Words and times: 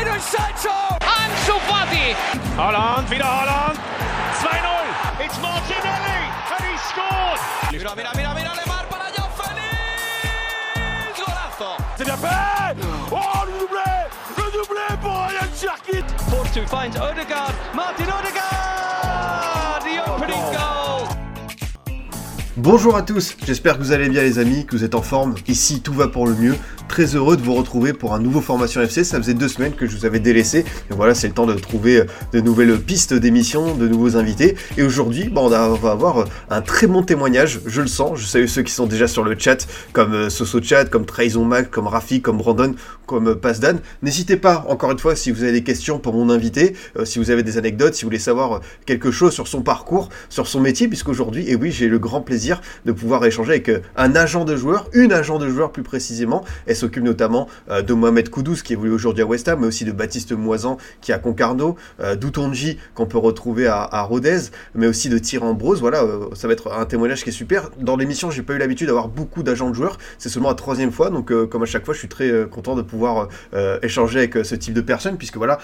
Jadon 0.00 0.20
Sancho! 0.20 0.72
Ansu 1.00 1.60
Fati! 1.68 2.16
Holland, 2.56 3.10
wieder 3.10 3.26
Holland! 3.26 3.78
2-0! 4.40 5.24
It's 5.24 5.38
Martinelli! 5.42 6.20
And 6.56 6.64
he 6.64 6.76
scored! 6.88 7.40
Mira, 7.70 7.94
mira, 7.94 8.10
mira, 8.16 8.34
mira, 8.34 8.52
Lemar 8.56 8.86
para 8.88 9.12
Joao 9.14 9.28
Félix! 9.36 11.18
Golazo! 11.18 11.76
C'est 11.98 12.04
bien 12.04 12.16
fait! 12.16 12.76
Oh, 13.12 13.44
le 13.44 13.52
doublé! 13.60 13.90
Le 14.38 14.44
doublé 14.52 14.86
pour 15.02 15.12
Ryan 15.12 15.50
Cherkit! 15.54 16.06
Force 16.30 16.58
finds 16.66 16.96
Odegaard. 16.96 17.52
Martin 17.74 18.04
Odegaard! 18.04 19.80
The 19.84 20.00
opening 20.08 20.44
goal! 20.50 21.08
Bonjour 22.56 22.96
à 22.96 23.02
tous, 23.02 23.36
j'espère 23.46 23.76
que 23.76 23.82
vous 23.82 23.92
allez 23.92 24.08
bien 24.08 24.22
les 24.22 24.38
amis, 24.38 24.64
que 24.64 24.76
vous 24.76 24.84
êtes 24.84 24.94
en 24.94 25.02
forme. 25.02 25.34
Ici 25.46 25.82
tout 25.82 25.92
va 25.92 26.08
pour 26.08 26.26
le 26.26 26.34
mieux. 26.34 26.56
Très 26.90 27.14
heureux 27.14 27.36
de 27.36 27.42
vous 27.42 27.54
retrouver 27.54 27.92
pour 27.92 28.14
un 28.14 28.18
nouveau 28.18 28.40
Formation 28.40 28.80
FC. 28.80 29.04
Ça 29.04 29.16
faisait 29.18 29.32
deux 29.32 29.46
semaines 29.46 29.74
que 29.74 29.86
je 29.86 29.96
vous 29.96 30.06
avais 30.06 30.18
délaissé. 30.18 30.64
Et 30.90 30.94
voilà, 30.94 31.14
c'est 31.14 31.28
le 31.28 31.34
temps 31.34 31.46
de 31.46 31.54
trouver 31.54 32.02
de 32.32 32.40
nouvelles 32.40 32.76
pistes 32.80 33.14
d'émissions, 33.14 33.76
de 33.76 33.86
nouveaux 33.86 34.16
invités. 34.16 34.56
Et 34.76 34.82
aujourd'hui, 34.82 35.28
bon, 35.28 35.42
on 35.46 35.48
va 35.48 35.90
avoir 35.92 36.24
un 36.50 36.60
très 36.62 36.88
bon 36.88 37.04
témoignage, 37.04 37.60
je 37.64 37.80
le 37.80 37.86
sens. 37.86 38.18
Je 38.18 38.26
salue 38.26 38.46
ceux 38.46 38.62
qui 38.62 38.72
sont 38.72 38.86
déjà 38.86 39.06
sur 39.06 39.22
le 39.22 39.38
chat, 39.38 39.68
comme 39.92 40.28
Soso 40.30 40.60
Chat, 40.60 40.86
comme 40.86 41.06
Trahison 41.06 41.44
Mac, 41.44 41.70
comme 41.70 41.86
Rafi, 41.86 42.22
comme 42.22 42.38
Brandon, 42.38 42.74
comme 43.06 43.36
Pasdan. 43.36 43.76
N'hésitez 44.02 44.36
pas, 44.36 44.64
encore 44.68 44.90
une 44.90 44.98
fois, 44.98 45.14
si 45.14 45.30
vous 45.30 45.44
avez 45.44 45.52
des 45.52 45.62
questions 45.62 46.00
pour 46.00 46.14
mon 46.14 46.28
invité, 46.28 46.74
euh, 46.98 47.04
si 47.04 47.20
vous 47.20 47.30
avez 47.30 47.44
des 47.44 47.56
anecdotes, 47.56 47.94
si 47.94 48.02
vous 48.02 48.08
voulez 48.08 48.18
savoir 48.18 48.62
quelque 48.84 49.12
chose 49.12 49.32
sur 49.32 49.46
son 49.46 49.62
parcours, 49.62 50.08
sur 50.28 50.48
son 50.48 50.58
métier, 50.58 50.88
puisqu'aujourd'hui, 50.88 51.48
et 51.48 51.54
oui, 51.54 51.70
j'ai 51.70 51.86
le 51.86 52.00
grand 52.00 52.20
plaisir 52.20 52.60
de 52.84 52.90
pouvoir 52.90 53.24
échanger 53.24 53.50
avec 53.50 53.70
un 53.96 54.16
agent 54.16 54.44
de 54.44 54.56
joueur, 54.56 54.88
une 54.92 55.12
agent 55.12 55.38
de 55.38 55.48
joueur 55.48 55.70
plus 55.70 55.84
précisément. 55.84 56.44
Elle 56.66 56.79
s'occupe 56.80 57.04
notamment 57.04 57.48
euh, 57.70 57.82
de 57.82 57.94
Mohamed 57.94 58.28
Koudous 58.28 58.62
qui 58.64 58.72
évolue 58.72 58.92
aujourd'hui 58.92 59.22
à 59.22 59.26
West 59.26 59.48
Ham, 59.48 59.60
mais 59.60 59.66
aussi 59.66 59.84
de 59.84 59.92
Baptiste 59.92 60.32
Moisan 60.32 60.76
qui 61.00 61.12
est 61.12 61.14
à 61.14 61.18
Concarneau, 61.18 61.76
euh, 62.00 62.16
d'Outonji 62.16 62.78
qu'on 62.94 63.06
peut 63.06 63.18
retrouver 63.18 63.66
à, 63.66 64.02
Rodez, 64.02 64.50
mais 64.74 64.86
aussi 64.86 65.08
de 65.08 65.18
Thierry 65.18 65.44
Ambrose. 65.44 65.80
Voilà, 65.80 66.02
euh, 66.02 66.26
ça 66.34 66.46
va 66.46 66.52
être 66.52 66.72
un 66.72 66.86
témoignage 66.86 67.22
qui 67.22 67.30
est 67.30 67.32
super. 67.32 67.70
Dans 67.78 67.96
l'émission, 67.96 68.30
j'ai 68.30 68.42
pas 68.42 68.54
eu 68.54 68.58
l'habitude 68.58 68.86
d'avoir 68.86 69.08
beaucoup 69.08 69.42
d'agents 69.42 69.70
de 69.70 69.74
joueurs. 69.74 69.98
C'est 70.18 70.28
seulement 70.28 70.48
la 70.48 70.54
troisième 70.54 70.92
fois, 70.92 71.10
donc 71.10 71.30
euh, 71.30 71.46
comme 71.46 71.62
à 71.62 71.66
chaque 71.66 71.84
fois, 71.84 71.94
je 71.94 71.98
suis 71.98 72.08
très 72.08 72.30
content 72.50 72.74
de 72.74 72.82
pouvoir 72.82 73.28
échanger 73.82 74.20
avec 74.20 74.44
ce 74.44 74.54
type 74.54 74.74
de 74.74 74.80
personnes, 74.80 75.16
puisque 75.16 75.36
voilà, 75.36 75.58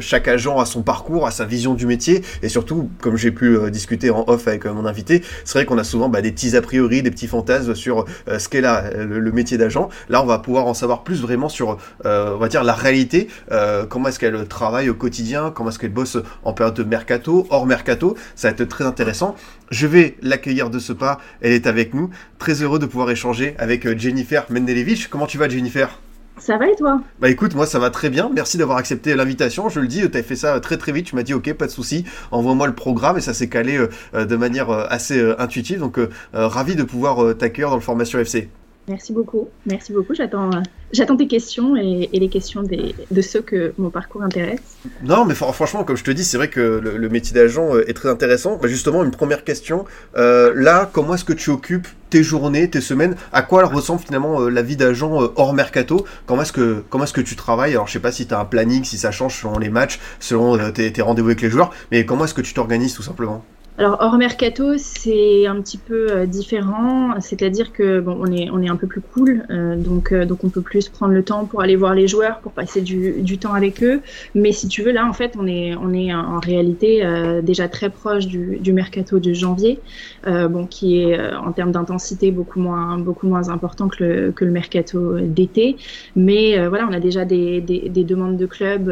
chaque 0.00 0.28
agent 0.28 0.58
a 0.58 0.64
son 0.64 0.82
parcours, 0.82 1.26
a 1.26 1.30
sa 1.30 1.44
vision 1.44 1.74
du 1.74 1.86
métier, 1.86 2.22
et 2.42 2.48
surtout, 2.48 2.90
comme 3.00 3.16
j'ai 3.16 3.30
pu 3.30 3.58
discuter 3.70 4.10
en 4.10 4.24
off 4.26 4.48
avec 4.48 4.66
mon 4.66 4.84
invité, 4.84 5.22
c'est 5.44 5.58
vrai 5.58 5.64
qu'on 5.64 5.78
a 5.78 5.84
souvent 5.84 6.08
bah, 6.08 6.22
des 6.22 6.32
petits 6.32 6.56
a 6.56 6.62
priori, 6.62 7.02
des 7.02 7.10
petits 7.10 7.26
fantasmes 7.26 7.74
sur 7.74 8.04
ce 8.26 8.48
qu'est 8.48 8.60
là 8.60 8.90
le, 8.94 9.18
le 9.18 9.32
métier 9.32 9.58
d'agent. 9.58 9.88
Là, 10.08 10.22
on 10.22 10.26
va 10.26 10.35
pouvoir 10.38 10.66
en 10.66 10.74
savoir 10.74 11.02
plus 11.02 11.20
vraiment 11.20 11.48
sur, 11.48 11.78
euh, 12.04 12.34
on 12.34 12.38
va 12.38 12.48
dire, 12.48 12.64
la 12.64 12.74
réalité, 12.74 13.28
euh, 13.52 13.86
comment 13.86 14.08
est-ce 14.08 14.18
qu'elle 14.18 14.46
travaille 14.48 14.90
au 14.90 14.94
quotidien, 14.94 15.50
comment 15.50 15.70
est-ce 15.70 15.78
qu'elle 15.78 15.92
bosse 15.92 16.18
en 16.44 16.52
période 16.52 16.74
de 16.74 16.84
mercato, 16.84 17.46
hors 17.50 17.66
mercato, 17.66 18.16
ça 18.34 18.48
va 18.48 18.52
être 18.52 18.64
très 18.64 18.84
intéressant. 18.84 19.34
Je 19.70 19.86
vais 19.86 20.16
l'accueillir 20.22 20.70
de 20.70 20.78
ce 20.78 20.92
pas, 20.92 21.18
elle 21.40 21.52
est 21.52 21.66
avec 21.66 21.94
nous, 21.94 22.10
très 22.38 22.62
heureux 22.62 22.78
de 22.78 22.86
pouvoir 22.86 23.10
échanger 23.10 23.54
avec 23.58 23.98
Jennifer 23.98 24.46
Mendelevich. 24.50 25.08
Comment 25.08 25.26
tu 25.26 25.38
vas 25.38 25.48
Jennifer? 25.48 25.98
Ça 26.38 26.58
va 26.58 26.68
et 26.68 26.76
toi? 26.76 27.00
Bah 27.18 27.30
écoute, 27.30 27.54
moi 27.54 27.66
ça 27.66 27.78
va 27.78 27.88
très 27.88 28.10
bien. 28.10 28.30
Merci 28.34 28.58
d'avoir 28.58 28.76
accepté 28.76 29.14
l'invitation. 29.14 29.70
Je 29.70 29.80
le 29.80 29.88
dis, 29.88 30.08
tu 30.10 30.18
as 30.18 30.22
fait 30.22 30.36
ça 30.36 30.60
très 30.60 30.76
très 30.76 30.92
vite. 30.92 31.06
Tu 31.06 31.16
m'as 31.16 31.22
dit 31.22 31.32
ok, 31.32 31.50
pas 31.54 31.66
de 31.66 31.70
souci. 31.70 32.04
Envoie-moi 32.30 32.66
le 32.66 32.74
programme 32.74 33.16
et 33.16 33.22
ça 33.22 33.32
s'est 33.32 33.48
calé 33.48 33.78
euh, 34.14 34.26
de 34.26 34.36
manière 34.36 34.70
assez 34.70 35.18
intuitive. 35.38 35.80
Donc 35.80 35.98
ravi 36.34 36.76
de 36.76 36.82
pouvoir 36.82 37.36
t'accueillir 37.36 37.70
dans 37.70 37.76
le 37.76 37.82
formation 37.82 38.18
FC. 38.18 38.50
Merci 38.88 39.12
beaucoup. 39.12 39.48
Merci 39.66 39.92
beaucoup. 39.92 40.14
J'attends, 40.14 40.50
euh, 40.52 40.60
j'attends 40.92 41.16
tes 41.16 41.26
questions 41.26 41.76
et, 41.76 42.08
les 42.12 42.28
questions 42.28 42.62
de 42.62 43.20
ceux 43.22 43.42
que 43.42 43.72
mon 43.78 43.90
parcours 43.90 44.22
intéresse. 44.22 44.78
Non, 45.02 45.24
mais 45.24 45.34
franchement, 45.34 45.84
comme 45.84 45.96
je 45.96 46.04
te 46.04 46.10
dis, 46.10 46.24
c'est 46.24 46.36
vrai 46.36 46.48
que 46.48 46.60
le, 46.60 47.08
métier 47.08 47.34
d'agent 47.34 47.76
est 47.78 47.94
très 47.94 48.08
intéressant. 48.08 48.58
Bah, 48.60 48.68
justement, 48.68 49.02
une 49.04 49.10
première 49.10 49.44
question. 49.44 49.84
Euh, 50.16 50.52
là, 50.54 50.88
comment 50.92 51.14
est-ce 51.14 51.24
que 51.24 51.32
tu 51.32 51.50
occupes 51.50 51.88
tes 52.10 52.22
journées, 52.22 52.70
tes 52.70 52.80
semaines? 52.80 53.16
À 53.32 53.42
quoi 53.42 53.64
ressemble 53.64 54.00
finalement 54.00 54.42
euh, 54.42 54.48
la 54.48 54.62
vie 54.62 54.76
d'agent 54.76 55.22
euh, 55.22 55.28
hors 55.36 55.54
mercato? 55.54 56.06
Comment 56.26 56.42
est-ce 56.42 56.52
que 56.52 56.84
comment 56.88 57.04
est-ce 57.04 57.12
que 57.12 57.20
tu 57.20 57.36
travailles? 57.36 57.72
Alors, 57.72 57.86
je 57.86 57.92
sais 57.92 58.00
pas 58.00 58.12
si 58.12 58.26
tu 58.26 58.34
as 58.34 58.40
un 58.40 58.44
planning, 58.44 58.84
si 58.84 58.98
ça 58.98 59.10
change 59.10 59.40
selon 59.40 59.58
les 59.58 59.68
matchs, 59.68 59.98
selon 60.20 60.58
euh, 60.58 60.70
tes 60.70 61.02
rendez-vous 61.02 61.28
avec 61.28 61.42
les 61.42 61.50
joueurs, 61.50 61.72
mais 61.90 62.04
comment 62.06 62.24
est-ce 62.24 62.34
que 62.34 62.42
tu 62.42 62.54
t'organises 62.54 62.94
tout 62.94 63.02
simplement? 63.02 63.44
Alors 63.78 63.98
hors 64.00 64.16
mercato, 64.16 64.78
c'est 64.78 65.46
un 65.46 65.60
petit 65.60 65.76
peu 65.76 66.10
euh, 66.10 66.26
différent, 66.26 67.20
c'est-à-dire 67.20 67.72
que 67.72 68.00
bon, 68.00 68.16
on 68.18 68.32
est 68.32 68.48
on 68.50 68.62
est 68.62 68.68
un 68.70 68.76
peu 68.76 68.86
plus 68.86 69.02
cool, 69.02 69.44
euh, 69.50 69.76
donc 69.76 70.12
euh, 70.12 70.24
donc 70.24 70.44
on 70.44 70.48
peut 70.48 70.62
plus 70.62 70.88
prendre 70.88 71.12
le 71.12 71.22
temps 71.22 71.44
pour 71.44 71.60
aller 71.60 71.76
voir 71.76 71.94
les 71.94 72.08
joueurs, 72.08 72.38
pour 72.40 72.52
passer 72.52 72.80
du, 72.80 73.20
du 73.20 73.36
temps 73.36 73.52
avec 73.52 73.82
eux. 73.82 74.00
Mais 74.34 74.52
si 74.52 74.66
tu 74.68 74.82
veux, 74.82 74.92
là 74.92 75.06
en 75.06 75.12
fait, 75.12 75.34
on 75.38 75.46
est 75.46 75.74
on 75.76 75.92
est 75.92 76.14
en 76.14 76.40
réalité 76.40 77.04
euh, 77.04 77.42
déjà 77.42 77.68
très 77.68 77.90
proche 77.90 78.26
du, 78.26 78.58
du 78.60 78.72
mercato 78.72 79.18
de 79.18 79.32
janvier, 79.34 79.78
bon 80.26 80.66
qui 80.66 81.02
est 81.02 81.34
en 81.34 81.52
termes 81.52 81.72
d'intensité 81.72 82.30
beaucoup 82.30 82.60
moins 82.60 82.98
beaucoup 82.98 83.26
moins 83.26 83.50
important 83.50 83.88
que 83.88 84.02
le 84.02 84.32
que 84.32 84.44
le 84.46 84.52
mercato 84.52 85.20
d'été. 85.20 85.76
Mais 86.16 86.66
voilà, 86.68 86.86
on 86.88 86.92
a 86.92 87.00
déjà 87.00 87.24
des, 87.24 87.60
des, 87.60 87.90
des 87.90 88.04
demandes 88.04 88.36
de 88.38 88.46
clubs 88.46 88.90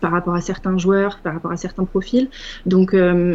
par 0.00 0.12
rapport 0.12 0.34
à 0.34 0.40
certains 0.40 0.78
joueurs, 0.78 1.18
par 1.24 1.34
rapport 1.34 1.50
à 1.50 1.56
certains 1.56 1.84
profils. 1.84 2.28
Donc 2.66 2.94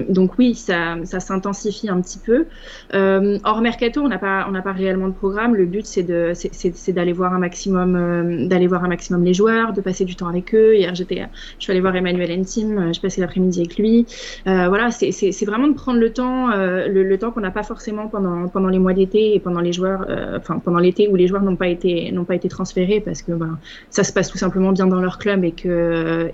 donc 0.10 0.29
donc 0.30 0.38
oui, 0.38 0.54
ça, 0.54 0.96
s'intensifie 1.06 1.90
un 1.90 2.00
petit 2.02 2.20
peu. 2.20 2.46
Euh, 2.94 3.40
hors 3.44 3.62
mercato, 3.62 4.02
on 4.02 4.10
n'a 4.10 4.20
pas, 4.20 4.72
réellement 4.72 5.08
de 5.08 5.14
programme. 5.14 5.56
Le 5.56 5.66
but, 5.66 5.88
c'est 5.88 6.04
d'aller 6.04 7.14
voir 7.14 7.34
un 7.34 7.40
maximum, 7.40 7.96
euh, 7.96 8.48
d'aller 8.48 8.68
voir 8.68 8.84
un 8.84 8.90
maximum 8.90 9.24
les 9.24 9.34
joueurs, 9.34 9.74
de 9.74 9.82
passer 9.82 10.06
du 10.06 10.16
temps 10.16 10.28
avec 10.28 10.54
eux. 10.54 10.76
Hier, 10.76 10.94
j'étais, 10.94 11.26
je 11.58 11.64
suis 11.64 11.72
allée 11.72 11.82
voir 11.82 11.96
Emmanuel 11.96 12.40
Entim, 12.40 12.94
je 12.94 13.02
passais 13.02 13.22
l'après-midi 13.22 13.60
avec 13.62 13.78
lui. 13.78 14.06
Euh, 14.46 14.68
voilà, 14.68 14.92
c'est 14.92 15.46
vraiment 15.46 15.68
de 15.68 15.74
prendre 15.74 16.00
le 16.00 16.14
temps, 16.14 16.52
euh, 16.52 16.88
le, 16.88 17.18
temps 17.18 17.32
qu'on 17.32 17.42
n'a 17.42 17.52
pas 17.52 17.64
forcément 17.64 18.08
pendant, 18.08 18.70
les 18.70 18.80
mois 18.80 18.94
d'été 18.94 19.34
et 19.34 19.40
pendant 19.40 19.62
les 19.62 19.74
joueurs, 19.74 20.06
euh, 20.10 20.38
pendant 20.64 20.80
l'été 20.80 21.08
où 21.08 21.16
les 21.16 21.28
joueurs 21.28 21.42
n'ont 21.42 21.56
pas 21.56 21.68
été, 21.68 22.14
transférés 22.50 23.02
parce 23.02 23.22
que 23.22 23.32
ben, 23.32 23.58
ça 23.90 24.04
se 24.04 24.14
passe 24.14 24.30
tout 24.30 24.38
simplement 24.38 24.72
bien 24.72 24.88
dans 24.88 25.02
leur 25.02 25.18
club 25.18 25.44
et 25.44 25.52
que, 25.52 26.30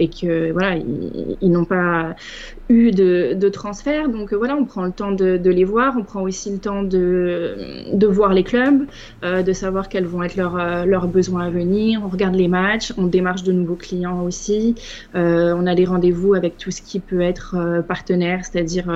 n'ont 1.41 1.65
pas 1.65 2.15
eu 2.67 2.91
de 2.91 3.49
transfert 3.49 3.84
donc 3.85 4.33
euh, 4.33 4.35
voilà, 4.35 4.55
on 4.55 4.65
prend 4.65 4.83
le 4.83 4.91
temps 4.91 5.11
de, 5.11 5.37
de, 5.37 5.49
les 5.49 5.63
voir, 5.63 5.95
on 5.97 6.03
prend 6.03 6.21
aussi 6.21 6.51
le 6.51 6.57
temps 6.57 6.81
de, 6.81 7.85
de 7.93 8.07
voir 8.07 8.33
les 8.33 8.43
clubs, 8.43 8.87
euh, 9.23 9.43
de 9.43 9.53
savoir 9.53 9.89
quels 9.89 10.05
vont 10.05 10.23
être 10.23 10.35
leurs, 10.35 10.57
euh, 10.57 10.85
leurs 10.85 11.07
besoins 11.07 11.45
à 11.45 11.49
venir. 11.49 12.01
On 12.03 12.09
regarde 12.09 12.35
les 12.35 12.47
matchs, 12.47 12.93
on 12.97 13.05
démarche 13.05 13.43
de 13.43 13.51
nouveaux 13.51 13.75
clients 13.75 14.23
aussi. 14.23 14.75
On 15.13 15.67
a 15.67 15.75
des 15.75 15.85
rendez-vous 15.85 16.33
avec 16.33 16.57
tout 16.57 16.71
ce 16.71 16.81
qui 16.81 16.99
peut 16.99 17.21
être 17.21 17.83
partenaire, 17.87 18.43
c'est-à-dire 18.43 18.91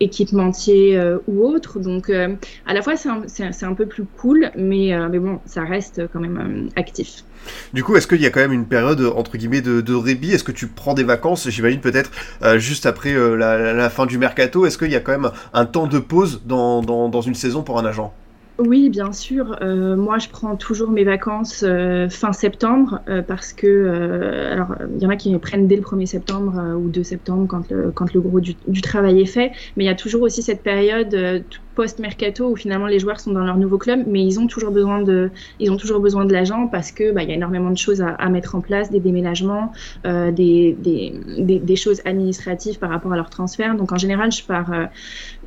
équipementier 0.00 1.00
ou 1.26 1.46
autre. 1.46 1.78
Donc 1.78 2.10
à 2.10 2.74
la 2.74 2.82
fois 2.82 2.94
c'est 2.96 3.64
un, 3.64 3.74
peu 3.74 3.86
plus 3.86 4.04
cool, 4.04 4.50
mais, 4.56 4.92
mais 5.10 5.18
bon, 5.18 5.40
ça 5.46 5.62
reste 5.64 6.02
quand 6.12 6.20
même 6.20 6.68
actif. 6.76 7.24
Du 7.72 7.84
coup, 7.84 7.96
est-ce 7.96 8.06
qu'il 8.06 8.20
y 8.20 8.26
a 8.26 8.30
quand 8.30 8.40
même 8.40 8.52
une 8.52 8.66
période 8.66 9.00
entre 9.16 9.36
guillemets 9.36 9.60
de, 9.60 9.80
de 9.80 10.32
Est-ce 10.32 10.44
que 10.44 10.52
tu 10.52 10.66
prends 10.68 10.94
des 10.94 11.04
vacances 11.04 11.48
J'imagine 11.48 11.80
peut-être 11.80 12.10
euh, 12.42 12.58
juste 12.58 12.86
après 12.86 13.12
euh, 13.12 13.36
la, 13.36 13.90
fin 13.90 14.06
du 14.06 14.18
mercato? 14.18 14.66
Est-ce 14.66 14.78
qu'il 14.78 14.90
y 14.90 14.96
a 14.96 15.00
quand 15.00 15.12
même 15.12 15.30
un 15.52 15.66
temps 15.66 15.86
de 15.86 15.98
pause 15.98 16.42
dans, 16.44 16.82
dans 16.82 17.20
une 17.20 17.34
saison 17.34 17.62
pour 17.62 17.78
un 17.78 17.84
agent? 17.84 18.12
Oui, 18.58 18.88
bien 18.88 19.12
sûr. 19.12 19.58
Euh, 19.60 19.96
moi, 19.96 20.18
je 20.18 20.28
prends 20.30 20.56
toujours 20.56 20.90
mes 20.90 21.04
vacances 21.04 21.62
euh, 21.62 22.08
fin 22.08 22.32
septembre 22.32 23.00
euh, 23.08 23.20
parce 23.20 23.52
que, 23.52 24.48
alors, 24.50 24.74
il 24.94 25.02
y 25.02 25.06
en 25.06 25.10
a 25.10 25.16
qui 25.16 25.36
prennent 25.38 25.68
dès 25.68 25.76
le 25.76 25.82
1er 25.82 26.06
septembre 26.06 26.74
ou 26.78 26.88
2 26.88 27.02
septembre 27.02 27.46
quand 27.48 27.70
le, 27.70 27.92
quand 27.92 28.14
le 28.14 28.20
gros 28.22 28.40
du, 28.40 28.54
du, 28.66 28.80
travail 28.80 29.20
est 29.20 29.26
fait. 29.26 29.52
Mais 29.76 29.84
il 29.84 29.86
y 29.86 29.90
a 29.90 29.94
toujours 29.94 30.22
aussi 30.22 30.42
cette 30.42 30.62
période 30.62 31.44
post-mercato 31.76 32.50
où 32.50 32.56
finalement 32.56 32.86
les 32.86 32.98
joueurs 32.98 33.20
sont 33.20 33.30
dans 33.30 33.44
leur 33.44 33.56
nouveau 33.56 33.78
club, 33.78 34.04
mais 34.08 34.24
ils 34.24 34.40
ont 34.40 34.48
toujours 34.48 34.72
besoin 34.72 35.02
de, 35.02 35.30
ils 35.60 35.70
ont 35.70 35.76
toujours 35.76 36.00
besoin 36.00 36.24
de 36.24 36.32
l'agent 36.32 36.66
parce 36.66 36.90
que 36.90 37.12
bah, 37.12 37.22
il 37.22 37.28
y 37.28 37.32
a 37.32 37.36
énormément 37.36 37.70
de 37.70 37.78
choses 37.78 38.02
à, 38.02 38.28
mettre 38.28 38.56
en 38.56 38.60
place, 38.60 38.90
des 38.90 38.98
déménagements, 39.00 39.72
des, 40.04 40.30
des, 40.32 41.14
des, 41.38 41.58
des, 41.60 41.76
choses 41.76 42.00
administratives 42.04 42.78
par 42.78 42.90
rapport 42.90 43.12
à 43.12 43.16
leur 43.16 43.30
transfert. 43.30 43.76
Donc 43.76 43.92
en 43.92 43.98
général, 43.98 44.32
je 44.32 44.42
pars, 44.42 44.72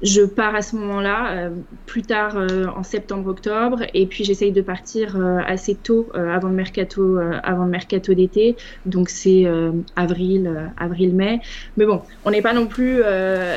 je 0.01 0.21
pars 0.21 0.55
à 0.55 0.61
ce 0.61 0.77
moment-là, 0.77 1.49
plus 1.85 2.03
tard 2.03 2.37
en 2.75 2.83
septembre 2.83 3.09
septembre-octobre 3.09 3.83
et 3.93 4.05
puis 4.05 4.23
j'essaye 4.23 4.51
de 4.51 4.61
partir 4.61 5.15
euh, 5.15 5.39
assez 5.47 5.73
tôt 5.73 6.09
euh, 6.15 6.33
avant 6.33 6.49
le 6.49 6.53
mercato 6.53 7.17
euh, 7.17 7.39
avant 7.43 7.63
le 7.63 7.71
mercato 7.71 8.13
d'été 8.13 8.55
donc 8.85 9.09
c'est 9.09 9.45
avril 9.95 10.71
avril 10.77 11.15
mai 11.15 11.39
mais 11.77 11.85
bon 11.85 12.01
on 12.25 12.31
n'est 12.31 12.41
pas 12.41 12.53
non 12.53 12.67
plus 12.67 13.01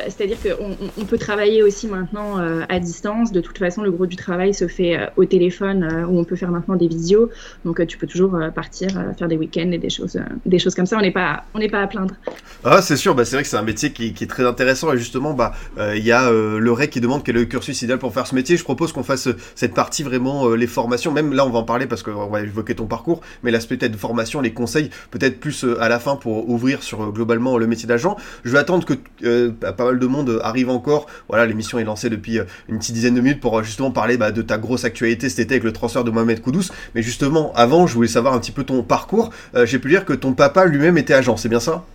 c'est-à-dire 0.07 0.37
qu'on 0.41 0.75
on 0.99 1.05
peut 1.05 1.17
travailler 1.17 1.61
aussi 1.63 1.87
maintenant 1.87 2.37
à 2.69 2.79
distance. 2.79 3.31
De 3.31 3.41
toute 3.41 3.57
façon, 3.57 3.81
le 3.81 3.91
gros 3.91 4.05
du 4.05 4.15
travail 4.15 4.53
se 4.53 4.67
fait 4.67 4.97
au 5.15 5.25
téléphone 5.25 6.05
où 6.09 6.19
on 6.19 6.23
peut 6.23 6.35
faire 6.35 6.51
maintenant 6.51 6.75
des 6.75 6.87
visios. 6.87 7.29
Donc 7.65 7.85
tu 7.87 7.97
peux 7.97 8.07
toujours 8.07 8.37
partir 8.53 8.89
faire 9.17 9.27
des 9.27 9.37
week-ends 9.37 9.71
et 9.71 9.77
des 9.77 9.89
choses, 9.89 10.19
des 10.45 10.59
choses 10.59 10.75
comme 10.75 10.85
ça. 10.85 10.97
On 10.97 11.01
n'est 11.01 11.11
pas, 11.11 11.43
pas 11.71 11.81
à 11.81 11.87
plaindre. 11.87 12.15
Ah, 12.63 12.81
c'est 12.81 12.95
sûr. 12.95 13.15
Bah, 13.15 13.25
c'est 13.25 13.35
vrai 13.35 13.43
que 13.43 13.49
c'est 13.49 13.57
un 13.57 13.63
métier 13.63 13.91
qui, 13.91 14.07
est 14.07 14.29
très 14.29 14.45
intéressant 14.45 14.93
et 14.93 14.97
justement, 14.97 15.33
bah, 15.33 15.53
il 15.95 16.03
y 16.03 16.11
a 16.11 16.31
le 16.31 16.71
REC 16.71 16.89
qui 16.89 17.01
demande 17.01 17.23
quel 17.23 17.37
est 17.37 17.41
le 17.41 17.45
cursus 17.45 17.81
idéal 17.81 17.99
pour 17.99 18.13
faire 18.13 18.27
ce 18.27 18.35
métier. 18.35 18.57
Je 18.57 18.63
propose 18.63 18.91
qu'on 18.91 19.03
fasse 19.03 19.29
cette 19.55 19.73
partie 19.73 20.03
vraiment 20.03 20.49
les 20.49 20.67
formations. 20.67 21.11
Même 21.11 21.33
là, 21.33 21.45
on 21.45 21.49
va 21.49 21.59
en 21.59 21.63
parler 21.63 21.87
parce 21.87 22.03
qu'on 22.03 22.27
va 22.27 22.41
évoquer 22.41 22.75
ton 22.75 22.85
parcours, 22.85 23.21
mais 23.43 23.51
l'aspect 23.51 23.77
peut-être 23.77 23.91
de 23.91 23.97
formation, 23.97 24.41
les 24.41 24.53
conseils, 24.53 24.89
peut-être 25.11 25.39
plus 25.39 25.65
à 25.79 25.89
la 25.89 25.99
fin 25.99 26.15
pour 26.15 26.49
ouvrir 26.49 26.83
sur 26.83 27.11
globalement 27.11 27.57
le 27.57 27.67
métier 27.67 27.87
d'agent. 27.87 28.17
Je 28.43 28.51
vais 28.51 28.59
attendre 28.59 28.85
que 28.85 29.49
pas 29.49 29.85
mal 29.85 29.99
de 29.99 30.07
monde 30.07 30.39
arrive 30.43 30.69
encore. 30.69 31.07
Voilà, 31.27 31.45
l'émission 31.45 31.79
est 31.79 31.83
lancée 31.83 32.09
depuis 32.09 32.39
une 32.69 32.77
petite 32.77 32.95
dizaine 32.95 33.15
de 33.15 33.21
minutes 33.21 33.39
pour 33.39 33.63
justement 33.63 33.91
parler 33.91 34.17
bah, 34.17 34.31
de 34.31 34.41
ta 34.41 34.57
grosse 34.57 34.85
actualité 34.85 35.29
cet 35.29 35.39
été 35.39 35.55
avec 35.55 35.63
le 35.63 35.73
transfert 35.73 36.03
de 36.03 36.11
Mohamed 36.11 36.41
Koudous. 36.41 36.69
Mais 36.95 37.01
justement, 37.01 37.51
avant, 37.55 37.87
je 37.87 37.93
voulais 37.93 38.07
savoir 38.07 38.33
un 38.33 38.39
petit 38.39 38.51
peu 38.51 38.63
ton 38.63 38.83
parcours. 38.83 39.31
J'ai 39.65 39.79
pu 39.79 39.89
lire 39.89 40.05
que 40.05 40.13
ton 40.13 40.33
papa 40.33 40.65
lui-même 40.65 40.97
était 40.97 41.13
agent, 41.13 41.37
c'est 41.37 41.49
bien 41.49 41.59
ça? 41.59 41.85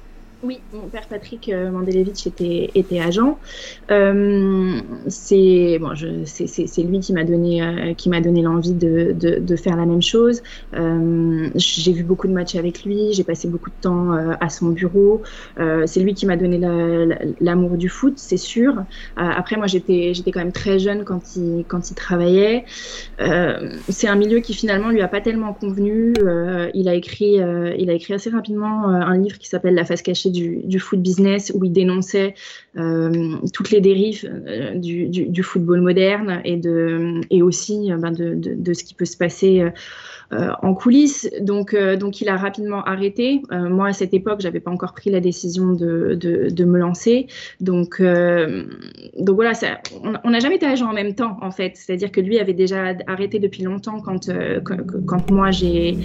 Oui, 0.45 0.61
mon 0.73 0.87
père 0.87 1.09
Patrick 1.09 1.49
euh, 1.49 1.69
Mandelevich 1.73 2.29
était, 2.29 3.01
agent. 3.01 3.41
Euh, 3.91 4.81
c'est 5.09 5.79
bon, 5.81 5.91
lui 5.91 7.01
qui 7.01 7.13
m'a 7.13 7.25
donné, 7.25 7.61
euh, 7.61 8.21
donné 8.21 8.43
l'envie 8.43 8.73
de, 8.73 9.57
faire 9.57 9.77
la 9.77 9.85
même 9.85 10.01
chose. 10.03 10.43
J'ai 10.73 11.93
vu 11.93 12.05
beaucoup 12.05 12.29
de 12.29 12.33
matchs 12.33 12.55
avec 12.55 12.85
lui, 12.85 13.13
j'ai 13.15 13.25
passé 13.25 13.49
beaucoup 13.49 13.71
de 13.71 13.75
temps 13.81 14.13
à 14.13 14.49
son 14.49 14.69
bureau. 14.69 15.23
c'est 15.87 16.01
lui 16.01 16.15
qui 16.15 16.25
m'a 16.27 16.37
donné 16.37 16.61
l'amour 17.41 17.77
du 17.77 17.89
foot, 17.89 18.15
c'est 18.17 18.37
sûr. 18.37 18.85
après, 19.17 19.57
moi, 19.57 19.67
j'étais, 19.67 20.15
j'étais 20.15 20.31
quand 20.31 20.41
même 20.41 20.53
très 20.53 20.79
jeune 20.79 21.05
quand 21.05 21.37
il, 21.37 21.65
quand 21.67 21.91
il 21.91 21.95
travaillait. 21.95 22.65
c'est 23.89 24.09
un 24.09 24.17
milieu 24.17 24.39
qui 24.39 24.55
finalement 24.55 24.91
lui 24.91 25.01
a 25.01 25.09
pas 25.09 25.21
tellement 25.21 25.53
convenu. 25.53 26.15
il 26.75 26.89
a 26.89 26.95
écrit, 26.95 27.39
il 27.79 27.91
a 27.91 27.93
écrit 27.93 28.15
assez 28.15 28.31
rapidement 28.31 28.87
un 28.89 29.19
livre 29.19 29.39
qui 29.39 29.49
s'appelle 29.49 29.75
La 29.75 29.85
face 29.85 30.03
cachée 30.03 30.28
du, 30.31 30.79
foot 30.79 31.01
business 31.01 31.53
où 31.55 31.65
il 31.65 31.73
dénonçait 31.73 32.35
euh, 32.77 33.37
toutes 33.53 33.71
les 33.71 33.81
dérives 33.81 34.25
euh, 34.47 34.75
du, 34.75 35.43
football 35.43 35.81
moderne 35.81 36.41
et, 36.45 37.43
aussi 37.43 37.93
euh, 37.93 37.97
ben 37.97 38.13
de, 38.13 38.73
ce 38.73 38.85
qui 38.85 38.95
peut 38.95 39.05
se 39.05 39.17
passer 39.17 39.65
en 40.63 40.75
coulisses. 40.75 41.31
Donc, 41.41 41.75
euh, 41.75 41.97
donc 41.97 42.21
il 42.21 42.29
a 42.29 42.37
rapidement 42.37 42.83
arrêté. 42.85 43.43
Euh, 43.51 43.69
moi, 43.69 43.89
à 43.89 43.93
cette 43.93 44.13
époque, 44.13 44.41
j'avais 44.41 44.61
pas 44.61 44.71
encore 44.71 44.93
pris 44.93 45.11
la 45.11 45.21
décision 45.21 45.73
de, 45.73 46.15
de, 46.15 46.65
me 46.65 46.79
lancer. 46.79 47.27
Donc, 47.61 48.03
donc 48.03 49.35
voilà, 49.35 49.55
ça, 49.55 49.81
on 50.25 50.31
n'a 50.31 50.41
jamais 50.41 50.57
été 50.57 50.67
agent 50.67 50.87
en 50.87 50.93
même 50.93 51.15
temps, 51.15 51.39
en 51.41 51.51
fait. 51.51 51.73
C'est-à-dire 51.77 52.13
que 52.13 52.21
lui 52.21 52.39
avait 52.39 52.53
déjà 52.53 52.95
arrêté 53.07 53.39
depuis 53.39 53.63
longtemps 53.63 54.01
quand, 54.01 54.31
quand, 54.65 55.31
moi 55.31 55.51
j'ai 55.51 55.97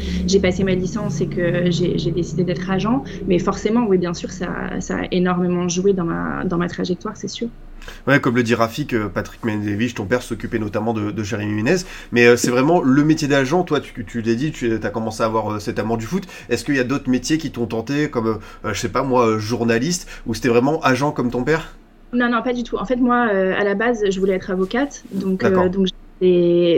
passé 0.42 0.64
ma 0.64 0.76
licence 0.76 1.20
et 1.22 1.28
que 1.28 1.70
j'ai 1.70 2.12
décidé 2.12 2.44
d'être 2.44 2.70
agent. 2.70 3.04
Mais 3.28 3.40
forcément, 3.40 3.86
oui, 3.88 3.98
bien 3.98 4.14
sûr, 4.14 4.32
ça, 4.32 4.80
ça 4.80 5.00
a 5.00 5.06
énormément 5.12 5.68
joué 5.68 5.94
dans 5.94 6.06
ma, 6.06 6.46
dans 6.46 6.58
ma 6.58 6.68
trajectoire, 6.68 7.18
c'est 7.18 7.28
sûr. 7.28 7.50
Ouais, 8.08 8.20
comme 8.20 8.36
le 8.36 8.44
dit 8.44 8.56
Rafik, 8.56 8.96
Patrick 9.10 9.44
Mendevich, 9.44 9.96
ton 9.96 10.06
père 10.06 10.22
s'occupait 10.22 10.60
notamment 10.60 10.94
de, 10.94 11.12
de 11.12 11.24
Jérémy 11.24 11.54
Ménez, 11.54 11.78
mais 12.12 12.36
c'est 12.38 12.52
vraiment 12.52 12.82
le 12.82 13.04
métier 13.04 13.28
d'agent. 13.28 13.64
Toi, 13.64 13.80
tu, 13.80 14.06
tu 14.06 14.22
l'as 14.22 14.36
dit, 14.36 14.52
tu 14.52 14.80
as 14.82 14.90
commencé 14.90 15.24
à 15.24 15.26
avoir 15.26 15.54
euh, 15.54 15.60
cet 15.60 15.80
amour 15.80 15.98
du 15.98 16.06
foot. 16.06 16.24
Est-ce 16.50 16.64
qu'il 16.64 16.76
y 16.76 16.80
a 16.80 16.84
d'autres 16.84 17.10
métiers 17.10 17.38
qui 17.38 17.52
t'ont 17.52 17.66
tenté, 17.66 18.10
comme, 18.10 18.40
euh, 18.66 18.74
je 18.74 18.80
sais 18.80 18.90
pas 18.90 19.04
moi, 19.04 19.38
journaliste, 19.38 20.10
ou 20.26 20.34
c'était 20.34 20.50
vraiment 20.50 20.82
agent 20.82 21.12
comme 21.12 21.32
ton 21.32 21.44
père? 21.44 21.76
Non, 22.14 22.30
non, 22.30 22.42
pas 22.44 22.54
du 22.54 22.64
tout. 22.64 22.78
En 22.78 22.86
fait, 22.86 22.98
moi, 22.98 23.28
euh, 23.34 23.54
à 23.58 23.64
la 23.64 23.74
base, 23.74 24.04
je 24.10 24.20
voulais 24.20 24.34
être 24.34 24.52
avocate. 24.52 25.04
Donc, 25.12 25.44
donc 25.44 25.88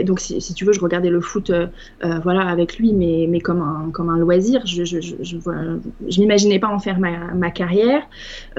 donc, 0.04 0.20
si, 0.20 0.54
tu 0.54 0.64
veux, 0.64 0.72
je 0.72 0.80
regardais 0.80 1.10
le 1.10 1.20
foot 1.20 1.50
euh, 1.50 1.66
euh, 2.04 2.18
voilà, 2.22 2.42
avec 2.42 2.78
lui, 2.78 2.92
mais, 2.92 3.40
comme, 3.40 3.60
un, 3.60 4.18
loisir. 4.18 4.62
Je 4.66 4.84
je, 4.84 6.20
m'imaginais 6.20 6.58
pas 6.58 6.68
en 6.68 6.78
faire 6.78 6.98
ma, 6.98 7.50
carrière. 7.50 8.02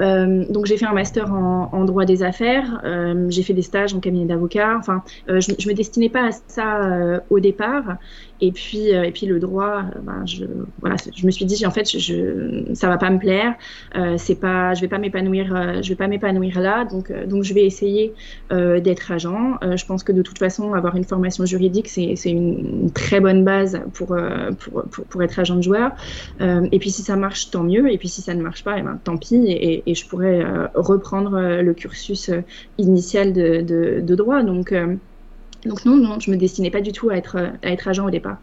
Euh, 0.00 0.44
donc, 0.50 0.66
j'ai 0.66 0.76
fait 0.76 0.86
un 0.86 0.92
master 0.92 1.32
en, 1.32 1.84
droit 1.84 2.04
des 2.04 2.22
affaires. 2.22 2.82
j'ai 3.28 3.42
fait 3.42 3.54
des 3.54 3.62
stages 3.62 3.94
en 3.94 4.00
cabinet 4.00 4.26
d'avocat. 4.26 4.76
Enfin, 4.78 5.02
je, 5.28 5.52
je 5.58 5.68
me 5.68 5.74
destinais 5.74 6.08
pas 6.08 6.28
à 6.28 6.30
ça 6.46 7.22
au 7.30 7.40
départ. 7.40 7.98
Et 8.40 8.52
puis, 8.52 8.88
et 8.88 9.10
puis 9.10 9.26
le 9.26 9.38
droit, 9.40 9.82
ben, 10.02 10.24
je, 10.26 10.44
voilà, 10.80 10.96
je 11.14 11.26
me 11.26 11.30
suis 11.30 11.44
dit, 11.44 11.66
en 11.66 11.70
fait, 11.70 11.98
je, 11.98 12.72
ça 12.74 12.88
va 12.88 12.96
pas 12.96 13.10
me 13.10 13.18
plaire. 13.18 13.54
c'est 14.16 14.36
pas, 14.36 14.74
je 14.74 14.80
vais 14.80 14.88
pas 14.88 14.98
m'épanouir, 14.98 15.82
je 15.82 15.88
vais 15.88 15.96
pas 15.96 16.08
m'épanouir 16.08 16.60
là. 16.60 16.84
Donc, 16.84 17.12
donc, 17.26 17.42
je 17.42 17.54
vais 17.54 17.64
essayer 17.64 18.14
d'être 18.50 19.10
agent. 19.10 19.58
je 19.62 19.84
pense 19.86 20.04
que 20.04 20.12
de 20.12 20.22
toute 20.22 20.38
façon, 20.38 20.72
avoir 20.74 20.96
une 20.96 21.04
formation 21.04 21.44
juridique, 21.44 21.88
c'est 21.88 22.30
une, 22.30 22.90
très 22.92 23.20
bonne 23.20 23.44
base 23.44 23.80
pour, 23.94 24.12
euh, 24.12 24.50
pour, 24.52 24.82
pour, 24.82 25.22
être 25.22 25.38
agent 25.38 25.56
de 25.56 25.62
joueur. 25.62 25.92
Euh, 26.40 26.66
et 26.72 26.78
puis 26.78 26.90
si 26.90 27.02
ça 27.02 27.16
marche, 27.16 27.50
tant 27.50 27.62
mieux. 27.62 27.90
Et 27.92 27.98
puis 27.98 28.08
si 28.08 28.22
ça 28.22 28.34
ne 28.34 28.42
marche 28.42 28.64
pas, 28.64 28.78
eh 28.78 28.82
ben, 28.82 28.98
tant 29.02 29.16
pis. 29.16 29.46
Et, 29.46 29.82
et, 29.86 29.94
je 29.94 30.06
pourrais 30.06 30.44
euh, 30.44 30.66
reprendre 30.74 31.60
le 31.60 31.74
cursus 31.74 32.30
initial 32.78 33.32
de, 33.32 33.60
de, 33.60 34.00
de 34.00 34.14
droit. 34.14 34.42
Donc, 34.42 34.72
donc 35.64 35.84
non, 35.84 35.96
non, 35.96 36.20
je 36.20 36.30
me 36.30 36.36
destinais 36.36 36.70
pas 36.70 36.80
du 36.80 36.92
tout 36.92 37.10
à 37.10 37.16
être, 37.16 37.36
à 37.62 37.70
être 37.70 37.88
agent 37.88 38.06
au 38.06 38.10
départ. 38.10 38.38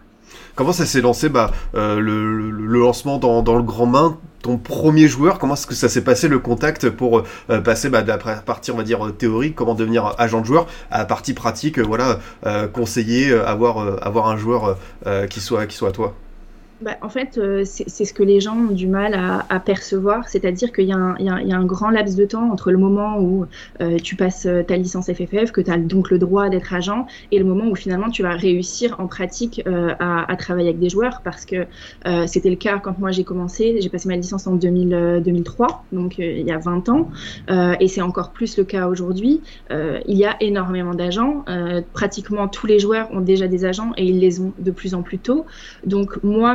Comment 0.56 0.74
ça 0.74 0.86
s'est 0.86 1.02
lancé 1.02 1.30
bah, 1.30 1.52
le, 1.74 1.98
le, 2.00 2.80
lancement 2.80 3.20
dans, 3.20 3.42
dans, 3.42 3.56
le 3.56 3.64
grand 3.64 3.86
main 3.86 4.18
ton 4.42 4.58
premier 4.58 5.08
joueur, 5.08 5.40
comment 5.40 5.54
est-ce 5.54 5.66
que 5.66 5.74
ça 5.74 5.90
s'est 5.90 6.04
passé 6.04 6.28
le 6.28 6.40
contact 6.40 6.90
pour 6.90 7.24
euh, 7.50 7.62
passer 7.62 7.90
bah, 7.90 8.04
de 8.04 8.08
la 8.08 8.18
partie 8.18 8.72
on 8.72 8.78
va 8.78 8.84
dire 8.84 9.12
théorique, 9.18 9.56
comment 9.56 9.76
devenir 9.76 10.14
agent 10.18 10.42
de 10.42 10.46
joueur, 10.46 10.68
à 10.92 11.00
la 11.00 11.06
partie 11.06 11.34
pratique, 11.34 11.80
voilà, 11.80 12.20
euh, 12.46 12.68
conseiller, 12.68 13.32
avoir, 13.34 14.06
avoir 14.06 14.28
un 14.28 14.38
joueur 14.38 14.78
qui 15.30 15.40
soit 15.40 15.66
qui 15.68 15.76
soit 15.76 15.90
à 15.90 15.94
toi? 15.94 16.16
Bah, 16.86 16.98
en 17.02 17.10
fait, 17.10 17.40
euh, 17.40 17.64
c'est 17.66 18.06
ce 18.06 18.14
que 18.14 18.22
les 18.22 18.40
gens 18.40 18.56
ont 18.56 18.72
du 18.72 18.86
mal 18.86 19.16
à, 19.50 19.60
percevoir, 19.60 20.30
c'est-à-dire 20.30 20.72
qu'il 20.72 20.86
y, 20.86 20.92
a 20.92 20.98
un 21.58 21.66
grand 21.66 21.90
laps 21.90 22.16
de 22.16 22.26
temps 22.26 22.52
entre 22.52 22.72
le 22.72 22.78
moment 22.78 23.20
où 23.20 23.48
euh, 23.82 23.98
tu 23.98 24.16
passes 24.16 24.46
euh, 24.46 24.62
ta 24.62 24.78
licence 24.78 25.12
FFF, 25.12 25.52
que 25.52 25.62
tu 25.62 25.72
as 25.72 25.78
donc 25.78 26.12
le 26.12 26.20
droit 26.20 26.48
d'être 26.50 26.76
agent, 26.76 27.08
et 27.32 27.40
le 27.40 27.46
moment 27.46 27.66
où 27.72 27.76
finalement 27.76 28.12
tu 28.12 28.22
vas 28.22 28.36
réussir 28.36 29.00
en 29.00 29.08
pratique 29.08 29.64
à, 29.66 30.36
travailler 30.38 30.68
avec 30.68 30.80
des 30.80 30.90
joueurs, 30.90 31.22
parce 31.24 31.46
que 31.46 31.66
c'était 32.28 32.52
le 32.52 32.56
cas 32.56 32.78
quand 32.78 33.00
moi 33.00 33.10
j'ai 33.12 33.24
commencé, 33.24 33.78
j'ai 33.82 33.90
passé 33.90 34.08
ma 34.08 34.16
licence 34.16 34.46
en 34.46 34.54
2003, 34.56 35.86
donc 35.92 36.20
il 36.20 36.46
y 36.46 36.52
a 36.52 36.60
20 36.60 36.90
ans, 36.90 37.10
et 37.80 37.88
c'est 37.88 38.02
encore 38.02 38.32
plus 38.32 38.58
le 38.58 38.64
cas 38.64 38.88
aujourd'hui. 38.88 39.42
il 39.72 40.18
y 40.18 40.26
a 40.26 40.36
énormément 40.40 40.94
d'agents, 40.94 41.46
pratiquement 41.94 42.48
tous 42.48 42.68
les 42.68 42.78
joueurs 42.78 43.10
ont 43.12 43.22
déjà 43.22 43.48
des 43.48 43.66
agents 43.66 43.92
et 43.98 44.06
ils 44.06 44.20
les 44.20 44.40
ont 44.40 44.54
de 44.60 44.72
plus 44.72 44.94
en 44.94 45.02
plus 45.02 45.18
tôt. 45.18 45.46
Donc 45.86 46.22
moi, 46.24 46.54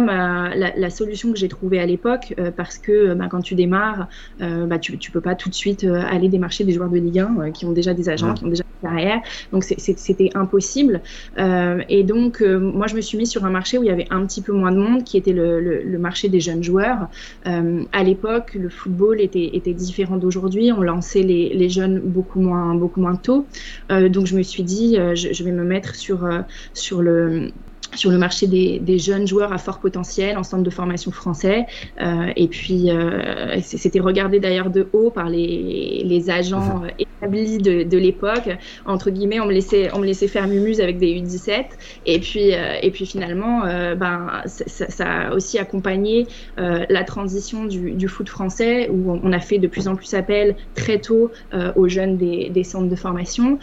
la, 0.55 0.91
solution 0.91 1.33
que 1.33 1.39
j'ai 1.39 1.49
trouvée 1.49 1.79
à 1.79 1.87
l'époque, 1.87 2.35
euh, 2.39 2.51
parce 2.51 2.79
que 2.79 3.15
bah, 3.15 3.29
quand 3.31 3.41
tu 3.41 3.55
démarres, 3.55 4.09
euh, 4.41 4.67
bah, 4.67 4.79
tu 4.79 4.93
ne 4.93 5.13
peux 5.13 5.21
pas 5.21 5.35
tout 5.35 5.49
de 5.49 5.55
suite 5.55 5.85
euh, 5.85 6.03
aller 6.11 6.29
démarcher 6.29 6.65
des 6.65 6.73
joueurs 6.73 6.91
de 6.91 6.99
Ligue 6.99 7.19
1 7.19 7.51
qui 7.53 7.65
ont 7.65 7.73
déjà 7.73 7.95
des 7.95 8.09
agents, 8.09 8.35
qui 8.35 8.45
ont 8.45 8.49
déjà 8.49 8.65
une 8.83 8.89
carrière. 8.89 9.21
Donc 9.53 9.65
c'était 9.65 10.31
impossible. 10.35 11.01
et 11.37 12.03
donc, 12.05 12.41
moi, 12.41 12.87
je 12.87 12.97
me 12.97 13.01
suis 13.01 13.19
mise 13.19 13.31
sur 13.31 13.45
un 13.45 13.51
marché 13.51 13.79
où 13.79 13.83
il 13.83 13.87
y 13.87 13.91
avait 13.91 14.07
un 14.11 14.25
petit 14.27 14.43
peu 14.43 14.53
moins 14.53 14.73
de 14.73 14.79
monde, 14.79 15.05
qui 15.05 15.17
était 15.17 15.33
le, 15.33 15.99
marché 15.99 16.29
des 16.29 16.41
jeunes 16.41 16.63
joueurs. 16.63 17.09
à 17.45 18.03
l'époque, 18.03 18.55
le 18.55 18.69
football 18.69 19.21
était, 19.21 19.51
était 19.53 19.75
différent 19.75 20.17
d'aujourd'hui. 20.17 20.73
On 20.73 20.83
lançait 20.83 21.23
les, 21.23 21.53
les, 21.55 21.69
jeunes 21.69 22.01
beaucoup 22.01 22.41
moins, 22.41 22.75
beaucoup 22.75 23.01
moins 23.01 23.17
tôt. 23.17 23.47
donc, 23.91 24.27
je 24.27 24.37
me 24.37 24.43
suis 24.43 24.63
dit, 24.63 24.97
je, 24.97 25.33
je, 25.33 25.45
vais 25.45 25.53
me 25.53 25.65
mettre 25.65 25.95
sur, 25.95 26.29
sur 26.73 27.03
le 27.03 27.51
sur 27.95 28.11
le 28.11 28.19
marché 28.19 28.47
des, 28.47 28.79
des, 28.79 28.99
jeunes 28.99 29.27
joueurs 29.27 29.53
à 29.53 29.59
fort 29.59 29.79
potentiel 29.79 30.39
en 30.39 30.43
centre 30.43 30.63
de 30.63 30.71
formation 30.71 31.11
français. 31.11 31.67
Euh, 32.01 32.27
et 32.37 32.49
puis, 32.49 32.91
euh, 32.91 33.57
c'était 33.63 34.01
regardé 34.01 34.39
d'ailleurs 34.41 34.71
de 34.71 34.89
haut 34.93 35.11
par 35.11 35.29
les, 35.29 36.03
les 36.05 36.31
agents 36.31 36.81
mhm. 36.81 36.91
établis 36.99 37.59
de, 37.59 37.83
de 37.83 37.99
l'époque. 37.99 38.49
Entre 38.87 39.11
guillemets, 39.11 39.41
on 39.41 39.47
me, 39.47 39.53
laissait, 39.53 39.91
on 39.93 39.99
me 39.99 40.07
laissait 40.07 40.29
faire 40.29 40.47
mumuse 40.47 40.81
avec 40.81 40.99
des 40.99 41.21
U17. 41.21 41.65
Et 42.07 42.21
puis, 42.21 42.55
euh, 42.55 42.75
et 42.83 42.91
puis 42.91 43.07
finalement, 43.07 43.61
ben, 43.97 44.43
ça, 44.47 44.89
ça, 44.89 45.07
a 45.07 45.35
aussi 45.35 45.59
accompagné 45.59 46.27
la 46.57 47.05
transition 47.05 47.65
du, 47.65 47.93
du, 47.93 48.09
foot 48.09 48.29
français, 48.29 48.89
où 48.91 49.19
on, 49.23 49.33
a 49.33 49.41
fait 49.41 49.59
de 49.59 49.67
plus 49.67 49.89
en 49.89 49.97
plus 49.97 50.15
appel 50.15 50.57
très 50.75 50.99
tôt 50.99 51.31
aux 51.77 51.89
jeunes 51.89 52.17
des, 52.17 52.51
des, 52.51 52.65
centres 52.65 52.89
de 52.89 52.97
formation. 52.97 53.59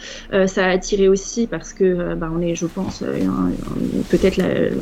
ça 0.46 0.66
a 0.66 0.70
attiré 0.70 1.08
aussi 1.08 1.46
parce 1.46 1.72
que 1.72 2.14
ben, 2.14 2.32
on 2.34 2.40
est, 2.40 2.54
je 2.54 2.66
pense, 2.66 3.02
un, 3.02 3.50
peut-être 4.18 4.36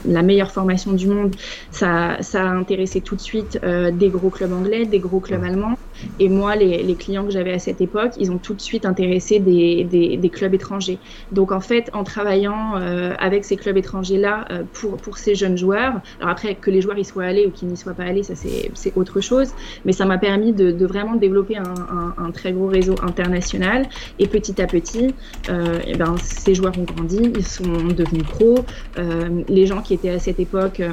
la, 0.07 0.23
meilleure 0.23 0.51
formation 0.51 0.93
du 0.93 1.07
monde. 1.07 1.35
Ça, 1.71 2.17
ça 2.21 2.43
a 2.43 2.53
intéressé 2.53 3.01
tout 3.01 3.15
de 3.15 3.21
suite 3.21 3.61
euh, 3.63 3.91
des 3.91 4.09
gros 4.09 4.31
clubs 4.31 4.53
anglais, 4.53 4.87
des 4.87 4.99
gros 4.99 5.21
clubs 5.21 5.43
allemands. 5.45 5.79
Et 6.21 6.29
moi, 6.29 6.57
les, 6.57 6.83
les 6.83 6.95
clients 6.95 7.25
que 7.25 7.31
j'avais 7.31 7.53
à 7.53 7.59
cette 7.59 7.81
époque, 7.81 8.13
ils 8.19 8.31
ont 8.31 8.39
tout 8.39 8.55
de 8.55 8.61
suite 8.61 8.85
intéressé 8.85 9.39
des, 9.39 9.85
des, 9.85 10.17
des 10.17 10.29
clubs 10.29 10.53
étrangers. 10.53 10.99
Donc 11.33 11.53
en 11.53 11.61
fait, 11.61 11.91
en 11.93 12.05
travaillant 12.05 12.77
euh, 12.77 13.15
avec 13.19 13.45
ces 13.45 13.57
clubs 13.57 13.77
étrangers-là 13.77 14.47
euh, 14.51 14.63
pour, 14.73 14.97
pour 14.97 15.19
ces 15.19 15.35
jeunes 15.35 15.57
joueurs, 15.57 15.95
alors 16.21 16.31
après 16.31 16.55
que 16.55 16.71
les 16.71 16.81
joueurs 16.81 16.99
y 16.99 17.05
soient 17.05 17.25
allés 17.25 17.47
ou 17.47 17.51
qu'ils 17.51 17.69
n'y 17.69 17.77
soient 17.77 17.95
pas 17.95 18.05
allés, 18.05 18.23
ça 18.23 18.35
c'est 18.35 18.93
autre 18.97 19.21
chose, 19.21 19.51
mais 19.85 19.93
ça 19.93 20.05
m'a 20.05 20.19
permis 20.19 20.53
de, 20.53 20.71
de, 20.71 20.87
vraiment 20.87 21.17
développer 21.17 21.57
un, 21.57 21.63
un, 21.65 22.15
un, 22.25 22.31
très 22.31 22.53
gros 22.53 22.67
réseau 22.67 22.95
international. 23.03 23.87
Et 24.19 24.27
petit 24.27 24.61
à 24.61 24.67
petit, 24.67 25.15
et 25.49 25.97
ben, 25.97 26.15
ces 26.23 26.55
joueurs 26.55 26.79
ont 26.79 26.85
grandi, 26.85 27.33
ils 27.37 27.47
sont 27.47 27.65
devenus 27.97 28.25
pros. 28.25 28.65
Euh, 28.99 29.26
les 29.49 29.67
gens 29.67 29.83
qui 29.83 29.95
étaient 29.95 30.11
à 30.11 30.19
cette 30.19 30.41
époque 30.41 30.81
euh, 30.81 30.93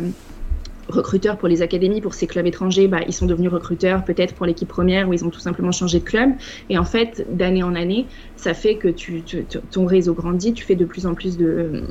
recruteurs 0.90 1.38
pour 1.38 1.48
les 1.48 1.62
académies, 1.62 2.02
pour 2.02 2.14
ces 2.14 2.28
clubs 2.28 2.46
étrangers, 2.46 2.88
bah, 2.88 3.00
ils 3.08 3.14
sont 3.14 3.26
devenus 3.26 3.52
recruteurs 3.52 4.04
peut-être 4.04 4.36
pour 4.36 4.46
l'équipe 4.46 4.68
première 4.68 5.08
ou 5.08 5.14
ils 5.14 5.24
ont 5.26 5.30
tout 5.30 5.40
simplement 5.40 5.72
changé 5.72 6.00
de 6.00 6.04
club. 6.04 6.32
Et 6.70 6.78
en 6.78 6.84
fait, 6.84 7.26
d'année 7.30 7.64
en 7.64 7.76
année, 7.76 8.08
ça 8.36 8.54
fait 8.54 8.78
que 8.78 8.90
ton 9.72 9.86
réseau 9.86 10.14
grandit, 10.14 10.54
tu 10.54 10.64
fais 10.66 10.76
de 10.76 10.86
plus 10.86 11.06
en 11.06 11.16
plus 11.16 11.38
de, 11.38 11.88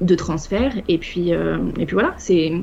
de 0.00 0.14
transferts. 0.14 0.74
Et 0.88 0.98
puis, 0.98 1.34
euh, 1.34 1.58
et 1.78 1.86
puis 1.86 1.94
voilà, 1.94 2.14
c'est 2.18 2.62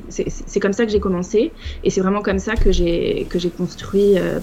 comme 0.60 0.72
ça 0.72 0.84
que 0.84 0.92
j'ai 0.92 1.00
commencé. 1.00 1.52
Et 1.84 1.90
c'est 1.90 2.00
vraiment 2.00 2.22
comme 2.22 2.38
ça 2.38 2.54
que 2.54 2.72
j'ai 2.72 3.26
construit 3.56 4.18
euh, 4.18 4.40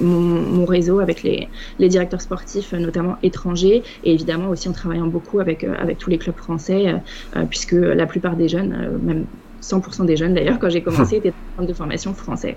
mon, 0.00 0.20
mon, 0.20 0.64
réseau 0.64 1.00
avec 1.00 1.22
les, 1.22 1.48
les, 1.78 1.88
directeurs 1.88 2.20
sportifs, 2.20 2.72
notamment 2.72 3.16
étrangers, 3.22 3.82
et 4.04 4.12
évidemment 4.12 4.48
aussi 4.50 4.68
en 4.68 4.72
travaillant 4.72 5.06
beaucoup 5.06 5.40
avec, 5.40 5.64
euh, 5.64 5.74
avec 5.78 5.98
tous 5.98 6.10
les 6.10 6.18
clubs 6.18 6.36
français, 6.36 6.94
euh, 7.36 7.42
puisque 7.48 7.72
la 7.72 8.06
plupart 8.06 8.36
des 8.36 8.48
jeunes, 8.48 8.98
même 9.02 9.24
100% 9.62 10.04
des 10.04 10.16
jeunes 10.16 10.34
d'ailleurs, 10.34 10.58
quand 10.58 10.68
j'ai 10.68 10.82
commencé, 10.82 11.16
étaient 11.16 11.32
en 11.58 11.64
de 11.64 11.72
formation 11.72 12.14
français. 12.14 12.56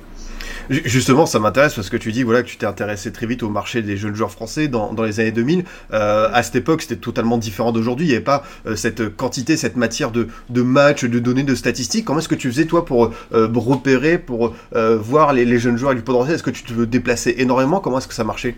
Justement, 0.69 1.25
ça 1.25 1.39
m'intéresse 1.39 1.73
parce 1.73 1.89
que 1.89 1.97
tu 1.97 2.11
dis 2.11 2.21
voilà, 2.21 2.43
que 2.43 2.47
tu 2.47 2.57
t'es 2.57 2.67
intéressé 2.67 3.11
très 3.11 3.25
vite 3.25 3.41
au 3.41 3.49
marché 3.49 3.81
des 3.81 3.97
jeunes 3.97 4.13
joueurs 4.13 4.31
français 4.31 4.67
dans, 4.67 4.93
dans 4.93 5.03
les 5.03 5.19
années 5.19 5.31
2000. 5.31 5.63
Euh, 5.93 6.29
à 6.31 6.43
cette 6.43 6.55
époque, 6.57 6.83
c'était 6.83 6.95
totalement 6.95 7.39
différent 7.39 7.71
d'aujourd'hui. 7.71 8.05
Il 8.05 8.09
n'y 8.09 8.15
avait 8.15 8.23
pas 8.23 8.43
euh, 8.67 8.75
cette 8.75 9.15
quantité, 9.15 9.57
cette 9.57 9.77
matière 9.77 10.11
de, 10.11 10.27
de 10.49 10.61
matchs, 10.61 11.05
de 11.05 11.17
données, 11.17 11.43
de 11.43 11.55
statistiques. 11.55 12.05
Comment 12.05 12.19
est-ce 12.19 12.29
que 12.29 12.35
tu 12.35 12.49
faisais 12.49 12.65
toi 12.65 12.85
pour 12.85 13.11
euh, 13.33 13.47
repérer, 13.55 14.17
pour 14.17 14.53
voir 14.71 15.33
les, 15.33 15.59
jeunes 15.59 15.77
joueurs 15.77 15.95
du 15.95 16.01
potentiel 16.01 16.35
Est-ce 16.35 16.43
que 16.43 16.49
tu 16.49 16.63
te 16.63 16.73
déplaçais 16.83 17.35
énormément? 17.39 17.79
Comment 17.79 17.97
est-ce 17.97 18.07
que 18.07 18.13
ça 18.13 18.23
marchait? 18.23 18.55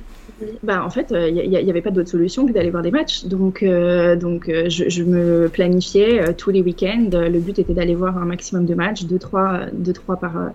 Bah, 0.64 0.84
en 0.84 0.90
fait, 0.90 1.08
il 1.12 1.16
euh, 1.16 1.62
n'y 1.62 1.70
avait 1.70 1.82
pas 1.82 1.92
d'autre 1.92 2.10
solution 2.10 2.46
que 2.46 2.52
d'aller 2.52 2.70
voir 2.70 2.84
des 2.84 2.92
matchs. 2.92 3.26
Donc, 3.26 3.64
euh, 3.64 4.16
euh, 4.22 4.70
je, 4.70 5.04
me 5.04 5.50
planifiais 5.50 6.34
tous 6.36 6.52
les 6.52 6.62
week-ends. 6.62 7.10
Le 7.12 7.40
but 7.40 7.60
était 7.60 7.74
d'aller 7.74 7.96
voir 7.96 8.18
un 8.18 8.26
maximum 8.26 8.66
de 8.66 8.76
matchs, 8.76 9.04
deux, 9.04 9.20
trois, 9.20 9.62
deux, 9.74 9.94
trois 9.94 10.18
par, 10.18 10.52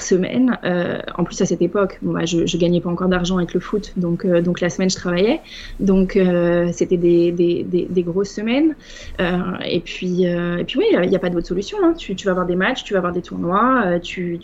semaine. 0.00 0.58
en 1.16 1.24
plus, 1.24 1.40
à 1.42 1.46
cette 1.46 1.62
époque, 1.62 1.98
bon, 2.02 2.12
bah, 2.12 2.24
je 2.24 2.38
ne 2.38 2.60
gagnais 2.60 2.80
pas 2.80 2.88
encore 2.88 3.08
d'argent 3.08 3.36
avec 3.38 3.54
le 3.54 3.60
foot. 3.60 3.92
Donc, 3.96 4.24
la 4.24 4.70
semaine, 4.70 4.90
je 4.90 4.96
travaillais. 4.96 5.40
Donc, 5.80 6.18
c'était 6.72 6.96
des, 6.96 8.04
grosses 8.06 8.30
semaines. 8.30 8.74
et, 9.18 9.80
puis, 9.80 10.26
oui, 10.76 10.84
il 11.02 11.08
n'y 11.08 11.16
a, 11.16 11.18
pas 11.18 11.30
d'autre 11.30 11.46
solution. 11.46 11.78
Hein. 11.82 11.94
Tu, 11.96 12.14
vas 12.24 12.34
voir 12.34 12.46
des 12.46 12.56
matchs, 12.56 12.84
tu 12.84 12.94
vas 12.94 13.00
voir 13.00 13.12
des 13.12 13.22
tournois, 13.22 13.98
tu, 14.00 14.40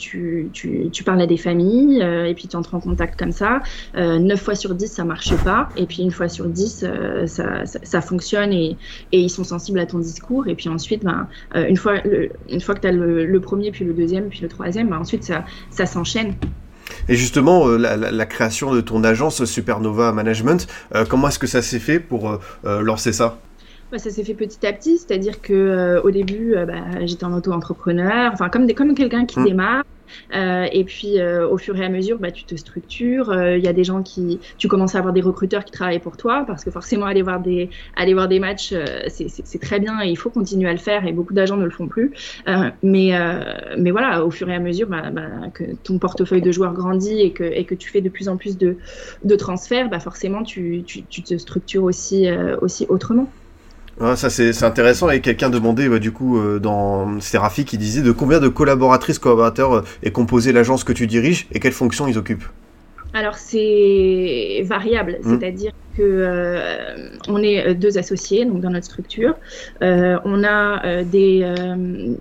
parles 1.05 1.23
à 1.23 1.27
des 1.27 1.37
familles, 1.37 2.03
et 2.03 2.35
puis 2.35 2.49
tu 2.49 2.57
entres 2.57 2.75
en 2.75 2.81
contact 2.81 3.19
comme 3.19 3.33
ça. 3.33 3.61
Neuf 3.97 4.41
fois 4.41 4.55
sur 4.59 4.75
10, 4.75 4.89
ça 4.89 5.05
marche 5.05 5.35
pas. 5.45 5.69
Et 5.77 5.87
puis 5.87 6.03
une 6.03 6.11
fois 6.11 6.29
sur 6.29 6.47
10, 6.47 6.85
euh, 6.85 7.27
ça, 7.27 7.65
ça, 7.65 7.79
ça, 7.83 8.01
fonctionne 8.01 8.53
et, 8.53 8.77
et, 9.13 9.21
ils 9.21 9.31
sont 9.31 9.45
sensibles 9.45 9.79
à 9.79 9.87
ton 9.87 9.99
discours. 9.99 10.47
Et 10.49 10.55
puis 10.55 10.69
ensuite, 10.69 11.05
ben, 11.05 11.27
euh, 11.55 11.67
une, 11.67 11.77
fois, 11.77 12.01
le, 12.05 12.31
une 12.51 12.61
fois 12.61 12.75
que 12.75 12.81
tu 12.81 12.89
as 12.89 12.93
le, 12.93 13.25
le, 13.25 13.41
premier, 13.41 13.71
puis 13.71 13.85
le 13.85 13.95
deuxième, 13.95 14.29
puis 14.29 14.41
le 14.43 14.49
troisième, 14.49 14.89
ben, 14.89 14.99
ensuite 14.99 15.25
ça, 15.25 15.45
ça 15.71 15.87
s'enchaîne. 15.87 16.35
Et 17.09 17.15
justement, 17.15 17.67
euh, 17.69 17.79
la, 17.79 17.97
la, 17.97 18.11
la, 18.11 18.27
création 18.27 18.75
de 18.75 18.81
ton 18.81 19.05
agence 19.05 19.45
Supernova 19.45 20.13
Management, 20.13 20.67
euh, 20.95 21.05
comment 21.09 21.29
est-ce 21.29 21.39
que 21.39 21.47
ça 21.47 21.63
s'est 21.63 21.79
fait 21.79 22.01
pour 22.01 22.39
lancer 22.65 23.13
ça? 23.13 23.39
Ça 23.97 24.11
s'est 24.11 24.23
fait 24.23 24.35
petit 24.35 24.67
à 24.67 24.73
petit, 24.75 24.99
c'est-à-dire 24.99 25.41
que 25.41 25.55
euh, 25.55 26.03
au 26.03 26.11
début, 26.11 26.55
euh, 26.55 26.67
bah, 26.67 26.75
j'étais 27.07 27.25
en 27.25 27.33
auto-entrepreneur, 27.33 28.31
enfin 28.35 28.51
comme, 28.51 28.67
des, 28.67 28.75
comme 28.75 28.95
quelqu'un 28.95 29.25
qui 29.25 29.41
mmh. 29.41 29.45
démarre. 29.45 29.83
Euh, 30.35 30.67
et 30.73 30.85
puis 30.85 31.21
euh, 31.21 31.49
au 31.49 31.59
fur 31.59 31.77
et 31.77 31.85
à 31.85 31.89
mesure, 31.89 32.19
bah, 32.19 32.31
tu 32.31 32.45
te 32.45 32.55
structures. 32.55 33.33
Il 33.33 33.39
euh, 33.39 33.59
y 33.59 33.69
a 33.69 33.73
des 33.73 33.85
gens 33.85 34.03
qui, 34.03 34.41
tu 34.59 34.69
commences 34.69 34.95
à 34.95 34.99
avoir 34.99 35.13
des 35.13 35.21
recruteurs 35.21 35.65
qui 35.65 35.73
travaillent 35.73 35.99
pour 35.99 36.17
toi, 36.17 36.45
parce 36.47 36.65
que 36.65 36.71
forcément 36.71 37.07
aller 37.07 37.23
voir 37.23 37.41
des, 37.41 37.71
aller 37.97 38.15
voir 38.15 38.29
des 38.29 38.39
matchs, 38.39 38.75
c'est 39.09 39.61
très 39.61 39.81
bien 39.81 40.03
et 40.03 40.09
il 40.09 40.17
faut 40.17 40.31
continuer 40.31 40.69
à 40.69 40.73
le 40.73 40.79
faire. 40.79 41.07
Et 41.07 41.13
beaucoup 41.13 41.35
d'agents 41.35 41.57
ne 41.57 41.65
le 41.65 41.71
font 41.71 41.89
plus. 41.89 42.13
mais, 42.83 43.13
mais 43.77 43.91
voilà, 43.91 44.25
au 44.25 44.31
fur 44.31 44.49
et 44.49 44.55
à 44.55 44.61
mesure, 44.61 44.89
bah, 44.89 45.11
bah, 45.11 45.23
que 45.53 45.65
ton 45.85 45.99
portefeuille 45.99 46.43
de 46.43 46.53
joueurs 46.53 46.75
grandit 46.75 47.21
et 47.21 47.33
que, 47.33 47.45
et 47.45 47.65
que 47.65 47.75
tu 47.75 47.89
fais 47.89 48.01
de 48.01 48.09
plus 48.09 48.29
en 48.29 48.37
plus 48.37 48.59
de, 48.59 48.77
de 49.25 49.37
transferts, 49.37 49.89
bah, 49.89 50.01
forcément 50.01 50.43
tu, 50.43 50.83
tu, 50.87 51.05
tu 51.05 51.23
te 51.23 51.37
structures 51.37 51.85
aussi, 51.85 52.29
aussi 52.61 52.87
autrement. 52.89 53.31
Ah, 54.01 54.17
ça 54.17 54.31
c'est 54.31 54.63
intéressant. 54.63 55.11
Et 55.11 55.21
quelqu'un 55.21 55.51
demandait 55.51 55.89
bah, 55.89 55.99
du 55.99 56.13
coup 56.13 56.39
euh, 56.39 56.59
dans 56.59 57.21
c'est 57.21 57.39
Rafi 57.39 57.65
qui 57.65 57.79
disait 57.79 58.03
de 58.03 58.13
combien 58.13 58.41
de 58.41 58.49
collaboratrices 58.49 59.19
collaborateurs 59.19 59.73
euh, 59.75 59.85
est 60.03 60.13
composée 60.13 60.53
l'agence 60.53 60.85
que 60.85 60.93
tu 60.93 61.07
diriges 61.07 61.47
et 61.53 61.61
quelles 61.61 61.73
fonctions 61.73 62.07
ils 62.07 62.19
occupent? 62.19 62.47
Alors 63.15 63.37
c'est 63.37 64.63
variable, 64.67 65.19
mmh. 65.23 65.39
c'est-à-dire 65.39 65.73
que 65.99 66.03
euh, 66.05 67.09
on 67.29 67.43
est 67.43 67.75
deux 67.75 67.99
associés 67.99 68.45
donc 68.45 68.61
dans 68.61 68.71
notre 68.71 68.87
structure. 68.87 69.35
Euh, 69.83 70.19
on 70.25 70.45
a 70.45 70.87
euh, 70.87 71.05
des, 71.05 71.29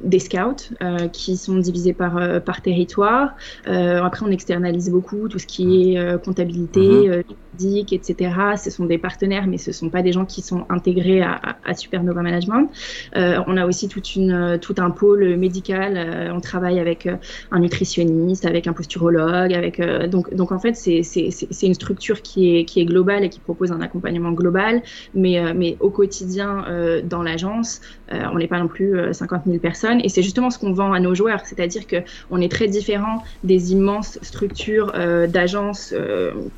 des 0.04 0.20
scouts 0.20 0.74
qui 1.14 1.38
sont 1.38 1.58
divisés 1.58 1.94
par 1.94 2.42
par 2.44 2.62
territoire. 2.62 3.36
après 3.66 4.26
on 4.26 4.32
externalise 4.32 4.90
beaucoup 4.90 5.28
tout 5.28 5.40
ce 5.40 5.46
qui 5.46 5.94
est 5.94 6.24
comptabilité, 6.24 6.80
mmh. 6.80 7.24
juridique, 7.58 7.94
etc. 7.94 8.32
Ce 8.58 8.72
sont 8.72 8.86
des 8.86 8.98
partenaires, 8.98 9.48
mais 9.48 9.58
ce 9.58 9.72
sont 9.72 9.90
pas 9.90 10.02
des 10.02 10.12
gens 10.12 10.26
qui 10.26 10.42
sont 10.42 10.66
intégrés 10.70 11.22
à 11.22 11.74
Supernova 11.76 12.22
Management. 12.22 12.70
on 13.16 13.58
a 13.58 13.66
aussi 13.66 13.88
toute 13.88 14.16
une 14.16 14.58
tout 14.60 14.76
un 14.78 14.90
pôle 14.90 15.38
médical. 15.38 16.32
on 16.34 16.42
travaille 16.42 16.80
avec 16.80 17.08
un 17.52 17.60
nutritionniste, 17.60 18.46
avec 18.46 18.68
un 18.68 18.74
posturologue, 18.74 19.54
avec 19.54 19.82
donc 20.10 20.34
donc 20.34 20.52
en 20.52 20.60
fait 20.60 20.76
c'est 20.76 21.68
une 21.68 21.74
structure 21.74 22.22
qui 22.22 22.58
est, 22.58 22.66
qui 22.66 22.80
est 22.82 22.86
globale 22.86 23.24
et 23.24 23.30
qui 23.30 23.40
propose 23.40 23.67
un 23.72 23.82
accompagnement 23.82 24.32
global, 24.32 24.82
mais, 25.14 25.40
euh, 25.40 25.54
mais 25.56 25.78
au 25.80 25.90
quotidien 25.90 26.66
euh, 26.68 27.02
dans 27.02 27.24
l'agence, 27.24 27.82
euh, 28.12 28.24
on 28.34 28.38
n'est 28.38 28.48
pas 28.48 28.60
non 28.60 28.68
plus 28.68 28.96
50 29.12 29.44
000 29.46 29.60
personnes. 29.60 30.00
Et 30.04 30.10
c'est 30.10 30.24
justement 30.24 30.50
ce 30.50 30.60
qu'on 30.60 30.74
vend 30.74 30.94
à 30.94 31.00
nos 31.00 31.16
joueurs, 31.16 31.42
c'est-à-dire 31.46 31.84
qu'on 31.88 32.42
est 32.42 32.52
très 32.52 32.68
différent 32.68 33.24
des 33.44 33.72
immenses 33.74 34.20
structures 34.22 34.94
d'agences 35.28 35.94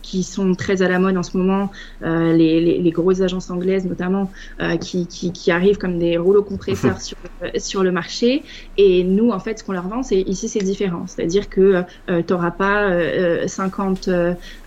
qui 0.01 0.23
sont 0.23 0.53
très 0.53 0.81
à 0.81 0.87
la 0.87 0.99
mode 0.99 1.17
en 1.17 1.23
ce 1.23 1.37
moment, 1.37 1.71
les, 2.01 2.61
les, 2.61 2.77
les, 2.77 2.91
grosses 2.91 3.21
agences 3.21 3.49
anglaises 3.49 3.85
notamment, 3.85 4.31
qui, 4.79 5.07
qui, 5.07 5.31
qui, 5.31 5.51
arrivent 5.51 5.77
comme 5.77 5.99
des 5.99 6.17
rouleaux 6.17 6.43
compresseurs 6.43 7.01
sur, 7.01 7.17
sur 7.57 7.83
le 7.83 7.91
marché. 7.91 8.43
Et 8.77 9.03
nous, 9.03 9.31
en 9.31 9.39
fait, 9.39 9.59
ce 9.59 9.63
qu'on 9.63 9.73
leur 9.73 9.87
vend, 9.87 10.03
c'est 10.03 10.21
ici, 10.21 10.47
c'est 10.47 10.63
différent. 10.63 11.05
C'est-à-dire 11.07 11.49
que 11.49 11.83
tu 12.07 12.33
n'auras 12.33 12.51
pas 12.51 13.47
50 13.47 14.09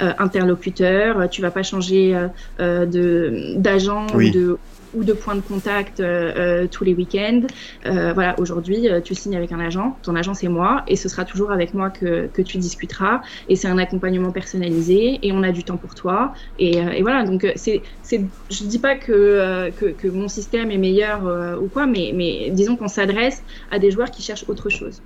euh, 0.00 0.12
interlocuteur, 0.18 1.28
tu 1.30 1.42
vas 1.42 1.50
pas 1.50 1.62
changer 1.62 2.21
euh, 2.60 2.86
de 2.86 3.54
d'agent 3.56 4.06
oui. 4.14 4.28
ou 4.28 4.32
de 4.32 4.58
ou 4.94 5.04
de 5.04 5.14
points 5.14 5.34
de 5.34 5.40
contact 5.40 6.00
euh, 6.00 6.66
tous 6.70 6.84
les 6.84 6.92
week-ends. 6.92 7.46
Euh, 7.86 8.12
voilà, 8.12 8.38
aujourd'hui, 8.38 8.88
tu 9.02 9.14
signes 9.14 9.34
avec 9.36 9.50
un 9.50 9.58
agent, 9.58 9.96
ton 10.02 10.14
agent 10.14 10.34
c'est 10.34 10.48
moi, 10.48 10.84
et 10.86 10.96
ce 10.96 11.08
sera 11.08 11.24
toujours 11.24 11.50
avec 11.50 11.72
moi 11.72 11.88
que, 11.88 12.26
que 12.26 12.42
tu 12.42 12.58
discuteras. 12.58 13.22
Et 13.48 13.56
c'est 13.56 13.68
un 13.68 13.78
accompagnement 13.78 14.32
personnalisé, 14.32 15.18
et 15.22 15.32
on 15.32 15.42
a 15.44 15.50
du 15.50 15.64
temps 15.64 15.78
pour 15.78 15.94
toi. 15.94 16.34
Et, 16.58 16.76
et 16.76 17.00
voilà, 17.00 17.24
donc 17.24 17.50
c'est, 17.56 17.80
c'est, 18.02 18.20
je 18.50 18.64
dis 18.64 18.78
pas 18.78 18.96
que, 18.96 19.70
que, 19.80 19.86
que, 19.86 20.08
mon 20.08 20.28
système 20.28 20.70
est 20.70 20.76
meilleur 20.76 21.22
ou 21.58 21.68
quoi, 21.68 21.86
mais, 21.86 22.12
mais 22.14 22.50
disons 22.50 22.76
qu'on 22.76 22.88
s'adresse 22.88 23.42
à 23.70 23.78
des 23.78 23.90
joueurs 23.90 24.10
qui 24.10 24.20
cherchent 24.20 24.44
autre 24.46 24.68
chose. 24.68 25.00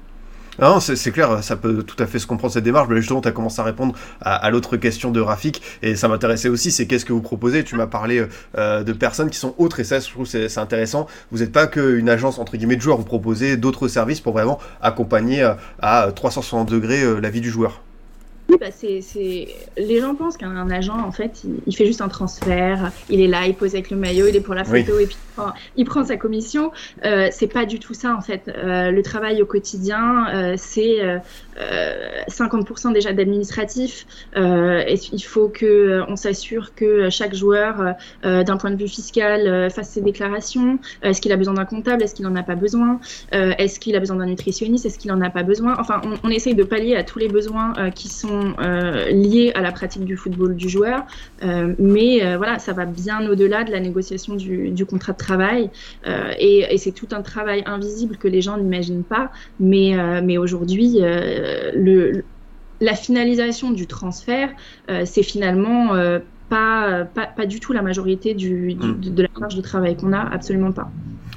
Non, 0.58 0.80
c'est 0.80 1.10
clair, 1.12 1.44
ça 1.44 1.56
peut 1.56 1.82
tout 1.82 2.02
à 2.02 2.06
fait 2.06 2.18
se 2.18 2.26
comprendre 2.26 2.52
cette 2.52 2.64
démarche, 2.64 2.88
mais 2.88 2.96
justement, 2.96 3.20
tu 3.20 3.28
as 3.28 3.32
commencé 3.32 3.60
à 3.60 3.64
répondre 3.64 3.94
à, 4.22 4.48
l'autre 4.50 4.78
question 4.78 5.10
de 5.10 5.20
Rafik, 5.20 5.60
et 5.82 5.96
ça 5.96 6.08
m'intéressait 6.08 6.48
aussi, 6.48 6.70
c'est 6.70 6.86
qu'est-ce 6.86 7.04
que 7.04 7.12
vous 7.12 7.20
proposez? 7.20 7.62
Tu 7.62 7.76
m'as 7.76 7.86
parlé 7.86 8.26
euh, 8.56 8.82
de 8.82 8.92
personnes 8.94 9.28
qui 9.28 9.38
sont 9.38 9.54
autres, 9.58 9.80
et 9.80 9.84
ça, 9.84 10.00
je 10.00 10.08
trouve 10.08 10.26
c'est 10.26 10.58
intéressant. 10.58 11.06
Vous 11.30 11.38
n'êtes 11.38 11.52
pas 11.52 11.66
qu'une 11.66 12.08
agence, 12.08 12.38
entre 12.38 12.56
guillemets, 12.56 12.76
de 12.76 12.80
joueurs, 12.80 12.96
vous 12.96 13.04
proposez 13.04 13.58
d'autres 13.58 13.88
services 13.88 14.20
pour 14.20 14.32
vraiment 14.32 14.58
accompagner 14.80 15.42
euh, 15.42 15.52
à 15.80 16.10
360 16.14 16.70
degrés 16.70 17.02
euh, 17.02 17.20
la 17.20 17.28
vie 17.28 17.42
du 17.42 17.50
joueur. 17.50 17.82
Oui, 18.48 18.56
bah 18.60 18.66
c'est, 18.70 19.00
c'est... 19.00 19.48
Les 19.76 20.00
gens 20.00 20.14
pensent 20.14 20.36
qu'un 20.36 20.70
agent, 20.70 20.96
en 20.96 21.10
fait, 21.10 21.42
il, 21.44 21.56
il, 21.66 21.74
fait 21.74 21.86
juste 21.86 22.00
un 22.00 22.08
transfert, 22.08 22.92
il 23.10 23.20
est 23.20 23.26
là, 23.26 23.46
il 23.46 23.54
pose 23.54 23.74
avec 23.74 23.90
le 23.90 23.96
maillot, 23.96 24.28
il 24.28 24.36
est 24.36 24.40
pour 24.40 24.54
la 24.54 24.64
photo, 24.64 24.92
oui. 24.96 25.02
et 25.02 25.06
puis 25.06 25.16
il 25.16 25.34
prend, 25.34 25.52
il 25.76 25.84
prend 25.84 26.04
sa 26.04 26.16
commission. 26.16 26.70
Euh, 27.04 27.28
c'est 27.32 27.48
pas 27.48 27.66
du 27.66 27.80
tout 27.80 27.94
ça, 27.94 28.14
en 28.14 28.20
fait. 28.20 28.42
Euh, 28.48 28.90
le 28.90 29.02
travail 29.02 29.42
au 29.42 29.46
quotidien, 29.46 30.28
euh, 30.32 30.54
c'est 30.56 30.98
50% 32.28 32.88
euh, 32.88 32.92
déjà 32.92 33.12
d'administratif. 33.12 34.06
Euh, 34.36 34.84
il 35.12 35.22
faut 35.22 35.48
que 35.48 36.02
on 36.08 36.16
s'assure 36.16 36.74
que 36.74 37.10
chaque 37.10 37.34
joueur, 37.34 37.94
d'un 38.22 38.56
point 38.56 38.70
de 38.70 38.76
vue 38.76 38.88
fiscal, 38.88 39.70
fasse 39.70 39.90
ses 39.90 40.02
déclarations. 40.02 40.78
Est-ce 41.02 41.20
qu'il 41.20 41.32
a 41.32 41.36
besoin 41.36 41.54
d'un 41.54 41.64
comptable? 41.64 42.02
Est-ce 42.02 42.14
qu'il 42.14 42.24
n'en 42.24 42.36
a 42.36 42.42
pas 42.42 42.54
besoin? 42.54 43.00
Est-ce 43.32 43.80
qu'il 43.80 43.96
a 43.96 44.00
besoin 44.00 44.16
d'un 44.16 44.26
nutritionniste? 44.26 44.86
Est-ce 44.86 44.98
qu'il 44.98 45.10
n'en 45.10 45.20
a 45.20 45.30
pas 45.30 45.42
besoin? 45.42 45.76
Enfin, 45.78 46.00
on, 46.04 46.14
on 46.22 46.30
essaye 46.30 46.54
de 46.54 46.64
pallier 46.64 46.96
à 46.96 47.04
tous 47.04 47.18
les 47.18 47.28
besoins 47.28 47.72
qui 47.94 48.08
sont 48.08 48.35
sont 48.36 48.54
liées 49.10 49.52
à 49.54 49.60
la 49.60 49.72
pratique 49.72 50.04
du 50.04 50.16
football 50.16 50.56
du 50.56 50.68
joueur, 50.68 51.04
mais 51.78 52.36
voilà, 52.36 52.58
ça 52.58 52.72
va 52.72 52.84
bien 52.84 53.28
au-delà 53.28 53.64
de 53.64 53.70
la 53.70 53.80
négociation 53.80 54.34
du, 54.34 54.70
du 54.70 54.86
contrat 54.86 55.12
de 55.12 55.18
travail, 55.18 55.70
et, 56.38 56.66
et 56.70 56.78
c'est 56.78 56.92
tout 56.92 57.08
un 57.12 57.22
travail 57.22 57.62
invisible 57.66 58.16
que 58.16 58.28
les 58.28 58.42
gens 58.42 58.56
n'imaginent 58.58 59.04
pas, 59.04 59.30
mais, 59.60 59.94
mais 60.22 60.38
aujourd'hui, 60.38 60.98
le, 61.00 62.24
la 62.80 62.94
finalisation 62.94 63.70
du 63.70 63.86
transfert, 63.86 64.50
c'est 65.04 65.22
finalement 65.22 65.90
pas, 66.48 67.04
pas, 67.04 67.26
pas, 67.26 67.46
du 67.46 67.60
tout 67.60 67.72
la 67.72 67.82
majorité 67.82 68.34
du, 68.34 68.76
Mm. 68.76 69.00
de, 69.00 69.10
de 69.10 69.22
la 69.22 69.28
charge 69.38 69.56
de 69.56 69.62
travail 69.62 69.96
qu'on 69.96 70.12
a, 70.12 70.20
absolument 70.20 70.72
pas. 70.72 70.90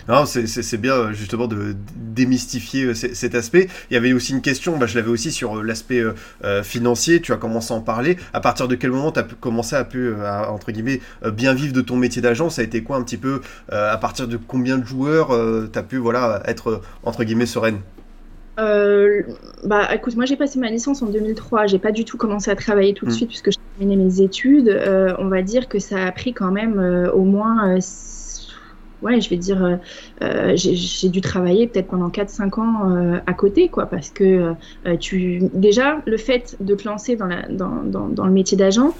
Non, 0.09 0.25
c'est- 0.25 0.77
bien 0.77 0.93
euh, 0.93 1.13
justement 1.13 1.47
de 1.47 1.75
démystifier 1.95 2.85
euh, 2.85 2.93
cet 2.93 3.35
aspect. 3.35 3.67
Il 3.89 3.93
y 3.93 3.97
avait 3.97 4.11
aussi 4.13 4.33
une 4.33 4.41
question, 4.41 4.75
bah, 4.77 4.87
je 4.87 4.95
l'avais 4.97 5.09
aussi 5.09 5.31
sur 5.31 5.57
euh, 5.59 5.63
l'aspect 5.63 5.99
euh, 5.99 6.13
euh, 6.43 6.63
financier, 6.63 7.21
tu 7.21 7.31
as 7.31 7.37
commencé 7.37 7.73
à 7.73 7.77
en 7.77 7.81
parler. 7.81 8.17
À 8.33 8.39
partir 8.41 8.67
de 8.67 8.75
quel 8.75 8.91
moment 8.91 9.11
tu 9.11 9.19
as 9.19 9.23
commencé 9.23 9.75
à, 9.75 9.83
pu, 9.85 9.99
euh, 9.99 10.25
à, 10.25 10.51
entre 10.51 10.71
guillemets, 10.71 10.99
euh, 11.23 11.31
bien 11.31 11.53
vivre 11.53 11.73
de 11.73 11.81
ton 11.81 11.95
métier 11.95 12.21
d'agent? 12.21 12.49
Ça 12.49 12.61
a 12.61 12.65
été 12.65 12.81
quoi 12.81 12.97
un 12.97 13.03
petit 13.03 13.17
peu 13.17 13.41
euh, 13.71 13.93
À 13.93 13.97
partir 13.97 14.27
de 14.27 14.37
combien 14.37 14.77
de 14.79 14.85
joueurs 14.85 15.29
tu 15.71 15.77
as 15.77 15.83
pu 15.83 15.97
voilà, 15.97 16.41
être, 16.45 16.69
euh, 16.69 16.81
entre 17.03 17.23
guillemets, 17.23 17.45
sereine? 17.45 17.79
Euh, 18.59 19.21
bah, 19.63 19.93
écoute, 19.93 20.15
moi 20.15 20.25
j'ai 20.25 20.35
passé 20.35 20.59
ma 20.59 20.69
licence 20.69 21.01
en 21.01 21.05
2003. 21.07 21.67
J'ai 21.67 21.79
pas 21.79 21.91
du 21.91 22.03
tout 22.03 22.17
commencé 22.17 22.51
à 22.51 22.55
travailler 22.55 22.93
tout 22.93 23.05
de 23.05 23.11
Mm. 23.11 23.13
suite 23.13 23.29
puisque 23.29 23.51
j'ai 23.51 23.57
terminé 23.77 24.03
mes 24.03 24.21
études. 24.21 24.67
Euh, 24.69 25.13
on 25.19 25.29
va 25.29 25.41
dire 25.43 25.69
que 25.69 25.79
ça 25.79 26.05
a 26.05 26.11
pris 26.11 26.33
quand 26.33 26.51
même 26.51 26.77
euh, 26.79 27.09
au 27.11 27.23
moins, 27.23 27.75
euh, 27.75 27.77
ouais, 29.01 29.21
je 29.21 29.29
vais 29.29 29.37
dire, 29.37 29.63
euh, 29.63 29.75
euh, 30.23 30.53
j'ai 30.55 31.09
dû 31.09 31.21
travailler 31.21 31.67
peut-être 31.67 31.87
pendant 31.87 32.09
4-5 32.09 32.59
ans 32.59 32.91
euh, 32.91 33.19
à 33.25 33.33
côté, 33.33 33.69
quoi, 33.69 33.85
parce 33.85 34.09
que 34.09 34.53
tu, 34.99 35.41
déjà, 35.53 36.01
le 36.05 36.17
fait 36.17 36.57
de 36.59 36.75
te 36.75 36.87
lancer 36.87 37.15
dans, 37.15 37.27
le 38.25 38.31
métier 38.31 38.57
d'agent, 38.57 38.95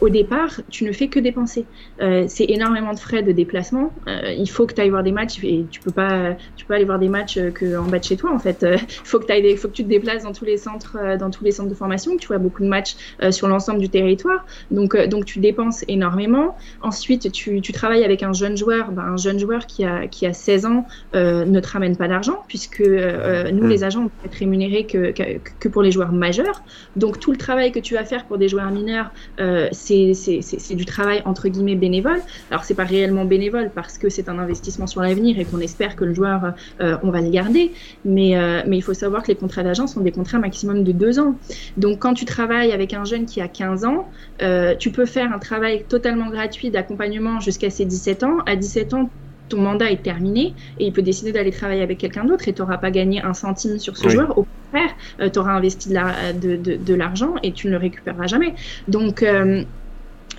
au 0.00 0.08
départ, 0.08 0.60
tu 0.70 0.84
ne 0.84 0.92
fais 0.92 1.08
que 1.08 1.18
dépenser. 1.20 1.66
C'est 1.98 2.44
énormément 2.48 2.92
de 2.92 2.98
frais 2.98 3.22
de 3.22 3.32
déplacement. 3.32 3.92
Il 4.06 4.48
faut 4.48 4.66
que 4.66 4.74
tu 4.74 4.80
ailles 4.80 4.90
voir 4.90 5.02
des 5.02 5.12
matchs 5.12 5.42
et 5.42 5.66
tu 5.70 5.80
peux 5.80 5.90
pas, 5.90 6.34
tu 6.56 6.66
peux 6.66 6.74
aller 6.74 6.84
voir 6.84 6.98
des 6.98 7.08
matchs 7.08 7.38
euh, 7.38 7.50
que 7.50 7.76
en 7.76 7.84
bas 7.84 7.98
de 7.98 8.04
chez 8.04 8.16
toi, 8.16 8.32
en 8.32 8.38
fait. 8.38 8.64
Il 8.70 8.78
faut 9.04 9.18
que 9.18 9.26
des- 9.26 9.56
faut 9.56 9.68
que 9.68 9.74
tu 9.74 9.84
te 9.84 9.88
déplaces 9.88 10.24
dans 10.24 10.32
tous 10.32 10.44
les 10.44 10.56
centres, 10.56 10.96
dans 11.18 11.30
tous 11.30 11.44
les 11.44 11.52
centres 11.52 11.68
de 11.70 11.74
formation, 11.74 12.16
que 12.16 12.20
tu 12.20 12.28
vois 12.28 12.38
beaucoup 12.38 12.62
de 12.62 12.68
matchs 12.68 12.96
sur 13.30 13.48
l'ensemble 13.48 13.80
du 13.80 13.88
territoire. 13.88 14.44
Donc, 14.70 14.96
donc 15.08 15.24
tu 15.24 15.38
dépenses 15.38 15.84
énormément. 15.88 16.56
Ensuite, 16.80 17.30
tu, 17.32 17.60
tu 17.60 17.72
travailles 17.72 18.04
avec 18.04 18.22
un 18.22 18.32
jeune 18.32 18.56
joueur. 18.56 18.92
Ben, 18.92 19.02
un 19.02 19.16
jeune 19.16 19.39
joueur 19.40 19.66
qui 19.66 19.84
a, 19.84 20.06
qui 20.08 20.26
a 20.26 20.32
16 20.32 20.66
ans 20.66 20.86
euh, 21.16 21.44
ne 21.44 21.60
te 21.60 21.68
ramène 21.68 21.96
pas 21.96 22.08
d'argent 22.08 22.44
puisque 22.48 22.80
euh, 22.80 23.50
nous, 23.52 23.66
Mm. 23.66 23.68
les 23.70 23.84
agents, 23.84 24.02
on 24.04 24.08
peut 24.08 24.26
être 24.26 24.34
rémunérés 24.34 24.86
que, 24.86 25.12
que, 25.12 25.38
que 25.58 25.68
pour 25.68 25.82
les 25.82 25.90
joueurs 25.92 26.12
majeurs. 26.12 26.64
Donc, 26.96 27.18
tout 27.20 27.30
le 27.32 27.36
travail 27.38 27.72
que 27.72 27.78
tu 27.78 27.94
vas 27.94 28.04
faire 28.04 28.26
pour 28.26 28.38
des 28.38 28.48
joueurs 28.48 28.70
mineurs, 28.70 29.10
euh, 29.40 29.68
c'est 29.72 30.74
du 30.74 30.84
travail 30.84 31.22
entre 31.24 31.48
guillemets 31.48 31.76
bénévole. 31.76 32.22
Alors, 32.50 32.64
c'est 32.64 32.74
pas 32.74 32.84
réellement 32.84 33.24
bénévole 33.24 33.72
parce 33.74 33.98
que 33.98 34.08
c'est 34.08 34.28
un 34.28 34.38
investissement 34.38 34.86
sur 34.86 35.02
l'avenir 35.02 35.38
et 35.38 35.46
qu'on 35.46 35.60
espère 35.60 35.96
que 35.96 36.04
le 36.04 36.14
joueur, 36.14 36.54
euh, 36.80 36.98
on 37.02 37.10
va 37.10 37.20
le 37.20 37.30
garder. 37.30 37.72
Mais, 38.04 38.36
euh, 38.36 38.62
mais 38.66 38.78
il 38.78 38.82
faut 38.82 38.94
savoir 38.94 39.22
que 39.22 39.28
les 39.28 39.36
contrats 39.36 39.62
d'agent 39.62 39.86
sont 39.86 40.00
des 40.00 40.12
contrats 40.12 40.38
maximum 40.38 40.84
de 40.84 40.92
deux 40.92 41.18
ans. 41.18 41.40
Donc, 41.76 42.00
quand 42.00 42.14
tu 42.14 42.24
travailles 42.24 42.72
avec 42.72 42.92
un 42.94 43.04
jeune 43.04 43.26
qui 43.26 43.40
a 43.40 43.48
15 43.48 43.84
ans, 43.84 44.10
euh, 44.42 44.74
tu 44.76 44.92
peux 44.92 45.06
faire 45.06 45.32
un 45.32 45.38
travail 45.38 45.86
totalement 45.88 46.30
gratuit 46.30 46.70
d'accompagnement 46.70 47.40
jusqu'à 47.40 47.70
ses 47.70 47.84
17 47.84 48.22
ans. 48.24 48.38
À 48.46 48.56
17 48.56 48.94
ans, 48.94 49.10
ton 49.50 49.60
mandat 49.60 49.90
est 49.90 50.02
terminé 50.02 50.56
et 50.78 50.86
il 50.86 50.92
peut 50.92 51.02
décider 51.02 51.32
d'aller 51.32 51.50
travailler 51.52 51.82
avec 51.82 51.98
quelqu'un 52.00 52.24
d'autre 52.24 52.48
et 52.48 52.54
tu 52.54 52.62
n'auras 52.62 52.78
pas 52.78 52.90
gagné 52.90 53.22
un 53.22 53.34
centime 53.34 53.78
sur 53.78 53.96
ce 53.98 54.08
Oui. 54.08 54.14
joueur. 54.14 54.38
Au 54.38 54.46
contraire, 54.72 54.96
tu 55.32 55.38
auras 55.38 55.52
investi 55.52 55.88
de 55.90 55.94
la- 55.94 56.32
de, 56.32 56.56
de- 56.56 56.76
de 56.76 56.94
l'argent 56.94 57.34
et 57.42 57.52
tu 57.52 57.66
ne 57.66 57.72
le 57.72 57.78
récupéreras 57.78 58.26
jamais. 58.26 58.54
Donc, 58.88 59.22
euh, 59.22 59.64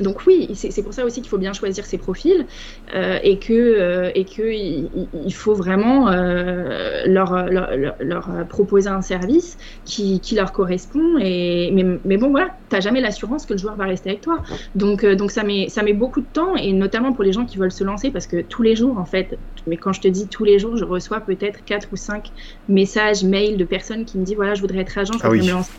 donc 0.02 0.26
oui, 0.28 0.56
c'est 0.56 0.84
pour 0.84 0.94
ça 0.94 1.06
aussi 1.06 1.22
qu'il 1.22 1.30
faut 1.30 1.38
bien 1.38 1.54
choisir 1.54 1.86
ses 1.86 1.98
profils 1.98 2.48
euh, 2.94 3.20
et 3.24 3.40
que 3.40 3.54
euh, 3.54 4.12
et 4.16 4.26
que 4.26 4.42
il, 4.44 5.34
faut 5.34 5.54
vraiment 5.56 6.10
euh, 6.10 7.04
leur, 7.06 7.46
leur, 7.50 7.72
leur- 8.00 8.48
proposer 8.48 8.90
un 8.90 9.02
service 9.02 9.58
qui, 9.86 10.22
qui 10.22 10.36
leur 10.36 10.52
correspond. 10.52 11.18
Et 11.20 11.72
mais, 11.74 11.84
mais 12.04 12.18
bon 12.18 12.30
voilà, 12.32 12.50
t'as 12.70 12.80
jamais 12.82 13.02
l'assurance 13.02 13.46
que 13.46 13.54
le 13.54 13.60
joueur 13.60 13.76
va 13.78 13.86
rester 13.86 14.10
avec 14.10 14.22
toi. 14.22 14.42
Donc 14.76 15.04
euh, 15.04 15.16
donc 15.16 15.32
ça 15.32 15.44
met 15.44 15.70
ça 15.70 15.84
met 15.84 15.94
beaucoup 15.94 16.22
de 16.22 16.28
temps 16.28 16.56
et 16.56 16.74
notamment 16.74 17.14
pour 17.14 17.24
les 17.24 17.32
gens 17.34 17.46
qui 17.46 17.58
veulent 17.58 17.72
se 17.72 17.84
lancer 17.84 18.12
parce 18.12 18.28
que 18.28 18.42
tous 18.42 18.62
les 18.64 18.76
jours 18.76 18.98
en 18.98 19.06
fait, 19.06 19.40
mais 19.68 19.78
quand 19.78 19.94
je 19.94 20.02
te 20.02 20.08
dis 20.08 20.30
tous 20.30 20.44
les 20.44 20.60
jours, 20.60 20.78
je 20.78 20.86
reçois 20.86 21.22
peut-être 21.22 21.64
quatre 21.66 21.90
ou 21.92 21.96
cinq 21.96 22.32
messages, 22.68 23.24
mails 23.24 23.58
de 23.58 23.66
personnes 23.66 24.06
qui 24.06 24.18
me 24.20 24.24
disent 24.26 24.36
voilà 24.36 24.54
je 24.56 24.62
voudrais 24.62 24.80
être 24.80 24.98
agent, 24.98 25.18
je 25.18 25.24
Ah 25.24 25.30
voudrais 25.30 25.42
oui. 25.42 25.42
me 25.44 25.52
lancer. 25.52 25.72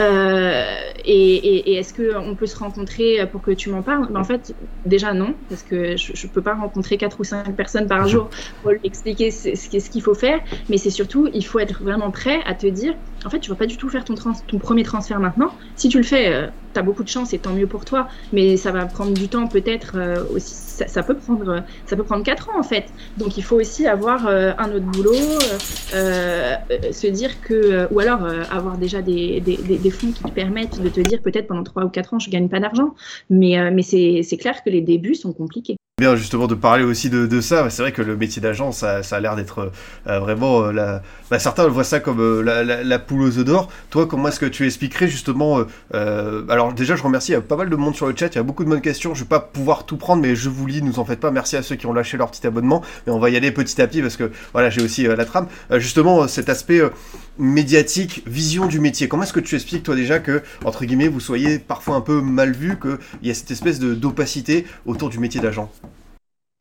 Euh, 0.00 0.74
et 1.04 1.34
et- 1.36 1.70
et 1.72 1.74
est-ce 1.76 1.92
qu'on 1.94 2.36
peut 2.36 2.46
se 2.46 2.56
rencontrer 2.56 3.26
pour 3.30 3.42
que 3.42 3.50
tu 3.50 3.70
m'en 3.70 3.82
parles? 3.82 4.10
Ben, 4.12 4.20
En 4.20 4.24
fait, 4.24 4.54
déjà 4.84 5.12
non, 5.14 5.38
parce 5.48 5.62
que 5.62 5.96
je 5.96 6.26
ne 6.26 6.32
peux 6.32 6.42
pas 6.42 6.54
rencontrer 6.54 6.98
quatre 6.98 7.20
ou 7.20 7.24
cinq 7.24 7.56
personnes 7.56 7.86
par 7.88 8.06
jour 8.06 8.30
pour 8.60 8.70
lui 8.70 8.80
expliquer 8.84 9.30
ce, 9.30 9.54
ce 9.54 9.90
qu'il 9.90 10.02
faut 10.02 10.14
faire. 10.14 10.40
Mais 10.68 10.78
c'est 10.78 10.90
surtout, 10.90 11.28
il 11.32 11.44
faut 11.44 11.58
être 11.58 11.82
vraiment 11.82 12.10
prêt 12.10 12.40
à 12.44 12.54
te 12.54 12.66
dire, 12.66 12.94
en 13.26 13.30
fait, 13.30 13.40
tu 13.40 13.50
vas 13.50 13.56
pas 13.56 13.66
du 13.66 13.76
tout 13.76 13.88
faire 13.88 14.04
ton, 14.04 14.14
trans- 14.14 14.40
ton 14.46 14.58
premier 14.58 14.84
transfert 14.84 15.20
maintenant. 15.20 15.50
Si 15.74 15.88
tu 15.88 15.98
le 15.98 16.04
fais, 16.04 16.48
as 16.74 16.82
beaucoup 16.82 17.02
de 17.02 17.08
chance 17.08 17.32
et 17.32 17.38
tant 17.38 17.52
mieux 17.52 17.66
pour 17.66 17.84
toi, 17.84 18.08
mais 18.32 18.56
ça 18.56 18.70
va 18.70 18.86
prendre 18.86 19.12
du 19.12 19.28
temps 19.28 19.46
peut-être 19.48 19.92
euh, 19.96 20.24
aussi. 20.34 20.54
Ça, 20.54 20.86
ça 20.86 21.02
peut 21.02 21.16
prendre, 21.16 21.64
ça 21.86 21.96
peut 21.96 22.04
prendre 22.04 22.22
quatre 22.22 22.50
ans 22.50 22.58
en 22.58 22.62
fait. 22.62 22.84
Donc 23.16 23.38
il 23.38 23.42
faut 23.42 23.56
aussi 23.56 23.86
avoir 23.86 24.26
euh, 24.26 24.52
un 24.58 24.70
autre 24.72 24.84
boulot, 24.84 25.14
euh, 25.94 26.54
euh, 26.70 26.92
se 26.92 27.06
dire 27.06 27.40
que, 27.40 27.54
euh, 27.54 27.86
ou 27.90 28.00
alors 28.00 28.24
euh, 28.24 28.42
avoir 28.50 28.76
déjà 28.76 29.00
des, 29.00 29.40
des, 29.40 29.56
des, 29.56 29.78
des 29.78 29.90
fonds 29.90 30.12
qui 30.12 30.22
te 30.22 30.30
permettent 30.30 30.78
de 30.80 30.90
te 30.90 31.00
dire 31.00 31.22
peut-être 31.22 31.46
pendant 31.46 31.64
trois 31.64 31.84
ou 31.84 31.88
quatre 31.88 32.12
ans 32.12 32.18
je 32.18 32.28
gagne 32.28 32.50
pas 32.50 32.60
d'argent. 32.60 32.94
Mais, 33.30 33.58
euh, 33.58 33.70
mais 33.72 33.82
c'est 33.82 34.36
clair 34.36 34.62
que 34.62 34.68
les 34.68 34.82
débuts 34.82 35.14
sont 35.14 35.32
compliqués. 35.32 35.76
Bien 35.98 36.14
justement 36.14 36.46
de 36.46 36.54
parler 36.54 36.84
aussi 36.84 37.08
de, 37.08 37.40
ça, 37.40 37.70
c'est 37.70 37.80
vrai 37.80 37.90
que 37.90 38.02
le 38.02 38.18
métier 38.18 38.42
d'agent, 38.42 38.70
ça, 38.70 39.00
a 39.10 39.20
l'air 39.20 39.34
d'être 39.34 39.72
euh, 40.06 40.20
vraiment 40.20 40.64
euh, 40.64 40.70
la... 40.70 41.02
Bah, 41.28 41.40
certains 41.40 41.66
voient 41.66 41.84
ça 41.84 41.98
comme 41.98 42.20
euh, 42.20 42.42
la, 42.84 42.98
poule 43.00 43.22
aux 43.22 43.38
œufs 43.38 43.44
d'or. 43.44 43.68
Toi, 43.90 44.06
comment 44.06 44.28
est-ce 44.28 44.38
que 44.38 44.46
tu 44.46 44.64
expliquerais 44.64 45.08
justement 45.08 45.58
euh, 45.58 45.64
euh, 45.94 46.44
Alors 46.48 46.72
déjà, 46.72 46.94
je 46.94 47.02
remercie, 47.02 47.32
y 47.32 47.34
a 47.34 47.40
pas 47.40 47.56
mal 47.56 47.68
de 47.68 47.74
monde 47.74 47.96
sur 47.96 48.06
le 48.06 48.14
chat, 48.14 48.28
il 48.28 48.36
y 48.36 48.38
a 48.38 48.44
beaucoup 48.44 48.62
de 48.62 48.68
bonnes 48.68 48.80
questions. 48.80 49.12
Je 49.14 49.24
vais 49.24 49.28
pas 49.28 49.40
pouvoir 49.40 49.86
tout 49.86 49.96
prendre, 49.96 50.22
mais 50.22 50.36
je 50.36 50.48
vous 50.48 50.66
lis, 50.66 50.82
nous 50.82 51.00
en 51.00 51.04
faites 51.04 51.18
pas. 51.18 51.32
Merci 51.32 51.56
à 51.56 51.62
ceux 51.62 51.74
qui 51.74 51.86
ont 51.86 51.92
lâché 51.92 52.16
leur 52.16 52.30
petit 52.30 52.46
abonnement, 52.46 52.82
mais 53.06 53.12
on 53.12 53.18
va 53.18 53.30
y 53.30 53.36
aller 53.36 53.50
petit 53.50 53.80
à 53.82 53.88
petit 53.88 54.02
parce 54.02 54.16
que 54.16 54.30
voilà, 54.52 54.70
j'ai 54.70 54.82
aussi 54.82 55.08
euh, 55.08 55.16
la 55.16 55.24
trame. 55.24 55.48
Euh, 55.72 55.80
justement, 55.80 56.22
euh, 56.22 56.28
cet 56.28 56.48
aspect 56.48 56.80
euh, 56.80 56.90
médiatique, 57.38 58.22
vision 58.26 58.66
du 58.66 58.78
métier. 58.78 59.08
Comment 59.08 59.24
est-ce 59.24 59.32
que 59.32 59.40
tu 59.40 59.56
expliques 59.56 59.82
toi 59.82 59.96
déjà 59.96 60.20
que 60.20 60.42
entre 60.64 60.84
guillemets 60.84 61.08
vous 61.08 61.20
soyez 61.20 61.58
parfois 61.58 61.96
un 61.96 62.00
peu 62.00 62.20
mal 62.20 62.52
vu, 62.52 62.78
qu'il 62.78 62.98
y 63.22 63.30
a 63.30 63.34
cette 63.34 63.50
espèce 63.50 63.80
d'opacité 63.80 64.64
autour 64.86 65.08
du 65.08 65.18
métier 65.18 65.40
d'agent? 65.40 65.72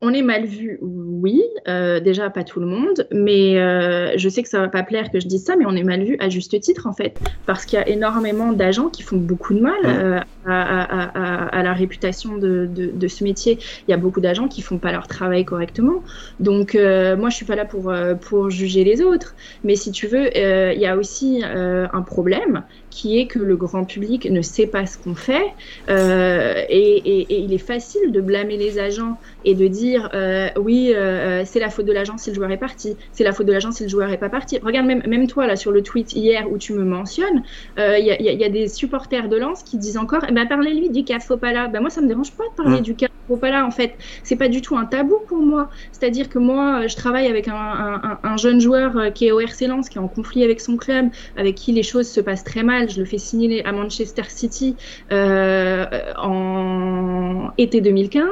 On 0.01 0.13
est 0.13 0.21
mal 0.21 0.45
vu, 0.45 0.77
oui, 0.81 1.41
euh, 1.67 2.01
déjà 2.01 2.29
pas 2.29 2.43
tout 2.43 2.59
le 2.59 2.65
monde, 2.65 3.07
mais 3.11 3.57
euh, 3.57 4.17
je 4.17 4.27
sais 4.27 4.43
que 4.43 4.49
ça 4.49 4.59
va 4.59 4.67
pas 4.67 4.83
plaire 4.83 5.09
que 5.09 5.21
je 5.21 5.27
dise 5.27 5.43
ça, 5.43 5.55
mais 5.55 5.65
on 5.65 5.75
est 5.75 5.83
mal 5.83 6.03
vu 6.03 6.17
à 6.19 6.27
juste 6.27 6.59
titre 6.59 6.85
en 6.85 6.93
fait, 6.93 7.17
parce 7.45 7.65
qu'il 7.65 7.79
y 7.79 7.81
a 7.81 7.87
énormément 7.87 8.51
d'agents 8.51 8.89
qui 8.89 9.03
font 9.03 9.15
beaucoup 9.15 9.53
de 9.53 9.61
mal 9.61 9.73
euh, 9.85 10.19
à, 10.45 10.61
à, 10.81 11.03
à, 11.03 11.45
à, 11.45 11.63
la 11.63 11.73
réputation 11.73 12.37
de, 12.37 12.67
de, 12.69 12.91
de, 12.93 13.07
ce 13.07 13.23
métier. 13.23 13.57
Il 13.87 13.91
y 13.91 13.93
a 13.93 13.97
beaucoup 13.97 14.19
d'agents 14.19 14.49
qui 14.49 14.61
font 14.61 14.77
pas 14.77 14.91
leur 14.91 15.07
travail 15.07 15.45
correctement, 15.45 16.03
donc 16.41 16.73
moi 16.75 17.29
je 17.29 17.35
suis 17.35 17.45
pas 17.45 17.55
là 17.55 17.65
pour 17.65 17.93
pour 18.21 18.49
juger 18.49 18.83
les 18.83 19.01
autres, 19.01 19.33
mais 19.63 19.75
si 19.75 19.91
tu 19.91 20.07
veux, 20.07 20.27
il 20.35 20.79
y 20.79 20.85
a 20.85 20.97
aussi 20.97 21.41
un 21.43 22.01
problème 22.01 22.63
qui 22.95 23.19
est 23.19 23.25
que 23.25 23.39
le 23.39 23.57
grand 23.57 23.83
public 23.83 24.25
ne 24.31 24.41
sait 24.41 24.67
pas 24.67 24.85
ce 24.85 24.97
qu'on 24.97 25.15
fait 25.15 25.47
euh, 25.89 26.63
et, 26.69 26.79
et, 26.79 27.21
et, 27.33 27.39
il 27.39 27.51
est 27.51 27.57
facile 27.57 28.13
de 28.13 28.21
blâmer 28.21 28.55
les 28.55 28.79
agents 28.79 29.17
et 29.43 29.53
de 29.53 29.67
dire 29.67 30.09
euh, 30.13 30.47
oui 30.57 30.93
euh, 30.95 31.43
c'est 31.43 31.59
la 31.59 31.69
faute 31.69 31.85
de 31.85 31.91
l'agent 31.91 32.17
si 32.17 32.29
le 32.29 32.35
joueur 32.35 32.51
est 32.51 32.57
parti 32.57 32.95
c'est 33.11 33.25
la 33.25 33.33
faute 33.33 33.47
de 33.47 33.51
l'agent 33.51 33.71
si 33.71 33.83
le 33.83 33.89
joueur 33.89 34.09
est 34.11 34.17
pas 34.17 34.29
parti. 34.29 34.59
Regarde 34.59 34.87
même, 34.87 35.03
même 35.05 35.27
toi 35.27 35.45
là 35.45 35.57
sur 35.57 35.73
le 35.73 35.81
tweet 35.81 36.13
hier 36.13 36.49
où 36.49 36.57
tu 36.57 36.71
me 36.71 36.85
mentionnes 36.85 37.43
il 37.77 37.99
y, 37.99 38.23
y, 38.23 38.33
y, 38.33 38.43
a 38.45 38.49
des 38.49 38.69
supporters 38.69 39.27
de 39.27 39.35
Lens 39.35 39.61
qui 39.61 39.77
disent 39.77 39.97
encore 39.97 40.23
eh 40.29 40.31
ben, 40.31 40.47
parlez-lui 40.47 40.89
du 40.89 41.03
cas 41.03 41.19
Fopala. 41.19 41.67
Ben, 41.67 41.81
moi 41.81 41.89
ça 41.89 41.99
me 41.99 42.07
dérange 42.07 42.31
pas 42.31 42.45
de 42.45 42.63
parler 42.63 42.79
mmh. 42.79 42.83
du 42.83 42.95
cas 42.95 43.07
Fopala 43.27 43.65
en 43.65 43.71
fait. 43.71 43.95
C'est 44.23 44.37
pas 44.37 44.47
du 44.47 44.61
tout 44.61 44.77
un 44.77 44.85
tabou 44.85 45.17
pour 45.27 45.39
moi. 45.39 45.69
C'est-à-dire 45.91 46.29
que 46.29 46.39
moi 46.39 46.87
je 46.87 46.95
travaille 46.95 47.27
avec 47.27 47.49
un, 47.49 47.55
un, 47.55 48.19
un, 48.23 48.37
jeune 48.37 48.61
joueur 48.61 49.11
qui 49.13 49.27
est 49.27 49.31
au 49.33 49.41
RC 49.41 49.67
Lens 49.67 49.89
qui 49.89 49.97
est 49.97 50.01
en 50.01 50.07
conflit 50.07 50.45
avec 50.45 50.61
son 50.61 50.77
club 50.77 51.09
avec 51.35 51.55
qui 51.55 51.73
les 51.73 51.83
choses 51.83 52.07
se 52.07 52.21
passent 52.21 52.45
très 52.45 52.63
mal 52.63 52.84
je 52.89 52.99
le 52.99 53.05
fais 53.05 53.17
signer 53.17 53.65
à 53.65 53.71
Manchester 53.71 54.23
City 54.27 54.75
euh, 55.11 55.85
en 56.17 57.51
été 57.57 57.81
2015. 57.81 58.23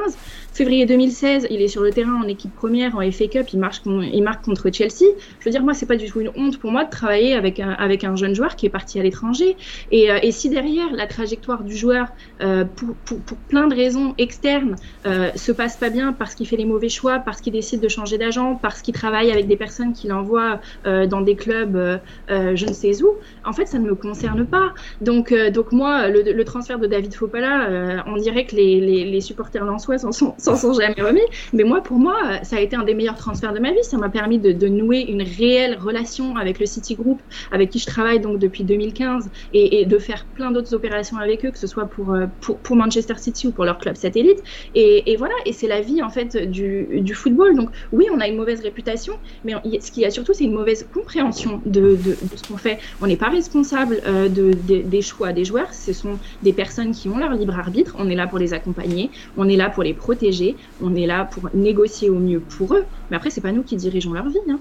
Février 0.54 0.86
2016, 0.86 1.48
il 1.50 1.60
est 1.60 1.68
sur 1.68 1.82
le 1.82 1.90
terrain 1.90 2.14
en 2.14 2.28
équipe 2.28 2.54
première, 2.54 2.96
en 2.96 3.10
FA 3.10 3.26
Cup, 3.26 3.48
il, 3.52 3.58
marche, 3.58 3.82
il 3.86 4.22
marque 4.22 4.44
contre 4.44 4.70
Chelsea. 4.72 5.10
Je 5.40 5.44
veux 5.44 5.50
dire, 5.50 5.64
moi, 5.64 5.74
c'est 5.74 5.84
pas 5.84 5.96
du 5.96 6.06
tout 6.06 6.20
une 6.20 6.30
honte 6.36 6.58
pour 6.58 6.70
moi 6.70 6.84
de 6.84 6.90
travailler 6.90 7.34
avec 7.34 7.58
un, 7.58 7.70
avec 7.70 8.04
un 8.04 8.14
jeune 8.14 8.36
joueur 8.36 8.54
qui 8.54 8.66
est 8.66 8.70
parti 8.70 9.00
à 9.00 9.02
l'étranger. 9.02 9.56
Et, 9.90 10.12
euh, 10.12 10.18
et, 10.22 10.30
si 10.30 10.48
derrière 10.50 10.92
la 10.92 11.08
trajectoire 11.08 11.64
du 11.64 11.76
joueur, 11.76 12.06
euh, 12.40 12.64
pour, 12.64 12.94
pour, 13.04 13.18
pour, 13.18 13.36
plein 13.48 13.66
de 13.66 13.74
raisons 13.74 14.14
externes, 14.16 14.76
euh, 15.06 15.32
se 15.34 15.50
passe 15.50 15.76
pas 15.76 15.90
bien 15.90 16.12
parce 16.12 16.36
qu'il 16.36 16.46
fait 16.46 16.56
les 16.56 16.64
mauvais 16.64 16.88
choix, 16.88 17.18
parce 17.18 17.40
qu'il 17.40 17.52
décide 17.52 17.80
de 17.80 17.88
changer 17.88 18.16
d'agent, 18.16 18.54
parce 18.54 18.80
qu'il 18.80 18.94
travaille 18.94 19.32
avec 19.32 19.48
des 19.48 19.56
personnes 19.56 19.92
qu'il 19.92 20.12
envoie 20.12 20.60
euh, 20.86 21.06
dans 21.06 21.20
des 21.20 21.34
clubs 21.34 21.76
euh, 21.76 21.98
euh, 22.30 22.54
je 22.54 22.66
ne 22.66 22.72
sais 22.72 23.02
où, 23.02 23.14
en 23.44 23.52
fait, 23.52 23.66
ça 23.66 23.78
ne 23.78 23.86
me 23.86 23.94
concerne 23.94 24.46
pas. 24.46 24.72
Donc, 25.00 25.34
donc 25.52 25.72
moi, 25.72 26.08
le, 26.08 26.22
le 26.22 26.44
transfert 26.44 26.78
de 26.78 26.86
David 26.86 27.14
Fopala, 27.14 28.04
on 28.06 28.16
dirait 28.16 28.46
que 28.46 28.54
les, 28.54 28.80
les, 28.80 29.04
les 29.04 29.20
supporters 29.20 29.64
lensois 29.64 29.98
s'en 29.98 30.12
sont, 30.12 30.34
s'en 30.44 30.56
sont 30.56 30.72
jamais 30.74 31.00
remis. 31.00 31.22
Mais 31.52 31.64
moi, 31.64 31.80
pour 31.80 31.98
moi, 31.98 32.16
euh, 32.24 32.36
ça 32.42 32.56
a 32.56 32.60
été 32.60 32.76
un 32.76 32.84
des 32.84 32.94
meilleurs 32.94 33.16
transferts 33.16 33.52
de 33.52 33.60
ma 33.60 33.72
vie. 33.72 33.82
Ça 33.82 33.96
m'a 33.96 34.08
permis 34.08 34.38
de, 34.38 34.68
nouer 34.68 35.00
une 35.00 35.22
réelle 35.22 35.78
relation 35.78 36.36
avec 36.36 36.58
le 36.58 36.66
City 36.66 36.94
Group, 36.94 37.20
avec 37.52 37.70
qui 37.70 37.78
je 37.78 37.86
travaille 37.86 38.20
donc 38.20 38.38
depuis 38.38 38.64
2015, 38.64 39.30
et, 39.52 39.84
de 39.84 39.98
faire 39.98 40.24
plein 40.34 40.50
d'autres 40.50 40.74
opérations 40.74 41.18
avec 41.18 41.44
eux, 41.44 41.50
que 41.50 41.58
ce 41.58 41.66
soit 41.66 41.86
pour, 41.86 42.12
euh, 42.12 42.26
Manchester 42.70 43.14
City 43.18 43.46
ou 43.46 43.52
pour 43.52 43.64
leur 43.64 43.78
club 43.78 43.96
satellite. 43.96 44.42
Et, 44.74 45.14
voilà, 45.16 45.34
et 45.46 45.52
c'est 45.52 45.68
la 45.68 45.80
vie 45.80 46.02
en 46.02 46.10
fait 46.10 46.36
du, 46.36 47.14
football. 47.14 47.54
Donc 47.54 47.70
oui, 47.92 48.06
on 48.12 48.20
a 48.20 48.26
une 48.26 48.36
mauvaise 48.36 48.60
réputation, 48.60 49.14
mais 49.44 49.54
ce 49.80 49.92
qu'il 49.92 50.02
y 50.02 50.06
a 50.06 50.10
surtout, 50.10 50.32
c'est 50.34 50.44
une 50.44 50.54
mauvaise 50.54 50.86
compréhension 50.92 51.60
de, 51.64 51.96
ce 52.34 52.48
qu'on 52.48 52.56
fait. 52.56 52.78
On 53.00 53.06
n'est 53.06 53.16
pas 53.16 53.28
responsable 53.28 54.00
euh, 54.06 54.28
de, 54.28 54.52
de- 54.68 54.82
des 54.82 55.02
choix 55.02 55.32
des 55.32 55.44
joueurs. 55.44 55.72
Ce 55.72 55.92
sont 55.92 56.18
des 56.42 56.52
personnes 56.52 56.90
qui 56.90 57.08
ont 57.08 57.18
leur 57.18 57.32
libre 57.32 57.56
arbitre. 57.56 57.94
On 57.98 58.08
est 58.08 58.16
là 58.16 58.26
pour 58.26 58.38
les 58.38 58.52
accompagner, 58.52 59.10
on 59.36 59.48
est 59.48 59.56
là 59.56 59.70
pour 59.70 59.84
les 59.84 59.94
protéger, 59.94 60.33
on 60.80 60.94
est 60.94 61.06
là 61.06 61.24
pour 61.24 61.50
négocier 61.54 62.10
au 62.10 62.18
mieux 62.18 62.40
pour 62.40 62.74
eux. 62.74 62.84
Mais 63.10 63.16
après, 63.16 63.30
c'est 63.30 63.40
pas 63.40 63.52
nous 63.52 63.62
qui 63.62 63.76
dirigeons 63.76 64.12
leur 64.12 64.28
vie. 64.28 64.38
Hein. 64.48 64.60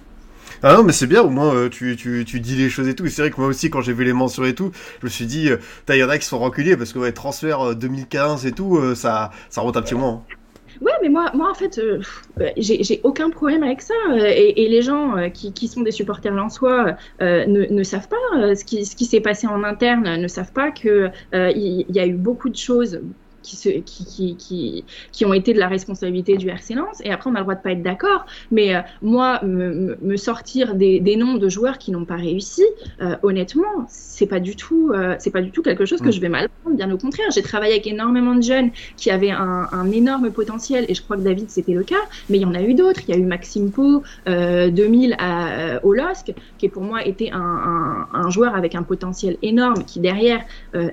Ah 0.62 0.76
non, 0.76 0.84
mais 0.84 0.94
c'est 0.94 1.08
bien, 1.08 1.22
au 1.22 1.30
moins 1.30 1.54
euh, 1.56 1.70
tu, 1.70 1.96
tu, 1.96 2.24
tu 2.26 2.40
dis 2.40 2.56
les 2.56 2.70
choses 2.70 2.88
et 2.88 2.96
tout. 2.96 3.06
Et 3.06 3.10
c'est 3.10 3.22
vrai 3.22 3.32
que 3.32 3.40
moi 3.40 3.48
aussi, 3.50 3.70
quand 3.70 3.82
j'ai 3.82 3.94
vu 3.94 4.04
les 4.04 4.14
mentions 4.14 4.44
et 4.46 4.56
tout, 4.56 4.72
je 5.02 5.06
me 5.06 5.10
suis 5.10 5.26
dit, 5.26 5.50
euh, 5.50 5.58
il 5.90 5.96
y 5.96 6.04
en 6.04 6.10
a 6.10 6.18
qui 6.18 6.26
sont 6.26 6.40
rancuniers 6.40 6.78
parce 6.78 6.94
que 6.94 7.00
ouais, 7.00 7.12
transfert 7.12 7.60
euh, 7.62 7.76
2015 7.76 8.46
et 8.46 8.54
tout, 8.54 8.78
euh, 8.78 8.96
ça, 8.96 9.32
ça 9.50 9.62
remonte 9.62 9.78
un 9.78 9.82
petit 9.82 9.96
moment. 9.96 10.26
hein. 10.32 10.36
Ouais, 10.82 10.92
mais 11.02 11.10
moi, 11.10 11.32
moi 11.34 11.50
en 11.52 11.54
fait, 11.54 11.78
euh, 11.78 12.02
euh, 12.42 12.50
j'ai 12.58 13.00
aucun 13.04 13.30
problème 13.30 13.64
avec 13.64 13.82
ça. 13.82 13.94
euh, 14.12 14.26
Et, 14.26 14.64
et 14.66 14.70
les 14.70 14.82
gens 14.82 15.16
euh, 15.18 15.30
qui, 15.30 15.54
qui 15.54 15.68
sont 15.68 15.82
des 15.82 15.92
supporters 15.92 16.34
lensois 16.34 16.96
euh, 17.22 17.46
ne, 17.46 17.66
ne 17.66 17.84
savent 17.84 18.08
pas 18.10 18.18
euh, 18.38 18.56
ce 18.56 18.66
qui, 18.66 18.86
ce 18.86 18.96
qui 18.96 19.06
s'est 19.06 19.22
passé 19.22 19.48
en 19.48 19.64
interne, 19.64 20.18
ne 20.20 20.28
savent 20.28 20.52
pas 20.52 20.72
que 20.72 21.10
euh, 21.34 21.52
il 21.56 21.86
il 21.90 21.96
y, 21.96 22.00
a 22.00 22.08
eu 22.08 22.14
beaucoup 22.16 22.50
de 22.50 22.56
choses 22.58 23.02
qui, 23.44 23.56
se, 23.56 23.70
qui, 23.70 24.06
qui, 24.06 24.36
qui, 24.38 24.86
qui 25.12 25.26
ont 25.26 25.34
été 25.34 25.54
de 25.54 25.60
la 25.60 25.68
responsabilité 25.68 26.38
du 26.38 26.50
RC 26.50 26.74
Lens. 26.76 27.02
Et 27.04 27.12
après, 27.12 27.30
on 27.30 27.36
a 27.36 27.40
le 27.40 27.44
droit 27.44 27.56
de 27.56 27.62
pas 27.62 27.72
être 27.72 27.84
d'accord. 27.84 28.26
Mais 28.52 28.76
euh, 28.76 28.80
moi, 29.02 29.40
me, 29.44 30.16
sortir 30.18 30.76
des, 30.76 31.00
des 31.00 31.16
noms 31.16 31.36
de 31.36 31.50
joueurs 31.50 31.78
qui 31.78 31.92
n'ont 31.92 32.06
pas 32.06 32.16
réussi, 32.16 32.64
euh, 33.02 33.16
honnêtement, 33.24 33.86
c'est 33.90 34.28
pas 34.28 34.40
du 34.40 34.56
tout, 34.56 34.92
euh, 34.94 35.16
c'est 35.20 35.32
pas 35.32 35.42
du 35.42 35.52
tout 35.52 35.62
quelque 35.62 35.86
chose 35.86 36.00
que 36.02 36.08
Mm. 36.08 36.12
je 36.14 36.22
vais 36.22 36.30
mal 36.30 36.50
prendre. 36.62 36.78
Bien 36.78 36.92
au 36.92 36.98
contraire, 36.98 37.28
j'ai 37.34 37.42
travaillé 37.42 37.74
avec 37.74 37.88
énormément 37.88 38.36
de 38.36 38.42
jeunes 38.44 38.72
qui 38.98 39.12
avaient 39.12 39.32
un, 39.32 39.68
un 39.72 39.92
énorme 39.92 40.32
potentiel. 40.32 40.86
Et 40.88 40.94
je 40.94 41.02
crois 41.02 41.18
que 41.18 41.22
David, 41.22 41.50
c'était 41.50 41.74
le 41.74 41.84
cas. 41.84 42.04
Mais 42.30 42.38
il 42.38 42.42
y 42.42 42.46
en 42.46 42.56
a 42.56 42.62
eu 42.62 42.74
d'autres. 42.74 43.02
Il 43.08 43.14
y 43.14 43.18
a 43.18 43.20
eu 43.20 43.26
Maxime 43.26 43.72
Pau, 43.72 44.04
euh, 44.28 44.70
2000 44.70 45.16
à, 45.20 45.84
au 45.84 45.94
LOSC, 45.94 46.34
qui 46.58 46.70
pour 46.70 46.84
moi 46.84 47.06
était 47.06 47.32
un, 47.32 47.40
un, 47.40 48.08
un 48.14 48.30
joueur 48.30 48.56
avec 48.56 48.76
un 48.76 48.84
potentiel 48.84 49.38
énorme, 49.42 49.84
qui 49.86 50.00
derrière 50.00 50.42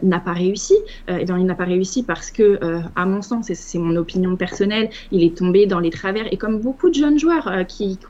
n'a 0.02 0.20
pas 0.20 0.32
réussi. 0.32 0.74
Et 1.08 1.24
bien, 1.24 1.38
il 1.38 1.46
n'a 1.46 1.54
pas 1.54 1.64
réussi 1.64 2.02
parce 2.02 2.30
que, 2.30 2.39
euh, 2.42 2.80
à 2.96 3.06
mon 3.06 3.22
sens, 3.22 3.50
et 3.50 3.54
c'est 3.54 3.78
mon 3.78 3.96
opinion 3.96 4.36
personnelle, 4.36 4.90
il 5.12 5.22
est 5.22 5.36
tombé 5.36 5.66
dans 5.66 5.80
les 5.80 5.90
travers. 5.90 6.32
Et 6.32 6.36
comme 6.36 6.60
beaucoup 6.60 6.88
de 6.88 6.94
jeunes 6.94 7.18
joueurs 7.18 7.48
euh, 7.48 7.64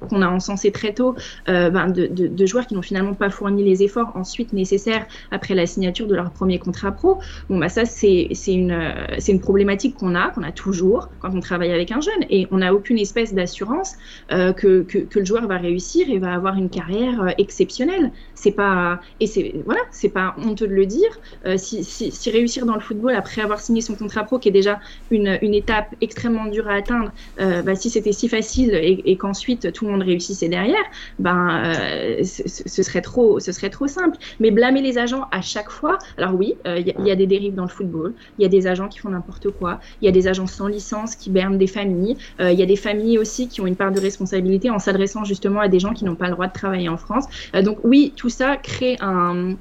qu'on 0.09 0.23
a 0.23 0.29
encensés 0.29 0.73
très 0.73 0.93
tôt, 0.93 1.15
euh, 1.49 1.71
ben, 1.71 1.89
de, 1.89 2.47
joueurs 2.47 2.67
qui 2.67 2.75
n'ont 2.75 2.83
finalement 2.83 3.15
pas 3.15 3.31
fourni 3.31 3.63
les 3.63 3.83
efforts 3.83 4.13
ensuite 4.15 4.53
nécessaires 4.53 5.07
après 5.31 5.55
la 5.55 5.67
signature 5.67 6.07
de 6.07 6.15
leur 6.15 6.31
premier 6.31 6.59
contrat 6.59 6.93
pro, 6.93 7.19
bon, 7.49 7.59
bah 7.59 7.69
ça, 7.69 7.85
c'est 7.85 8.29
une, 8.47 9.41
problématique 9.41 9.97
qu'on 9.97 10.15
a, 10.15 10.31
qu'on 10.31 10.43
a 10.43 10.53
toujours 10.53 11.09
quand 11.21 11.35
on 11.35 11.41
travaille 11.41 11.73
avec 11.73 11.93
un 11.93 12.01
jeune. 12.01 12.25
Et 12.31 12.47
on 12.51 12.59
n'a 12.59 12.75
aucune 12.75 12.99
espèce 12.99 13.35
d'assurance 13.35 13.95
que, 14.31 14.83
que, 14.83 15.19
le 15.19 15.25
joueur 15.25 15.47
va 15.47 15.59
réussir 15.59 16.09
et 16.11 16.19
va 16.19 16.33
avoir 16.35 16.57
une 16.57 16.71
carrière 16.71 17.35
exceptionnelle. 17.39 18.11
C'est 18.41 18.53
pas 18.53 19.01
et 19.21 19.27
c'est 19.27 19.53
voilà, 19.67 19.83
c'est 19.91 20.09
pas 20.09 20.35
honteux 20.39 20.67
de 20.67 20.73
le 20.73 20.87
dire. 20.87 21.11
Euh, 21.45 21.59
si, 21.59 21.85
si, 21.85 22.11
si 22.11 22.31
réussir 22.31 22.65
dans 22.65 22.75
le 22.75 22.81
football 22.81 23.15
après 23.15 23.43
avoir 23.43 23.61
signé 23.61 23.83
son 23.83 23.95
contrat 23.95 24.25
pro, 24.25 24.39
qui 24.39 24.49
est 24.49 24.53
déjà 24.53 24.81
une, 25.11 25.39
une 25.43 25.53
étape 25.53 25.95
extrêmement 26.01 26.47
dure 26.47 26.67
à 26.67 26.75
atteindre, 26.75 27.13
euh, 27.39 27.61
bah, 27.61 27.75
si 27.75 27.91
c'était 27.91 28.13
si 28.13 28.31
facile 28.31 28.75
et, 28.75 29.17
qu'ensuite 29.19 29.73
tout 29.75 29.85
le 29.85 29.93
monde 29.93 30.03
réussissait 30.03 30.49
derrière, 30.49 30.83
ben 31.19 31.65
euh, 31.67 32.23
ce, 32.25 32.83
serait 32.83 33.03
trop, 33.03 33.41
ce 33.41 33.53
serait 33.53 33.69
trop 33.69 33.87
simple. 33.87 34.17
Mais 34.39 34.51
blâmer 34.51 34.81
les 34.81 34.97
agents 34.97 35.27
à 35.33 35.43
chaque 35.43 35.69
fois, 35.69 35.99
alors 36.17 36.35
oui, 36.35 36.55
il 36.65 36.95
y, 37.05 37.11
a 37.11 37.17
des 37.17 37.27
dérives 37.27 37.55
dans 37.55 37.65
le 37.65 37.69
football, 37.69 38.15
il 38.39 38.43
y 38.43 38.47
a 38.47 38.49
des 38.49 38.67
agents 38.67 38.89
qui 38.89 39.01
font 39.01 39.11
n'importe 39.11 39.51
quoi, 39.51 39.81
il 40.01 40.07
y 40.07 40.09
a 40.09 40.13
des 40.13 40.29
agents 40.29 40.47
sans 40.47 40.67
licence 40.67 41.15
qui 41.15 41.29
bernent 41.29 41.59
des 41.59 41.67
familles, 41.67 42.17
il 42.39 42.59
y 42.59 42.63
a 42.63 42.67
des 42.67 42.77
familles 42.77 43.19
aussi 43.19 43.49
qui 43.49 43.61
ont 43.61 43.67
une 43.67 43.77
part 43.77 43.93
de 43.93 44.01
responsabilité 44.01 44.71
en 44.71 44.79
s'adressant 44.79 45.25
justement 45.25 45.61
à 45.61 45.69
des 45.69 45.79
gens 45.79 45.93
qui 45.93 46.07
n'ont 46.07 46.15
pas 46.15 46.27
le 46.27 46.33
droit 46.33 46.47
de 46.47 46.55
travailler 46.55 46.89
en 46.89 46.97
France. 46.97 47.27
Donc 47.63 47.79
oui, 47.85 48.15
tout 48.17 48.30
ça 48.31 48.57
crée 48.57 48.97
un 49.01 49.55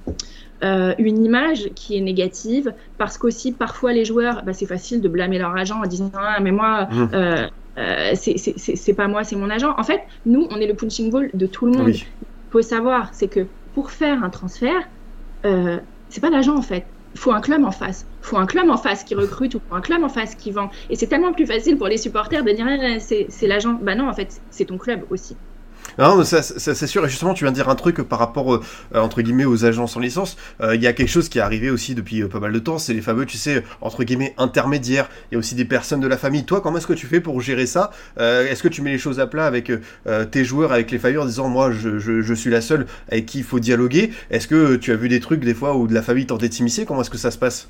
euh, 0.61 0.93
une 0.97 1.23
image 1.23 1.69
qui 1.75 1.97
est 1.97 2.01
négative 2.01 2.73
parce 2.97 3.17
qu'aussi 3.17 3.53
parfois 3.53 3.93
les 3.93 4.03
joueurs, 4.03 4.43
bah, 4.43 4.51
c'est 4.51 4.65
facile 4.65 4.99
de 4.99 5.07
blâmer 5.07 5.37
leur 5.37 5.55
agent 5.55 5.81
en 5.81 5.87
disant 5.87 6.11
ah 6.15 6.39
mais 6.41 6.51
moi 6.51 6.87
Mmh. 6.91 7.07
euh, 7.13 7.47
euh, 7.77 8.11
c'est 8.15 8.93
pas 8.93 9.07
moi, 9.07 9.23
c'est 9.23 9.37
mon 9.37 9.49
agent. 9.49 9.73
En 9.77 9.83
fait, 9.83 10.01
nous 10.25 10.47
on 10.51 10.57
est 10.57 10.67
le 10.67 10.73
punching 10.73 11.11
ball 11.11 11.29
de 11.33 11.45
tout 11.47 11.65
le 11.65 11.71
monde. 11.71 11.87
Oui. 11.87 12.05
Il 12.21 12.51
faut 12.51 12.61
savoir, 12.61 13.13
c'est 13.13 13.29
que 13.29 13.47
pour 13.73 13.91
faire 13.91 14.23
un 14.23 14.29
transfert, 14.29 14.81
c'est 15.43 16.21
pas 16.21 16.29
l'agent 16.29 16.57
en 16.57 16.61
fait. 16.61 16.85
Il 17.15 17.19
faut 17.19 17.31
un 17.31 17.41
club 17.41 17.63
en 17.63 17.71
face. 17.71 18.05
Il 18.21 18.27
faut 18.27 18.37
un 18.37 18.45
club 18.45 18.69
en 18.69 18.77
face 18.77 19.03
qui 19.03 19.15
recrute 19.15 19.55
ou 19.55 19.59
faut 19.67 19.75
un 19.75 19.81
club 19.81 20.03
en 20.03 20.09
face 20.09 20.35
qui 20.35 20.51
vend. 20.51 20.69
Et 20.89 20.95
c'est 20.95 21.07
tellement 21.07 21.31
plus 21.31 21.45
facile 21.45 21.77
pour 21.77 21.87
les 21.87 21.97
supporters 21.97 22.43
de 22.43 22.51
dire 22.51 22.67
ah, 22.67 22.99
c'est 22.99 23.47
l'agent. 23.47 23.79
Bah 23.81 23.95
non, 23.95 24.09
en 24.09 24.13
fait, 24.13 24.41
c'est 24.49 24.65
ton 24.65 24.77
club 24.77 25.05
aussi. 25.09 25.39
Non, 25.99 26.15
mais 26.15 26.23
ça, 26.23 26.41
c'est 26.41 26.87
sûr. 26.87 27.05
Et 27.05 27.09
justement, 27.09 27.33
tu 27.33 27.43
viens 27.43 27.51
de 27.51 27.55
dire 27.55 27.67
un 27.67 27.75
truc 27.75 28.01
par 28.03 28.19
rapport, 28.19 28.53
euh, 28.53 28.61
entre 28.93 29.21
guillemets, 29.21 29.43
aux 29.43 29.65
agents 29.65 29.85
sans 29.85 29.99
licence. 29.99 30.37
Euh, 30.61 30.75
Il 30.75 30.81
y 30.81 30.87
a 30.87 30.93
quelque 30.93 31.09
chose 31.09 31.27
qui 31.27 31.39
est 31.39 31.41
arrivé 31.41 31.69
aussi 31.69 31.93
depuis 31.93 32.21
euh, 32.21 32.29
pas 32.29 32.39
mal 32.39 32.53
de 32.53 32.59
temps. 32.59 32.77
C'est 32.77 32.93
les 32.93 33.01
fameux, 33.01 33.25
tu 33.25 33.37
sais, 33.37 33.63
entre 33.81 34.05
guillemets, 34.05 34.33
intermédiaires. 34.37 35.09
Il 35.29 35.33
y 35.33 35.35
a 35.35 35.39
aussi 35.39 35.55
des 35.55 35.65
personnes 35.65 35.99
de 35.99 36.07
la 36.07 36.17
famille. 36.17 36.45
Toi, 36.45 36.61
comment 36.61 36.77
est-ce 36.77 36.87
que 36.87 36.93
tu 36.93 37.05
fais 37.05 37.19
pour 37.19 37.41
gérer 37.41 37.65
ça? 37.65 37.91
Euh, 38.17 38.49
Est-ce 38.49 38.63
que 38.63 38.69
tu 38.69 38.81
mets 38.81 38.91
les 38.91 38.97
choses 38.97 39.19
à 39.19 39.27
plat 39.27 39.45
avec 39.45 39.71
euh, 40.07 40.25
tes 40.25 40.45
joueurs, 40.45 40.71
avec 40.71 40.89
les 40.89 40.99
familles, 40.99 41.17
en 41.17 41.25
disant, 41.25 41.49
moi, 41.49 41.71
je, 41.71 42.33
suis 42.33 42.49
la 42.49 42.61
seule 42.61 42.85
avec 43.11 43.25
qui 43.25 43.39
il 43.39 43.43
faut 43.43 43.59
dialoguer? 43.59 44.11
Est-ce 44.31 44.47
que 44.47 44.77
tu 44.77 44.93
as 44.93 44.95
vu 44.95 45.09
des 45.09 45.19
trucs, 45.19 45.43
des 45.43 45.53
fois, 45.53 45.75
où 45.75 45.85
de 45.85 45.93
la 45.93 46.01
famille 46.01 46.25
tentait 46.25 46.47
de 46.47 46.85
Comment 46.85 47.01
est-ce 47.01 47.09
que 47.09 47.17
ça 47.17 47.31
se 47.31 47.37
passe? 47.37 47.67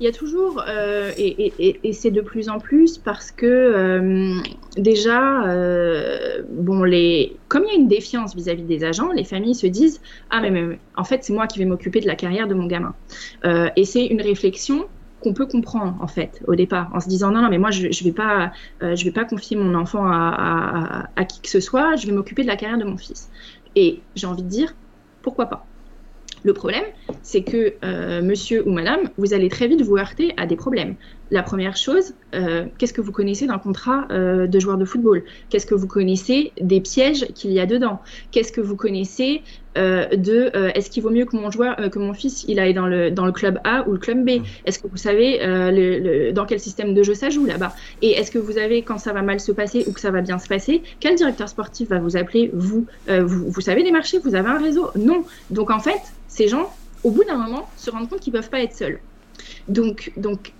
Il 0.00 0.04
y 0.04 0.08
a 0.08 0.12
toujours, 0.12 0.62
euh, 0.68 1.10
et, 1.16 1.92
c'est 1.92 2.10
de 2.10 2.20
plus 2.20 2.48
en 2.48 2.60
plus 2.60 2.98
parce 2.98 3.32
que 3.32 3.46
euh, 3.46 4.40
déjà, 4.76 5.44
euh, 5.48 6.42
bon, 6.48 6.84
les, 6.84 7.36
comme 7.48 7.64
il 7.64 7.72
y 7.72 7.76
a 7.76 7.78
une 7.80 7.88
défiance 7.88 8.36
vis-à-vis 8.36 8.62
-vis 8.62 8.66
des 8.66 8.84
agents, 8.84 9.10
les 9.12 9.24
familles 9.24 9.56
se 9.56 9.66
disent 9.66 10.00
ah 10.30 10.40
mais, 10.40 10.78
en 10.96 11.04
fait 11.04 11.24
c'est 11.24 11.32
moi 11.32 11.46
qui 11.48 11.58
vais 11.58 11.64
m'occuper 11.64 12.00
de 12.00 12.06
la 12.06 12.14
carrière 12.14 12.46
de 12.46 12.54
mon 12.54 12.66
gamin. 12.66 12.94
Et 13.76 13.84
c'est 13.84 14.06
une 14.06 14.22
réflexion 14.22 14.86
qu'on 15.20 15.34
peut 15.34 15.46
comprendre 15.46 15.96
en 16.00 16.06
fait 16.06 16.42
au 16.46 16.54
départ 16.54 16.90
en 16.94 17.00
se 17.00 17.08
disant 17.08 17.32
non 17.32 17.42
non 17.42 17.50
mais 17.50 17.58
moi 17.58 17.72
je, 17.72 17.90
je 17.90 18.04
vais 18.04 18.12
pas 18.12 18.52
je 18.80 19.04
vais 19.04 19.10
pas 19.10 19.24
confier 19.24 19.56
mon 19.56 19.74
enfant 19.74 20.04
à, 20.06 21.08
à 21.16 21.24
qui 21.24 21.40
que 21.40 21.48
ce 21.48 21.60
soit, 21.60 21.96
je 21.96 22.06
vais 22.06 22.12
m'occuper 22.12 22.42
de 22.42 22.48
la 22.48 22.56
carrière 22.56 22.78
de 22.78 22.84
mon 22.84 22.96
fils. 22.96 23.30
Et 23.74 24.00
j'ai 24.14 24.28
envie 24.28 24.44
de 24.44 24.48
dire 24.48 24.74
pourquoi 25.22 25.46
pas. 25.46 25.66
Le 26.44 26.52
problème, 26.52 26.84
c'est 27.22 27.42
que 27.42 27.74
euh, 27.84 28.22
monsieur 28.22 28.66
ou 28.66 28.72
madame, 28.72 29.10
vous 29.16 29.34
allez 29.34 29.48
très 29.48 29.68
vite 29.68 29.82
vous 29.82 29.96
heurter 29.96 30.32
à 30.36 30.46
des 30.46 30.56
problèmes. 30.56 30.96
La 31.30 31.42
première 31.42 31.76
chose, 31.76 32.14
euh, 32.34 32.64
qu'est-ce 32.78 32.94
que 32.94 33.02
vous 33.02 33.12
connaissez 33.12 33.46
d'un 33.46 33.58
contrat 33.58 34.08
euh, 34.10 34.46
de 34.46 34.58
joueur 34.58 34.78
de 34.78 34.86
football? 34.86 35.22
Qu'est-ce 35.50 35.66
que 35.66 35.74
vous 35.74 35.86
connaissez 35.86 36.52
des 36.58 36.80
pièges 36.80 37.26
qu'il 37.34 37.52
y 37.52 37.60
a 37.60 37.66
dedans? 37.66 38.00
Qu'est-ce 38.30 38.50
que 38.50 38.62
vous 38.62 38.76
connaissez 38.76 39.42
euh, 39.76 40.06
de 40.08 40.50
est-ce 40.74 40.88
qu'il 40.88 41.02
vaut 41.02 41.10
mieux 41.10 41.26
que 41.26 41.36
mon 41.36 41.50
joueur, 41.50 41.76
que 41.90 41.98
mon 41.98 42.14
fils, 42.14 42.44
il 42.48 42.58
aille 42.58 42.72
dans 42.72 42.86
le 42.86 43.10
dans 43.10 43.26
le 43.26 43.32
club 43.32 43.60
A 43.64 43.86
ou 43.86 43.92
le 43.92 43.98
club 43.98 44.24
B? 44.24 44.42
Est-ce 44.64 44.78
que 44.78 44.88
vous 44.88 44.96
savez 44.96 45.38
le, 45.42 45.98
le, 45.98 46.32
dans 46.32 46.46
quel 46.46 46.60
système 46.60 46.94
de 46.94 47.02
jeu 47.02 47.14
ça 47.14 47.28
joue 47.28 47.44
là-bas? 47.44 47.74
Et 48.00 48.12
est-ce 48.12 48.30
que 48.30 48.38
vous 48.38 48.56
avez 48.56 48.82
quand 48.82 48.98
ça 48.98 49.12
va 49.12 49.20
mal 49.20 49.38
se 49.38 49.52
passer 49.52 49.84
ou 49.86 49.92
que 49.92 50.00
ça 50.00 50.10
va 50.10 50.22
bien 50.22 50.38
se 50.38 50.48
passer 50.48 50.82
Quel 50.98 51.14
directeur 51.14 51.48
sportif 51.48 51.90
va 51.90 51.98
vous 51.98 52.16
appeler 52.16 52.50
vous, 52.54 52.86
vous 53.06 53.50
Vous 53.50 53.60
savez 53.60 53.82
les 53.82 53.92
marchés 53.92 54.18
Vous 54.18 54.34
avez 54.34 54.48
un 54.48 54.58
réseau? 54.58 54.90
Non. 54.96 55.24
Donc 55.50 55.70
en 55.70 55.78
fait, 55.78 56.00
ces 56.26 56.48
gens, 56.48 56.72
au 57.04 57.10
bout 57.10 57.24
d'un 57.24 57.36
moment, 57.36 57.68
se 57.76 57.90
rendent 57.90 58.08
compte 58.08 58.20
qu'ils 58.20 58.32
peuvent 58.32 58.50
pas 58.50 58.62
être 58.62 58.74
seuls. 58.74 58.98
Donc, 59.68 60.12
donc, 60.16 60.52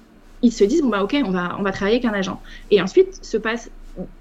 ils 0.43 0.53
se 0.53 0.65
disent 0.65 0.83
bon 0.83 0.89
bah 0.89 1.03
ok, 1.03 1.17
on 1.25 1.31
va 1.31 1.57
on 1.59 1.63
va 1.63 1.73
travailler 1.73 1.99
avec 1.99 2.07
un 2.07 2.17
agent. 2.17 2.41
Et 2.71 2.81
ensuite 2.81 3.25
se 3.25 3.37
passe 3.37 3.71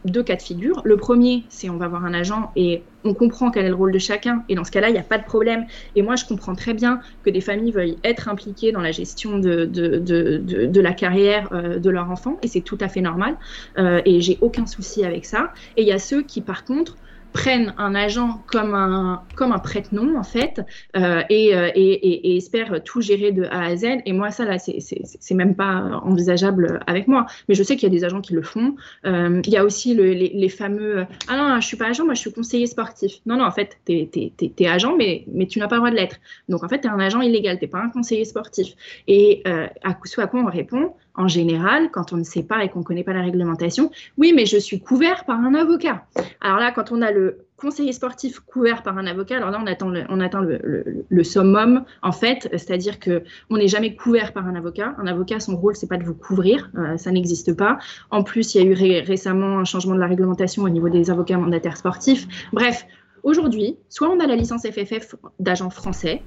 deux 0.05 0.23
cas 0.23 0.35
de 0.35 0.41
figure. 0.41 0.81
Le 0.83 0.97
premier, 0.97 1.43
c'est 1.49 1.69
on 1.69 1.77
va 1.77 1.87
voir 1.87 2.05
un 2.05 2.13
agent 2.13 2.51
et 2.55 2.83
on 3.03 3.13
comprend 3.13 3.51
quel 3.51 3.65
est 3.65 3.69
le 3.69 3.75
rôle 3.75 3.91
de 3.91 3.99
chacun. 3.99 4.43
Et 4.49 4.55
dans 4.55 4.63
ce 4.63 4.71
cas-là, 4.71 4.89
il 4.89 4.93
n'y 4.93 4.99
a 4.99 5.03
pas 5.03 5.17
de 5.17 5.23
problème. 5.23 5.65
Et 5.95 6.01
moi, 6.01 6.15
je 6.15 6.25
comprends 6.25 6.55
très 6.55 6.73
bien 6.73 6.99
que 7.23 7.29
des 7.29 7.41
familles 7.41 7.71
veuillent 7.71 7.97
être 8.03 8.27
impliquées 8.27 8.71
dans 8.71 8.81
la 8.81 8.91
gestion 8.91 9.37
de, 9.39 9.65
de, 9.65 9.97
de, 9.99 10.37
de, 10.37 10.65
de 10.65 10.81
la 10.81 10.93
carrière 10.93 11.49
euh, 11.51 11.79
de 11.79 11.89
leur 11.89 12.09
enfant. 12.09 12.37
Et 12.41 12.47
c'est 12.47 12.61
tout 12.61 12.77
à 12.81 12.87
fait 12.87 13.01
normal. 13.01 13.37
Euh, 13.77 14.01
et 14.05 14.21
j'ai 14.21 14.37
aucun 14.41 14.65
souci 14.65 15.03
avec 15.03 15.25
ça. 15.25 15.53
Et 15.75 15.83
il 15.83 15.87
y 15.87 15.93
a 15.93 15.99
ceux 15.99 16.23
qui, 16.23 16.41
par 16.41 16.65
contre, 16.65 16.97
prennent 17.33 17.73
un 17.77 17.95
agent 17.95 18.43
comme 18.47 18.73
un, 18.73 19.23
comme 19.35 19.51
un 19.51 19.59
prête-nom, 19.59 20.17
en 20.17 20.23
fait, 20.23 20.61
euh, 20.95 21.21
et, 21.29 21.55
euh, 21.55 21.69
et, 21.75 22.31
et, 22.31 22.37
espèrent 22.37 22.83
tout 22.83 23.01
gérer 23.01 23.31
de 23.31 23.43
A 23.45 23.65
à 23.65 23.75
Z. 23.75 23.85
Et 24.05 24.13
moi, 24.13 24.31
ça, 24.31 24.45
là, 24.45 24.57
c'est 24.59 25.33
même 25.35 25.55
pas 25.55 26.01
envisageable 26.03 26.79
avec 26.87 27.07
moi. 27.07 27.25
Mais 27.47 27.55
je 27.55 27.63
sais 27.63 27.75
qu'il 27.75 27.91
y 27.91 27.91
a 27.91 27.95
des 27.95 28.03
agents 28.03 28.21
qui 28.21 28.33
le 28.33 28.41
font. 28.41 28.75
Euh, 29.05 29.41
il 29.45 29.51
y 29.51 29.57
a 29.57 29.63
aussi 29.63 29.93
le, 29.93 30.11
les, 30.13 30.49
fameux 30.49 31.05
Ah 31.27 31.37
non, 31.37 31.61
je 31.61 31.67
suis 31.67 31.77
pas 31.77 31.87
agent, 31.87 32.05
moi, 32.05 32.13
je 32.13 32.21
suis 32.21 32.31
conseiller 32.31 32.67
sportif. 32.67 33.13
Non, 33.25 33.37
non, 33.37 33.45
en 33.45 33.51
fait, 33.51 33.77
tu 33.85 33.93
es, 33.93 34.33
es, 34.59 34.67
agent, 34.67 34.95
mais, 34.97 35.23
mais 35.31 35.45
tu 35.45 35.59
n'as 35.59 35.67
pas 35.67 35.75
le 35.75 35.81
droit 35.81 35.91
de 35.91 35.95
l'être. 35.95 36.17
Donc, 36.49 36.63
en 36.63 36.69
fait, 36.69 36.81
tu 36.81 36.87
es 36.87 36.91
un 36.91 36.99
agent 36.99 37.21
illégal, 37.21 37.59
tu 37.59 37.67
pas 37.67 37.79
un 37.79 37.89
conseiller 37.89 38.25
sportif. 38.25 38.73
Et 39.07 39.43
à, 39.83 39.97
ce 40.03 40.21
à 40.21 40.27
quoi 40.27 40.41
on 40.41 40.45
répond 40.45 40.93
en 41.17 41.27
général, 41.27 41.89
quand 41.91 42.13
on 42.13 42.17
ne 42.17 42.23
sait 42.23 42.43
pas 42.43 42.63
et 42.63 42.69
qu'on 42.69 42.79
ne 42.79 42.83
connaît 42.83 43.03
pas 43.03 43.13
la 43.13 43.23
réglementation, 43.23 43.91
oui, 44.17 44.33
mais 44.35 44.45
je 44.45 44.57
suis 44.57 44.79
couvert 44.79 45.25
par 45.25 45.39
un 45.39 45.55
avocat. 45.55 46.05
Alors 46.41 46.57
là, 46.57 46.71
quand 46.71 46.91
on 46.91 47.01
a 47.01 47.11
le 47.11 47.39
conseiller 47.57 47.91
sportif 47.91 48.39
couvert 48.39 48.83
par 48.83 48.97
un 48.99 49.07
avocat, 49.07 49.37
alors 49.37 49.49
là, 49.49 49.59
on 49.59 49.65
attend 49.65 49.89
le, 49.89 51.05
on 51.09 51.23
summum, 51.23 51.83
en 52.03 52.11
fait, 52.11 52.47
c'est-à-dire 52.51 52.99
que 52.99 53.23
on 53.49 53.57
n'est 53.57 53.67
jamais 53.67 53.95
couvert 53.95 54.31
par 54.31 54.47
un 54.47 54.55
avocat. 54.55 54.93
Un 54.99 55.07
avocat, 55.07 55.39
son 55.39 55.57
rôle, 55.57 55.75
c'est 55.75 55.89
pas 55.89 55.97
de 55.97 56.03
vous 56.03 56.13
couvrir, 56.13 56.69
euh, 56.77 56.97
ça 56.97 57.11
n'existe 57.11 57.53
pas. 57.57 57.79
En 58.11 58.23
plus, 58.23 58.53
il 58.53 58.61
y 58.61 58.63
a 58.63 58.69
eu 58.69 58.73
ré 58.73 59.01
récemment 59.01 59.57
un 59.57 59.65
changement 59.65 59.95
de 59.95 59.99
la 59.99 60.07
réglementation 60.07 60.63
au 60.63 60.69
niveau 60.69 60.89
des 60.89 61.09
avocats 61.09 61.37
mandataires 61.37 61.77
sportifs. 61.77 62.27
Bref, 62.53 62.85
aujourd'hui, 63.23 63.77
soit 63.89 64.09
on 64.09 64.19
a 64.19 64.27
la 64.27 64.35
licence 64.35 64.61
FFF 64.61 65.15
d'agent 65.39 65.71
français, 65.71 66.21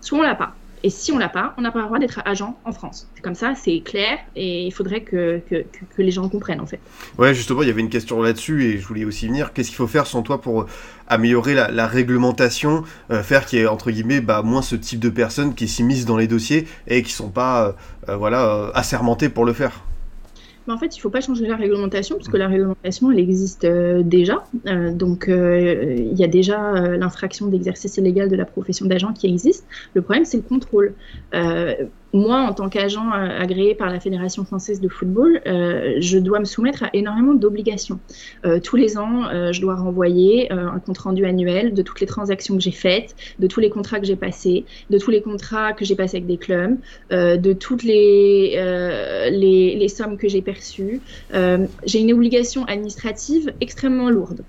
soit 0.00 0.18
on 0.18 0.22
l'a 0.22 0.34
pas. 0.34 0.54
Et 0.82 0.90
si 0.90 1.12
on 1.12 1.18
l'a 1.18 1.28
pas, 1.28 1.54
on 1.58 1.62
n'a 1.62 1.70
pas 1.70 1.80
le 1.80 1.86
droit 1.86 1.98
d'être 1.98 2.20
agent 2.24 2.58
en 2.64 2.72
France. 2.72 3.08
C'est 3.14 3.22
comme 3.22 3.34
ça, 3.34 3.54
c'est 3.54 3.80
clair, 3.80 4.18
et 4.34 4.66
il 4.66 4.70
faudrait 4.72 5.02
que, 5.02 5.40
que, 5.50 5.64
les 5.98 6.10
gens 6.10 6.28
comprennent 6.28 6.60
en 6.60 6.66
fait. 6.66 6.80
Ouais, 7.18 7.34
justement, 7.34 7.62
il 7.62 7.68
y 7.68 7.70
avait 7.70 7.82
une 7.82 7.90
question 7.90 8.22
là-dessus, 8.22 8.64
et 8.64 8.78
je 8.78 8.86
voulais 8.86 9.04
aussi 9.04 9.26
venir. 9.26 9.52
Qu'est-ce 9.52 9.68
qu'il 9.68 9.76
faut 9.76 9.86
faire, 9.86 10.06
sans 10.06 10.22
toi, 10.22 10.40
pour 10.40 10.66
améliorer 11.08 11.54
la, 11.54 11.86
réglementation, 11.86 12.84
euh, 13.10 13.22
faire 13.22 13.44
qu'il 13.44 13.58
y 13.58 13.62
ait 13.62 13.66
entre 13.66 13.90
guillemets 13.90 14.20
bah, 14.20 14.42
moins 14.42 14.62
ce 14.62 14.76
type 14.76 15.00
de 15.00 15.10
personnes 15.10 15.54
qui 15.54 15.68
s'immiscent 15.68 16.06
dans 16.06 16.16
les 16.16 16.28
dossiers 16.28 16.66
et 16.86 17.02
qui 17.02 17.12
sont 17.12 17.30
pas 17.30 17.74
euh, 18.08 18.16
voilà 18.16 18.44
euh, 18.44 18.70
assermentées 18.74 19.28
pour 19.28 19.44
le 19.44 19.52
faire? 19.52 19.82
En 20.70 20.78
fait, 20.78 20.96
il 20.96 20.98
ne 20.98 21.02
faut 21.02 21.10
pas 21.10 21.20
changer 21.20 21.46
la 21.46 21.56
réglementation, 21.56 22.16
parce 22.16 22.28
que 22.28 22.36
la 22.36 22.48
réglementation, 22.48 23.10
elle 23.10 23.18
existe 23.18 23.64
euh, 23.64 24.02
déjà. 24.02 24.44
Euh, 24.66 24.92
donc, 24.92 25.28
euh, 25.28 25.96
il 25.98 26.18
y 26.18 26.24
a 26.24 26.28
déjà 26.28 26.96
l'infraction 26.96 27.46
d'exercice 27.46 27.96
illégal 27.96 28.28
de 28.28 28.36
la 28.36 28.44
profession 28.44 28.86
d'agent 28.86 29.12
qui 29.12 29.26
existe. 29.26 29.66
Le 29.94 30.02
problème, 30.02 30.24
c'est 30.24 30.38
le 30.38 30.42
contrôle 30.42 30.94
moi, 32.12 32.40
en 32.40 32.52
tant 32.52 32.68
qu'agent 32.68 33.12
euh, 33.12 33.28
agréé 33.38 33.74
par 33.74 33.88
la 33.88 34.00
Fédération 34.00 34.44
française 34.44 34.80
de 34.80 34.88
football, 34.88 35.40
euh, 35.46 35.96
je 36.00 36.18
dois 36.18 36.40
me 36.40 36.44
soumettre 36.44 36.82
à 36.82 36.90
énormément 36.92 37.34
d'obligations. 37.34 38.00
Euh, 38.44 38.58
tous 38.58 38.76
les 38.76 38.98
ans, 38.98 39.28
je 39.52 39.60
dois 39.60 39.76
renvoyer 39.76 40.50
un 40.50 40.78
compte 40.78 40.98
rendu 40.98 41.24
annuel 41.24 41.74
de 41.74 41.82
toutes 41.82 42.00
les 42.00 42.06
transactions 42.06 42.56
que 42.56 42.62
j'ai 42.62 42.70
faites, 42.70 43.14
de 43.38 43.46
tous 43.46 43.60
les 43.60 43.70
contrats 43.70 44.00
que 44.00 44.06
j'ai 44.06 44.16
passés, 44.16 44.64
de 44.90 44.98
tous 44.98 45.10
les 45.10 45.22
contrats 45.22 45.72
que 45.72 45.84
j'ai 45.84 45.94
passés 45.94 46.18
avec 46.18 46.26
des 46.26 46.36
clubs, 46.36 46.78
de 47.10 47.52
toutes 47.52 47.82
les, 47.82 48.50
les, 49.30 49.76
les, 49.76 49.88
sommes 49.88 50.16
que 50.16 50.28
j'ai 50.28 50.42
perçues. 50.42 51.00
j'ai 51.32 52.00
une 52.00 52.12
obligation 52.12 52.64
administrative 52.64 53.52
extrêmement 53.60 54.10
lourde. 54.10 54.42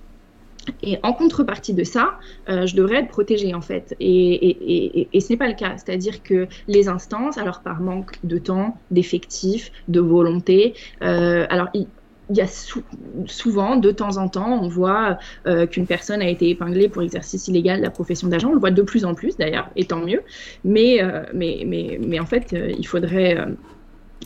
Et 0.84 0.97
en 1.04 1.13
contrepartie 1.13 1.74
de 1.74 1.84
ça, 1.84 2.19
euh, 2.50 2.65
je 2.65 2.76
devrais 2.76 2.97
être 2.97 3.08
protégée 3.08 3.54
en 3.54 3.62
fait. 3.62 3.95
Et, 4.00 5.08
ce 5.13 5.30
n'est 5.30 5.38
pas 5.38 5.47
le 5.47 5.54
cas. 5.54 5.76
C'est-à-dire 5.78 6.24
que 6.24 6.47
les 6.67 6.88
instances, 6.88 7.38
alors 7.38 7.62
par 7.62 7.82
manque 7.82 8.17
de 8.24 8.38
temps, 8.38 8.78
d'effectifs, 8.91 9.71
de 9.88 10.00
volonté, 10.00 10.74
euh, 11.04 11.45
alors 11.50 11.69
il, 11.74 11.88
y 12.34 12.41
a 12.41 12.47
sou 12.47 12.82
souvent, 13.26 13.76
de 13.76 13.91
temps 13.91 14.17
en 14.17 14.30
temps, 14.30 14.62
on 14.63 14.69
voit 14.69 15.17
euh, 15.47 15.67
qu'une 15.67 15.86
personne 15.86 16.21
a 16.21 16.30
été 16.30 16.50
épinglée 16.50 16.88
pour 16.88 17.02
exercice 17.02 17.47
illégal 17.47 17.80
de 17.80 17.84
la 17.84 17.91
profession 17.91 18.28
d'agent. 18.28 18.50
On 18.50 18.54
le 18.54 18.60
voit 18.60 18.71
de 18.71 18.82
plus 18.82 19.04
en 19.04 19.13
plus 19.13 19.38
d'ailleurs, 19.38 19.69
et 19.76 19.86
tant 19.86 20.00
mieux. 20.00 20.21
Mais, 20.63 21.02
mais, 21.34 21.63
mais, 21.65 22.00
mais 22.02 22.19
en 22.19 22.26
fait, 22.26 22.56
il 22.56 22.88
faudrait 22.88 23.38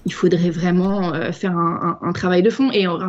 il 0.05 0.13
faudrait 0.13 0.51
vraiment 0.51 1.13
faire 1.31 1.57
un, 1.57 2.11
travail 2.13 2.43
de 2.43 2.49
fond. 2.51 2.69
Et 2.71 2.85
en, 2.85 3.07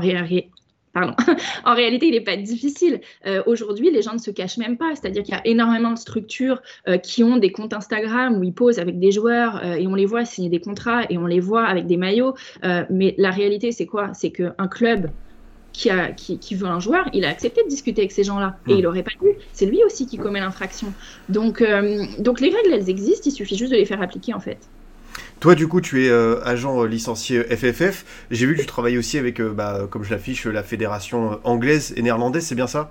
Pardon. 0.96 1.12
en 1.66 1.74
réalité, 1.74 2.06
il 2.06 2.12
n'est 2.12 2.22
pas 2.22 2.38
difficile. 2.38 3.02
Euh, 3.26 3.42
Aujourd'hui, 3.44 3.90
les 3.90 4.00
gens 4.00 4.14
ne 4.14 4.18
se 4.18 4.30
cachent 4.30 4.56
même 4.56 4.78
pas. 4.78 4.94
C'est-à-dire 4.94 5.24
qu'il 5.24 5.34
y 5.34 5.36
a 5.36 5.46
énormément 5.46 5.92
de 5.92 5.98
structures 5.98 6.62
euh, 6.88 6.96
qui 6.96 7.22
ont 7.22 7.36
des 7.36 7.52
comptes 7.52 7.74
Instagram 7.74 8.38
où 8.38 8.42
ils 8.42 8.54
posent 8.54 8.78
avec 8.78 8.98
des 8.98 9.12
joueurs 9.12 9.60
euh, 9.62 9.74
et 9.74 9.86
on 9.86 9.94
les 9.94 10.06
voit 10.06 10.24
signer 10.24 10.48
des 10.48 10.58
contrats 10.58 11.02
et 11.10 11.18
on 11.18 11.26
les 11.26 11.38
voit 11.38 11.66
avec 11.66 11.86
des 11.86 11.98
maillots. 11.98 12.34
Mais 12.88 13.14
la 13.18 13.30
réalité, 13.30 13.72
c'est 13.72 13.84
quoi? 13.84 14.14
C'est 14.14 14.30
qu'un 14.30 14.68
club 14.70 15.10
qui, 15.74 15.90
a, 15.90 16.12
qui, 16.12 16.38
qui, 16.38 16.54
veut 16.54 16.66
un 16.66 16.80
joueur, 16.80 17.06
il 17.12 17.26
a 17.26 17.28
accepté 17.28 17.62
de 17.62 17.68
discuter 17.68 18.00
avec 18.00 18.12
ces 18.12 18.24
gens-là. 18.24 18.56
Et 18.66 18.72
mmh. 18.72 18.78
il 18.78 18.82
n'aurait 18.84 19.02
pas 19.02 19.10
dû. 19.20 19.28
C'est 19.52 19.66
lui 19.66 19.84
aussi 19.84 20.06
qui 20.06 20.16
commet 20.16 20.40
l'infraction. 20.40 20.94
Donc, 21.28 21.62
donc 22.18 22.40
les 22.40 22.48
règles, 22.48 22.72
elles 22.72 22.88
existent. 22.88 23.24
Il 23.26 23.32
suffit 23.32 23.58
juste 23.58 23.72
de 23.72 23.76
les 23.76 23.84
faire 23.84 24.00
appliquer, 24.00 24.32
en 24.32 24.40
fait. 24.40 24.66
Toi, 25.40 25.54
du 25.54 25.68
coup, 25.68 25.80
tu 25.80 26.04
es 26.04 26.08
euh, 26.08 26.42
agent 26.44 26.82
euh, 26.82 26.86
licencié 26.86 27.42
FFF. 27.42 28.04
J'ai 28.30 28.46
vu 28.46 28.54
que 28.54 28.60
tu 28.60 28.66
travailles 28.66 28.96
aussi 28.96 29.18
avec, 29.18 29.40
euh, 29.40 29.52
bah, 29.52 29.86
comme 29.90 30.02
je 30.02 30.10
l'affiche, 30.10 30.46
la 30.46 30.62
fédération 30.62 31.40
anglaise 31.44 31.92
et 31.96 32.02
néerlandaise, 32.02 32.46
c'est 32.46 32.54
bien 32.54 32.66
ça? 32.66 32.90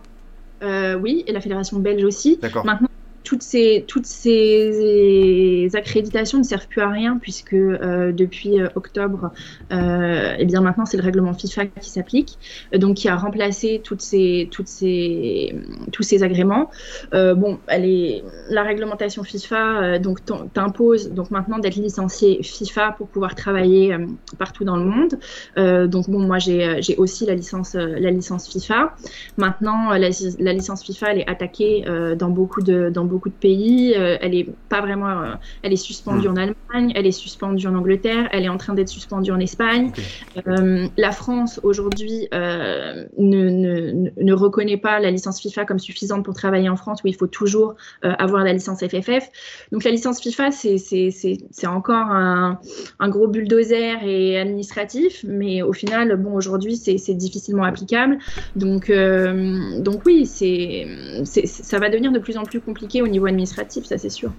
Oui, 0.61 1.23
et 1.27 1.31
la 1.31 1.41
fédération 1.41 1.77
belge 1.77 2.03
aussi. 2.03 2.39
D'accord. 2.41 2.65
Maintenant, 2.65 2.87
toutes 3.25 3.41
ces, 3.41 3.83
toutes 3.87 4.05
ces 4.05 5.69
accréditations 5.73 6.37
ne 6.37 6.43
servent 6.43 6.67
plus 6.67 6.81
à 6.81 6.89
rien 6.89 7.17
puisque 7.17 7.53
euh, 7.53 8.11
depuis 8.11 8.61
euh, 8.61 8.69
octobre, 8.75 9.31
euh, 9.73 10.35
et 10.37 10.45
bien 10.45 10.61
maintenant 10.61 10.85
c'est 10.85 10.97
le 10.97 11.03
règlement 11.03 11.33
FIFA 11.33 11.65
qui 11.65 11.89
s'applique, 11.89 12.37
donc 12.73 12.97
qui 12.97 13.09
a 13.09 13.15
remplacé 13.17 13.81
toutes 13.83 14.01
ces, 14.01 14.47
toutes 14.51 14.67
ces, 14.67 15.55
tous 15.91 16.03
ces 16.03 16.23
agréments. 16.23 16.69
Bon, 17.11 17.59
elle 17.67 18.21
la 18.49 18.63
réglementation 18.63 19.23
FIFA 19.23 19.97
donc 19.99 20.19
t'impose 20.53 21.11
donc 21.11 21.31
maintenant 21.31 21.57
d'être 21.57 21.75
licencié 21.75 22.43
FIFA 22.43 22.91
pour 22.91 23.07
pouvoir 23.07 23.33
travailler 23.33 23.97
partout 24.37 24.63
dans 24.63 24.77
le 24.77 24.85
monde. 24.85 25.89
donc 25.89 26.09
bon, 26.09 26.19
moi 26.19 26.37
j'ai 26.37 26.95
aussi 26.97 27.25
la 27.25 27.33
licence, 27.33 27.73
la 27.73 28.11
licence 28.11 28.47
FIFA. 28.47 28.93
Maintenant, 29.37 29.89
la, 29.91 30.09
la, 30.39 30.53
licence 30.53 30.83
FIFA 30.83 31.11
elle 31.11 31.19
est 31.19 31.29
attaquée 31.29 31.85
dans 32.17 32.29
beaucoup 32.29 32.61
de 32.61 32.91
dans 32.93 33.05
beaucoup 33.05 33.14
de 33.25 33.33
pays. 33.33 33.93
Euh, 33.95 34.17
elle 34.21 34.35
est 34.35 34.47
pas 34.69 34.81
vraiment, 34.81 35.21
euh, 35.21 35.33
elle 35.63 35.73
est 35.73 35.77
suspendue 35.77 36.27
mmh. 36.27 36.31
en 36.31 36.35
Allemagne, 36.35 36.93
elle 36.95 37.05
est 37.05 37.11
suspendue 37.11 37.67
en 37.67 37.75
Angleterre, 37.75 38.29
elle 38.31 38.43
est 38.43 38.49
en 38.49 38.57
train 38.57 38.73
d'être 38.73 38.89
suspendue 38.89 39.31
en 39.31 39.39
Espagne. 39.39 39.91
Okay. 40.37 40.49
Euh, 40.49 40.87
la 40.97 41.11
France 41.11 41.59
aujourd'hui 41.63 42.27
ne, 42.31 43.05
ne, 43.17 44.09
ne, 44.21 44.33
reconnaît 44.33 44.77
pas 44.77 44.99
la 44.99 45.11
licence 45.11 45.41
FIFA 45.41 45.65
comme 45.65 45.79
suffisante 45.79 46.23
pour 46.25 46.33
travailler 46.33 46.69
en 46.69 46.75
France, 46.75 47.01
où 47.03 47.07
il 47.07 47.15
faut 47.15 47.27
toujours 47.27 47.75
avoir 48.03 48.43
la 48.43 48.53
licence 48.53 48.79
FFF. 48.79 49.29
Donc 49.71 49.83
la 49.83 49.91
licence 49.91 50.21
FIFA, 50.21 50.51
c'est 50.51 51.67
encore 51.67 51.95
un, 51.95 52.59
un, 52.99 53.09
gros 53.09 53.27
bulldozer 53.27 54.03
et 54.03 54.39
administratif, 54.39 55.25
mais 55.27 55.61
au 55.61 55.73
final, 55.73 56.15
bon, 56.17 56.33
aujourd'hui, 56.33 56.75
c'est 56.75 57.13
difficilement 57.13 57.63
applicable. 57.63 58.17
Donc, 58.55 58.89
euh, 58.89 59.79
donc 59.79 60.01
oui, 60.05 60.25
c'est 60.25 60.87
ça 61.25 61.79
va 61.79 61.89
devenir 61.89 62.11
de 62.11 62.19
plus 62.19 62.37
en 62.37 62.43
plus 62.43 62.59
compliqué 62.59 63.01
au 63.05 63.09
niveau 63.09 63.25
administratif, 63.25 63.85
ça 63.85 63.97
c'est 63.97 64.09
sûr. 64.09 64.31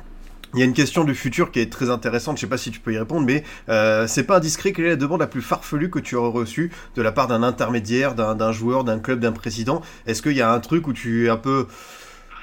Il 0.54 0.60
y 0.60 0.62
a 0.62 0.64
une 0.64 0.72
question 0.72 1.04
du 1.04 1.14
futur 1.14 1.50
qui 1.50 1.60
est 1.60 1.70
très 1.70 1.90
intéressante, 1.90 2.36
je 2.36 2.42
sais 2.42 2.46
pas 2.46 2.56
si 2.56 2.70
tu 2.70 2.80
peux 2.80 2.92
y 2.92 2.98
répondre, 2.98 3.26
mais 3.26 3.44
euh, 3.68 4.06
c'est 4.06 4.22
pas 4.22 4.36
indiscret, 4.36 4.72
quelle 4.72 4.86
est 4.86 4.90
la 4.90 4.96
demande 4.96 5.20
la 5.20 5.26
plus 5.26 5.42
farfelue 5.42 5.90
que 5.90 5.98
tu 5.98 6.14
aurais 6.14 6.30
reçue 6.30 6.70
de 6.94 7.02
la 7.02 7.12
part 7.12 7.26
d'un 7.26 7.42
intermédiaire, 7.42 8.14
d'un 8.14 8.52
joueur, 8.52 8.84
d'un 8.84 8.98
club, 8.98 9.20
d'un 9.20 9.32
président? 9.32 9.82
Est-ce 10.06 10.22
qu'il 10.22 10.32
y 10.32 10.40
a 10.40 10.50
un 10.50 10.60
truc 10.60 10.86
où 10.86 10.92
tu 10.92 11.26
es 11.26 11.28
un 11.28 11.36
peu 11.36 11.66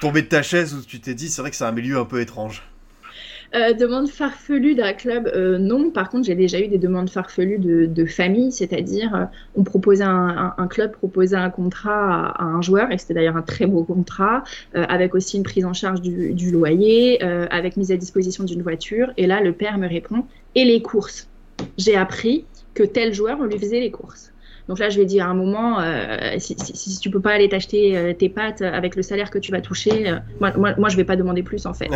tombé 0.00 0.22
de 0.22 0.28
ta 0.28 0.42
chaise, 0.42 0.74
où 0.74 0.82
tu 0.82 1.00
t'es 1.00 1.14
dit, 1.14 1.28
c'est 1.28 1.40
vrai 1.40 1.50
que 1.50 1.56
c'est 1.56 1.64
un 1.64 1.72
milieu 1.72 1.98
un 1.98 2.04
peu 2.04 2.20
étrange? 2.20 2.62
Euh, 3.54 3.72
demande 3.72 4.08
farfelue 4.08 4.74
d'un 4.74 4.92
club, 4.92 5.30
euh, 5.34 5.58
non. 5.58 5.90
Par 5.90 6.10
contre, 6.10 6.26
j'ai 6.26 6.34
déjà 6.34 6.60
eu 6.60 6.68
des 6.68 6.78
demandes 6.78 7.08
farfelues 7.08 7.58
de, 7.58 7.86
de 7.86 8.04
famille, 8.06 8.52
c'est-à-dire 8.52 9.14
euh, 9.14 9.24
on 9.54 9.64
proposait 9.64 10.04
un, 10.04 10.66
club 10.68 10.92
proposait 10.92 11.36
un 11.36 11.50
contrat 11.50 12.30
à, 12.30 12.44
un 12.44 12.62
joueur, 12.62 12.90
et 12.90 12.98
c'était 12.98 13.14
d'ailleurs 13.14 13.36
un 13.36 13.42
très 13.42 13.66
beau 13.66 13.84
contrat, 13.84 14.44
euh, 14.74 14.84
avec 14.88 15.14
aussi 15.14 15.36
une 15.36 15.42
prise 15.42 15.64
en 15.64 15.72
charge 15.72 16.00
du, 16.00 16.34
du 16.34 16.50
loyer, 16.50 17.22
avec 17.22 17.76
mise 17.76 17.92
à 17.92 17.96
disposition 17.96 18.44
d'une 18.44 18.62
voiture. 18.62 19.12
Et 19.16 19.26
là, 19.26 19.40
le 19.40 19.52
père 19.52 19.78
me 19.78 19.88
répond 19.88 20.24
et 20.54 20.64
les 20.64 20.82
courses? 20.82 21.28
J'ai 21.78 21.96
appris 21.96 22.44
que 22.74 22.82
tel 22.82 23.14
joueur, 23.14 23.38
on 23.40 23.44
lui 23.44 23.58
faisait 23.58 23.80
les 23.80 23.90
courses. 23.90 24.33
Donc 24.68 24.78
là, 24.78 24.88
je 24.88 24.98
vais 24.98 25.04
dire 25.04 25.26
à 25.26 25.28
un 25.28 25.34
moment, 25.34 25.80
euh, 25.80 26.36
si, 26.38 26.56
si, 26.58 26.74
si, 26.74 26.98
tu 26.98 27.10
peux 27.10 27.20
pas 27.20 27.32
aller 27.32 27.48
t'acheter 27.48 27.96
euh, 27.96 28.12
tes 28.14 28.28
pâtes 28.30 28.62
avec 28.62 28.96
le 28.96 29.02
salaire 29.02 29.30
que 29.30 29.38
tu 29.38 29.52
vas 29.52 29.60
toucher, 29.60 30.08
euh, 30.08 30.16
moi, 30.40 30.52
moi, 30.56 30.74
moi, 30.78 30.88
je 30.88 30.96
vais 30.96 31.04
pas 31.04 31.16
demander 31.16 31.42
plus 31.42 31.66
en 31.66 31.74
fait. 31.74 31.88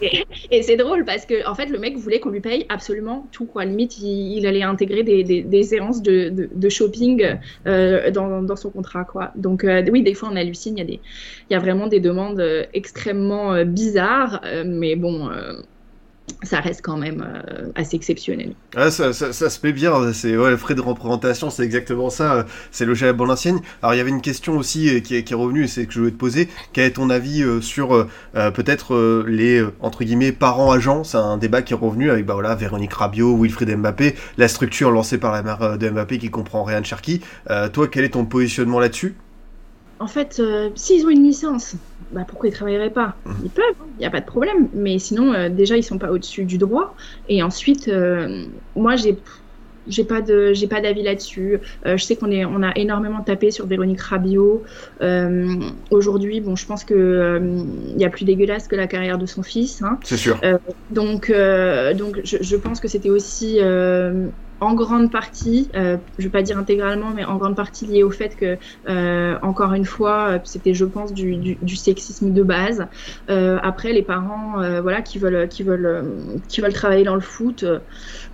et, 0.00 0.06
et, 0.06 0.24
et 0.50 0.62
c'est 0.62 0.76
drôle 0.76 1.04
parce 1.04 1.26
que 1.26 1.48
en 1.48 1.54
fait, 1.54 1.66
le 1.66 1.78
mec 1.78 1.96
voulait 1.96 2.20
qu'on 2.20 2.30
lui 2.30 2.40
paye 2.40 2.64
absolument 2.68 3.26
tout. 3.32 3.46
Quoi. 3.46 3.64
Limite, 3.64 3.98
il, 3.98 4.38
il 4.38 4.46
allait 4.46 4.62
intégrer 4.62 5.02
des, 5.02 5.24
des, 5.24 5.42
des 5.42 5.62
séances 5.64 6.00
de, 6.00 6.28
de, 6.28 6.48
de 6.54 6.68
shopping 6.68 7.36
euh, 7.66 8.10
dans, 8.12 8.42
dans, 8.42 8.56
son 8.56 8.70
contrat. 8.70 9.04
Quoi. 9.04 9.32
Donc 9.34 9.64
euh, 9.64 9.82
oui, 9.90 10.02
des 10.02 10.14
fois, 10.14 10.28
on 10.32 10.36
hallucine. 10.36 10.76
Il 10.76 10.80
y 10.80 10.82
a 10.82 10.86
des, 10.86 11.00
il 11.50 11.52
y 11.52 11.56
a 11.56 11.58
vraiment 11.58 11.88
des 11.88 12.00
demandes 12.00 12.42
extrêmement 12.72 13.64
bizarres, 13.64 14.42
mais 14.64 14.94
bon 14.94 15.28
ça 16.42 16.60
reste 16.60 16.82
quand 16.82 16.96
même 16.96 17.24
euh, 17.26 17.70
assez 17.74 17.96
exceptionnel. 17.96 18.54
Ah, 18.76 18.90
ça, 18.90 19.12
ça, 19.12 19.32
ça, 19.32 19.50
se 19.50 19.58
met 19.64 19.72
bien, 19.72 20.12
c'est 20.12 20.36
ouais, 20.36 20.50
le 20.50 20.56
frais 20.56 20.74
de 20.74 20.80
représentation, 20.80 21.50
c'est 21.50 21.64
exactement 21.64 22.10
ça, 22.10 22.46
c'est 22.70 22.84
logé 22.84 23.06
à 23.06 23.08
la 23.08 23.12
bonne 23.12 23.30
ancienne. 23.30 23.60
Alors 23.82 23.94
il 23.94 23.98
y 23.98 24.00
avait 24.00 24.10
une 24.10 24.20
question 24.20 24.56
aussi 24.56 24.88
euh, 24.88 25.00
qui 25.00 25.16
est, 25.16 25.24
qui 25.24 25.32
est 25.32 25.36
revenue, 25.36 25.64
et 25.64 25.68
c'est 25.68 25.86
que 25.86 25.92
je 25.92 25.98
voulais 25.98 26.12
te 26.12 26.16
poser, 26.16 26.48
quel 26.72 26.84
est 26.84 26.92
ton 26.92 27.10
avis 27.10 27.42
euh, 27.42 27.60
sur 27.60 27.94
euh, 27.94 28.50
peut-être 28.50 28.94
euh, 28.94 29.24
les, 29.28 29.64
entre 29.80 30.04
guillemets, 30.04 30.32
parents-agents 30.32 31.04
C'est 31.04 31.18
un 31.18 31.36
débat 31.36 31.62
qui 31.62 31.72
est 31.72 31.76
revenu 31.76 32.10
avec 32.10 32.26
bah, 32.26 32.34
voilà, 32.34 32.54
Véronique 32.54 32.92
Rabiot, 32.92 33.36
Wilfried 33.36 33.76
Mbappé, 33.76 34.14
la 34.38 34.48
structure 34.48 34.90
lancée 34.90 35.18
par 35.18 35.32
la 35.32 35.42
mère 35.42 35.78
de 35.78 35.90
Mbappé 35.90 36.18
qui 36.18 36.30
comprend 36.30 36.64
Ryan 36.64 36.82
Cherki. 36.82 37.20
toi, 37.72 37.88
quel 37.88 38.04
est 38.04 38.10
ton 38.10 38.24
positionnement 38.24 38.80
là-dessus? 38.80 39.14
En 39.98 40.06
fait, 40.06 40.40
s'ils 40.74 41.04
ont 41.04 41.10
une 41.10 41.24
licence, 41.24 41.74
bah, 42.12 42.24
pourquoi 42.26 42.48
ils 42.48 42.52
travailleraient 42.52 42.90
pas? 42.90 43.14
Mhm. 43.24 43.34
Ils 43.44 43.50
peuvent, 43.50 43.64
il 43.96 44.00
n'y 44.00 44.06
a 44.06 44.10
pas 44.10 44.20
de 44.20 44.26
problème. 44.26 44.68
Mais 44.74 44.98
sinon, 44.98 45.32
euh, 45.32 45.48
déjà, 45.48 45.76
ils 45.76 45.82
sont 45.82 45.98
pas 45.98 46.10
au-dessus 46.10 46.44
du 46.44 46.58
droit. 46.58 46.94
Et 47.28 47.42
ensuite, 47.42 47.88
euh, 47.88 48.44
moi, 48.76 48.96
j'ai 48.96 49.16
j'ai 49.88 50.04
pas 50.04 50.20
de 50.20 50.52
j'ai 50.52 50.66
pas 50.66 50.80
d'avis 50.80 51.02
là-dessus. 51.02 51.58
Euh, 51.86 51.96
je 51.96 52.04
sais 52.04 52.14
qu'on 52.14 52.30
est 52.30 52.44
on 52.44 52.62
a 52.62 52.72
énormément 52.76 53.22
tapé 53.22 53.50
sur 53.50 53.66
Véronique 53.66 54.00
Rabiot. 54.00 54.62
Euh, 55.00 55.54
Aujourd'hui, 55.90 56.40
bon, 56.40 56.54
je 56.54 56.66
pense 56.66 56.84
que 56.84 56.94
euh, 56.94 57.64
il 57.94 58.00
y 58.00 58.04
a 58.04 58.10
plus 58.10 58.24
dégueulasse 58.24 58.68
que 58.68 58.76
la 58.76 58.86
carrière 58.86 59.18
de 59.18 59.26
son 59.26 59.42
fils. 59.42 59.82
Hein. 59.82 59.98
C'est 60.04 60.18
sûr. 60.18 60.38
Donc, 60.90 61.32
donc 61.96 62.20
je, 62.24 62.36
je 62.40 62.56
pense 62.56 62.78
que 62.80 62.88
c'était 62.88 63.10
aussi 63.10 63.58
en 64.60 64.74
grande 64.74 65.10
partie, 65.10 65.68
euh, 65.74 65.96
je 66.18 66.24
vais 66.24 66.30
pas 66.30 66.42
dire 66.42 66.58
intégralement, 66.58 67.12
mais 67.14 67.24
en 67.24 67.36
grande 67.36 67.56
partie 67.56 67.86
lié 67.86 68.02
au 68.02 68.10
fait 68.10 68.36
que, 68.36 68.58
euh, 68.88 69.38
encore 69.42 69.72
une 69.72 69.86
fois, 69.86 70.28
euh, 70.28 70.38
c'était, 70.44 70.74
je 70.74 70.84
pense, 70.84 71.14
du, 71.14 71.56
sexisme 71.76 72.32
de 72.32 72.42
base. 72.42 72.86
Euh, 73.30 73.58
après, 73.62 73.92
les 73.92 74.02
parents, 74.02 74.56
voilà, 74.82 75.00
qui 75.00 75.18
veulent, 75.18 75.48
qui 75.48 75.62
veulent, 75.62 76.04
qui 76.48 76.60
veulent 76.60 76.72
travailler 76.72 77.04
dans 77.04 77.14
le 77.14 77.20
foot, 77.20 77.64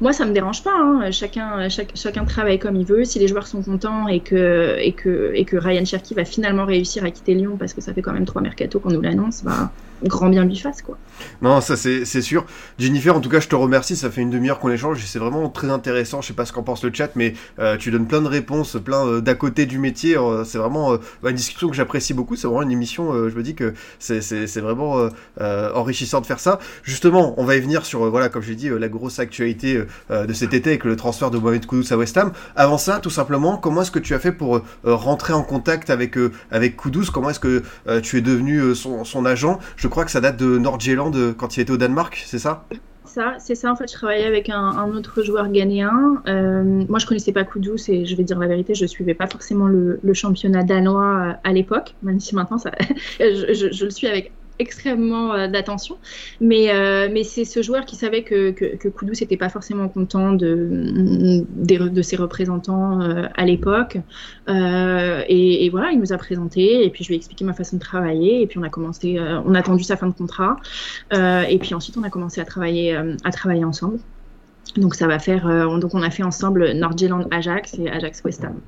moi, 0.01 0.13
ça 0.13 0.25
me 0.27 0.33
dérange 0.33 0.65
pas. 0.65 0.75
Hein. 0.77 1.11
Chacun, 1.13 1.69
chacun 1.69 2.25
travaille 2.25 2.59
comme 2.59 2.77
il 2.77 2.87
veut. 2.87 3.05
Si 3.05 3.19
les 3.19 3.29
joueurs 3.29 3.47
sont 3.47 3.63
contents 3.63 4.09
et 4.09 4.21
que, 4.21 4.77
et 4.81 4.93
que, 4.93 5.31
et 5.35 5.45
que 5.45 5.57
Ryan 5.57 5.85
Cherky 5.85 6.15
va 6.15 6.25
finalement 6.25 6.65
réussir 6.65 7.05
à 7.05 7.11
quitter 7.11 7.35
Lyon 7.35 7.57
parce 7.57 7.73
que 7.73 7.81
ça 7.81 7.93
fait 7.95 8.03
quand 8.03 8.13
même 8.13 8.25
trois 8.25 8.43
mercato 8.43 8.81
qu'on 8.81 8.91
nous 8.91 9.01
l'annonce, 9.01 9.45
bah, 9.45 9.71
grand 10.03 10.29
bien 10.29 10.45
lui 10.45 10.57
fasse, 10.57 10.83
quoi. 10.83 10.99
Non, 11.43 11.61
ça 11.61 11.77
c'est 11.77 12.23
sûr. 12.23 12.45
Jennifer, 12.79 13.17
en 13.17 13.21
tout 13.21 13.29
cas, 13.29 13.41
je 13.41 13.49
te 13.49 13.55
remercie. 13.55 13.97
Ça 13.97 14.11
fait 14.11 14.21
une 14.21 14.31
demi-heure 14.31 14.59
qu'on 14.59 14.71
échange 14.71 15.03
et 15.03 15.07
c'est 15.07 15.19
vraiment 15.19 15.49
très 15.49 15.71
intéressant. 15.71 16.21
Je 16.21 16.29
sais 16.29 16.35
pas 16.35 16.45
ce 16.45 16.53
qu'en 16.53 16.63
pense 16.63 16.83
le 16.85 16.91
chat, 16.93 17.11
mais 17.15 17.35
euh, 17.59 17.77
tu 17.77 17.91
donnes 17.91 18.07
plein 18.07 18.21
de 18.21 18.29
réponses, 18.29 18.77
plein 18.83 19.07
euh, 19.07 19.21
d'à 19.21 19.35
côté 19.35 19.67
du 19.67 19.79
métier. 19.79 20.17
Euh, 20.17 20.45
c'est 20.45 20.59
vraiment 20.59 20.93
euh, 20.93 20.99
une 21.25 21.35
discussion 21.35 21.69
que 21.69 21.77
j'apprécie 21.77 22.15
beaucoup. 22.15 22.37
C'est 22.37 22.47
vraiment 22.47 22.63
une 22.63 22.71
émission. 22.71 23.13
je 23.29 23.35
me 23.35 23.43
dis 23.43 23.55
que 23.55 23.75
c'est 23.99 24.61
vraiment 24.61 25.09
enrichissant 25.39 26.21
de 26.21 26.27
faire 26.27 26.41
ça. 26.41 26.59
Justement, 26.83 27.35
on 27.39 27.45
va 27.45 27.57
y 27.57 27.61
venir 27.61 27.85
sur 27.85 28.11
voilà, 28.11 28.29
comme 28.29 28.43
je 28.43 28.51
l'ai 28.51 28.57
dit, 28.57 28.69
la 28.69 28.89
grosse 28.89 29.19
actualité 29.19 29.83
de 30.11 30.33
cet 30.33 30.55
été 30.55 30.71
avec 30.71 30.85
le 30.85 30.97
transfert 30.97 31.31
de 31.31 31.39
Mohamed 31.39 31.67
Kudus 31.67 31.93
à 31.93 31.97
West 31.97 32.17
Ham. 32.17 32.33
Avant 32.55 32.79
ça, 32.79 32.99
tout 32.99 33.11
simplement, 33.11 33.57
comment 33.57 33.83
est-ce 33.83 33.91
que 33.91 33.99
tu 33.99 34.15
as 34.15 34.19
fait 34.19 34.33
pour 34.33 34.61
rentrer 34.85 35.33
en 35.33 35.43
contact 35.43 35.91
avec 35.91 36.17
avec 36.51 36.77
Kudus 36.77 37.11
Comment 37.13 37.31
est-ce 37.31 37.41
que 37.41 37.63
tu 38.01 38.19
es 38.19 38.21
devenu 38.21 38.75
son, 38.75 39.05
son 39.05 39.25
agent? 39.25 39.59
Crois 39.89 40.05
que 40.05 40.11
ça 40.11 40.21
date 40.21 40.37
de 40.37 40.59
Nordjylland 40.59 41.15
euh, 41.15 41.33
quand 41.33 41.57
il 41.57 41.61
était 41.61 41.73
au 41.73 41.77
Danemark, 41.77 42.23
c'est 42.27 42.39
ça? 42.39 42.65
Ça, 43.05 43.35
c'est 43.39 43.55
ça. 43.55 43.73
En 43.73 43.77
fait, 43.77 43.89
je 43.89 43.95
travaillais 43.95 44.27
avec 44.27 44.51
un, 44.51 44.93
autre 44.95 45.23
joueur 45.23 45.49
ghanéen. 45.49 46.23
Euh, 46.27 46.63
moi, 46.89 46.99
je 46.99 47.07
connaissais 47.07 47.33
pas 47.33 47.45
Kudus 47.45 47.89
et 47.89 48.05
je 48.05 48.17
vais 48.17 48.25
dire 48.25 48.39
la 48.39 48.47
vérité, 48.47 48.75
je 48.75 48.85
suivais 48.85 49.15
pas 49.15 49.27
forcément 49.27 49.67
le, 49.67 49.99
championnat 50.13 50.65
danois 50.65 51.17
euh, 51.17 51.33
à 51.45 51.53
l'époque, 51.53 51.95
même 52.03 52.21
si 52.21 52.35
maintenant, 52.35 52.59
je, 53.21 53.55
je, 53.55 53.73
je 53.73 53.85
le 53.85 53.91
suis 53.91 54.07
avec 54.07 54.33
extrêmement 54.59 55.33
euh, 55.35 55.49
d'attention. 55.49 55.97
Mais, 56.41 56.71
euh, 56.71 57.09
mais 57.13 57.25
c'est 57.25 57.45
ce 57.45 57.63
joueur 57.63 57.85
qui 57.85 57.97
savait 57.97 58.23
que, 58.23 58.51
que, 58.51 58.77
que 58.77 59.05
n'était 59.07 59.37
pas 59.37 59.49
forcément 59.49 59.89
content 59.89 60.33
de, 60.33 61.45
de, 61.57 61.89
de 61.89 62.03
ses 62.03 62.17
représentants 62.17 63.01
euh, 63.01 63.27
à 63.35 63.45
l'époque. 63.45 63.99
Et, 64.49 65.69
voilà, 65.71 65.91
il 65.91 65.99
nous 65.99 66.13
a 66.13 66.19
présenté 66.19 66.85
et 66.85 66.91
puis 66.91 67.05
je 67.05 67.09
lui 67.09 67.15
ai 67.15 67.19
expliqué 67.19 67.45
ma 67.45 67.53
façon 67.53 67.77
de 67.77 67.81
travailler. 67.81 68.43
Et 68.43 68.47
puis 68.47 68.59
on 68.59 68.63
a 68.63 68.69
commencé, 68.69 69.19
on 69.21 69.55
a 69.55 69.59
attendu 69.59 69.85
sa 69.85 69.97
fin 69.97 70.07
de 70.07 70.15
contrat. 70.15 70.57
Et 71.13 71.59
puis 71.61 71.75
ensuite, 71.75 71.97
on 71.97 72.03
a 72.03 72.11
commencé 72.11 72.41
à 72.41 72.45
travailler, 72.45 72.97
à 73.25 73.31
travailler 73.33 73.65
ensemble. 73.65 73.99
Donc 74.77 74.95
ça 74.95 75.07
va 75.07 75.19
faire, 75.19 75.49
donc 75.79 75.95
on 75.95 76.03
a 76.03 76.11
fait 76.11 76.23
ensemble 76.23 76.73
Nordjylland 76.73 77.27
Ajax 77.31 77.75
et 77.79 77.89
Ajax 77.89 78.23
West 78.25 78.45
Ham. 78.45 78.61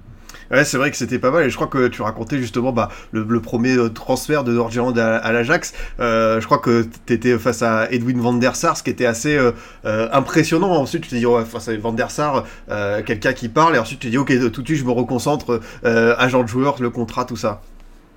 Ouais, 0.51 0.65
c'est 0.65 0.79
vrai 0.79 0.91
que 0.91 0.97
c'était 0.97 1.19
pas 1.19 1.31
mal 1.31 1.45
et 1.45 1.51
je 1.51 1.57
crois 1.57 1.67
que 1.67 1.89
tu 1.89 2.01
racontais 2.03 2.39
justement 2.39 2.73
bah, 2.73 2.89
le, 3.13 3.23
le 3.29 3.41
premier 3.41 3.77
transfert 3.93 4.45
de 4.45 4.53
Nordjylland 4.53 4.97
à, 4.99 5.17
à 5.17 5.33
l'Ajax. 5.33 5.75
Euh, 6.01 6.41
je 6.41 6.47
crois 6.47 6.59
que 6.59 6.87
tu 7.07 7.13
étais 7.13 7.39
face 7.39 7.63
à 7.63 7.91
Edwin 7.91 8.19
van 8.19 8.33
der 8.33 8.57
Sar, 8.57 8.77
ce 8.77 8.83
qui 8.83 8.91
était 8.91 9.07
assez 9.07 9.37
euh, 9.37 9.53
euh, 9.85 10.09
impressionnant. 10.13 10.71
Ensuite, 10.71 11.03
tu 11.03 11.11
t'es 11.11 11.19
dit, 11.19 11.27
ouais, 11.27 11.45
face 11.45 11.69
à 11.69 11.77
van 11.77 11.93
der 11.93 12.11
Sar, 12.11 12.45
euh, 12.71 13.03
quelqu'un 13.03 13.35
qui 13.35 13.49
parle 13.49 13.77
et 13.77 13.79
ensuite 13.79 14.01
tu 14.01 14.07
t'es 14.07 14.11
dit, 14.11 14.19
ok, 14.19 14.51
tout 14.51 14.63
de 14.63 14.67
suite 14.67 14.79
je 14.79 14.85
me 14.85 14.91
reconcentre, 14.93 15.61
euh, 15.85 16.15
agent 16.19 16.43
de 16.43 16.49
joueur, 16.49 16.77
le 16.81 16.91
contrat, 16.91 17.25
tout 17.25 17.37
ça. 17.37 17.61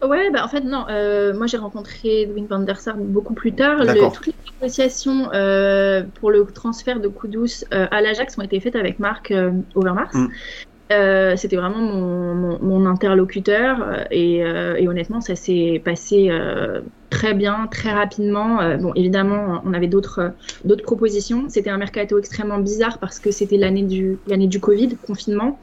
Ouais, 0.04 0.32
bah 0.32 0.44
en 0.44 0.48
fait, 0.48 0.62
non. 0.62 0.86
Euh, 0.90 1.32
moi, 1.38 1.46
j'ai 1.46 1.58
rencontré 1.58 2.24
Edwin 2.24 2.48
van 2.50 2.60
der 2.60 2.80
Sar 2.80 2.96
beaucoup 2.98 3.36
plus 3.36 3.54
tard. 3.54 3.84
Le, 3.84 4.12
toutes 4.12 4.28
les 4.28 4.34
négociations 4.60 5.30
euh, 5.34 6.02
pour 6.20 6.32
le 6.32 6.44
transfert 6.46 7.00
de 7.00 7.08
Kudus 7.08 7.66
euh, 7.72 7.86
à 7.92 8.02
l'Ajax 8.02 8.36
ont 8.40 8.42
été 8.42 8.60
faites 8.60 8.76
avec 8.76 8.98
Marc 8.98 9.30
euh, 9.30 9.52
Overmars. 9.76 10.10
Mm. 10.16 10.28
Euh, 10.92 11.36
c'était 11.38 11.56
vraiment 11.56 11.80
mon, 11.80 12.86
interlocuteur 12.86 13.82
euh, 13.82 14.04
et, 14.12 14.44
euh, 14.44 14.76
et, 14.78 14.88
honnêtement 14.88 15.22
ça 15.22 15.36
s'est 15.36 15.82
passé 15.84 16.30
très 17.12 17.36
bien, 17.36 17.68
très 17.70 17.92
rapidement. 17.92 18.62
Euh, 18.62 18.78
bon, 18.78 18.94
évidemment, 18.96 19.62
on 19.66 19.74
avait 19.74 19.88
d'autres 19.88 20.32
d'autres 20.66 20.84
propositions. 20.84 21.46
C'était 21.50 21.70
un 21.70 21.78
mercato 21.78 22.18
extrêmement 22.18 22.58
bizarre 22.58 22.98
parce 22.98 23.20
que 23.20 23.30
c'était 23.30 23.58
l'année 23.58 23.84
du 23.84 24.18
l'année 24.26 24.48
du 24.48 24.60
Covid, 24.60 24.98
confinement. 25.06 25.60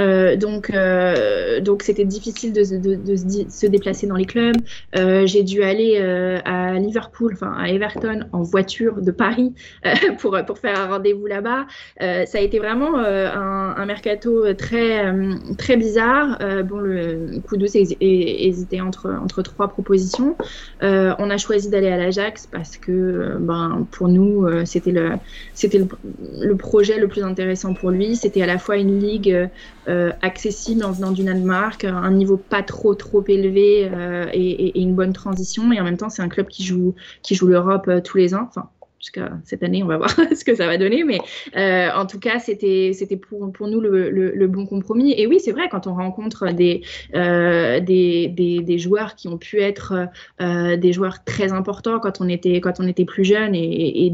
Euh, 0.00 0.36
donc 0.36 0.70
euh, 0.70 1.60
donc 1.60 1.82
c'était 1.82 2.04
difficile 2.04 2.52
de, 2.52 2.62
de, 2.62 2.94
de, 2.94 3.16
se, 3.16 3.66
déplacer 3.66 4.06
dans 4.06 4.16
les 4.16 4.24
clubs. 4.24 4.56
Euh, 4.96 5.26
J'ai 5.26 5.42
dû 5.42 5.62
aller 5.62 5.98
euh, 6.00 6.38
à 6.44 6.74
Liverpool, 6.74 7.32
enfin 7.34 7.52
à 7.56 7.68
Everton 7.68 8.20
en 8.32 8.42
voiture 8.42 9.02
de 9.02 9.10
Paris 9.10 9.52
euh, 9.86 9.92
pour 10.18 10.36
pour 10.46 10.58
faire 10.58 10.80
un 10.80 10.86
rendez-vous 10.86 11.26
là-bas. 11.26 11.66
Euh, 12.00 12.24
ça 12.24 12.38
a 12.38 12.40
été 12.40 12.58
vraiment 12.58 12.98
euh, 12.98 13.28
un, 13.30 13.86
mercato 13.86 14.52
très 14.54 15.12
très 15.58 15.76
bizarre. 15.76 16.38
Euh, 16.40 16.62
bon, 16.62 16.78
le 16.78 17.40
coup 17.46 17.56
douce 17.56 17.76
hésitait 17.76 18.80
entre 18.80 19.10
entre 19.22 19.42
trois 19.42 19.68
propositions. 19.68 20.36
Euh, 20.82 21.14
on 21.18 21.30
a 21.30 21.36
choisi 21.38 21.68
d'aller 21.70 21.88
à 21.88 21.96
l'Ajax 21.96 22.46
parce 22.46 22.76
que 22.76 23.36
ben, 23.40 23.86
pour 23.90 24.08
nous, 24.08 24.44
euh, 24.44 24.64
c'était 24.64 24.92
le, 24.92 25.12
c'était 25.54 25.78
le, 25.78 26.56
projet 26.56 26.98
le 26.98 27.08
plus 27.08 27.22
intéressant 27.22 27.74
pour 27.74 27.90
lui. 27.90 28.16
C'était 28.16 28.42
à 28.42 28.46
la 28.46 28.58
fois 28.58 28.76
une 28.76 29.00
ligue 29.00 29.48
euh, 29.88 30.12
accessible 30.20 30.84
en 30.84 30.92
venant 30.92 31.12
du 31.12 31.24
Danemark, 31.24 31.84
un 31.84 32.10
niveau 32.10 32.36
pas 32.36 32.62
trop 32.62 32.94
trop 32.94 33.24
élevé 33.26 33.88
euh, 33.90 34.26
et, 34.34 34.78
une 34.78 34.94
bonne 34.94 35.14
transition. 35.14 35.72
Et 35.72 35.80
en 35.80 35.84
même 35.84 35.96
temps, 35.96 36.10
c'est 36.10 36.20
un 36.20 36.28
club 36.28 36.48
qui 36.48 36.62
joue, 36.62 36.94
qui 37.22 37.34
joue 37.34 37.46
l'Europe 37.46 37.88
euh, 37.88 38.02
tous 38.02 38.18
les 38.18 38.34
ans. 38.34 38.50
Jusqu'à 38.98 39.30
cette 39.44 39.62
année, 39.62 39.82
on 39.82 39.86
va 39.86 39.96
voir 39.96 40.10
ce 40.34 40.44
que 40.44 40.54
ça 40.54 40.66
va 40.66 40.76
donner. 40.76 41.04
Mais 41.04 41.18
euh, 41.56 41.90
en 41.94 42.06
tout 42.06 42.18
cas, 42.18 42.38
c'était 42.38 42.92
pour, 43.16 43.68
nous 43.68 43.80
le, 43.80 44.46
bon 44.46 44.66
compromis. 44.66 45.14
Et 45.16 45.26
oui, 45.26 45.40
c'est 45.40 45.52
vrai, 45.52 45.68
quand 45.70 45.86
on 45.86 45.94
rencontre 45.94 46.52
des, 46.52 46.82
euh, 47.14 48.78
joueurs 48.78 49.14
qui 49.14 49.28
ont 49.28 49.38
pu 49.38 49.60
être 49.60 50.08
euh, 50.40 50.76
des 50.76 50.92
joueurs 50.92 51.24
très 51.24 51.52
importants 51.52 52.00
quand 52.00 52.20
on 52.20 52.28
était, 52.28 52.60
plus 53.06 53.24
jeune 53.24 53.54
et, 53.54 54.10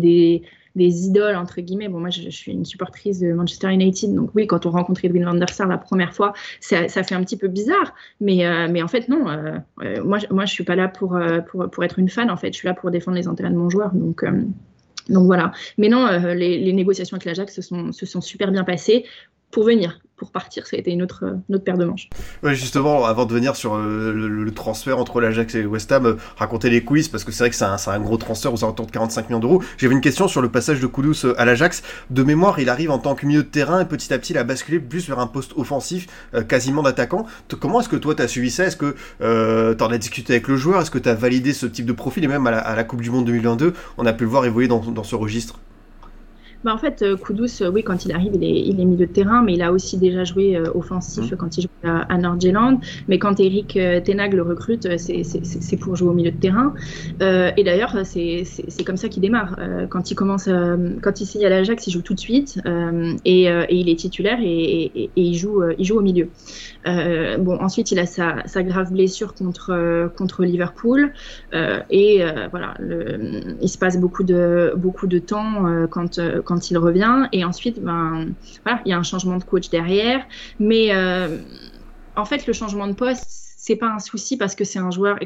des 0.77 1.07
idoles 1.07 1.37
entre 1.37 1.61
guillemets. 1.61 1.89
Bon, 1.89 2.01
moi, 2.01 2.11
je, 2.11 2.29
suis 2.31 2.51
une 2.51 2.65
supportrice 2.65 3.21
de 3.21 3.33
Manchester 3.33 3.73
United, 3.73 4.13
donc 4.13 4.31
oui, 4.35 4.49
quand 4.49 4.67
on 4.67 4.71
rencontre 4.71 5.05
Edwin 5.05 5.25
van 5.25 5.35
der 5.35 5.49
Sar 5.49 5.69
la 5.69 5.79
première 5.79 6.13
fois, 6.13 6.33
ça, 6.61 6.89
fait 6.89 7.15
un 7.15 7.23
petit 7.23 7.37
peu 7.37 7.47
bizarre, 7.47 7.95
mais 8.21 8.45
en 8.83 8.89
fait 8.89 9.09
non. 9.09 9.25
Moi, 10.05 10.19
moi, 10.31 10.45
je 10.45 10.53
suis 10.53 10.65
pas 10.65 10.75
là 10.75 10.89
pour, 10.89 11.17
pour 11.71 11.85
être 11.85 11.99
une 11.99 12.09
fan. 12.09 12.29
En 12.31 12.37
fait, 12.37 12.53
je 12.53 12.59
suis 12.59 12.67
là 12.67 12.75
pour 12.75 12.91
défendre 12.91 13.17
les 13.17 13.29
intérêts 13.29 13.51
de 13.51 13.57
mon 13.57 13.71
joueur. 13.71 13.93
Donc 13.93 14.25
donc 15.09 15.27
voilà. 15.27 15.53
Mais 15.79 15.89
non, 15.89 16.07
euh, 16.07 16.35
les, 16.35 16.59
les, 16.59 16.73
négociations 16.73 17.17
avec 17.17 17.25
l'Ajax 17.25 17.55
se 17.55 17.63
sont, 17.63 17.93
se 17.93 18.07
sont 18.07 18.21
super 18.21 18.51
bien 18.51 18.65
passées 18.65 19.05
pour 19.51 19.65
venir. 19.65 20.01
Pour 20.25 20.33
partir, 20.33 20.67
ça 20.67 20.77
a 20.77 20.81
été 20.81 20.91
une 20.91 21.03
autre, 21.03 21.37
autre 21.51 21.65
paire 21.65 21.77
de 21.77 21.85
manches. 21.85 22.09
Justement, 22.45 23.05
avant 23.05 23.27
de 23.27 23.33
venir 23.35 23.57
sur 23.57 23.75
euh, 23.75 24.11
le, 24.15 24.51
transfert 24.53 24.99
entre 24.99 25.21
l'Ajax 25.21 25.55
et 25.55 25.67
West 25.67 25.93
Ham, 25.93 26.07
euh, 26.07 26.17
raconter 26.39 26.71
les 26.71 26.83
coulisses, 26.83 27.09
parce 27.09 27.25
que 27.25 27.31
c'est 27.31 27.45
vrai 27.45 27.51
que 27.51 27.57
c'est 27.57 27.91
un, 27.91 28.01
gros 28.01 28.17
transfert 28.17 28.55
aux 28.55 28.65
alentours 28.65 28.87
de 28.87 28.91
45 28.91 29.29
millions 29.29 29.39
d'euros. 29.39 29.63
J'avais 29.77 29.93
une 29.93 30.01
question 30.01 30.27
sur 30.27 30.41
le 30.41 30.49
passage 30.49 30.81
de 30.81 30.87
Kudus 30.87 31.27
à 31.37 31.45
l'Ajax. 31.45 31.83
De 32.09 32.23
mémoire, 32.23 32.59
il 32.59 32.71
arrive 32.71 32.91
en 32.91 32.99
tant 32.99 33.15
que 33.15 33.27
milieu 33.27 33.43
de 33.43 33.49
terrain 33.49 33.81
et 33.81 33.85
petit 33.85 34.15
à 34.15 34.19
petit, 34.19 34.33
il 34.33 34.39
a 34.39 34.45
basculé 34.45 34.81
plus 34.81 35.07
vers 35.07 35.19
un 35.19 35.27
poste 35.27 35.53
offensif, 35.57 36.07
euh, 36.33 36.43
quasiment 36.43 36.81
d'attaquant. 36.81 37.27
Comment 37.61 37.81
est-ce 37.81 37.91
que 37.91 37.97
toi, 37.97 38.15
tu 38.15 38.23
as 38.23 38.29
suivi 38.29 38.51
ça? 38.51 38.65
Est-ce 38.65 38.79
que 38.79 38.95
euh, 39.21 39.75
tu 39.75 39.85
en 39.85 39.91
as 39.91 39.99
discuté 39.99 40.33
avec 40.33 40.49
le 40.49 40.57
joueur? 40.57 40.81
Est-ce 40.81 40.91
que 40.91 40.99
tu 40.99 41.11
as 41.11 41.15
validé 41.15 41.53
ce 41.53 41.67
type 41.67 41.85
de 41.85 41.93
profil? 41.93 42.25
Et 42.25 42.29
même 42.29 42.47
à 42.47 42.75
la, 42.75 42.85
Coupe 42.85 43.03
du 43.03 43.11
Monde 43.11 43.27
2022, 43.27 43.75
on 43.99 44.07
a 44.07 44.15
pu 44.15 44.25
le 44.25 44.31
voir 44.31 44.47
évoluer 44.47 44.69
dans 44.69 45.05
ce 45.05 45.15
registre 45.15 45.59
bah, 46.65 46.75
En 46.75 46.79
fait, 46.79 47.05
Kudus, 47.23 47.63
oui, 47.73 47.83
quand 47.83 48.05
il 48.05 48.13
arrive, 48.13 48.33
il 48.35 48.45
est, 48.45 48.61
il 48.67 48.81
est 48.81 48.85
milieu 48.85 49.07
de 49.07 49.13
terrain, 49.13 49.43
mais 49.43 49.55
il 49.55 49.63
a 49.63 49.73
aussi 49.73 49.99
déjà 49.99 50.25
joué 50.25 50.59
offensif 50.75 51.33
mmh. 51.33 51.37
quand 51.37 51.59
il 51.59 51.63
jouait 51.63 51.91
à, 51.91 52.01
à 52.13 52.19
Nord-Irlande. 52.19 52.79
Mais 53.09 53.19
quand 53.19 53.41
Eric 53.41 53.79
Tenag 54.05 54.35
le 54.35 54.43
recrute, 54.43 54.89
c'est 54.99 55.77
pour 55.77 55.97
jouer 55.97 56.09
au 56.09 56.15
milieu 56.15 56.31
de 56.31 56.37
terrain. 56.37 56.75
et 57.21 57.65
d'ailleurs, 57.65 57.97
c'est 58.05 58.85
comme 58.85 58.97
ça 58.97 59.09
qu'il 59.09 59.23
démarre. 59.23 59.57
quand 59.91 60.11
il 60.11 60.15
commence, 60.15 60.49
quand 61.03 61.21
il 61.21 61.27
signe 61.27 61.45
à 61.47 61.49
l'Ajax, 61.49 61.87
il 61.87 61.91
joue 61.91 62.03
tout 62.03 62.15
de 62.15 62.21
suite 62.21 62.61
et, 63.25 63.45
et, 63.45 63.75
il 63.75 63.89
est 63.89 63.99
titulaire 63.99 64.39
et, 64.41 64.85
et, 64.85 65.05
et 65.05 65.11
il, 65.17 65.35
joue, 65.35 65.63
il 65.79 65.85
joue 65.85 65.99
au 65.99 66.03
milieu. 66.03 66.29
Euh, 66.87 67.39
bon, 67.39 67.59
ensuite, 67.61 67.91
il 67.93 67.99
a 67.99 68.07
sa, 68.07 68.47
sa 68.47 68.63
grave 68.63 68.93
blessure 68.93 69.35
contre, 69.35 69.71
euh, 69.71 70.09
contre 70.09 70.45
Liverpool. 70.45 71.13
Euh, 71.55 71.81
et 71.91 72.23
voilà, 72.51 72.75
le, 72.79 73.57
il 73.61 73.69
se 73.69 73.79
passe 73.79 73.99
beaucoup 73.99 74.25
de, 74.25 74.73
beaucoup 74.77 75.07
de 75.07 75.19
temps 75.19 75.87
quand, 75.91 76.21
quand 76.45 76.54
il 76.57 76.79
revient. 76.79 77.29
Et 77.33 77.45
ensuite, 77.45 77.83
ben, 77.83 78.29
voilà, 78.65 78.81
il 78.85 78.91
y 78.91 78.93
a 78.93 78.99
un 78.99 79.03
changement 79.03 79.37
de 79.37 79.45
coach 79.45 79.71
derrière. 79.71 80.25
Mais 80.59 80.93
en 82.17 82.25
fait, 82.25 82.47
le 82.47 82.53
changement 82.53 82.87
de 82.87 82.95
poste, 82.95 83.45
c'est 83.65 83.77
pas 83.77 83.89
un 83.89 83.99
souci 83.99 84.37
parce 84.37 84.55
que 84.55 84.63
c'est 84.63 84.79
un 84.79 84.91
joueur 84.91 85.19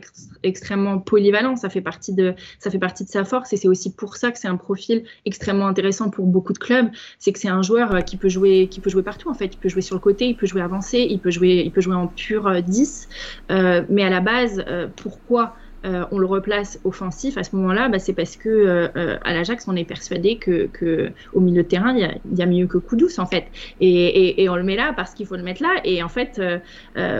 extrêmement 0.44 1.00
polyvalent. 1.00 1.56
Ça 1.56 1.68
fait 1.68 1.80
partie 1.80 2.14
de, 2.14 2.34
ça 2.60 2.70
fait 2.70 2.78
partie 2.78 3.02
de 3.04 3.08
sa 3.08 3.24
force 3.24 3.52
et 3.52 3.56
c'est 3.56 3.66
aussi 3.66 3.92
pour 3.92 4.16
ça 4.16 4.30
que 4.30 4.38
c'est 4.38 4.46
un 4.46 4.56
profil 4.56 5.02
extrêmement 5.24 5.66
intéressant 5.66 6.08
pour 6.08 6.26
beaucoup 6.26 6.52
de 6.52 6.58
clubs. 6.58 6.88
C'est 7.18 7.32
que 7.32 7.40
c'est 7.40 7.48
un 7.48 7.62
joueur 7.62 7.92
euh, 7.96 8.00
qui 8.00 8.16
peut 8.16 8.28
jouer, 8.28 8.68
qui 8.70 8.78
peut 8.78 8.90
jouer 8.90 9.02
partout 9.02 9.28
en 9.28 9.34
fait. 9.34 9.46
Il 9.54 9.58
peut 9.58 9.68
jouer 9.68 9.82
sur 9.82 9.96
le 9.96 10.00
côté, 10.00 10.28
il 10.28 10.36
peut 10.36 10.46
jouer 10.46 10.62
avancé, 10.62 11.04
il 11.10 11.18
peut 11.18 11.32
jouer, 11.32 11.62
il 11.64 11.72
peut 11.72 11.80
jouer 11.80 11.96
en 11.96 12.06
pur 12.06 12.62
10. 12.62 13.08
Euh, 13.50 13.54
euh, 13.58 13.84
mais 13.88 14.04
à 14.04 14.10
la 14.10 14.20
base, 14.20 14.64
pourquoi 14.94 15.56
euh, 15.84 16.04
on 16.10 16.18
le 16.18 16.26
replace 16.26 16.80
offensif 16.84 17.38
à 17.38 17.44
ce 17.44 17.54
moment-là, 17.56 17.88
bah, 17.88 17.98
c'est 17.98 18.12
parce 18.12 18.36
que 18.36 18.48
euh, 18.48 18.88
euh, 18.96 19.18
à 19.22 19.32
l'Ajax, 19.32 19.68
on 19.68 19.76
est 19.76 19.84
persuadé 19.84 20.36
que, 20.36 21.10
au 21.32 21.40
milieu 21.40 21.62
de 21.62 21.68
terrain, 21.68 21.94
il 21.96 22.38
y, 22.38 22.42
a, 22.42 22.46
mieux 22.46 22.66
que 22.66 22.78
Koudous 22.78 23.18
en 23.18 23.26
fait, 23.26 23.46
et, 23.80 24.48
on 24.48 24.56
le 24.56 24.62
met 24.62 24.76
là 24.76 24.92
parce 24.96 25.14
qu'il 25.14 25.26
faut 25.26 25.36
le 25.36 25.42
mettre 25.42 25.62
là. 25.62 25.80
Et 25.84 26.02
en 26.02 26.08
fait, 26.08 26.40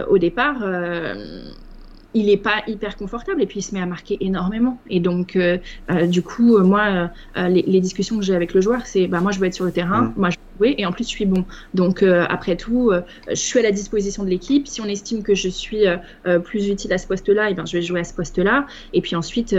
au 0.09 0.19
départ, 0.19 0.65
il 2.15 2.27
n'est 2.27 2.37
pas 2.37 2.63
hyper 2.67 2.97
confortable 2.97 3.43
et 3.43 3.47
puis 3.47 3.61
il 3.61 3.63
se 3.63 3.75
met 3.75 3.81
à 3.81 3.87
marquer 3.87 4.17
énormément. 4.21 4.81
Et 4.89 5.01
donc, 5.01 5.39
du 6.07 6.23
coup, 6.23 6.59
moi, 6.59 7.11
les, 7.37 7.81
discussions 7.81 8.19
que 8.19 8.25
j'ai 8.25 8.35
avec 8.35 8.55
le 8.55 8.61
joueur, 8.61 8.87
c'est 8.87 9.07
bah, 9.07 9.21
moi, 9.21 9.33
je 9.33 9.39
veux 9.39 9.47
être 9.47 9.55
sur 9.55 9.65
le 9.65 9.73
terrain, 9.73 10.03
mmh. 10.03 10.15
moi, 10.17 10.31
et 10.63 10.87
en 10.87 10.93
plus 10.93 11.05
je 11.05 11.11
suis 11.11 11.27
bon. 11.27 11.45
Donc 11.75 12.03
euh, 12.03 12.25
après 12.29 12.57
tout, 12.57 12.91
euh, 12.91 13.03
je 13.29 13.35
suis 13.35 13.59
à 13.59 13.63
la 13.63 13.71
disposition 13.71 14.25
de 14.25 14.29
l'équipe. 14.29 14.67
Si 14.67 14.81
on 14.81 14.87
estime 14.87 15.23
que 15.23 15.35
je 15.35 15.49
suis 15.49 15.87
euh, 15.87 16.39
plus 16.39 16.69
utile 16.69 16.93
à 16.93 16.99
ce 16.99 17.07
poste-là, 17.07 17.49
et 17.49 17.53
eh 17.53 17.55
ben, 17.55 17.67
je 17.67 17.77
vais 17.77 17.83
jouer 17.83 18.01
à 18.01 18.05
ce 18.05 18.15
poste-là. 18.15 18.67
Et 18.93 19.01
puis 19.01 19.17
ensuite, 19.17 19.55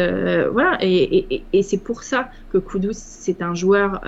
voilà. 0.51 0.77
Et, 0.81 1.43
c'est 1.61 1.83
pour 1.83 2.03
ça 2.03 2.29
que 2.51 2.57
Koudous, 2.57 2.93
c'est 2.93 3.41
un 3.41 3.53
joueur 3.53 4.01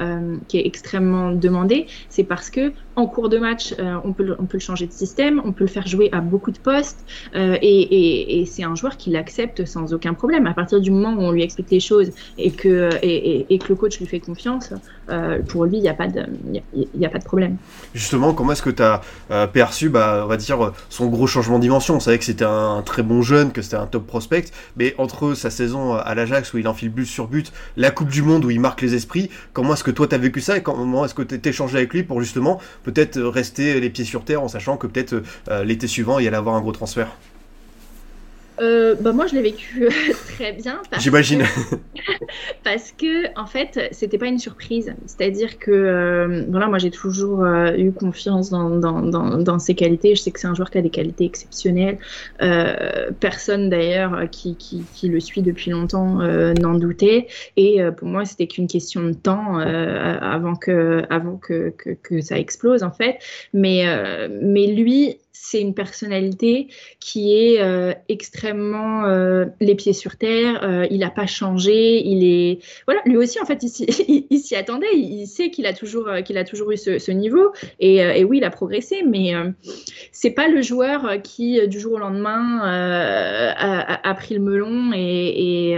qui 0.48 0.58
est 0.58 0.66
extrêmement 0.66 1.32
demandé. 1.32 1.88
C'est 2.10 2.24
parce 2.24 2.50
que 2.50 2.72
en 2.96 3.06
cours 3.06 3.30
de 3.30 3.38
match, 3.38 3.76
on, 4.04 4.14
peut, 4.14 4.36
on 4.40 4.46
peut 4.46 4.58
le 4.58 4.62
changer 4.62 4.88
de 4.88 4.92
système, 4.92 5.42
on 5.46 5.52
peut 5.52 5.64
le 5.64 5.70
faire 5.70 5.88
jouer 5.88 6.10
à 6.12 6.22
beaucoup 6.22 6.52
de 6.52 6.60
postes. 6.60 7.06
et, 7.34 8.44
c'est 8.48 8.64
un 8.64 8.76
joueur 8.76 8.98
qui 8.98 9.12
l'accepte 9.12 9.66
sans 9.66 9.94
aucun 9.94 10.14
problème. 10.14 10.48
À 10.48 10.54
partir 10.54 10.82
du 10.82 10.92
moment 10.92 11.14
où 11.14 11.26
on 11.26 11.32
lui 11.32 11.44
explique 11.44 11.72
les 11.72 11.80
choses 11.80 12.12
et 12.38 12.52
que, 12.52 12.90
et, 13.02 13.58
que 13.58 13.70
le 13.70 13.76
coach 13.76 14.00
lui 14.00 14.08
fait 14.08 14.20
confiance, 14.20 14.74
pour 15.48 15.66
lui, 15.66 15.78
il 15.78 15.82
n'y 15.82 15.90
a 15.90 15.94
pas 15.94 16.08
de 16.08 16.26
a 17.06 17.10
pas 17.10 17.20
de 17.20 17.24
problème. 17.24 17.58
Justement, 17.94 18.34
comment 18.34 18.54
est-ce 18.54 18.62
que 18.62 18.70
tu 18.70 18.84
as 18.84 19.02
euh, 19.32 19.48
perçu, 19.48 19.90
bah, 19.90 20.22
on 20.24 20.28
va 20.28 20.38
dire, 20.38 20.72
son 20.90 21.08
gros 21.08 21.28
changement 21.28 21.58
de 21.58 21.64
dimension? 21.64 21.96
On 21.96 22.00
savait 22.00 22.20
que 22.20 22.26
c'était 22.26 22.46
un, 22.46 22.82
très 22.86 23.04
bon 23.04 23.22
jeune, 23.22 23.52
que 23.52 23.62
c'était 23.62 23.76
un 23.78 23.88
top 23.88 24.08
prospect, 24.08 24.46
mais 24.78 24.96
entre 24.98 25.34
sa 25.34 25.50
saison 25.50 25.94
à 25.94 26.16
l'Ajax 26.16 26.54
où 26.54 26.58
il 26.58 26.68
enfile 26.68 26.90
but 26.90 27.06
sur 27.06 27.28
but, 27.28 27.52
la 27.78 27.92
Coupe 27.92 28.10
du 28.10 28.22
Monde 28.22 28.46
où 28.46 28.52
il 28.52 28.60
marque 28.60 28.82
les 28.82 28.96
esprits, 28.96 29.30
comment 29.54 29.74
est-ce 29.74 29.84
que 29.84 29.92
toi 29.92 30.08
tu 30.08 30.16
as 30.16 30.18
vécu 30.18 30.42
ça? 30.42 30.58
Et 30.58 30.64
comment 30.64 31.06
est-ce 31.06 31.14
que 31.14 31.22
tu 31.22 31.40
échangé 31.48 31.78
avec 31.78 31.94
lui 31.94 32.04
pour 32.04 32.20
justement 32.22 32.60
peut-être 32.84 33.20
rester 33.22 33.80
les 33.80 33.90
pieds 33.90 34.06
sur 34.06 34.24
terre 34.24 34.44
en 34.44 34.48
sachant 34.48 34.78
que 34.78 34.88
peut-être 34.88 35.22
euh, 35.50 35.64
l'été 35.64 35.88
suivant 35.88 36.20
il 36.20 36.28
allait 36.28 36.38
avoir 36.38 36.56
un 36.56 36.62
gros 36.62 36.72
transfert? 36.72 37.10
Euh, 38.62 38.96
bah 39.00 39.12
moi, 39.12 39.26
je 39.28 39.36
l'ai 39.36 39.42
vécu 39.42 39.88
très 40.36 40.54
bien. 40.54 40.82
J'imagine. 41.00 41.44
parce 42.64 42.92
que, 42.92 43.28
en 43.40 43.48
fait, 43.48 43.90
c'était 43.92 44.18
pas 44.18 44.28
une 44.28 44.40
surprise. 44.40 44.94
C'est-à-dire 45.08 45.58
que, 45.58 45.72
euh, 45.72 46.44
voilà, 46.50 46.68
moi, 46.68 46.78
j'ai 46.78 46.92
toujours 46.92 47.44
euh, 47.44 47.74
eu 47.76 47.92
confiance 47.92 48.50
dans, 48.52 48.70
dans, 48.70 49.02
dans, 49.02 49.38
dans, 49.38 49.60
ses 49.60 49.74
qualités. 49.74 50.16
Je 50.16 50.22
sais 50.22 50.32
que 50.32 50.40
c'est 50.40 50.48
un 50.48 50.54
joueur 50.54 50.70
qui 50.70 50.78
a 50.78 50.82
des 50.82 50.90
qualités 50.90 51.26
exceptionnelles. 51.26 51.98
personne, 53.20 53.70
d'ailleurs, 53.70 54.30
qui, 54.30 54.56
qui, 54.56 54.84
qui, 54.94 55.10
le 55.10 55.20
suit 55.20 55.42
depuis 55.42 55.72
longtemps 55.72 56.20
n'en 56.62 56.76
doutait. 56.76 57.28
Et 57.58 57.80
pour 57.98 58.08
moi, 58.08 58.26
c'était 58.26 58.48
qu'une 58.48 58.68
question 58.68 59.04
de 59.04 59.14
temps 59.14 59.58
avant, 59.58 60.56
que, 60.56 61.04
avant 61.10 61.38
que, 61.38 61.74
que, 61.78 61.92
que, 61.92 62.22
ça 62.22 62.38
explose, 62.38 62.84
en 62.84 62.92
fait. 62.92 63.18
Mais, 63.54 63.86
mais 64.30 64.68
lui, 64.68 65.18
c'est 65.44 65.60
une 65.60 65.74
personnalité 65.74 66.68
qui 67.00 67.34
est 67.34 67.62
euh, 67.62 67.94
extrêmement 68.10 69.06
euh, 69.06 69.46
les 69.60 69.74
pieds 69.74 69.92
sur 69.92 70.16
terre. 70.16 70.64
Euh, 70.64 70.86
il 70.92 71.00
n'a 71.00 71.10
pas 71.10 71.26
changé. 71.26 72.06
Il 72.06 72.24
est 72.24 72.60
voilà, 72.86 73.02
lui 73.06 73.18
aussi 73.18 73.42
en 73.42 73.46
fait, 73.46 73.64
il, 73.64 74.40
s'y 74.40 74.56
attendait. 74.56 74.94
Il, 74.94 75.26
sait 75.26 75.50
qu'il 75.50 75.66
a 75.66 75.74
toujours 75.74 76.08
qu'il 76.24 76.38
a 76.38 76.44
toujours 76.44 76.72
eu 76.72 76.78
ce, 76.78 77.12
niveau. 77.12 77.54
Et, 77.80 78.24
oui, 78.24 78.38
il 78.38 78.44
a 78.44 78.52
progressé, 78.52 79.04
mais 79.04 79.34
c'est 80.12 80.30
pas 80.30 80.48
le 80.48 80.62
joueur 80.62 81.22
qui 81.24 81.68
du 81.68 81.80
jour 81.80 81.94
au 81.94 81.98
lendemain 81.98 82.60
a, 82.62 84.14
pris 84.14 84.36
le 84.36 84.42
melon 84.42 84.92
et, 84.94 85.76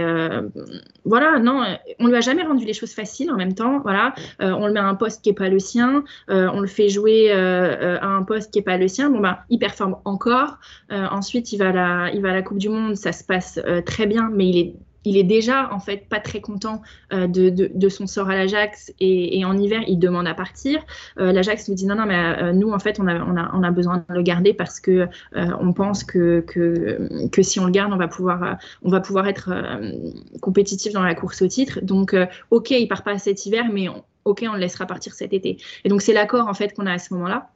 voilà. 1.06 1.38
Non, 1.38 1.64
on 2.00 2.06
lui 2.06 2.16
a 2.16 2.20
jamais 2.20 2.42
rendu 2.42 2.66
les 2.66 2.74
choses 2.74 2.92
faciles. 2.92 3.30
En 3.30 3.36
même 3.36 3.54
temps, 3.54 3.80
voilà, 3.80 4.14
on 4.40 4.66
le 4.66 4.74
met 4.74 4.80
à 4.80 4.86
un 4.86 4.94
poste 4.94 5.22
qui 5.22 5.30
est 5.30 5.34
pas 5.34 5.48
le 5.48 5.58
sien. 5.58 6.04
on 6.28 6.60
le 6.60 6.68
fait 6.68 6.90
jouer 6.90 7.32
à 7.32 8.06
un 8.06 8.22
poste 8.24 8.52
qui 8.52 8.58
est 8.58 8.62
pas 8.62 8.76
le 8.76 8.88
sien. 8.88 9.08
Bon 9.08 9.20
bah 9.20 9.40
il 9.54 9.58
performe 9.58 9.96
encore. 10.04 10.58
Euh, 10.90 11.06
ensuite, 11.10 11.52
il 11.52 11.58
va, 11.58 11.68
à 11.68 12.10
la, 12.10 12.42
Coupe 12.42 12.58
du 12.58 12.68
Monde, 12.68 12.96
ça 12.96 13.12
se 13.12 13.22
passe 13.22 13.60
euh, 13.64 13.80
très 13.80 14.06
bien, 14.06 14.30
mais 14.34 14.74
il 15.06 15.16
est 15.18 15.22
déjà 15.22 15.70
en 15.70 15.78
fait 15.78 16.08
pas 16.08 16.18
très 16.18 16.40
content 16.40 16.80
euh, 17.12 17.26
de, 17.28 17.88
son 17.88 18.06
sort 18.06 18.30
à 18.30 18.34
l'Ajax 18.34 18.90
et, 18.98 19.44
en 19.44 19.56
hiver 19.56 19.82
il 19.86 19.98
demande 19.98 20.26
à 20.26 20.32
partir. 20.32 20.80
L'Ajax 21.16 21.68
lui 21.68 21.74
dit 21.74 21.84
non 21.84 21.94
non 21.94 22.06
mais 22.06 22.54
nous 22.54 22.70
en 22.70 22.78
fait 22.78 22.98
on 22.98 23.06
a, 23.06 23.14
on, 23.22 23.36
on 23.36 23.70
besoin 23.70 23.98
de 23.98 24.14
le 24.14 24.22
garder 24.22 24.54
parce 24.54 24.80
que 24.80 25.06
on 25.34 25.74
pense 25.74 26.04
que, 26.04 26.42
si 27.42 27.60
on 27.60 27.66
le 27.66 27.70
garde 27.70 27.92
on 27.92 27.98
va 27.98 28.08
pouvoir 28.08 28.56
on 28.82 29.24
être 29.26 29.50
compétitif 30.40 30.94
dans 30.94 31.02
la 31.02 31.14
course 31.14 31.42
au 31.42 31.48
titre. 31.48 31.80
Donc 31.82 32.16
ok 32.50 32.70
il 32.70 32.88
part 32.88 33.02
pas 33.02 33.18
cet 33.18 33.44
hiver 33.44 33.66
mais 33.70 33.88
ok 34.24 34.46
on 34.48 34.54
le 34.54 34.60
laissera 34.60 34.86
partir 34.86 35.12
cet 35.12 35.34
été. 35.34 35.58
Et 35.84 35.90
donc 35.90 36.00
c'est 36.00 36.14
l'accord 36.14 36.48
en 36.48 36.54
fait 36.54 36.72
qu'on 36.72 36.86
a 36.86 36.94
à 36.94 36.98
ce 36.98 37.12
moment-là 37.12 37.50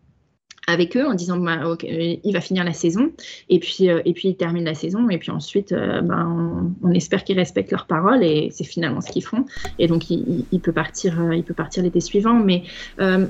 avec 0.68 0.96
eux 0.96 1.06
en 1.06 1.14
disant 1.14 1.38
bah, 1.38 1.58
il 1.82 2.32
va 2.32 2.40
finir 2.40 2.62
la 2.62 2.72
saison. 2.72 3.10
Et 3.48 3.58
puis 3.58 3.88
euh, 3.88 4.02
il 4.04 4.36
termine 4.36 4.64
la 4.64 4.74
saison. 4.74 5.08
Et 5.08 5.18
puis 5.18 5.30
ensuite 5.30 5.72
euh, 5.72 6.02
ben, 6.02 6.74
on, 6.82 6.92
espère 6.92 7.24
qu'ils 7.24 7.38
respectent 7.38 7.72
leurs 7.72 7.86
paroles 7.86 8.22
et 8.22 8.50
c'est 8.52 8.64
finalement 8.64 9.00
ce 9.00 9.10
qu'ils 9.10 9.24
font. 9.24 9.46
Et 9.78 9.88
donc 9.88 10.10
il, 10.10 10.60
peut 10.62 10.72
partir 10.72 11.20
euh, 11.20 11.82
l'été 11.82 12.00
suivant. 12.00 12.34
Mais 12.34 12.62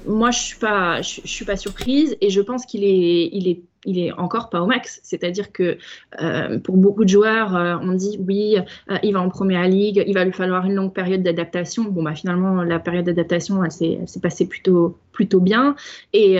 moi 0.07 0.31
je 0.31 0.39
suis 0.39 0.59
pas 0.59 0.99
suis 1.03 1.45
pas 1.45 1.57
surprise 1.57 2.17
et 2.21 2.31
je 2.31 2.41
pense 2.41 2.67
qu'il 2.67 2.85
est 2.85 3.31
est 3.47 3.63
il 3.85 3.99
est 3.99 4.13
encore 4.13 4.51
pas 4.51 4.63
au 4.63 4.67
max. 4.67 5.01
C'est-à-dire 5.03 5.53
que 5.53 5.79
euh, 6.21 6.59
pour 6.59 6.77
beaucoup 6.77 7.05
de 7.05 7.09
joueurs, 7.09 7.57
euh, 7.57 7.77
on 7.81 7.93
dit 7.95 8.19
oui, 8.27 8.57
euh, 8.91 8.97
il 9.03 9.13
va 9.13 9.21
en 9.21 9.29
première 9.29 9.69
ligue, 9.69 10.03
il 10.07 10.15
va 10.15 10.25
lui 10.25 10.33
falloir 10.33 10.67
une 10.67 10.75
longue 10.75 10.93
période 10.93 11.23
d'adaptation. 11.23 11.85
Bon, 11.85 12.03
bah 12.03 12.15
finalement, 12.15 12.63
la 12.63 12.79
période 12.79 13.07
d'adaptation, 13.07 13.65
elle 13.65 13.73
s'est 13.73 14.21
passée 14.21 14.47
plutôt, 14.47 14.99
plutôt 15.13 15.41
bien 15.41 15.77
et, 16.13 16.39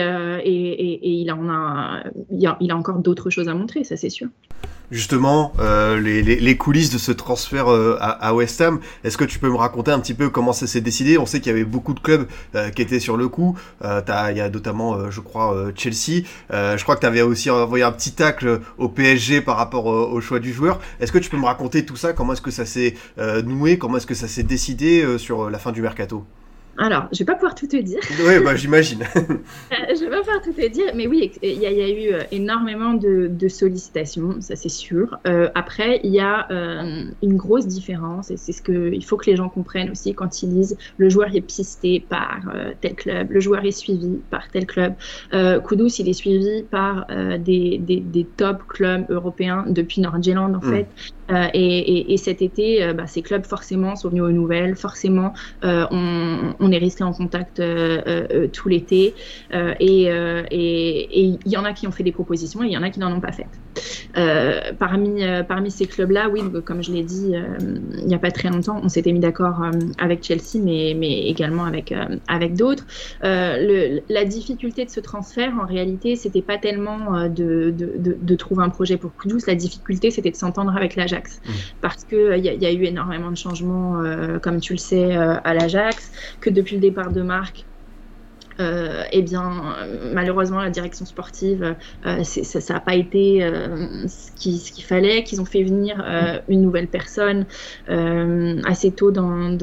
il 1.09 1.29
a 1.29 2.75
encore 2.75 2.99
d'autres 2.99 3.29
choses 3.29 3.47
à 3.47 3.53
montrer, 3.53 3.83
ça 3.83 3.97
c'est 3.97 4.09
sûr 4.09 4.27
justement 4.91 5.53
euh, 5.59 5.99
les, 5.99 6.21
les, 6.21 6.57
coulisses 6.57 6.89
de 6.89 6.97
ce 6.97 7.11
transfert 7.11 7.71
euh, 7.71 7.97
à, 7.99 8.33
West 8.33 8.59
Ham. 8.61 8.79
Est-ce 9.03 9.17
que 9.17 9.25
tu 9.25 9.39
peux 9.39 9.49
me 9.49 9.55
raconter 9.55 9.91
un 9.91 9.99
petit 9.99 10.13
peu 10.13 10.29
comment 10.29 10.53
ça 10.53 10.67
s'est 10.67 10.81
décidé? 10.81 11.17
On 11.17 11.25
sait 11.25 11.39
qu'il 11.39 11.51
y 11.51 11.55
avait 11.55 11.63
beaucoup 11.63 11.93
de 11.93 11.99
clubs 11.99 12.27
euh, 12.55 12.69
qui 12.69 12.81
étaient 12.81 12.99
sur 12.99 13.17
le 13.17 13.27
coup. 13.27 13.57
il 13.83 14.37
y 14.37 14.41
a 14.41 14.49
notamment, 14.49 15.09
je 15.09 15.19
crois, 15.21 15.55
Chelsea. 15.75 16.23
je 16.51 16.83
crois 16.83 16.95
que 16.95 17.07
tu 17.07 17.21
aussi 17.21 17.49
envoyé 17.49 17.83
un 17.83 17.91
petit 17.91 18.11
tacle 18.11 18.61
au 18.77 18.89
PSG 18.89 19.41
par 19.41 19.57
rapport 19.57 19.85
au 19.85 20.21
choix 20.21 20.39
du 20.39 20.53
joueur. 20.53 20.79
Est-ce 20.99 21.11
que 21.11 21.17
tu 21.17 21.29
peux 21.29 21.37
me 21.37 21.45
raconter 21.45 21.85
tout 21.85 21.95
ça? 21.95 22.13
Comment 22.13 22.33
est-ce 22.33 22.41
que 22.41 22.51
ça 22.51 22.65
s'est 22.65 22.95
noué? 23.45 23.77
Comment 23.77 23.97
est-ce 23.97 24.07
que 24.07 24.15
ça 24.15 24.27
s'est 24.27 24.43
décidé 24.43 25.17
sur 25.17 25.49
la 25.49 25.59
fin 25.59 25.71
du 25.71 25.81
mercato? 25.81 26.25
Alors, 26.79 27.09
je 27.11 27.19
vais 27.19 27.25
pas 27.25 27.35
pouvoir 27.35 27.55
tout 27.55 27.67
te 27.67 27.77
dire. 27.77 27.99
Oui, 28.25 28.39
bah, 28.43 28.55
j'imagine. 28.55 29.03
Euh, 29.71 29.95
je 29.95 30.03
vais 30.03 30.09
pas 30.09 30.19
pouvoir 30.19 30.41
tout 30.41 30.53
te 30.53 30.67
dire, 30.67 30.91
mais 30.95 31.07
oui, 31.07 31.31
il 31.43 31.59
y, 31.59 31.65
a 31.65 31.89
eu 31.89 32.13
euh, 32.13 32.23
énormément 32.31 32.93
de, 32.93 33.47
sollicitations, 33.47 34.37
ça 34.39 34.55
c'est 34.55 34.69
sûr. 34.69 35.17
Euh, 35.27 35.49
après, 35.53 35.99
il 36.03 36.11
y 36.11 36.19
a 36.19 36.47
une 37.21 37.35
grosse 37.35 37.67
différence, 37.67 38.31
et 38.31 38.37
c'est 38.37 38.51
ce 38.51 38.61
qu'il 38.61 39.03
faut 39.03 39.17
que 39.17 39.29
les 39.29 39.35
gens 39.35 39.49
comprennent 39.49 39.91
aussi 39.91 40.13
quand 40.13 40.41
ils 40.41 40.49
lisent 40.49 40.77
le 40.97 41.09
joueur 41.09 41.35
est 41.35 41.41
pisté 41.41 41.99
par 41.99 42.41
tel 42.81 42.95
club, 42.95 43.31
le 43.31 43.39
joueur 43.39 43.65
est 43.65 43.71
suivi 43.71 44.19
par 44.29 44.49
tel 44.49 44.65
club. 44.65 44.93
Kudus, 45.31 45.99
il 45.99 46.09
est 46.09 46.13
suivi 46.13 46.63
par 46.63 47.07
des, 47.39 47.77
des, 47.79 48.27
top 48.37 48.63
clubs 48.67 49.05
européens 49.09 49.65
depuis 49.67 50.01
Nord-Irlande, 50.01 50.55
en 50.55 50.65
hmm. 50.65 50.71
fait. 50.71 50.87
Euh, 51.29 51.47
et, 51.53 52.13
et, 52.13 52.17
cet 52.17 52.41
été, 52.41 52.83
euh, 52.83 52.93
bah, 52.93 53.07
ces 53.07 53.21
clubs 53.21 53.45
forcément 53.45 53.95
sont 53.95 54.09
venus 54.09 54.23
aux 54.23 54.31
nouvelles, 54.31 54.75
forcément 54.75 55.33
euh, 55.63 55.85
on, 55.91 56.55
on, 56.59 56.71
est 56.71 56.77
resté 56.77 57.03
en 57.03 57.13
contact 57.13 57.61
tout 58.53 58.69
l'été. 58.69 59.13
et 59.51 60.07
il 61.11 61.39
y 61.45 61.57
en 61.57 61.65
a 61.65 61.73
qui 61.73 61.87
ont 61.87 61.91
fait 61.91 62.03
des 62.03 62.11
propositions 62.11 62.63
et 62.63 62.67
il 62.67 62.71
y 62.71 62.77
en 62.77 62.83
a 62.83 62.89
qui 62.89 62.99
n'en 62.99 63.11
ont 63.11 63.21
pas 63.21 63.31
faites. 63.31 63.59
Parmi, 64.77 65.21
parmi 65.47 65.71
ces 65.71 65.85
clubs-là, 65.85 66.29
oui, 66.29 66.41
comme 66.65 66.83
je 66.83 66.91
l'ai 66.91 67.03
dit 67.03 67.33
il 67.97 68.05
n'y 68.05 68.15
a 68.15 68.19
pas 68.19 68.31
très 68.31 68.49
longtemps, 68.49 68.79
on 68.83 68.89
s'était 68.89 69.11
mis 69.11 69.19
d'accord 69.19 69.61
avec 69.97 70.23
Chelsea, 70.23 70.61
mais, 70.63 70.95
mais 70.97 71.23
également 71.27 71.65
avec, 71.65 71.93
avec 72.27 72.55
d'autres. 72.55 72.85
la 73.21 74.25
difficulté 74.25 74.85
de 74.85 74.89
ce 74.89 74.99
transfert, 74.99 75.53
en 75.61 75.65
réalité, 75.65 76.15
c'était 76.15 76.41
pas 76.41 76.57
tellement 76.57 77.27
de, 77.27 77.71
de, 77.71 77.93
de, 77.97 78.17
de, 78.19 78.35
trouver 78.35 78.63
un 78.63 78.69
projet 78.69 78.97
pour 78.97 79.15
Kudus, 79.15 79.45
la 79.47 79.55
difficulté, 79.55 80.11
c'était 80.11 80.31
de 80.31 80.35
s'entendre 80.35 80.75
avec 80.75 80.95
l'Ajax. 80.95 81.41
Mmh. 81.45 81.51
Parce 81.81 82.03
qu'il 82.03 82.17
euh, 82.17 82.37
y, 82.37 82.47
y, 82.47 82.65
a 82.65 82.71
eu 82.71 82.83
énormément 82.83 83.31
de 83.31 83.37
changements, 83.37 84.01
euh, 84.01 84.39
comme 84.39 84.59
tu 84.59 84.73
le 84.73 84.79
sais, 84.79 85.15
euh, 85.15 85.35
à 85.43 85.53
l'Ajax, 85.53 86.11
que 86.41 86.49
depuis 86.49 86.75
le 86.75 86.81
départ 86.81 87.11
de 87.11 87.21
Marc, 87.21 87.65
euh, 87.65 87.78
eh 88.59 89.21
bien, 89.21 89.75
malheureusement, 90.13 90.59
la 90.59 90.69
direction 90.69 91.05
sportive, 91.05 91.75
euh, 92.05 92.23
ça 92.23 92.73
n'a 92.73 92.79
pas 92.79 92.95
été 92.95 93.43
euh, 93.43 94.07
ce 94.07 94.31
qu'il 94.31 94.83
fallait, 94.83 95.23
qu'ils 95.23 95.41
ont 95.41 95.45
fait 95.45 95.63
venir 95.63 96.03
une 96.47 96.61
nouvelle 96.61 96.87
personne 96.87 97.45
assez 97.87 98.91
tôt 98.91 99.11
dans, 99.11 99.57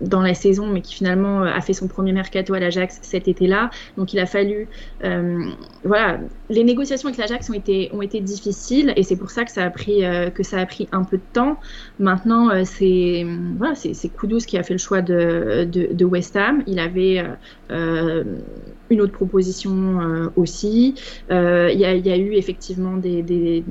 dans, 0.00 0.22
la 0.22 0.34
saison, 0.34 0.66
mais 0.66 0.80
qui 0.80 0.94
finalement 0.94 1.42
a 1.42 1.60
fait 1.60 1.72
son 1.72 1.88
premier 1.88 2.12
mercato 2.12 2.54
à 2.54 2.60
l'Ajax 2.60 2.98
cet 3.02 3.28
été-là. 3.28 3.70
Donc, 3.96 4.12
il 4.12 4.20
a 4.20 4.26
fallu. 4.26 4.68
voilà, 5.84 6.18
les 6.50 6.64
négociations 6.64 7.08
avec 7.08 7.18
l'Ajax 7.18 7.50
ont 7.50 7.54
été, 7.54 7.90
ont 7.92 8.02
été 8.02 8.20
difficiles 8.20 8.92
et 8.96 9.02
c'est 9.02 9.16
pour 9.16 9.30
ça 9.30 9.44
que 9.44 9.50
ça, 9.50 9.64
a 9.64 9.70
pris, 9.70 10.02
que 10.34 10.42
ça 10.42 10.58
a 10.58 10.66
pris 10.66 10.88
un 10.92 11.04
peu 11.04 11.18
de 11.18 11.22
temps. 11.32 11.58
Maintenant, 11.98 12.64
c'est 12.64 13.26
voilà, 13.58 13.74
qui 13.74 14.58
a 14.58 14.62
fait 14.62 14.74
le 14.74 14.78
choix 14.78 15.02
de, 15.02 16.04
West 16.04 16.36
Ham. 16.36 16.62
Il 16.66 16.78
avait 16.78 17.22
une 18.90 19.00
autre 19.00 19.12
proposition 19.12 20.00
euh, 20.00 20.30
aussi. 20.36 20.94
Euh, 21.30 21.70
il 21.72 21.78
y, 21.78 21.84
a 21.84 22.16
eu 22.16 22.34
effectivement 22.34 22.96
des, 22.96 23.64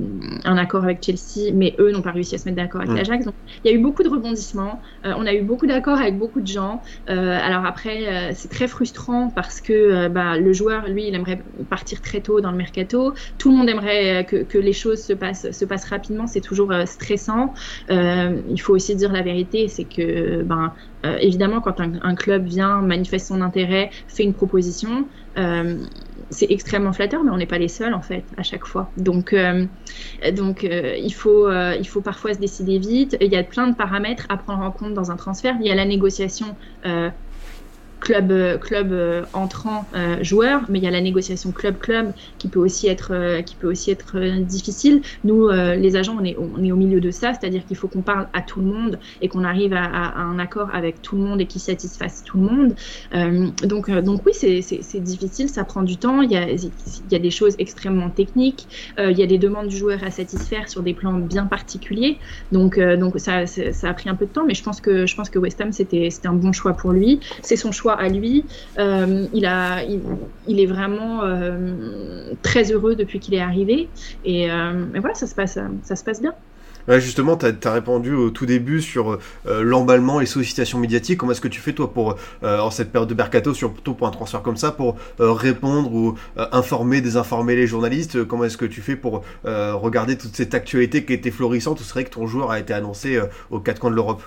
un 0.44 0.56
accord 0.56 0.84
avec 0.84 1.04
Chelsea, 1.04 1.52
mais 1.54 1.74
eux 1.78 1.90
n'ont 1.90 2.02
pas 2.02 2.12
réussi 2.12 2.34
à 2.34 2.38
se 2.38 2.44
mettre 2.44 2.56
d'accord 2.56 2.82
avec 2.82 2.94
l'Ajax. 2.94 3.24
Donc 3.24 3.34
il 3.64 3.70
y 3.70 3.74
a 3.74 3.76
eu 3.76 3.80
beaucoup 3.80 4.02
de 4.02 4.08
rebondissements. 4.08 4.80
Euh, 5.04 5.14
on 5.16 5.26
a 5.26 5.34
eu 5.34 5.42
beaucoup 5.42 5.66
d'accords 5.66 5.98
avec 5.98 6.18
beaucoup 6.18 6.40
de 6.40 6.46
gens. 6.46 6.82
alors 7.06 7.64
après, 7.64 8.32
c'est 8.34 8.48
très 8.48 8.68
frustrant 8.68 9.30
parce 9.30 9.60
que 9.60 10.08
bah, 10.08 10.38
le 10.38 10.52
joueur, 10.52 10.88
lui, 10.88 11.08
il 11.08 11.14
aimerait 11.14 11.42
partir 11.68 12.00
très 12.00 12.20
tôt 12.20 12.40
dans 12.40 12.50
le 12.50 12.56
mercato. 12.56 13.14
Tout 13.38 13.50
le 13.50 13.56
monde 13.56 13.68
aimerait 13.68 14.24
que, 14.24 14.36
que 14.44 14.58
les 14.58 14.72
choses 14.72 15.02
se 15.02 15.12
passent, 15.12 15.50
se 15.50 15.64
passent 15.64 15.86
rapidement. 15.86 16.26
C'est 16.26 16.40
toujours 16.40 16.72
stressant. 16.86 17.54
il 17.88 18.60
faut 18.60 18.74
aussi 18.74 18.94
dire 18.96 19.12
la 19.12 19.22
vérité, 19.22 19.68
c'est 19.68 19.84
que 19.84 20.42
ben, 20.42 20.72
euh, 21.06 21.16
évidemment, 21.20 21.60
quand 21.60 21.80
un, 21.80 22.14
club 22.14 22.44
vient, 22.44 22.80
manifeste 22.80 23.28
son 23.28 23.40
intérêt, 23.40 23.90
fait 24.08 24.24
une 24.24 24.34
proposition, 24.34 25.08
euh, 25.36 25.84
c'est 26.30 26.50
extrêmement 26.50 26.92
flatteur, 26.92 27.22
mais 27.22 27.30
on 27.30 27.36
n'est 27.36 27.46
pas 27.46 27.58
les 27.58 27.68
seuls 27.68 27.94
en 27.94 28.02
fait 28.02 28.24
à 28.36 28.42
chaque 28.42 28.66
fois. 28.66 28.90
Donc, 28.96 29.32
euh, 29.32 29.66
donc 30.32 30.62
il, 30.64 31.14
faut, 31.14 31.50
il 31.50 31.86
faut 31.86 32.00
parfois 32.00 32.34
se 32.34 32.40
décider 32.40 32.78
vite. 32.78 33.16
Il 33.20 33.32
y 33.32 33.36
a 33.36 33.44
plein 33.44 33.68
de 33.68 33.76
paramètres 33.76 34.26
à 34.28 34.36
prendre 34.36 34.62
en 34.62 34.72
compte 34.72 34.94
dans 34.94 35.10
un 35.10 35.16
transfert. 35.16 35.56
Il 35.60 35.66
y 35.66 35.70
a 35.70 35.74
la 35.74 35.84
négociation 35.84 36.56
club, 38.00 38.30
euh, 38.30 38.58
club 38.58 38.92
euh, 38.92 39.24
entrant 39.32 39.86
euh, 39.94 40.22
joueur, 40.22 40.62
mais 40.68 40.78
il 40.78 40.84
y 40.84 40.88
a 40.88 40.90
la 40.90 41.00
négociation 41.00 41.52
club-club 41.52 42.12
qui 42.38 42.48
peut 42.48 42.58
aussi 42.58 42.86
être, 42.88 43.40
qui 43.42 43.56
peut 43.56 43.68
aussi 43.68 43.90
être 43.90 44.18
difficile. 44.40 45.02
Nous, 45.24 45.48
les 45.48 45.96
agents, 45.96 46.16
on 46.18 46.24
est, 46.24 46.36
on 46.38 46.62
est 46.62 46.72
au 46.72 46.76
milieu 46.76 47.00
de 47.00 47.10
ça, 47.10 47.32
c'est-à-dire 47.34 47.64
qu'il 47.64 47.76
faut 47.76 47.88
qu'on 47.88 48.02
parle 48.02 48.28
à 48.32 48.42
tout 48.42 48.60
le 48.60 48.66
monde 48.66 48.98
et 49.20 49.28
qu'on 49.28 49.44
arrive 49.44 49.72
à, 49.72 50.18
un 50.18 50.38
accord 50.38 50.68
avec 50.72 51.02
tout 51.02 51.16
le 51.16 51.22
monde 51.22 51.40
et 51.40 51.46
qui 51.46 51.58
satisfasse 51.58 52.22
tout 52.24 52.38
le 52.38 52.44
monde. 52.44 52.74
donc, 53.64 53.90
donc 53.90 54.22
oui, 54.26 54.32
c'est 54.34 55.00
difficile, 55.00 55.48
ça 55.48 55.64
prend 55.64 55.82
du 55.82 55.96
temps. 55.96 56.22
Il 56.22 56.30
y 56.30 56.36
a, 56.36 56.50
il 56.50 56.70
y 57.10 57.14
a 57.14 57.18
des 57.18 57.30
choses 57.30 57.54
extrêmement 57.58 58.10
techniques. 58.10 58.66
il 58.98 59.18
y 59.18 59.22
a 59.22 59.26
des 59.26 59.38
demandes 59.38 59.68
du 59.68 59.76
joueur 59.76 60.02
à 60.04 60.10
satisfaire 60.10 60.68
sur 60.68 60.82
des 60.82 60.94
plans 60.94 61.14
bien 61.14 61.46
particuliers. 61.46 62.18
Donc, 62.52 62.78
donc 62.78 63.18
ça, 63.18 63.46
ça 63.46 63.88
a 63.88 63.94
pris 63.94 64.08
un 64.08 64.14
peu 64.14 64.26
de 64.26 64.32
temps, 64.32 64.44
mais 64.46 64.54
je 64.54 64.62
pense 64.62 64.80
que, 64.80 65.06
je 65.06 65.14
pense 65.14 65.30
que 65.30 65.38
West 65.38 65.60
Ham, 65.60 65.72
c'était 65.72 66.08
un 66.24 66.34
bon 66.34 66.52
choix 66.52 66.74
pour 66.74 66.92
lui. 66.92 67.20
C'est 67.42 67.56
son 67.56 67.72
choix 67.72 67.87
à 67.94 68.08
lui. 68.08 68.44
Euh, 68.78 69.26
il, 69.32 69.46
a, 69.46 69.82
il, 69.82 70.60
est 70.60 70.66
vraiment 70.66 71.22
euh, 71.22 72.32
très 72.42 72.72
heureux 72.72 72.94
depuis 72.94 73.20
qu'il 73.20 73.34
est 73.34 73.40
arrivé. 73.40 73.88
Et, 74.24 74.50
euh, 74.50 74.84
et, 74.94 75.00
voilà, 75.00 75.14
ça 75.14 75.26
se 75.26 75.34
passe, 75.34 75.58
ça 75.82 75.96
se 75.96 76.04
passe 76.04 76.20
bien. 76.20 76.34
justement, 76.98 77.36
tu 77.36 77.46
as, 77.46 77.72
répondu 77.72 78.14
au 78.14 78.30
tout 78.30 78.46
début 78.46 78.80
sur 78.80 79.18
l'emballement 79.46 80.20
et 80.20 80.26
sollicitations 80.26 80.78
médiatiques. 80.78 81.18
Comment 81.18 81.32
est-ce 81.32 81.40
que 81.40 81.48
tu 81.48 81.60
fais, 81.60 81.72
toi, 81.72 81.92
pour, 81.92 82.16
en 82.42 82.70
cette 82.70 82.92
période 82.92 83.08
de 83.08 83.14
mercato, 83.14 83.54
surtout 83.54 83.94
pour 83.94 84.06
un 84.06 84.10
transfert 84.10 84.42
comme 84.42 84.56
ça, 84.56 84.72
pour 84.72 84.96
répondre 85.18 85.92
ou 85.92 86.14
informer, 86.36 87.00
désinformer 87.00 87.56
les 87.56 87.66
journalistes? 87.66 88.24
Comment 88.24 88.44
est-ce 88.44 88.58
que 88.58 88.66
tu 88.66 88.80
fais 88.80 88.96
pour 88.96 89.22
regarder 89.44 90.16
toute 90.16 90.34
cette 90.34 90.54
actualité 90.54 91.04
qui 91.04 91.12
était 91.12 91.30
florissante? 91.30 91.78
C'est 91.80 91.92
vrai 91.92 92.04
que 92.04 92.10
ton 92.10 92.26
joueur 92.26 92.50
a 92.50 92.58
été 92.58 92.72
annoncé 92.72 93.20
aux 93.50 93.60
quatre 93.60 93.80
coins 93.80 93.90
de 93.90 93.96
l'Europe. 93.96 94.22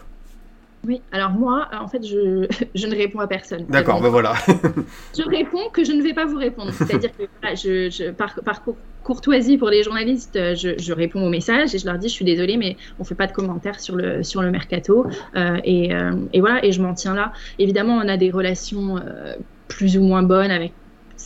Oui, 0.87 1.01
alors 1.11 1.31
moi, 1.31 1.67
en 1.79 1.87
fait, 1.87 2.03
je, 2.03 2.47
je 2.75 2.87
ne 2.87 2.95
réponds 2.95 3.19
à 3.19 3.27
personne. 3.27 3.65
D'accord, 3.69 4.01
ben 4.01 4.09
voilà. 4.09 4.33
je 5.17 5.23
réponds 5.27 5.69
que 5.71 5.83
je 5.83 5.91
ne 5.91 6.01
vais 6.01 6.13
pas 6.13 6.25
vous 6.25 6.37
répondre. 6.37 6.71
C'est-à-dire 6.73 7.11
que 7.15 7.23
je, 7.55 7.89
je, 7.89 8.11
par, 8.11 8.35
par, 8.43 8.61
courtoisie 9.03 9.57
pour 9.57 9.69
les 9.69 9.83
journalistes, 9.83 10.37
je, 10.55 10.77
je, 10.77 10.93
réponds 10.93 11.25
aux 11.25 11.29
messages 11.29 11.73
et 11.73 11.79
je 11.79 11.85
leur 11.85 11.97
dis 11.97 12.07
je 12.07 12.13
suis 12.13 12.25
désolée, 12.25 12.57
mais 12.57 12.77
on 12.99 13.03
ne 13.03 13.07
fait 13.07 13.15
pas 13.15 13.27
de 13.27 13.31
commentaires 13.31 13.79
sur 13.79 13.95
le, 13.95 14.23
sur 14.23 14.41
le 14.41 14.51
mercato. 14.51 15.05
Euh, 15.35 15.57
et, 15.63 15.93
euh, 15.93 16.13
et, 16.33 16.39
voilà, 16.39 16.63
et 16.65 16.71
je 16.71 16.81
m'en 16.81 16.93
tiens 16.93 17.13
là. 17.13 17.33
Évidemment, 17.59 17.95
on 17.95 18.07
a 18.07 18.17
des 18.17 18.31
relations 18.31 18.97
euh, 18.97 19.35
plus 19.67 19.97
ou 19.97 20.01
moins 20.01 20.23
bonnes 20.23 20.51
avec 20.51 20.73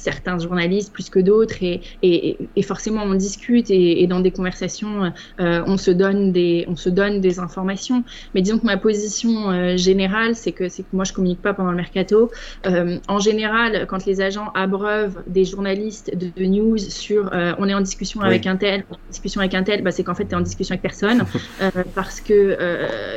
certains 0.05 0.37
journalistes 0.37 0.93
plus 0.93 1.09
que 1.09 1.19
d'autres 1.19 1.63
et, 1.63 1.81
et, 2.03 2.37
et, 2.55 2.61
forcément 2.61 3.03
on 3.03 3.15
discute 3.15 3.71
et, 3.71 4.03
et 4.03 4.07
dans 4.07 4.19
des 4.19 4.31
conversations 4.31 5.11
euh, 5.39 5.63
on 5.65 5.77
se 5.77 5.91
donne 5.91 6.31
des 6.31 6.65
on 6.67 6.75
se 6.75 6.89
donne 6.89 7.21
des 7.21 7.39
informations. 7.39 8.03
Mais 8.33 8.41
disons 8.41 8.59
que 8.59 8.65
ma 8.65 8.77
position 8.77 9.33
euh, 9.49 9.77
générale 9.77 10.35
c'est 10.35 10.51
que 10.51 10.69
c'est 10.69 10.83
que 10.83 10.93
moi 10.93 11.05
je 11.05 11.13
communique 11.13 11.41
pas 11.41 11.53
pendant 11.53 11.71
le 11.71 11.77
mercato. 11.77 12.31
Euh, 12.67 12.99
en 13.07 13.19
général 13.19 13.87
quand 13.89 14.05
les 14.05 14.21
agents 14.21 14.49
abreuvent 14.53 15.17
des 15.25 15.45
journalistes 15.45 16.11
de, 16.15 16.45
news 16.45 16.77
sur 16.77 17.31
on 17.61 17.67
est 17.67 17.73
en 17.73 17.81
discussion 17.81 18.21
avec 18.21 18.45
un 18.45 18.57
tel 18.57 18.85
en 18.91 18.97
discussion 19.09 19.41
avec 19.41 19.55
un 19.55 19.63
tel 19.63 19.81
bah, 19.81 19.91
c'est 19.91 20.03
qu'en 20.03 20.13
fait 20.13 20.25
tu 20.25 20.31
es 20.31 20.35
en 20.35 20.41
discussion 20.41 20.73
avec 20.73 20.83
personne 20.83 21.23
parce 21.95 22.21
que 22.21 22.37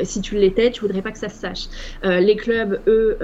si 0.02 0.20
tu 0.22 0.36
l'étais 0.36 0.70
tu 0.70 0.80
voudrais 0.80 1.02
pas 1.02 1.12
que 1.12 1.18
ça 1.18 1.28
se 1.28 1.38
sache. 1.44 1.64
Les 2.04 2.36
clubs 2.36 2.80
eux 2.86 3.18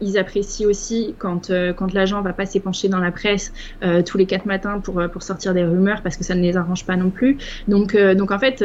ils 0.00 0.16
apprécient 0.16 0.68
aussi 0.68 1.14
quand 1.18 1.52
quand 1.78 1.92
l'agent 1.92 2.22
va 2.22 2.32
pas 2.32 2.46
s'épancher 2.46 2.88
dans 2.94 3.00
la 3.00 3.12
presse 3.12 3.52
euh, 3.82 4.02
tous 4.02 4.18
les 4.18 4.26
quatre 4.26 4.46
matins 4.46 4.80
pour, 4.80 5.00
euh, 5.00 5.08
pour 5.08 5.22
sortir 5.22 5.52
des 5.52 5.64
rumeurs 5.64 6.02
parce 6.02 6.16
que 6.16 6.24
ça 6.24 6.34
ne 6.34 6.42
les 6.42 6.56
arrange 6.56 6.84
pas 6.86 6.96
non 6.96 7.10
plus. 7.10 7.38
Donc, 7.68 7.94
euh, 7.94 8.14
donc 8.14 8.30
en 8.30 8.38
fait, 8.38 8.64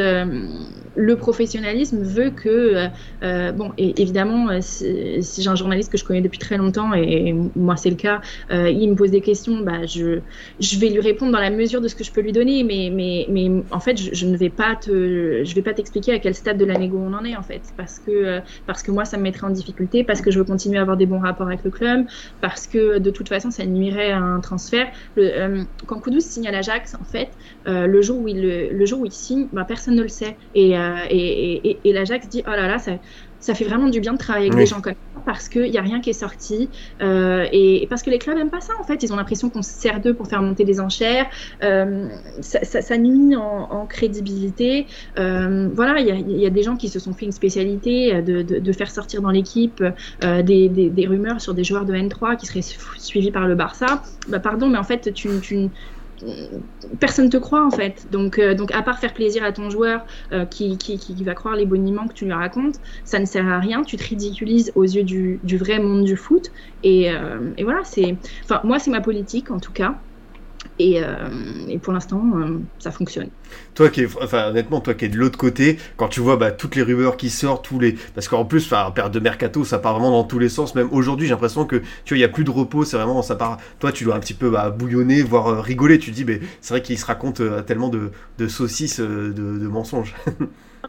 le 0.96 1.16
professionnalisme 1.16 2.02
veut 2.02 2.30
que, 2.30 2.88
bon, 3.52 3.72
évidemment, 3.78 4.50
si, 4.62 5.42
j'ai 5.42 5.50
un 5.50 5.56
journaliste 5.56 5.92
que 5.92 5.98
je 5.98 6.04
connais 6.04 6.22
depuis 6.22 6.40
très 6.40 6.58
longtemps, 6.58 6.94
et, 6.94 7.34
moi 7.56 7.76
c'est 7.76 7.90
le 7.90 7.96
cas, 7.96 8.22
il 8.52 8.90
me 8.90 8.96
pose 8.96 9.12
des 9.12 9.22
questions, 9.22 9.60
bah, 9.62 9.86
je, 9.86 10.20
je 10.60 10.80
vais 10.80 10.90
lui 10.90 11.00
répondre 11.00 11.32
dans 11.32 11.40
la 11.40 11.50
mesure 11.50 11.82
de 11.82 11.88
ce 11.88 11.96
que 11.96 12.04
je 12.04 12.12
peux 12.12 12.22
lui 12.22 12.32
donner, 12.32 12.64
mais, 12.64 12.92
mais, 12.94 13.26
mais 13.30 13.64
en 13.72 13.80
fait, 13.80 13.98
je, 13.98 14.26
ne 14.26 14.38
vais 14.38 14.50
pas 14.50 14.76
te, 14.76 15.44
je 15.44 15.56
vais 15.56 15.62
pas 15.62 15.74
t'expliquer 15.74 16.14
à 16.14 16.20
quel 16.20 16.36
stade 16.36 16.58
de 16.58 16.66
la 16.66 16.78
négo 16.78 16.98
on 16.98 17.14
en 17.14 17.24
est, 17.24 17.36
en 17.36 17.44
fait, 17.44 17.62
parce 17.78 18.00
que, 18.00 18.40
parce 18.68 18.84
que 18.84 18.92
moi, 18.92 19.06
ça 19.06 19.18
me 19.18 19.24
mettrait 19.24 19.48
en 19.48 19.52
difficulté, 19.52 20.04
parce 20.04 20.22
que 20.22 20.32
je 20.32 20.40
veux 20.40 20.46
continuer 20.46 20.78
à 20.78 20.82
avoir 20.82 20.98
des 20.98 21.06
bons 21.06 21.20
rapports 21.20 21.48
avec 21.48 21.64
le 21.64 21.72
club, 21.72 22.06
parce 22.42 22.68
que 22.68 23.00
de 23.00 23.10
toute 23.10 23.30
façon, 23.30 23.52
ça 23.52 23.66
nuirait 23.66 24.12
un 24.20 24.40
transfert. 24.42 24.92
Le, 25.16 25.24
euh, 25.24 25.64
quand 25.88 26.00
Kudus 26.02 26.22
signe 26.22 26.48
à 26.48 26.52
l'Ajax, 26.52 26.96
en 26.96 27.04
fait, 27.04 27.32
euh, 27.68 27.88
le, 27.88 28.02
jour 28.02 28.20
où 28.20 28.28
il, 28.28 28.42
le, 28.42 28.86
jour 28.86 29.02
où 29.02 29.06
il 29.06 29.12
signe, 29.12 29.50
bah, 29.52 29.66
personne 29.66 29.96
ne 29.96 30.02
le 30.02 30.08
sait. 30.08 30.38
Et, 30.54 30.78
euh, 30.78 31.06
et, 31.10 31.70
et, 31.70 31.90
et 31.90 31.94
l'Ajax 31.94 32.28
dit 32.28 32.44
Oh 32.46 32.52
là 32.52 32.68
là, 32.68 32.80
ça, 32.80 32.94
ça 33.40 33.54
fait 33.54 33.66
vraiment 33.66 33.88
du 33.88 34.00
bien 34.00 34.14
de 34.14 34.18
travailler 34.18 34.48
avec 34.48 34.60
des 34.60 34.66
gens 34.66 34.82
comme 34.82 34.94
ça 34.94 35.22
parce 35.26 35.50
qu'il 35.50 35.70
n'y 35.70 35.78
a 35.78 35.82
rien 35.82 36.02
qui 36.02 36.10
est 36.10 36.14
sorti 36.14 36.70
euh, 37.02 37.46
et, 37.52 37.86
parce 37.90 38.04
que 38.04 38.10
les 38.10 38.20
clubs 38.20 38.36
n'aiment 38.38 38.50
pas 38.50 38.62
ça 38.62 38.74
en 38.80 38.84
fait. 38.84 39.04
Ils 39.04 39.14
ont 39.14 39.16
l'impression 39.16 39.50
qu'on 39.50 39.62
se 39.62 39.72
sert 39.72 40.02
d'eux 40.02 40.14
pour 40.14 40.28
faire 40.28 40.42
monter 40.42 40.64
des 40.64 40.80
enchères. 40.80 41.28
Euh, 41.64 42.08
ça, 42.42 42.64
ça, 42.64 42.82
ça, 42.82 42.98
nuit 42.98 43.36
en, 43.36 43.42
en 43.42 43.86
crédibilité. 43.86 44.88
Euh, 45.18 45.70
voilà, 45.74 46.00
il 46.00 46.32
y, 46.32 46.42
y, 46.42 46.46
a 46.46 46.50
des 46.50 46.64
gens 46.64 46.76
qui 46.76 46.90
se 46.90 47.00
sont 47.00 47.14
fait 47.14 47.26
une 47.26 47.32
spécialité 47.32 48.22
de, 48.22 48.42
de, 48.42 48.60
de 48.60 48.72
faire 48.72 48.92
sortir 48.92 49.22
dans 49.22 49.32
l'équipe 49.32 49.84
des, 50.22 50.70
des, 50.70 50.90
des, 50.90 51.08
rumeurs 51.08 51.42
sur 51.42 51.54
des 51.54 51.64
joueurs 51.64 51.86
de 51.86 51.94
N3 51.94 52.38
qui 52.38 52.46
seraient 52.46 52.62
suivis 52.98 53.32
par 53.32 53.48
le 53.48 53.56
Barça. 53.56 54.04
Bah, 54.28 54.40
pardon, 54.40 54.68
mais 54.68 54.78
en 54.78 54.84
fait, 54.84 55.14
tu, 55.14 55.30
tu, 55.42 55.70
personne 57.00 57.30
te 57.30 57.38
croit 57.38 57.66
en 57.66 57.72
fait. 57.72 58.08
Donc, 58.12 58.40
euh, 58.40 58.54
donc 58.54 58.72
à 58.74 58.82
part 58.82 59.00
faire 59.00 59.14
plaisir 59.14 59.44
à 59.44 59.52
ton 59.52 59.70
joueur 59.70 60.06
euh, 60.32 60.46
qui, 60.46 60.78
qui, 60.78 60.98
qui, 60.98 61.24
va 61.24 61.34
croire 61.34 61.56
les 61.56 61.66
boniments 61.66 62.08
que 62.08 62.14
tu 62.14 62.26
lui 62.26 62.34
racontes, 62.34 62.76
ça 63.04 63.20
ne 63.20 63.26
sert 63.26 63.48
à 63.48 63.60
rien. 63.60 63.84
Tu 63.84 63.98
te 63.98 64.04
ridiculises 64.04 64.72
aux 64.76 64.84
yeux 64.84 65.04
du, 65.04 65.40
du 65.44 65.58
vrai 65.58 65.80
monde 65.80 66.04
du 66.04 66.16
foot. 66.16 66.48
Et, 66.84 67.12
euh, 67.12 67.54
et 67.58 67.64
voilà, 67.64 67.84
c'est. 67.84 68.18
Enfin, 68.44 68.62
moi, 68.64 68.80
c'est 68.80 68.92
ma 68.92 69.02
politique 69.02 69.52
en 69.52 69.60
tout 69.60 69.74
cas. 69.74 70.02
Et, 70.80 71.02
et 71.68 71.78
pour 71.78 71.92
l'instant, 71.92 72.24
ça 72.80 72.92
fonctionne. 72.92 73.30
Toi 73.76 73.90
qui 73.90 74.02
es, 74.02 74.08
enfin 74.22 74.50
honnêtement, 74.50 74.80
toi 74.80 74.94
qui 74.94 75.06
es 75.06 75.10
de 75.10 75.18
l'autre 75.18 75.38
côté, 75.38 75.78
quand 75.98 76.08
tu 76.08 76.22
vois 76.22 76.38
bah, 76.38 76.52
toutes 76.52 76.76
les 76.78 76.84
rumeurs 76.84 77.18
qui 77.18 77.30
sortent, 77.30 77.66
tous 77.66 77.80
les, 77.80 77.96
parce 78.16 78.30
qu'en 78.30 78.46
plus, 78.46 78.66
enfin, 78.66 78.90
perte 78.92 79.14
de 79.14 79.20
mercato, 79.20 79.66
ça 79.66 79.80
part 79.80 79.94
vraiment 79.94 80.12
dans 80.12 80.24
tous 80.24 80.40
les 80.40 80.48
sens. 80.48 80.76
Même 80.76 80.88
aujourd'hui, 80.92 81.28
j'ai 81.28 81.34
l'impression 81.34 81.66
que 81.66 81.78
tu 82.06 82.14
vois, 82.14 82.18
il 82.18 82.22
y 82.22 82.24
a 82.24 82.30
plus 82.30 82.46
de 82.46 82.50
repos. 82.50 82.86
C'est 82.86 82.96
vraiment, 82.96 83.22
ça 83.22 83.36
part. 83.36 83.58
Toi, 83.80 83.92
tu 83.92 84.06
dois 84.06 84.16
un 84.16 84.20
petit 84.20 84.34
peu 84.34 84.50
bah, 84.50 84.70
bouillonner, 84.70 85.22
voire 85.22 85.62
rigoler. 85.62 86.00
Tu 86.00 86.12
te 86.12 86.16
dis, 86.16 86.26
mais 86.26 86.40
c'est 86.62 86.74
vrai 86.74 86.82
qu'il 86.82 86.98
se 86.98 87.06
raconte 87.06 87.42
tellement 87.66 87.90
de, 87.90 88.12
de 88.38 88.48
saucisses, 88.48 89.02
de, 89.02 89.34
de 89.34 89.68
mensonges. 89.68 90.16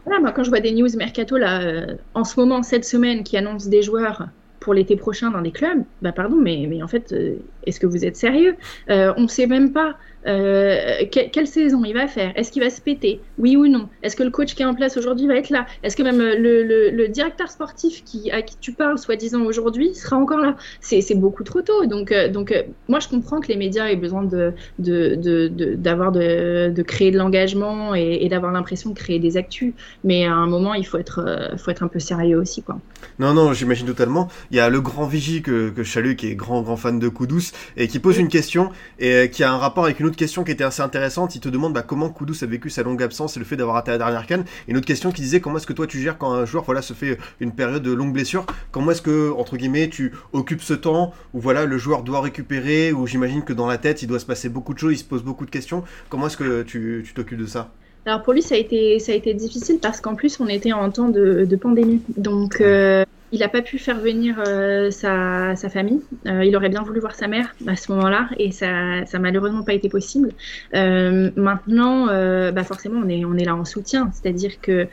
Voilà, 0.05 0.21
moi, 0.21 0.31
quand 0.31 0.43
je 0.43 0.49
vois 0.49 0.61
des 0.61 0.71
news 0.71 0.87
mercato 0.97 1.37
là, 1.37 1.85
en 2.13 2.23
ce 2.23 2.39
moment, 2.39 2.63
cette 2.63 2.85
semaine, 2.85 3.23
qui 3.23 3.37
annoncent 3.37 3.69
des 3.69 3.83
joueurs 3.83 4.29
pour 4.61 4.73
l'été 4.75 4.95
prochain 4.95 5.31
dans 5.31 5.41
des 5.41 5.51
clubs, 5.51 5.83
bah 6.01 6.13
pardon, 6.13 6.37
mais, 6.37 6.65
mais 6.69 6.81
en 6.83 6.87
fait, 6.87 7.11
euh, 7.11 7.35
est-ce 7.65 7.79
que 7.79 7.87
vous 7.87 8.05
êtes 8.05 8.15
sérieux? 8.15 8.55
Euh, 8.89 9.11
On 9.17 9.23
ne 9.23 9.27
sait 9.27 9.47
même 9.47 9.73
pas 9.73 9.97
euh, 10.27 11.03
quelle 11.09 11.47
saison 11.47 11.83
il 11.83 11.93
va 11.93 12.07
faire? 12.07 12.31
Est-ce 12.35 12.51
qu'il 12.51 12.61
va 12.61 12.69
se 12.69 12.81
péter? 12.81 13.19
Oui 13.37 13.55
ou 13.55 13.67
non? 13.67 13.89
Est-ce 14.03 14.15
que 14.15 14.23
le 14.23 14.29
coach 14.29 14.55
qui 14.55 14.61
est 14.61 14.65
en 14.65 14.73
place 14.73 14.97
aujourd'hui 14.97 15.27
va 15.27 15.35
être 15.35 15.49
là? 15.49 15.65
Est-ce 15.83 15.95
que 15.95 16.03
même 16.03 16.19
le, 16.19 16.91
le, 16.91 17.07
directeur 17.07 17.49
sportif 17.49 18.03
qui, 18.03 18.31
à 18.31 18.41
qui 18.41 18.55
tu 18.59 18.73
parles, 18.73 18.97
soi-disant 18.97 19.41
aujourd'hui, 19.41 19.95
sera 19.95 20.15
encore 20.17 20.39
là? 20.39 20.55
C'est 20.79 21.15
beaucoup 21.15 21.43
trop 21.43 21.61
tôt. 21.61 21.85
Donc, 21.85 22.13
donc 22.31 22.53
moi, 22.87 22.99
je 22.99 23.07
comprends 23.07 23.39
que 23.41 23.47
les 23.47 23.57
médias 23.57 23.87
aient 23.87 23.95
besoin 23.95 24.23
de, 24.23 24.53
de, 24.79 25.47
d'avoir 25.75 26.11
de, 26.11 26.69
de, 26.69 26.81
créer 26.83 27.11
de 27.11 27.17
l'engagement 27.17 27.95
et, 27.95 28.19
et 28.21 28.29
d'avoir 28.29 28.51
l'impression 28.51 28.91
de 28.91 28.95
créer 28.95 29.19
des 29.19 29.37
actus. 29.37 29.73
Mais 30.03 30.25
à 30.25 30.33
un 30.33 30.47
moment, 30.47 30.73
il 30.73 30.85
faut 30.85 30.97
être, 30.97 31.55
faut 31.57 31.71
être 31.71 31.83
un 31.83 31.87
peu 31.87 31.99
sérieux 31.99 32.39
aussi. 32.39 32.61
Quoi. 32.61 32.79
Non, 33.19 33.33
non, 33.33 33.53
j'imagine 33.53 33.87
totalement. 33.87 34.29
Il 34.51 34.57
y 34.57 34.59
a 34.59 34.69
le 34.69 34.81
grand 34.81 35.05
Vigie 35.05 35.41
que, 35.41 35.69
que 35.69 35.83
je 35.83 35.91
salue, 35.91 36.15
qui 36.15 36.27
est 36.27 36.35
grand, 36.35 36.61
grand 36.61 36.77
fan 36.77 36.99
de 36.99 37.09
Koudous, 37.09 37.51
et 37.77 37.87
qui 37.87 37.99
pose 37.99 38.17
une 38.17 38.27
question, 38.27 38.71
et 38.99 39.13
euh, 39.13 39.27
qui 39.27 39.43
a 39.43 39.51
un 39.51 39.57
rapport 39.57 39.85
avec 39.85 39.99
une 39.99 40.07
autre 40.07 40.10
question 40.15 40.43
qui 40.43 40.51
était 40.51 40.63
assez 40.63 40.81
intéressante. 40.81 41.35
Il 41.35 41.41
te 41.41 41.49
demande 41.49 41.73
bah, 41.73 41.83
comment 41.83 42.09
Koudous 42.09 42.43
a 42.43 42.45
vécu 42.45 42.69
sa 42.69 42.83
longue 42.83 43.01
absence 43.01 43.35
et 43.35 43.39
le 43.39 43.45
fait 43.45 43.55
d'avoir 43.55 43.75
raté 43.75 43.91
la 43.91 43.97
dernière 43.97 44.25
canne. 44.25 44.45
Et 44.67 44.71
une 44.71 44.77
autre 44.77 44.85
question 44.85 45.11
qui 45.11 45.21
disait 45.21 45.39
comment 45.39 45.57
est-ce 45.57 45.67
que 45.67 45.73
toi 45.73 45.87
tu 45.87 45.99
gères 45.99 46.17
quand 46.17 46.31
un 46.31 46.45
joueur 46.45 46.63
voilà, 46.63 46.81
se 46.81 46.93
fait 46.93 47.17
une 47.39 47.51
période 47.51 47.83
de 47.83 47.91
longue 47.91 48.13
blessure? 48.13 48.45
Comment 48.71 48.91
est-ce 48.91 49.01
que, 49.01 49.31
entre 49.31 49.57
guillemets, 49.57 49.89
tu 49.89 50.13
occupes 50.33 50.61
ce 50.61 50.73
temps 50.73 51.13
où 51.33 51.39
voilà, 51.39 51.65
le 51.65 51.77
joueur 51.77 52.03
doit 52.03 52.21
récupérer, 52.21 52.91
où 52.91 53.07
j'imagine 53.07 53.43
que 53.43 53.53
dans 53.53 53.67
la 53.67 53.77
tête 53.77 54.01
il 54.01 54.07
doit 54.07 54.19
se 54.19 54.25
passer 54.25 54.49
beaucoup 54.49 54.73
de 54.73 54.79
choses, 54.79 54.93
il 54.93 54.97
se 54.97 55.03
pose 55.03 55.23
beaucoup 55.23 55.45
de 55.45 55.51
questions. 55.51 55.83
Comment 56.09 56.27
est-ce 56.27 56.37
que 56.37 56.63
tu 56.63 57.05
t'occupes 57.15 57.39
de 57.39 57.45
ça? 57.45 57.71
Alors 58.05 58.23
pour 58.23 58.33
lui, 58.33 58.41
ça 58.41 58.55
a 58.55 58.57
été, 58.57 58.97
ça 58.99 59.11
a 59.11 59.15
été 59.15 59.33
difficile 59.33 59.77
parce 59.79 60.01
qu'en 60.01 60.15
plus, 60.15 60.39
on 60.39 60.47
était 60.47 60.73
en 60.73 60.89
temps 60.89 61.09
de, 61.09 61.45
de 61.45 61.55
pandémie. 61.55 62.01
Donc, 62.17 62.59
euh, 62.59 63.05
il 63.31 63.39
n'a 63.39 63.47
pas 63.47 63.61
pu 63.61 63.77
faire 63.77 63.99
venir 63.99 64.41
euh, 64.45 64.91
sa, 64.91 65.55
famille. 65.69 66.01
Euh, 66.27 66.43
il 66.43 66.55
aurait 66.55 66.69
bien 66.69 66.83
voulu 66.83 66.99
voir 66.99 67.15
sa 67.15 67.27
mère 67.27 67.55
à 67.65 67.75
ce 67.75 67.91
moment-là 67.93 68.29
et 68.37 68.51
ça 68.51 69.01
n'a 69.01 69.19
malheureusement 69.19 69.63
pas 69.63 69.73
été 69.73 69.89
possible. 69.89 70.31
Euh, 70.75 71.31
maintenant, 71.35 72.07
bah 72.51 72.63
forcément, 72.63 73.01
on 73.03 73.37
est, 73.37 73.45
là 73.45 73.55
en 73.55 73.65
soutien. 73.65 74.11
C'est-à-dire 74.13 74.59
que 74.61 74.87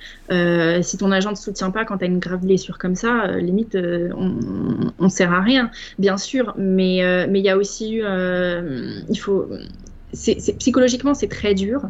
si 0.83 0.99
ton 0.99 1.11
agent 1.11 1.31
ne 1.31 1.37
soutient 1.37 1.71
pas 1.71 1.85
quand 1.85 1.99
tu 1.99 2.05
as 2.05 2.09
une 2.09 2.21
grave 2.21 2.45
blessure 2.45 2.79
comme 2.79 2.95
ça, 2.95 3.27
limite, 3.39 3.77
on 3.77 5.05
ne 5.05 5.09
sert 5.09 5.33
à 5.33 5.41
rien, 5.41 5.71
bien 5.99 6.17
sûr. 6.17 6.55
Mais 6.57 6.99
il 6.99 7.45
y 7.45 7.51
a 7.51 7.57
aussi 7.57 7.97
eu. 7.97 8.03
il 8.03 9.19
faut 9.19 9.49
c'est, 10.13 10.37
psychologiquement 10.59 11.15
c'est 11.15 11.29
très 11.29 11.55
dur 11.55 11.83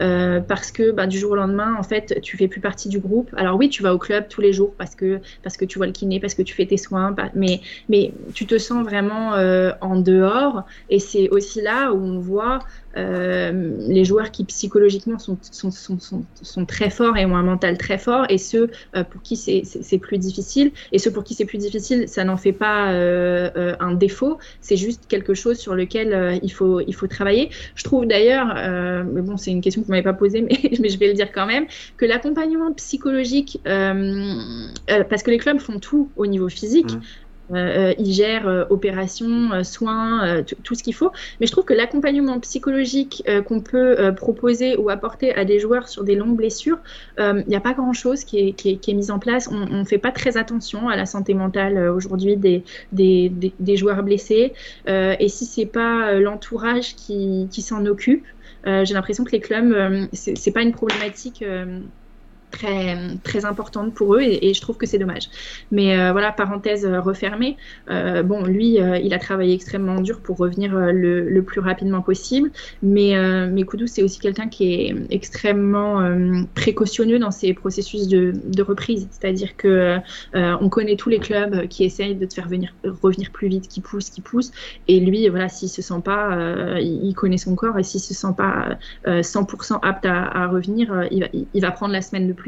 euh, 0.00 0.40
parce 0.40 0.72
que 0.72 0.90
bah, 0.90 1.06
du 1.06 1.18
jour 1.18 1.32
au 1.32 1.36
lendemain 1.36 1.74
en 1.78 1.82
fait 1.82 2.20
tu 2.22 2.36
fais 2.36 2.48
plus 2.48 2.60
partie 2.60 2.88
du 2.88 2.98
groupe. 2.98 3.30
Alors 3.36 3.56
oui 3.56 3.68
tu 3.68 3.82
vas 3.82 3.94
au 3.94 3.98
club 3.98 4.28
tous 4.28 4.40
les 4.40 4.52
jours 4.52 4.74
parce 4.76 4.94
que 4.94 5.20
parce 5.42 5.56
que 5.56 5.64
tu 5.64 5.78
vois 5.78 5.86
le 5.86 5.92
kiné 5.92 6.20
parce 6.20 6.34
que 6.34 6.42
tu 6.42 6.54
fais 6.54 6.66
tes 6.66 6.76
soins 6.76 7.14
mais 7.34 7.60
mais 7.88 8.12
tu 8.34 8.46
te 8.46 8.58
sens 8.58 8.84
vraiment 8.84 9.34
euh, 9.34 9.72
en 9.80 9.96
dehors. 9.96 10.64
Et 10.88 10.98
c'est 10.98 11.28
aussi 11.30 11.60
là 11.60 11.92
où 11.92 11.98
on 11.98 12.18
voit 12.18 12.60
euh, 12.96 13.76
les 13.88 14.04
joueurs 14.04 14.30
qui 14.30 14.44
psychologiquement 14.44 15.18
sont, 15.18 15.38
sont, 15.42 15.70
sont, 15.70 15.98
sont, 15.98 16.66
très 16.66 16.90
forts 16.90 17.16
et 17.16 17.26
ont 17.26 17.36
un 17.36 17.42
mental 17.42 17.76
très 17.76 17.98
fort, 17.98 18.26
et 18.28 18.38
ceux 18.38 18.70
euh, 18.96 19.04
pour 19.04 19.22
qui 19.22 19.36
c'est 19.36 19.98
plus 19.98 20.18
difficile. 20.18 20.72
Et 20.92 20.98
ceux 20.98 21.10
pour 21.10 21.24
qui 21.24 21.34
c'est 21.34 21.44
plus 21.44 21.58
difficile, 21.58 22.08
ça 22.08 22.24
n'en 22.24 22.36
fait 22.36 22.52
pas 22.52 22.92
euh, 22.92 23.76
un 23.80 23.92
défaut, 23.94 24.38
c'est 24.60 24.76
juste 24.76 25.06
quelque 25.08 25.34
chose 25.34 25.58
sur 25.58 25.74
lequel 25.74 26.40
il, 26.42 26.52
faut, 26.52 26.80
il 26.80 26.94
faut 26.94 27.06
travailler. 27.06 27.50
Je 27.74 27.84
trouve 27.84 28.06
d'ailleurs, 28.06 28.54
mais 29.04 29.22
bon, 29.22 29.36
c'est 29.36 29.50
une 29.50 29.60
question 29.60 29.82
que 29.82 29.86
vous 29.86 29.92
m'avez 29.92 30.02
pas 30.02 30.14
posée, 30.14 30.40
mais, 30.48 30.58
mais, 30.80 30.88
je 30.88 30.98
vais 30.98 31.08
le 31.08 31.14
dire 31.14 31.32
quand 31.32 31.46
même, 31.46 31.66
que 31.96 32.06
l'accompagnement 32.06 32.72
psychologique, 32.72 33.60
parce 33.64 35.22
que 35.22 35.30
les 35.30 35.38
clubs 35.38 35.58
font 35.58 35.78
tout 35.78 36.10
au 36.16 36.26
niveau 36.26 36.48
physique, 36.48 36.92
mmh. 36.92 37.00
Euh, 37.52 37.90
euh, 37.90 37.94
il 37.98 38.12
gère 38.12 38.48
euh, 38.48 38.64
opérations, 38.70 39.62
soins, 39.62 40.42
tout 40.64 40.74
ce 40.74 40.82
qu'il 40.82 40.94
faut. 40.94 41.12
Mais 41.40 41.46
je 41.46 41.52
trouve 41.52 41.64
que 41.64 41.74
l'accompagnement 41.74 42.40
psychologique 42.40 43.22
qu'on 43.46 43.60
peut 43.60 44.12
proposer 44.14 44.76
ou 44.76 44.90
apporter 44.90 45.34
à 45.34 45.44
des 45.44 45.58
joueurs 45.58 45.88
sur 45.88 46.04
des 46.04 46.14
longues 46.14 46.36
blessures, 46.36 46.78
il 47.18 47.44
n'y 47.46 47.56
a 47.56 47.60
pas 47.60 47.74
grand-chose 47.74 48.24
qui 48.24 48.48
est, 48.48 48.52
qui, 48.52 48.70
est, 48.70 48.94
mis 48.94 49.10
en 49.10 49.18
place. 49.18 49.48
On 49.50 49.78
ne 49.78 49.84
fait 49.84 49.98
pas 49.98 50.12
très 50.12 50.36
attention 50.36 50.88
à 50.88 50.96
la 50.96 51.06
santé 51.06 51.34
mentale 51.34 51.90
aujourd'hui 51.90 52.36
des, 52.36 52.62
des, 52.92 53.30
des, 53.58 53.76
joueurs 53.76 54.02
blessés. 54.02 54.52
et 54.86 55.28
si 55.28 55.44
c'est 55.44 55.66
pas 55.66 56.12
l'entourage 56.14 56.94
qui, 56.96 57.48
qui 57.50 57.62
s'en 57.62 57.86
occupe, 57.86 58.24
j'ai 58.64 58.94
l'impression 58.94 59.24
que 59.24 59.32
les 59.32 59.40
clubs, 59.40 60.08
c'est 60.12 60.52
pas 60.52 60.62
une 60.62 60.72
problématique 60.72 61.44
très, 62.56 63.44
importante 63.44 63.94
pour 63.94 64.14
eux 64.14 64.22
et, 64.22 64.54
je 64.54 64.60
trouve 64.60 64.76
que 64.76 64.86
c'est 64.86 64.98
dommage. 64.98 65.28
Mais 65.70 65.98
euh, 65.98 66.12
voilà, 66.12 66.32
parenthèse 66.32 66.86
euh, 66.86 67.00
refermée. 67.00 67.56
Euh, 67.90 68.22
bon, 68.22 68.44
lui, 68.44 68.78
il 69.02 69.14
a 69.14 69.18
travaillé 69.18 69.54
extrêmement 69.54 70.00
dur 70.00 70.20
pour 70.20 70.38
revenir 70.38 70.74
le, 70.74 71.28
le, 71.28 71.42
plus 71.42 71.60
rapidement 71.60 72.00
possible. 72.00 72.50
Mais, 72.82 73.14
mais 73.48 73.62
Koudou, 73.64 73.86
c'est 73.86 74.02
aussi 74.02 74.18
quelqu'un 74.18 74.48
qui 74.48 74.74
est 74.74 74.94
extrêmement 75.10 76.02
précautionneux 76.54 77.18
dans 77.18 77.30
ses 77.30 77.54
processus 77.54 78.08
de, 78.08 78.32
de 78.44 78.62
reprise. 78.62 79.08
C'est-à-dire 79.10 79.56
que 79.56 79.98
on 80.34 80.68
connaît 80.68 80.96
tous 80.96 81.08
les 81.08 81.18
clubs 81.18 81.68
qui 81.68 81.84
essayent 81.84 82.14
de 82.14 82.26
te 82.26 82.34
faire 82.34 82.48
venir, 82.48 82.74
revenir 83.02 83.30
plus 83.30 83.48
vite, 83.48 83.68
qui 83.68 83.80
poussent, 83.80 84.10
qui 84.10 84.20
poussent. 84.20 84.52
Et 84.88 85.00
lui, 85.00 85.28
voilà, 85.28 85.48
s'il 85.48 85.68
se 85.68 85.82
sent 85.82 86.00
pas, 86.04 86.78
il 86.80 87.14
connaît 87.14 87.38
son 87.38 87.54
corps 87.54 87.78
et 87.78 87.82
s'il 87.82 88.00
se 88.00 88.14
sent 88.14 88.34
pas 88.36 88.78
100% 89.06 89.78
apte 89.82 90.06
à, 90.06 90.24
à 90.24 90.46
revenir, 90.48 91.06
il 91.10 91.20
va, 91.20 91.26
il 91.54 91.60
va 91.60 91.70
prendre 91.70 91.92
la 91.92 92.02
semaine 92.02 92.26
de 92.26 92.32
plus 92.32 92.45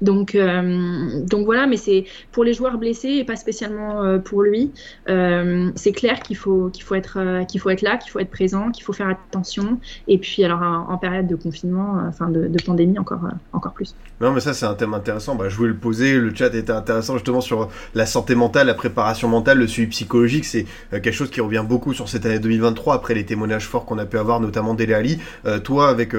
Donc, 0.00 0.34
euh, 0.34 1.22
donc 1.24 1.44
voilà, 1.44 1.66
mais 1.66 1.76
c'est 1.76 2.04
pour 2.32 2.44
les 2.44 2.52
joueurs 2.52 2.78
blessés 2.78 3.08
et 3.08 3.24
pas 3.24 3.36
spécialement 3.36 4.02
euh, 4.02 4.18
pour 4.18 4.42
lui. 4.42 4.72
Euh, 5.08 5.70
c'est 5.74 5.92
clair 5.92 6.20
qu'il 6.20 6.36
faut, 6.36 6.70
qu'il 6.70 6.82
faut, 6.84 6.94
être, 6.94 7.44
qu'il 7.46 7.60
faut 7.60 7.70
être 7.70 7.82
là, 7.82 7.96
qu'il 7.96 8.10
faut 8.10 8.18
être 8.18 8.30
présent, 8.30 8.70
qu'il 8.70 8.84
faut 8.84 8.92
faire 8.92 9.08
attention. 9.08 9.78
Et 10.08 10.18
puis, 10.18 10.44
alors 10.44 10.62
en, 10.62 10.96
période 10.98 11.26
de 11.26 11.36
confinement, 11.36 12.00
enfin 12.08 12.28
de, 12.30 12.50
pandémie, 12.64 12.98
encore, 12.98 13.20
encore 13.52 13.72
plus. 13.72 13.94
Non, 14.20 14.32
mais 14.32 14.40
ça, 14.40 14.54
c'est 14.54 14.66
un 14.66 14.74
thème 14.74 14.94
intéressant. 14.94 15.34
Bah, 15.34 15.48
je 15.48 15.56
voulais 15.56 15.68
le 15.68 15.76
poser. 15.76 16.18
Le 16.18 16.34
chat 16.34 16.54
était 16.54 16.72
intéressant 16.72 17.14
justement 17.14 17.40
sur 17.40 17.68
la 17.94 18.06
santé 18.06 18.34
mentale, 18.34 18.66
la 18.66 18.74
préparation 18.74 19.28
mentale, 19.28 19.58
le 19.58 19.66
suivi 19.66 19.88
psychologique. 19.88 20.44
C'est 20.44 20.66
quelque 20.90 21.12
chose 21.12 21.30
qui 21.30 21.40
revient 21.40 21.64
beaucoup 21.66 21.92
sur 21.92 22.08
cette 22.08 22.24
année 22.26 22.38
2023 22.38 22.94
après 22.94 23.14
les 23.14 23.24
témoignages 23.24 23.66
forts 23.66 23.84
qu'on 23.84 23.98
a 23.98 24.06
pu 24.06 24.18
avoir, 24.18 24.40
notamment 24.40 24.74
d'Ele 24.74 25.18
toi, 25.62 25.88
avec 25.88 26.14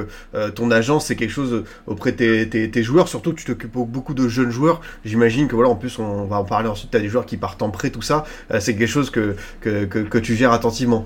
ton 0.56 0.72
agence, 0.72 1.06
c'est 1.06 1.16
quelque 1.16 1.32
chose 1.32 1.64
auprès 1.88 2.12
de 2.12 2.44
tes 2.44 2.84
joueurs 2.84 2.97
surtout 3.06 3.34
que 3.34 3.40
tu 3.40 3.46
t'occupes 3.46 3.74
beaucoup 3.74 4.14
de 4.14 4.28
jeunes 4.28 4.50
joueurs. 4.50 4.82
J'imagine 5.06 5.48
que 5.48 5.56
voilà, 5.56 5.70
en 5.70 5.76
plus, 5.76 6.00
on 6.00 6.26
va 6.26 6.40
en 6.40 6.46
parler 6.46 6.68
ensuite. 6.68 6.90
Tu 6.90 6.98
as 6.98 7.00
des 7.00 7.10
joueurs 7.10 7.26
qui 7.26 7.38
partent 7.38 7.62
en 7.62 7.70
prêt, 7.70 7.92
tout 7.92 8.02
ça. 8.02 8.26
Euh, 8.52 8.60
c'est 8.60 8.76
quelque 8.76 8.88
chose 8.88 9.10
que, 9.10 9.36
que, 9.62 10.18
tu 10.18 10.36
gères 10.36 10.52
attentivement. 10.52 11.06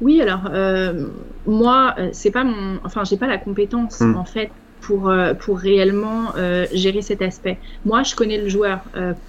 Oui, 0.00 0.22
alors 0.22 0.48
euh, 0.50 1.08
moi, 1.46 1.94
euh, 1.98 2.08
c'est 2.12 2.30
pas 2.30 2.44
mon, 2.44 2.78
enfin, 2.84 3.02
j'ai 3.04 3.16
pas 3.16 3.26
la 3.26 3.38
compétence 3.38 4.00
hmm. 4.00 4.16
en 4.16 4.24
fait 4.24 4.50
pour, 4.80 5.12
pour 5.40 5.58
réellement 5.58 6.32
gérer 6.72 7.02
cet 7.02 7.22
aspect. 7.22 7.58
Moi, 7.84 8.02
je 8.02 8.14
connais 8.14 8.38
le 8.38 8.48
joueur 8.48 8.80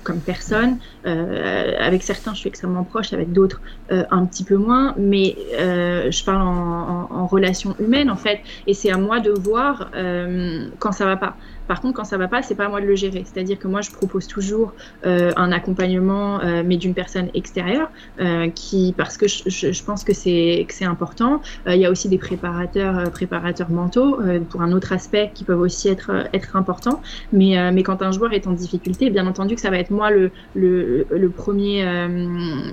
comme 0.04 0.20
personne. 0.20 0.78
avec 1.06 2.04
certains, 2.04 2.34
je 2.34 2.40
suis 2.40 2.50
extrêmement 2.50 2.84
proche, 2.84 3.14
avec 3.14 3.32
d'autres, 3.32 3.62
un 3.90 4.26
petit 4.26 4.44
peu 4.44 4.56
moins. 4.56 4.94
Mais 4.98 5.36
je 5.60 6.24
parle 6.24 6.42
en, 6.42 7.08
en, 7.12 7.28
relation 7.28 7.76
humaine, 7.80 8.10
en 8.10 8.16
fait. 8.16 8.40
Et 8.68 8.74
c'est 8.74 8.92
à 8.92 8.98
moi 8.98 9.20
de 9.20 9.32
voir 9.32 9.92
quand 10.80 10.92
ça 10.92 11.06
va 11.06 11.18
pas. 11.18 11.36
Par 11.70 11.82
contre, 11.82 11.98
quand 11.98 12.04
ça 12.04 12.18
va 12.18 12.28
pas, 12.28 12.42
c'est 12.42 12.56
pas 12.56 12.66
à 12.66 12.68
moi 12.68 12.82
de 12.82 12.88
le 12.88 12.96
gérer. 12.96 13.24
C'est-à-dire 13.32 13.60
que 13.60 13.68
moi, 13.68 13.82
je 13.82 13.92
propose 13.92 14.26
toujours 14.26 14.74
euh, 15.06 15.32
un 15.36 15.52
accompagnement, 15.52 16.42
euh, 16.42 16.64
mais 16.66 16.78
d'une 16.78 16.96
personne 16.96 17.30
extérieure, 17.36 17.92
euh, 18.20 18.50
qui, 18.50 18.96
parce 18.98 19.18
que 19.18 19.28
je, 19.28 19.84
pense 19.84 20.04
que 20.04 20.12
c'est 20.12 20.66
c'est 20.70 20.86
important. 20.86 21.42
il 21.68 21.76
y 21.76 21.86
a 21.86 21.92
aussi 21.92 22.10
des 22.10 22.18
préparateurs, 22.18 23.12
préparateurs 23.12 23.70
mentaux 23.70 24.18
pour 24.50 24.64
un 24.64 24.72
autre 24.72 24.94
aspect 24.94 25.30
qui 25.36 25.44
peuvent 25.44 25.62
aussi 25.62 25.90
être 25.90 26.10
être 26.34 26.56
importants. 26.56 27.02
Mais 27.32 27.72
mais 27.72 27.84
quand 27.84 28.02
un 28.02 28.12
joueur 28.12 28.34
est 28.34 28.48
en 28.48 28.54
difficulté, 28.54 29.12
bien 29.12 29.28
entendu 29.28 29.54
que 29.54 29.62
ça 29.62 29.70
va 29.70 29.78
être 29.78 29.92
moi 29.92 30.10
le 30.10 30.32
le, 30.56 31.30
premier, 31.30 31.84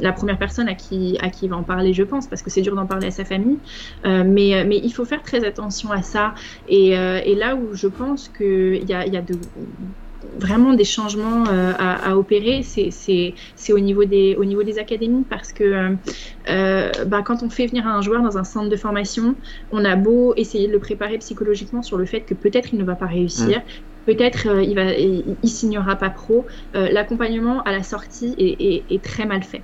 la 0.00 0.12
première 0.12 0.38
personne 0.38 0.68
à 0.68 0.74
qui 0.74 1.18
à 1.20 1.28
qui 1.28 1.44
il 1.44 1.50
va 1.50 1.56
en 1.56 1.62
parler, 1.62 1.92
je 1.92 2.02
pense, 2.02 2.26
parce 2.26 2.40
que 2.40 2.48
c'est 2.48 2.62
dur 2.62 2.74
d'en 2.74 2.86
parler 2.86 3.08
à 3.08 3.10
sa 3.10 3.26
famille. 3.26 3.58
mais 4.04 4.64
mais 4.68 4.78
il 4.82 4.92
faut 4.96 5.04
faire 5.04 5.22
très 5.22 5.44
attention 5.44 5.90
à 5.92 6.00
ça. 6.00 6.34
Et, 6.68 6.90
et 7.30 7.34
là 7.34 7.56
où 7.56 7.74
je 7.74 7.88
pense 7.88 8.30
que 8.86 9.06
il 9.06 9.12
y 9.12 9.16
a, 9.16 9.22
de 9.22 9.34
vraiment 10.38 10.74
des 10.74 10.84
changements 10.84 11.44
à, 11.78 12.16
opérer, 12.16 12.62
c'est 12.62 13.72
au, 13.72 13.78
niveau 13.78 14.04
des, 14.04 14.36
au 14.36 14.44
niveau 14.44 14.62
des 14.62 14.78
académies 14.78 15.24
parce 15.28 15.52
que 15.52 15.96
bah, 16.46 17.22
quand 17.22 17.42
on 17.42 17.50
fait 17.50 17.66
venir 17.66 17.86
un 17.86 18.02
joueur 18.02 18.22
dans 18.22 18.38
un 18.38 18.44
centre 18.44 18.68
de 18.68 18.76
formation, 18.76 19.34
on 19.72 19.84
a 19.84 19.96
beau 19.96 20.34
essayer 20.36 20.68
de 20.68 20.72
le 20.72 20.78
préparer 20.78 21.18
psychologiquement 21.18 21.82
sur 21.82 21.96
le 21.96 22.06
fait 22.06 22.20
que 22.20 22.34
peut-être 22.34 22.72
il 22.72 22.78
ne 22.78 22.84
va 22.84 22.96
pas 22.96 23.06
réussir, 23.06 23.58
mmh 23.58 23.62
peut-être 24.06 24.48
euh, 24.48 24.62
il 24.62 24.74
va, 24.74 24.92
il, 24.94 25.48
signera 25.48 25.96
pas 25.96 26.10
pro. 26.10 26.46
Euh, 26.74 26.88
l'accompagnement 26.90 27.62
à 27.64 27.72
la 27.72 27.82
sortie 27.82 28.34
est, 28.38 29.02
très 29.02 29.26
mal 29.26 29.42
fait. 29.42 29.62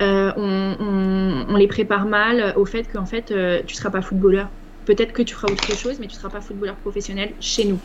Euh, 0.00 0.30
on, 0.36 1.56
les 1.56 1.66
prépare 1.66 2.06
mal 2.06 2.54
au 2.56 2.64
fait 2.64 2.84
qu'en 2.84 3.06
fait 3.06 3.34
tu 3.66 3.74
seras 3.74 3.90
pas 3.90 4.00
footballeur 4.00 4.48
peut-être 4.88 5.12
que 5.12 5.22
tu 5.22 5.34
feras 5.34 5.52
autre 5.52 5.76
chose, 5.76 5.98
mais 6.00 6.06
tu 6.06 6.14
ne 6.14 6.20
seras 6.20 6.30
pas 6.30 6.40
footballeur 6.40 6.76
professionnel 6.76 7.32
chez 7.40 7.66
nous. 7.66 7.78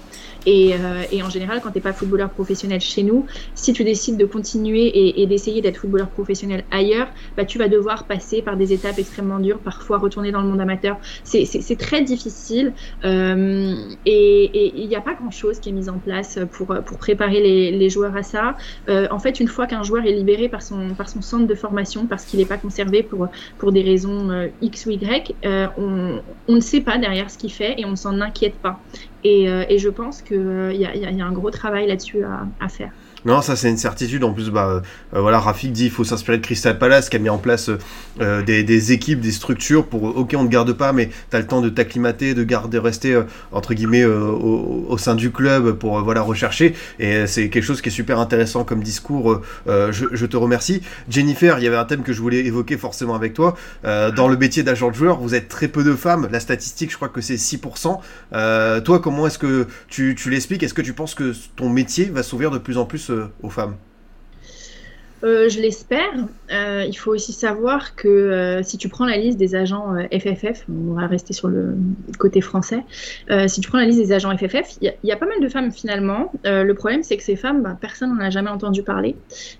Et, 0.45 0.73
euh, 0.73 1.03
en 1.21 1.29
général, 1.29 1.59
quand 1.61 1.69
tu 1.71 1.77
n'es 1.77 1.81
pas 1.81 1.91
footballeur 1.91 2.29
professionnel 2.29 2.79
chez 2.79 3.03
nous, 3.03 3.25
si 3.55 3.73
tu 3.73 3.83
décides 3.83 4.15
de 4.15 4.25
continuer 4.25 5.21
et, 5.21 5.27
d'essayer 5.27 5.61
d'être 5.61 5.77
footballeur 5.77 6.07
professionnel 6.07 6.63
ailleurs, 6.71 7.09
bah, 7.35 7.43
tu 7.43 7.57
vas 7.57 7.67
devoir 7.67 8.05
passer 8.05 8.41
par 8.41 8.55
des 8.55 8.71
étapes 8.71 8.99
extrêmement 8.99 9.39
dures, 9.39 9.59
parfois 9.59 9.97
retourner 9.97 10.31
dans 10.31 10.41
le 10.41 10.47
monde 10.47 10.61
amateur. 10.61 10.97
C'est 11.25 11.77
très 11.77 12.01
difficile 12.01 12.71
euh, 13.03 13.75
et 14.05 14.81
il 14.81 14.87
n'y 14.87 14.95
a 14.95 15.01
pas 15.01 15.13
grand-chose 15.13 15.59
qui 15.59 15.69
est 15.69 15.73
mis 15.73 15.89
en 15.89 15.97
place 15.97 16.39
pour, 16.53 16.67
préparer 16.97 17.41
les, 17.71 17.89
joueurs 17.89 18.15
à 18.15 18.23
ça. 18.23 18.55
Euh, 18.87 19.07
en 19.11 19.19
fait, 19.19 19.41
une 19.41 19.49
fois 19.49 19.67
qu'un 19.67 19.83
joueur 19.83 20.05
est 20.05 20.13
libéré 20.13 20.47
par 20.47 20.61
son, 20.61 20.95
centre 21.19 21.47
de 21.47 21.55
formation, 21.55 22.05
parce 22.05 22.23
qu'il 22.23 22.39
n'est 22.39 22.45
pas 22.45 22.57
conservé 22.57 23.03
pour, 23.03 23.71
des 23.73 23.81
raisons 23.81 24.49
X 24.61 24.85
ou 24.85 24.91
Y, 24.91 25.35
on 25.77 26.21
ne 26.47 26.59
sait 26.61 26.81
pas 26.81 26.92
derrière 26.97 27.29
ce 27.31 27.37
qu'il 27.37 27.51
fait 27.53 27.79
et 27.79 27.85
on 27.85 27.91
ne 27.91 27.95
s'en 27.95 28.21
inquiète 28.21 28.61
pas. 28.61 28.85
Et, 29.23 29.49
euh, 29.49 29.65
je 29.77 29.89
pense 29.89 30.21
qu'il 30.21 30.37
euh, 30.37 30.73
y, 30.73 30.79
y, 30.79 31.21
a 31.21 31.25
un 31.25 31.31
gros 31.31 31.51
travail 31.51 31.87
là-dessus 31.87 32.23
à 32.59 32.69
faire. 32.69 32.93
Non, 33.25 33.41
ça 33.41 33.55
c'est 33.55 33.69
une 33.69 33.77
certitude. 33.77 34.23
En 34.23 34.33
plus, 34.33 34.49
bah, 34.49 34.81
euh, 35.13 35.21
voilà, 35.21 35.39
Rafik 35.39 35.71
dit 35.71 35.85
il 35.85 35.91
faut 35.91 36.03
s'inspirer 36.03 36.37
de 36.37 36.43
Crystal 36.43 36.77
Palace 36.77 37.09
qui 37.09 37.15
a 37.15 37.19
mis 37.19 37.29
en 37.29 37.37
place 37.37 37.69
euh, 38.19 38.41
des, 38.41 38.63
des, 38.63 38.91
équipes, 38.91 39.21
des 39.21 39.31
structures 39.31 39.85
pour, 39.85 40.03
ok, 40.03 40.33
on 40.37 40.43
ne 40.43 40.49
garde 40.49 40.73
pas, 40.73 40.91
mais 40.91 41.09
tu 41.29 41.35
as 41.35 41.39
le 41.39 41.47
temps 41.47 41.61
de 41.61 41.69
t'acclimater, 41.69 42.33
de 42.33 42.43
garder, 42.43 42.79
rester 42.79 43.13
euh, 43.13 43.23
entre 43.51 43.73
guillemets 43.73 44.03
au, 44.03 44.97
sein 44.97 45.15
du 45.15 45.31
club 45.31 45.73
pour 45.73 46.01
voilà 46.01 46.21
rechercher. 46.21 46.75
Et 46.99 47.25
c'est 47.27 47.49
quelque 47.49 47.63
chose 47.63 47.81
qui 47.81 47.89
est 47.89 47.91
super 47.91 48.19
intéressant 48.19 48.63
comme 48.63 48.83
discours. 48.83 49.41
Je, 49.67 50.05
je, 50.11 50.25
te 50.25 50.37
remercie, 50.37 50.81
Jennifer. 51.09 51.57
Il 51.57 51.63
y 51.63 51.67
avait 51.67 51.77
un 51.77 51.85
thème 51.85 52.03
que 52.03 52.13
je 52.13 52.21
voulais 52.21 52.45
évoquer 52.45 52.77
forcément 52.77 53.15
avec 53.15 53.33
toi. 53.33 53.55
dans 53.83 54.27
le 54.27 54.37
métier 54.37 54.63
d'agent 54.63 54.89
de 54.89 54.95
joueur, 54.95 55.19
vous 55.19 55.35
êtes 55.35 55.47
très 55.47 55.67
peu 55.67 55.83
de 55.83 55.93
femmes. 55.93 56.27
La 56.31 56.39
statistique, 56.39 56.91
je 56.91 56.95
crois 56.95 57.09
que 57.09 57.21
c'est 57.21 57.35
6%. 57.35 57.99
toi, 58.83 58.99
comment 58.99 59.27
est-ce 59.27 59.39
que 59.39 59.67
tu, 59.87 60.15
tu 60.15 60.29
l'expliques? 60.29 60.63
Est-ce 60.63 60.73
que 60.73 60.81
tu 60.81 60.93
penses 60.93 61.15
que 61.15 61.33
ton 61.55 61.69
métier 61.69 62.05
va 62.05 62.23
s'ouvrir 62.23 62.51
de 62.51 62.59
plus 62.59 62.77
en 62.77 62.85
plus 62.85 63.11
aux 63.41 63.49
femmes 63.49 63.75
euh, 65.23 65.47
je 65.47 65.59
l'espère. 65.59 66.11
Euh, 66.51 66.85
il 66.87 66.95
faut 66.95 67.11
aussi 67.11 67.31
savoir 67.31 67.95
que 67.95 68.07
euh, 68.07 68.61
si 68.61 68.77
tu 68.77 68.89
prends 68.89 69.05
la 69.05 69.17
liste 69.17 69.37
des 69.37 69.55
agents 69.55 69.93
FFF, 70.11 70.65
on 70.69 70.93
va 70.93 71.07
rester 71.07 71.33
sur 71.33 71.47
le 71.47 71.75
côté 72.19 72.41
français, 72.41 72.81
si 73.47 73.61
tu 73.61 73.69
prends 73.69 73.79
la 73.79 73.85
liste 73.85 73.99
des 73.99 74.11
agents 74.11 74.35
FFF, 74.35 74.77
il 74.81 74.93
y, 75.03 75.11
a 75.11 75.15
pas 75.15 75.25
mal 75.25 75.39
de 75.41 75.47
femmes 75.47 75.71
finalement. 75.71 76.31
le 76.43 76.71
problème, 76.73 77.03
c'est 77.03 77.17
que 77.17 77.23
ces 77.23 77.35
femmes, 77.35 77.61
bah, 77.61 77.77
personne 77.79 78.13
n'en 78.15 78.21
a 78.21 78.29
jamais 78.29 78.49
entendu 78.49 78.83
parler. 78.83 79.15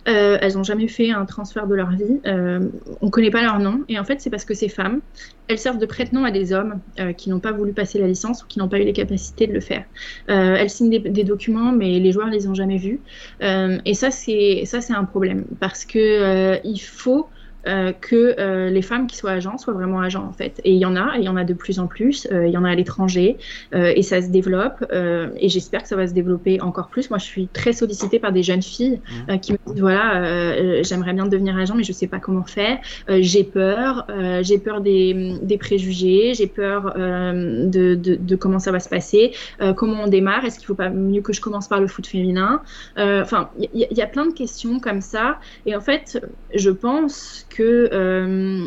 elles 0.06 0.54
n'ont 0.56 0.64
jamais 0.64 0.88
fait 0.88 1.12
un 1.12 1.26
transfert 1.26 1.68
de 1.68 1.76
leur 1.76 1.91
vie. 1.91 2.20
on 2.26 3.06
ne 3.06 3.10
connaît 3.10 3.32
pas 3.32 3.41
leur 3.41 3.60
nom. 3.60 3.82
Et 3.88 3.97
en 3.99 4.04
fait, 4.04 4.20
c'est 4.20 4.30
parce 4.30 4.45
que 4.45 4.54
ces 4.54 4.70
femmes, 4.70 4.99
elles 5.47 5.59
servent 5.59 5.77
de 5.77 5.85
prête-nom 5.85 6.23
à 6.23 6.31
des 6.31 6.53
hommes 6.53 6.81
qui 7.17 7.29
n'ont 7.29 7.39
pas 7.39 7.51
voulu 7.51 7.73
passer 7.73 7.99
la 7.99 8.07
licence 8.07 8.43
ou 8.43 8.47
qui 8.47 8.59
n'ont 8.59 8.69
pas 8.69 8.79
eu 8.79 8.85
les 8.85 8.93
capacités 8.93 9.47
de 9.47 9.53
le 9.53 9.59
faire. 9.59 9.85
elles 10.27 10.69
signent 10.69 10.89
des, 10.89 10.99
des, 10.99 11.23
documents, 11.23 11.71
mais 11.71 11.99
les 11.99 12.11
joueurs 12.11 12.27
ne 12.27 12.33
les 12.33 12.47
ont 12.47 12.53
jamais 12.53 12.77
vus. 12.77 13.01
et 13.41 13.93
ça, 13.93 14.11
c'est 14.11 14.93
un 14.93 15.05
problème 15.05 15.45
parce 15.59 15.85
que 15.85 15.99
euh, 15.99 16.57
il 16.63 16.79
faut 16.79 17.29
euh, 17.66 17.93
que 17.93 18.36
euh, 18.39 18.70
les 18.70 18.82
femmes 18.82 19.07
qui 19.07 19.16
soient 19.16 19.32
agents 19.32 19.57
soient 19.57 19.74
vraiment 19.74 20.01
agents 20.01 20.26
en 20.28 20.34
fait. 20.34 20.59
Et 20.64 20.74
il 20.74 20.80
y 20.80 20.86
en 20.86 20.95
a, 20.95 21.16
et 21.16 21.20
il 21.20 21.24
y 21.24 21.30
en 21.30 21.38
a 21.38 21.43
de 21.43 21.53
plus 21.53 21.80
en 21.80 21.88
plus. 21.88 22.28
il 22.32 22.49
y 22.49 22.57
en 22.57 22.66
a 22.66 22.72
à 22.72 22.76
l'étranger 22.76 23.38
et 23.74 24.01
ça 24.01 24.22
se 24.22 24.30
développe. 24.30 24.86
et 24.91 25.49
j'espère 25.49 25.84
que 25.84 25.88
ça 25.88 25.95
va 25.95 26.07
se 26.07 26.14
développer 26.14 26.61
encore 26.61 26.88
plus. 26.88 27.09
Moi, 27.09 27.20
je 27.20 27.26
suis 27.26 27.47
très 27.47 27.74
sollicitée 27.74 28.20
par 28.20 28.32
des 28.32 28.43
jeunes 28.43 28.61
filles 28.61 28.99
mmh. 29.28 29.39
qui 29.39 29.53
me 29.53 29.57
disent 29.68 29.80
voilà, 29.82 30.84
j'aimerais 30.84 31.14
bien 31.14 31.26
devenir 31.26 31.57
agent, 31.57 31.76
mais 31.76 31.84
je 31.84 31.91
sais 31.91 32.07
pas 32.07 32.20
comment 32.20 32.43
faire. 32.43 32.80
j'ai 33.07 33.43
peur, 33.43 34.07
j'ai 34.41 34.57
peur 34.57 34.82
des, 34.82 35.38
des 35.41 35.57
préjugés, 35.57 36.34
j'ai 36.34 36.47
peur 36.47 36.93
de, 36.95 37.95
de, 37.95 38.16
de, 38.16 38.36
comment 38.36 38.59
ça 38.59 38.72
va 38.72 38.80
se 38.80 38.89
passer, 38.89 39.34
comment 39.76 40.03
on 40.03 40.07
démarre? 40.07 40.45
Est-ce 40.45 40.59
qu'il 40.59 40.68
faut 40.68 40.76
pas 40.76 40.89
mieux 40.89 41.22
que 41.22 41.34
je 41.34 41.41
commence 41.41 41.68
par 41.68 41.80
le 41.80 41.88
foot 41.88 42.07
féminin? 42.07 42.61
Enfin, 42.97 43.49
il 43.59 43.70
y, 43.74 43.93
y, 43.93 44.01
a 44.01 44.07
plein 44.07 44.26
de 44.26 44.34
questions 44.34 44.80
comme 44.80 45.01
ça. 45.01 45.39
Et 45.66 45.76
en 45.76 45.82
fait, 45.82 46.20
je 46.53 46.70
pense 46.70 47.45
que 47.54 47.89
euh, 47.93 48.66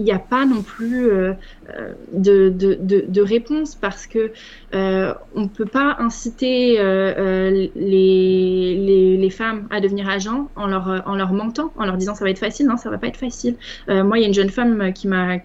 il 0.00 0.04
n'y 0.04 0.12
a 0.12 0.18
pas 0.18 0.44
non 0.44 0.62
plus 0.62 1.06
euh, 1.06 1.34
euh, 1.70 1.92
de, 2.12 2.48
de, 2.48 3.04
de, 3.06 3.22
réponse 3.22 3.76
parce 3.76 4.08
que 4.08 4.32
on 4.72 5.40
ne 5.42 5.46
peut 5.46 5.66
pas 5.66 5.96
inciter 6.00 6.76
les, 6.76 7.70
les, 7.76 9.16
les, 9.16 9.30
femmes 9.30 9.68
à 9.70 9.80
devenir 9.80 10.08
agents 10.08 10.50
en 10.56 10.66
leur, 10.66 11.02
en 11.06 11.14
leur 11.14 11.32
mentant, 11.32 11.72
en 11.76 11.86
leur 11.86 11.96
disant 11.96 12.16
ça 12.16 12.24
va 12.24 12.30
être 12.30 12.40
facile. 12.40 12.66
Non, 12.66 12.76
ça 12.76 12.90
va 12.90 12.98
pas 12.98 13.06
être 13.06 13.16
facile. 13.16 13.54
moi, 13.88 14.18
il 14.18 14.22
y 14.22 14.24
a 14.24 14.28
une 14.28 14.34
jeune 14.34 14.50
femme 14.50 14.92
qui 14.92 15.06
m'a 15.06 15.38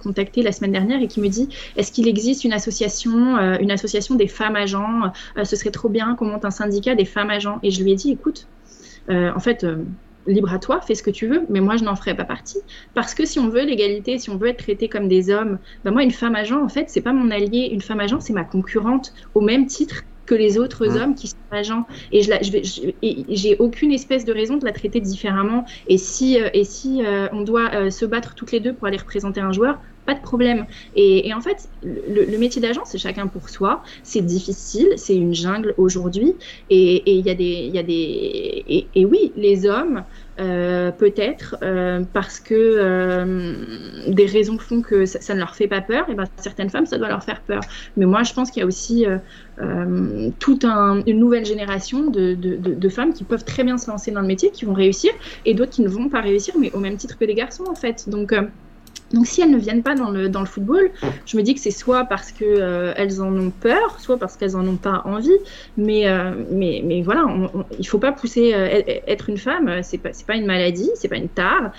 contactée 0.00 0.42
la 0.42 0.52
semaine 0.52 0.72
dernière 0.72 1.02
et 1.02 1.08
qui 1.08 1.20
me 1.20 1.28
dit 1.28 1.48
est-ce 1.76 1.90
qu'il 1.90 2.06
existe 2.06 2.44
une 2.44 2.52
association, 2.52 3.36
une 3.58 3.72
association 3.72 4.14
des 4.14 4.28
femmes 4.28 4.56
agents? 4.56 5.12
Ce 5.42 5.56
serait 5.56 5.72
trop 5.72 5.88
bien 5.88 6.14
qu'on 6.14 6.26
monte 6.26 6.44
un 6.44 6.52
syndicat 6.52 6.94
des 6.94 7.04
femmes 7.04 7.30
agents. 7.30 7.58
Et 7.64 7.72
je 7.72 7.82
lui 7.82 7.92
ai 7.92 7.96
dit 7.96 8.12
écoute, 8.12 8.46
en 9.08 9.40
fait 9.40 9.66
libre 10.26 10.52
à 10.52 10.58
toi, 10.58 10.80
fais 10.80 10.94
ce 10.94 11.02
que 11.02 11.10
tu 11.10 11.26
veux, 11.26 11.44
mais 11.48 11.60
moi 11.60 11.76
je 11.76 11.84
n'en 11.84 11.96
ferai 11.96 12.14
pas 12.14 12.24
partie. 12.24 12.58
Parce 12.94 13.14
que 13.14 13.24
si 13.24 13.38
on 13.38 13.48
veut 13.48 13.64
l'égalité, 13.64 14.18
si 14.18 14.30
on 14.30 14.36
veut 14.36 14.48
être 14.48 14.58
traité 14.58 14.88
comme 14.88 15.08
des 15.08 15.30
hommes, 15.30 15.58
ben 15.84 15.90
moi 15.90 16.02
une 16.02 16.10
femme 16.10 16.34
agent, 16.34 16.62
en 16.62 16.68
fait, 16.68 16.86
c'est 16.88 17.00
pas 17.00 17.12
mon 17.12 17.30
allié. 17.30 17.70
Une 17.72 17.80
femme 17.80 18.00
agent, 18.00 18.20
c'est 18.20 18.32
ma 18.32 18.44
concurrente 18.44 19.12
au 19.34 19.40
même 19.40 19.66
titre 19.66 20.04
que 20.28 20.34
les 20.34 20.58
autres 20.58 20.86
mmh. 20.86 20.96
hommes 20.96 21.14
qui 21.14 21.26
sont 21.28 21.36
agents. 21.50 21.86
Et 22.12 22.22
je 22.22 22.30
j'ai 23.02 23.56
aucune 23.58 23.92
espèce 23.92 24.24
de 24.24 24.32
raison 24.32 24.58
de 24.58 24.64
la 24.64 24.72
traiter 24.72 25.00
différemment. 25.00 25.64
Et 25.88 25.96
si, 25.98 26.40
euh, 26.40 26.50
et 26.52 26.64
si 26.64 27.04
euh, 27.04 27.28
on 27.32 27.40
doit 27.40 27.70
euh, 27.74 27.90
se 27.90 28.04
battre 28.04 28.34
toutes 28.34 28.52
les 28.52 28.60
deux 28.60 28.74
pour 28.74 28.86
aller 28.86 28.98
représenter 28.98 29.40
un 29.40 29.52
joueur, 29.52 29.80
pas 30.08 30.14
de 30.14 30.22
problème. 30.22 30.64
Et, 30.96 31.34
en 31.34 31.42
fait, 31.42 31.68
le, 31.82 32.38
métier 32.38 32.62
d'agent, 32.62 32.80
c'est 32.86 32.96
chacun 32.96 33.26
pour 33.26 33.50
soi. 33.50 33.82
C'est 34.02 34.24
difficile, 34.24 34.88
c'est 34.96 35.14
une 35.14 35.34
jungle 35.34 35.74
aujourd'hui. 35.76 36.34
Et 36.70 37.12
il 37.18 37.26
y 37.26 37.30
a 37.30 37.34
des, 37.34 37.70
y 37.74 37.78
a 37.78 37.82
des, 37.82 38.86
et, 38.94 39.04
oui, 39.04 39.32
les 39.36 39.66
hommes. 39.66 40.02
Euh, 40.40 40.92
peut-être 40.92 41.56
euh, 41.62 42.04
parce 42.12 42.38
que 42.38 42.54
euh, 42.54 43.54
des 44.06 44.26
raisons 44.26 44.56
font 44.56 44.82
que 44.82 45.04
ça, 45.04 45.34
ne 45.34 45.40
leur 45.40 45.56
fait 45.56 45.66
pas 45.66 45.80
peur, 45.80 46.08
et 46.08 46.14
ben 46.14 46.26
certaines 46.36 46.70
femmes 46.70 46.86
ça 46.86 46.96
doit 46.96 47.08
leur 47.08 47.24
faire 47.24 47.40
peur. 47.40 47.60
Mais 47.96 48.06
moi 48.06 48.22
je 48.22 48.32
pense 48.34 48.52
qu'il 48.52 48.60
y 48.60 48.62
a 48.62 48.66
aussi 48.66 49.04
toute 50.38 50.64
une 50.64 51.18
nouvelle 51.18 51.44
génération 51.44 52.08
de, 52.08 52.34
de, 52.34 52.88
femmes 52.88 53.12
qui 53.14 53.24
peuvent 53.24 53.44
très 53.44 53.64
bien 53.64 53.78
se 53.78 53.90
lancer 53.90 54.12
dans 54.12 54.20
le 54.20 54.28
métier, 54.28 54.52
qui 54.52 54.64
vont 54.64 54.74
réussir, 54.74 55.10
et 55.44 55.54
d'autres 55.54 55.72
qui 55.72 55.82
ne 55.82 55.88
vont 55.88 56.08
pas 56.08 56.20
réussir, 56.20 56.54
mais 56.56 56.70
au 56.72 56.78
même 56.78 56.96
titre 56.96 57.18
que 57.18 57.24
les 57.24 57.34
garçons 57.34 57.64
en 57.68 57.74
fait. 57.74 58.08
Donc 58.08 58.32
donc 59.12 59.26
si 59.26 59.40
elles 59.40 59.50
ne 59.50 59.58
viennent 59.58 59.82
pas 59.82 59.94
dans 59.94 60.10
le, 60.10 60.28
dans 60.28 60.40
le 60.40 60.46
football, 60.46 60.90
je 61.24 61.36
me 61.36 61.42
dis 61.42 61.54
que 61.54 61.60
c'est 61.60 61.70
soit 61.70 62.04
parce 62.04 62.30
qu'elles 62.30 62.60
euh, 62.60 62.92
elles 62.96 63.22
en 63.22 63.34
ont 63.34 63.50
peur, 63.50 63.98
soit 64.00 64.18
parce 64.18 64.36
qu'elles 64.36 64.56
en 64.56 64.66
ont 64.66 64.76
pas 64.76 65.02
envie. 65.04 65.36
Mais, 65.76 66.08
euh, 66.08 66.32
mais, 66.50 66.82
mais 66.84 67.02
voilà, 67.02 67.26
il 67.78 67.86
faut 67.86 67.98
pas 67.98 68.12
pousser. 68.12 68.52
Euh, 68.54 68.82
être 69.06 69.28
une 69.30 69.38
femme, 69.38 69.82
c'est 69.82 69.98
pas, 69.98 70.10
pas 70.26 70.36
une 70.36 70.46
maladie, 70.46 70.90
c'est 70.94 71.08
pas 71.08 71.16
une 71.16 71.28
tare. 71.28 71.72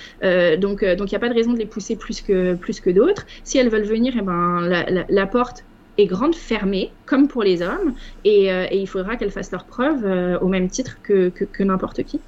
donc 0.57 0.79
il 0.81 1.05
n'y 1.05 1.15
a 1.15 1.19
pas 1.19 1.29
de 1.29 1.33
raison 1.33 1.53
de 1.53 1.59
les 1.59 1.65
pousser 1.65 1.95
plus 1.95 2.21
que, 2.21 2.55
plus 2.55 2.79
que 2.79 2.89
d'autres. 2.89 3.25
Si 3.43 3.57
elles 3.57 3.69
veulent 3.69 3.83
venir, 3.83 4.13
eh 4.17 4.21
ben, 4.21 4.61
la, 4.61 4.85
la, 5.07 5.27
porte 5.27 5.65
est 5.97 6.05
grande, 6.05 6.35
fermée, 6.35 6.91
comme 7.05 7.27
pour 7.27 7.43
les 7.43 7.61
hommes. 7.61 7.93
Et, 8.25 8.45
et 8.47 8.77
il 8.77 8.87
faudra 8.87 9.15
qu'elles 9.15 9.31
fassent 9.31 9.51
leurs 9.51 9.65
preuves 9.65 10.05
au 10.41 10.47
même 10.47 10.69
titre 10.69 10.97
que, 11.03 11.29
que, 11.29 11.43
que 11.45 11.63
n'importe 11.63 12.03
qui. 12.03 12.19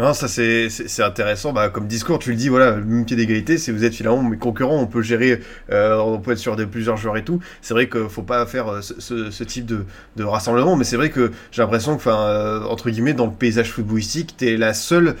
Non, 0.00 0.14
ça 0.14 0.28
c'est 0.28 1.02
intéressant. 1.02 1.52
Bah, 1.52 1.68
comme 1.68 1.86
discours, 1.86 2.18
tu 2.18 2.30
le 2.30 2.36
dis, 2.36 2.48
voilà, 2.48 2.76
le 2.76 2.84
même 2.84 3.04
pied 3.04 3.16
d'égalité, 3.16 3.58
si 3.58 3.70
vous 3.70 3.84
êtes 3.84 3.92
finalement 3.92 4.22
mes 4.22 4.38
concurrents, 4.38 4.80
on 4.80 4.86
peut 4.86 5.02
gérer, 5.02 5.40
euh, 5.70 5.98
on 5.98 6.18
peut 6.18 6.32
être 6.32 6.38
sur 6.38 6.56
de 6.56 6.64
plusieurs 6.64 6.96
joueurs 6.96 7.18
et 7.18 7.22
tout. 7.22 7.38
C'est 7.60 7.74
vrai 7.74 7.86
qu'il 7.86 8.08
faut 8.08 8.22
pas 8.22 8.46
faire 8.46 8.68
euh, 8.68 8.80
ce, 8.80 9.44
type 9.44 9.66
de, 9.66 10.24
rassemblement, 10.24 10.76
mais 10.76 10.84
c'est 10.84 10.96
vrai 10.96 11.10
que 11.10 11.32
j'ai 11.52 11.60
l'impression 11.60 11.98
que, 11.98 12.08
euh, 12.08 12.64
entre 12.64 12.88
guillemets, 12.88 13.12
dans 13.12 13.26
le 13.26 13.32
paysage 13.32 13.70
footballistique, 13.70 14.38
t'es 14.38 14.56
la 14.56 14.72
seule 14.72 15.16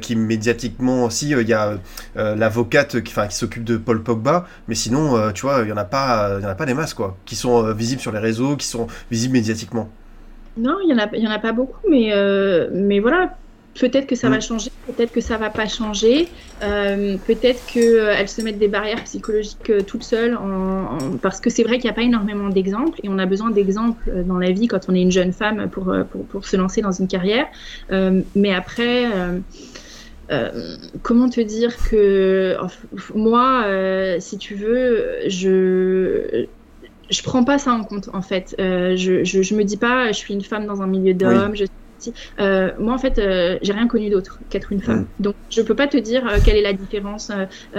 qui 0.00 0.16
médiatiquement, 0.16 1.10
si 1.10 1.30
il 1.30 1.48
y 1.48 1.52
a 1.52 1.78
l'avocate 2.14 3.02
qui, 3.02 3.12
s'occupe 3.30 3.64
de 3.64 3.76
Paul 3.76 4.02
Pogba, 4.02 4.46
mais 4.66 4.74
sinon, 4.74 5.30
tu 5.32 5.42
vois, 5.42 5.60
il 5.62 5.68
y 5.68 5.72
en 5.72 5.76
a 5.76 5.84
pas, 5.84 6.38
il 6.40 6.46
en 6.46 6.48
a 6.48 6.54
pas 6.54 6.64
des 6.64 6.74
masses 6.74 6.94
quoi, 6.94 7.18
qui 7.26 7.36
sont 7.36 7.70
visibles 7.74 8.00
sur 8.00 8.12
les 8.12 8.18
réseaux, 8.18 8.56
qui 8.56 8.66
sont 8.66 8.86
visibles 9.10 9.34
médiatiquement. 9.34 9.90
Non, 10.56 10.78
il 10.82 10.90
y 10.90 10.94
en 10.94 10.98
a, 10.98 11.06
en 11.06 11.34
a 11.34 11.38
pas 11.38 11.52
beaucoup, 11.52 11.86
mais 11.90 12.14
mais 12.72 13.00
voilà 13.00 13.36
Peut-être 13.78 14.06
que 14.06 14.14
ça 14.14 14.30
va 14.30 14.38
Mm. 14.38 14.40
changer, 14.40 14.70
peut-être 14.86 15.12
que 15.12 15.20
ça 15.20 15.36
va 15.36 15.50
pas 15.50 15.66
changer, 15.68 16.32
euh, 16.62 17.18
peut-être 17.18 17.66
qu'elles 17.66 18.28
se 18.28 18.40
mettent 18.40 18.58
des 18.58 18.68
barrières 18.68 19.04
psychologiques 19.04 19.68
euh, 19.70 19.82
toutes 19.82 20.04
seules, 20.04 20.36
en, 20.36 20.44
en- 21.14 21.18
parce 21.18 21.40
que 21.40 21.50
c'est 21.50 21.62
vrai 21.62 21.78
qu'il 21.78 21.84
n'y 21.88 21.90
a 21.90 21.94
pas 21.94 22.02
énormément 22.02 22.48
d'exemples 22.48 22.98
et 23.02 23.08
on 23.10 23.18
a 23.18 23.26
besoin 23.26 23.50
d'exemples 23.50 24.08
euh, 24.10 24.22
dans 24.24 24.38
la 24.38 24.50
vie 24.52 24.66
quand 24.66 24.88
on 24.88 24.94
est 24.94 25.02
une 25.02 25.10
jeune 25.10 25.32
femme 25.32 25.68
pour, 25.70 25.90
euh, 25.90 26.04
pour, 26.04 26.26
pour 26.26 26.46
se 26.46 26.56
lancer 26.56 26.80
dans 26.80 26.92
une 26.92 27.08
carrière. 27.08 27.46
Euh, 27.90 28.22
mais 28.34 28.54
après, 28.54 29.12
euh, 29.14 29.40
euh, 30.32 30.76
comment 31.02 31.28
te 31.30 31.40
dire 31.40 31.76
que 31.90 32.56
moi, 33.14 33.64
euh, 33.66 34.18
si 34.20 34.38
tu 34.38 34.54
veux, 34.56 35.18
je 35.28 36.46
je 37.10 37.22
prends 37.22 37.44
pas 37.44 37.58
ça 37.58 37.72
en 37.72 37.84
compte 37.84 38.08
en 38.14 38.22
fait. 38.22 38.54
Euh, 38.60 38.96
je, 38.96 39.24
je, 39.24 39.42
je 39.42 39.54
me 39.54 39.64
dis 39.64 39.76
pas, 39.78 40.08
je 40.12 40.18
suis 40.18 40.34
une 40.34 40.42
femme 40.44 40.66
dans 40.66 40.82
un 40.82 40.86
milieu 40.88 41.14
d'hommes. 41.14 41.54
je 41.56 41.64
euh, 42.40 42.72
moi 42.78 42.94
en 42.94 42.98
fait, 42.98 43.18
euh, 43.18 43.58
j'ai 43.62 43.72
rien 43.72 43.86
connu 43.88 44.10
d'autre 44.10 44.42
qu'être 44.48 44.72
une 44.72 44.82
femme. 44.82 45.08
Donc 45.18 45.36
je 45.50 45.62
peux 45.62 45.76
pas 45.76 45.86
te 45.86 45.96
dire 45.96 46.26
euh, 46.26 46.38
quelle 46.44 46.56
est 46.56 46.62
la 46.62 46.72
différence. 46.72 47.30
On 47.74 47.78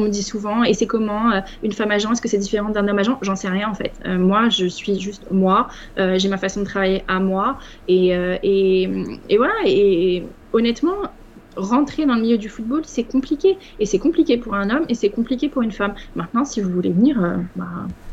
me 0.00 0.08
dit 0.08 0.22
souvent, 0.22 0.64
et 0.64 0.74
c'est 0.74 0.86
comment 0.86 1.42
une 1.62 1.72
femme 1.72 1.90
agent 1.90 2.12
Est-ce 2.12 2.22
que 2.22 2.28
c'est 2.28 2.38
différent 2.38 2.70
d'un 2.70 2.86
homme 2.88 2.98
agent 2.98 3.18
J'en 3.22 3.36
sais 3.36 3.48
rien 3.48 3.68
en 3.68 3.74
fait. 3.74 3.98
Moi, 4.06 4.48
je 4.48 4.66
suis 4.66 4.98
juste 4.98 5.26
moi. 5.30 5.68
J'ai 5.96 6.28
ma 6.28 6.38
façon 6.38 6.60
de 6.60 6.66
travailler 6.66 7.04
à 7.08 7.20
moi, 7.20 7.58
et 7.86 8.08
et, 8.42 8.82
et 9.28 9.36
voilà. 9.36 9.54
Et 9.66 10.24
honnêtement. 10.52 11.17
Rentrer 11.58 12.06
dans 12.06 12.14
le 12.14 12.20
milieu 12.22 12.38
du 12.38 12.48
football, 12.48 12.82
c'est 12.84 13.02
compliqué. 13.04 13.58
Et 13.80 13.84
c'est 13.86 13.98
compliqué 13.98 14.38
pour 14.38 14.54
un 14.54 14.70
homme 14.70 14.84
et 14.88 14.94
c'est 14.94 15.10
compliqué 15.10 15.48
pour 15.48 15.62
une 15.62 15.72
femme. 15.72 15.94
Maintenant, 16.14 16.44
si 16.44 16.60
vous 16.60 16.70
voulez 16.70 16.92
venir, 16.92 17.20
euh, 17.22 17.36
bah, 17.56 17.66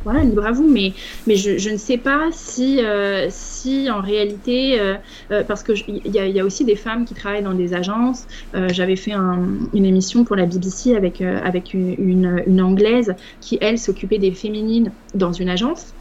voilà, 0.04 0.24
libre 0.24 0.46
à 0.46 0.52
vous. 0.52 0.68
Mais, 0.68 0.94
mais 1.28 1.36
je, 1.36 1.70
ne 1.70 1.78
sais 1.78 1.98
pas 2.00 2.30
si, 2.32 2.84
euh, 2.84 3.28
si 3.30 3.88
en 3.92 4.02
réalité, 4.02 4.80
euh, 4.80 5.44
parce 5.48 5.62
qu'il 5.64 5.78
y, 5.88 6.18
a- 6.20 6.28
y 6.28 6.40
a 6.40 6.44
aussi 6.46 6.66
des 6.66 6.76
femmes 6.76 7.06
qui 7.06 7.14
travaillent 7.14 7.44
dans 7.44 7.54
des 7.54 7.74
agences. 7.76 8.26
J'avais 8.54 8.96
fait 8.96 9.14
un- 9.14 9.60
une 9.74 9.86
émission 9.86 10.24
pour 10.26 10.36
la 10.36 10.46
BBC 10.48 10.96
avec, 10.96 11.22
avec 11.22 11.74
une 11.74 12.62
Anglaise 12.62 13.14
qui, 13.42 13.58
elle, 13.62 13.78
s'occupait 13.78 14.18
des 14.20 14.32
féminines 14.32 14.92
dans 15.14 15.34
une 15.34 15.50
agence. 15.50 15.96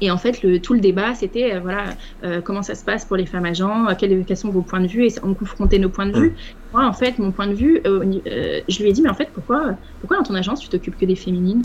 Et 0.00 0.10
en 0.10 0.18
fait, 0.18 0.42
le, 0.42 0.60
tout 0.60 0.74
le 0.74 0.80
débat, 0.80 1.14
c'était 1.14 1.54
euh, 1.54 1.60
voilà, 1.60 1.96
euh, 2.24 2.40
comment 2.40 2.62
ça 2.62 2.74
se 2.74 2.84
passe 2.84 3.04
pour 3.04 3.16
les 3.16 3.26
femmes 3.26 3.44
agents, 3.44 3.88
euh, 3.88 3.94
quels, 3.98 4.24
quels 4.24 4.36
sont 4.36 4.50
vos 4.50 4.62
points 4.62 4.80
de 4.80 4.86
vue, 4.86 5.06
et 5.06 5.12
on 5.22 5.34
confrontait 5.34 5.78
nos 5.78 5.90
points 5.90 6.06
de 6.06 6.18
vue. 6.18 6.36
Moi, 6.72 6.86
en 6.86 6.92
fait, 6.92 7.18
mon 7.18 7.32
point 7.32 7.46
de 7.46 7.54
vue, 7.54 7.80
je 7.84 8.82
lui 8.82 8.88
ai 8.88 8.92
dit, 8.92 9.02
mais 9.02 9.10
en 9.10 9.14
fait, 9.14 9.30
pourquoi, 9.32 9.78
pourquoi 10.00 10.18
dans 10.18 10.22
ton 10.22 10.34
agence, 10.34 10.60
tu 10.60 10.68
t'occupes 10.68 10.96
que 10.96 11.06
des 11.06 11.16
féminines? 11.16 11.62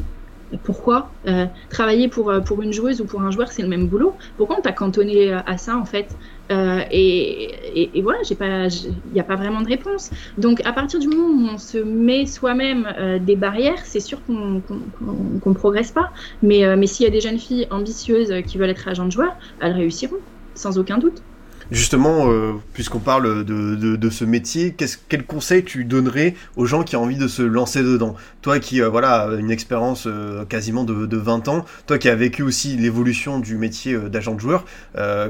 Pourquoi 0.64 1.18
Euh, 1.28 1.48
Travailler 1.70 2.10
pour, 2.10 2.32
pour 2.46 2.62
une 2.62 2.72
joueuse 2.74 3.02
ou 3.02 3.06
pour 3.06 3.22
un 3.22 3.32
joueur, 3.32 3.52
c'est 3.52 3.64
le 3.64 3.68
même 3.68 3.88
boulot? 3.88 4.18
Pourquoi 4.38 4.58
on 4.60 4.62
t'a 4.62 4.72
cantonné 4.72 5.32
à 5.34 5.58
ça, 5.58 5.78
en 5.78 5.86
fait? 5.86 6.16
Euh, 6.52 6.84
et, 6.92 8.02
voilà, 8.02 8.20
il 8.30 9.12
n'y 9.12 9.20
a 9.20 9.24
pas 9.24 9.36
vraiment 9.36 9.62
de 9.62 9.68
réponse. 9.68 10.10
Donc, 10.38 10.62
à 10.66 10.74
partir 10.74 11.00
du 11.00 11.08
moment 11.08 11.28
où 11.30 11.54
on 11.54 11.58
se 11.58 11.78
met 11.78 12.26
soi-même 12.26 12.86
euh, 12.98 13.20
des 13.20 13.36
barrières, 13.36 13.86
c'est 13.86 14.00
sûr 14.00 14.24
qu'on 14.26 14.62
qu'on 14.62 15.54
progresse 15.54 15.92
pas. 15.92 16.12
Mais, 16.42 16.66
euh, 16.66 16.76
mais 16.78 16.88
s'il 16.88 17.06
y 17.06 17.08
a 17.08 17.12
des 17.12 17.22
jeunes 17.22 17.40
filles 17.40 17.68
ambitieuses 17.72 18.34
qui 18.46 18.58
veulent 18.58 18.70
être 18.70 18.88
agents 18.88 19.06
de 19.06 19.12
joueurs, 19.12 19.38
elles 19.60 19.74
réussiront, 19.74 20.18
sans 20.56 20.78
aucun 20.78 20.98
doute. 20.98 21.24
Justement, 21.72 22.30
euh, 22.30 22.54
puisqu'on 22.74 23.00
parle 23.00 23.46
de, 23.46 23.76
de, 23.76 24.10
ce 24.10 24.26
métier, 24.26 24.74
qu'est-ce, 24.74 24.98
quel 25.08 25.26
conseil 25.26 25.64
tu 25.64 25.86
donnerais 25.86 26.36
aux 26.56 26.66
gens 26.66 26.84
qui 26.84 26.96
ont 26.96 27.04
envie 27.04 27.18
de 27.18 27.28
se 27.28 27.42
lancer 27.42 27.84
dedans? 27.84 28.16
Toi 28.42 28.60
qui 28.60 28.82
euh, 28.82 28.90
voilà, 28.90 29.30
une 29.40 29.52
expérience 29.52 30.06
euh, 30.08 30.46
quasiment 30.46 30.84
de, 30.84 31.06
de 31.06 31.18
20 31.18 31.48
ans, 31.48 31.66
toi 31.88 31.98
qui 31.98 32.10
as 32.10 32.16
vécu 32.16 32.44
aussi 32.44 32.76
l'évolution 32.76 33.40
du 33.40 33.56
métier 33.58 33.98
d'agent 33.98 34.34
de 34.36 34.40
joueur, 34.40 34.66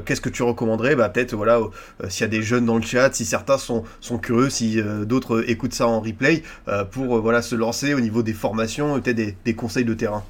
qu'est-ce 0.04 0.20
que 0.20 0.28
tu 0.28 0.42
recommanderais? 0.42 0.96
Bah, 0.96 1.08
Peut-être 1.08 1.34
voilà, 1.34 1.60
s'il 2.08 2.22
y 2.22 2.24
a 2.24 2.28
des 2.28 2.42
jeunes 2.42 2.66
dans 2.66 2.76
le 2.76 2.82
chat, 2.82 3.14
si 3.14 3.24
certains 3.24 3.58
sont, 3.58 3.84
sont 4.00 4.18
curieux, 4.18 4.50
si 4.50 4.80
d'autres 5.06 5.48
écoutent 5.48 5.74
ça 5.74 5.86
en 5.86 6.00
replay, 6.00 6.42
pour 6.90 7.20
voilà, 7.20 7.42
se 7.42 7.54
lancer 7.54 7.94
au 7.94 8.00
niveau 8.00 8.22
des 8.22 8.32
formations, 8.32 9.00
peut-être 9.00 9.16
des, 9.16 9.36
des 9.44 9.54
conseils 9.54 9.84
de 9.84 9.94
terrain. 9.94 10.24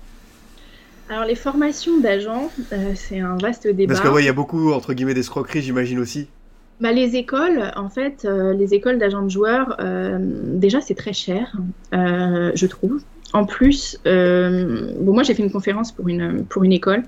Alors, 1.09 1.25
les 1.25 1.35
formations 1.35 1.99
d'agents, 1.99 2.51
euh, 2.73 2.93
c'est 2.95 3.21
un 3.21 3.37
vaste 3.37 3.69
débat. 3.69 3.95
Parce 3.95 4.07
que 4.07 4.13
ouais, 4.13 4.23
il 4.23 4.27
y 4.27 4.31
a 4.31 4.35
beaucoup 4.35 4.73
entre 4.73 4.95
guillemets 4.95 5.15
d'escroqueries, 5.15 5.63
j'imagine 5.63 5.99
aussi. 5.99 6.29
Bah, 6.81 6.93
les 6.93 7.17
écoles, 7.17 7.71
en 7.77 7.89
fait, 7.89 8.25
euh, 8.25 8.55
les 8.55 8.75
écoles 8.75 8.99
d'agents 8.99 9.23
de 9.23 9.29
joueurs, 9.29 9.77
euh, 9.81 10.19
déjà, 10.55 10.81
c'est 10.81 10.95
très 10.95 11.13
cher, 11.13 11.57
je 11.93 12.67
trouve. 12.67 13.03
En 13.33 13.45
plus, 13.45 13.99
bon, 14.05 15.13
moi, 15.13 15.23
j'ai 15.23 15.35
fait 15.35 15.43
une 15.43 15.53
conférence 15.53 15.93
pour 15.93 16.09
une, 16.09 16.45
pour 16.47 16.65
une 16.65 16.73
école. 16.73 17.03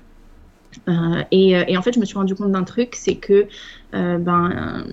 et, 1.31 1.51
et 1.51 1.77
en 1.77 1.81
fait, 1.81 1.93
je 1.93 1.99
me 1.99 2.05
suis 2.05 2.17
rendu 2.17 2.35
compte 2.35 2.51
d'un 2.51 2.63
truc, 2.63 2.95
c'est 2.95 3.15
que 3.15 3.47
ben, 3.93 4.85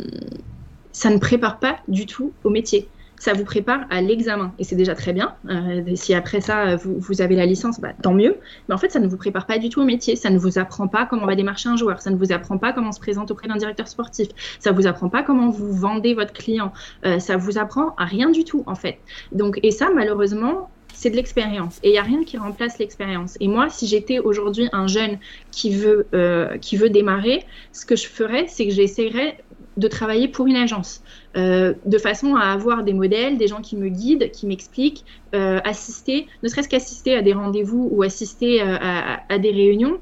ça 0.93 1.11
ne 1.11 1.19
prépare 1.19 1.59
pas 1.59 1.79
du 1.89 2.07
tout 2.07 2.33
au 2.43 2.51
métier. 2.51 2.89
Ça 3.25 3.33
vous 3.33 3.45
prépare 3.45 3.87
à 3.89 4.03
l'examen. 4.03 4.53
Et 4.59 4.65
c'est 4.65 4.77
déjà 4.77 4.95
très 4.95 5.15
bien. 5.15 5.35
Euh, 5.49 5.83
si 5.95 6.13
après 6.13 6.43
ça, 6.43 6.77
vous, 6.77 6.97
vous 6.99 7.23
avez 7.23 7.37
la 7.37 7.47
licence, 7.47 7.81
bah, 7.81 7.95
tant 8.03 8.13
mieux. 8.13 8.37
Mais 8.69 8.75
en 8.75 8.77
fait, 8.77 8.91
ça 8.91 9.01
ne 9.01 9.09
vous 9.09 9.17
prépare 9.17 9.47
pas 9.47 9.57
du 9.57 9.71
tout 9.71 9.81
au 9.81 9.85
métier. 9.87 10.15
Ça 10.15 10.29
ne 10.29 10.37
vous 10.39 10.59
apprend 10.59 10.89
pas 10.89 11.07
comment 11.07 11.25
va 11.25 11.35
démarcher 11.35 11.71
un 11.71 11.77
joueur. 11.77 12.03
Ça 12.03 12.11
ne 12.11 12.17
vous 12.17 12.33
apprend 12.33 12.59
pas 12.59 12.75
comment 12.75 12.93
se 12.93 13.01
présente 13.01 13.31
auprès 13.31 13.49
d'un 13.49 13.57
directeur 13.57 13.89
sportif. 13.89 14.29
Ça 14.59 14.73
vous 14.73 14.87
apprend 14.87 15.09
pas 15.09 15.23
comment 15.23 15.49
vous 15.49 15.73
vendez 15.73 16.13
votre 16.13 16.35
client. 16.35 16.75
Euh, 17.07 17.19
ça 17.19 17.39
vous 17.39 17.57
apprend 17.57 17.95
à 17.97 18.05
rien 18.05 18.29
du 18.29 18.45
tout, 18.45 18.63
en 18.67 18.75
fait. 18.75 18.99
Donc, 19.33 19.59
et 19.63 19.71
ça, 19.71 19.89
malheureusement, 19.95 20.69
c'est 20.93 21.09
de 21.09 21.17
l'expérience. 21.17 21.81
Et 21.83 21.89
il 21.89 21.93
n'y 21.93 21.99
a 21.99 22.03
rien 22.03 22.25
qui 22.25 22.37
remplace 22.37 22.79
l'expérience. 22.79 23.39
Et 23.41 23.49
moi, 23.49 23.71
si 23.71 23.87
j'étais 23.87 24.19
aujourd'hui 24.19 24.69
un 24.75 24.87
jeune 24.87 25.17
qui 25.51 25.75
veut, 25.75 26.07
euh, 26.13 26.59
qui 26.59 26.77
veut 26.77 26.91
démarrer, 26.91 27.47
ce 27.73 27.87
que 27.87 27.97
je 27.97 28.07
ferais, 28.07 28.45
c'est 28.49 28.67
que 28.67 28.75
j'essaierais 28.75 29.39
de 29.77 29.89
travailler 29.89 30.29
pour 30.29 30.47
une 30.47 30.57
agence, 30.57 31.03
euh, 31.37 31.75
de 31.85 31.99
façon 31.99 32.37
à 32.37 32.53
avoir 32.53 32.85
des 32.85 32.93
modèles, 32.93 33.39
des 33.39 33.49
gens 33.49 33.61
qui 33.61 33.77
me 33.77 33.89
guident, 33.89 34.31
qui 34.31 34.47
m'expliquent, 34.47 35.05
euh, 35.35 35.59
assister, 35.65 36.29
ne 36.45 36.49
serait-ce 36.49 36.69
qu'assister 36.69 37.17
à 37.17 37.23
des 37.23 37.33
rendez-vous 37.33 37.89
ou 37.91 38.05
assister 38.05 38.63
euh, 38.63 38.77
à, 38.81 39.39
des 39.39 39.51
réunions, 39.51 39.99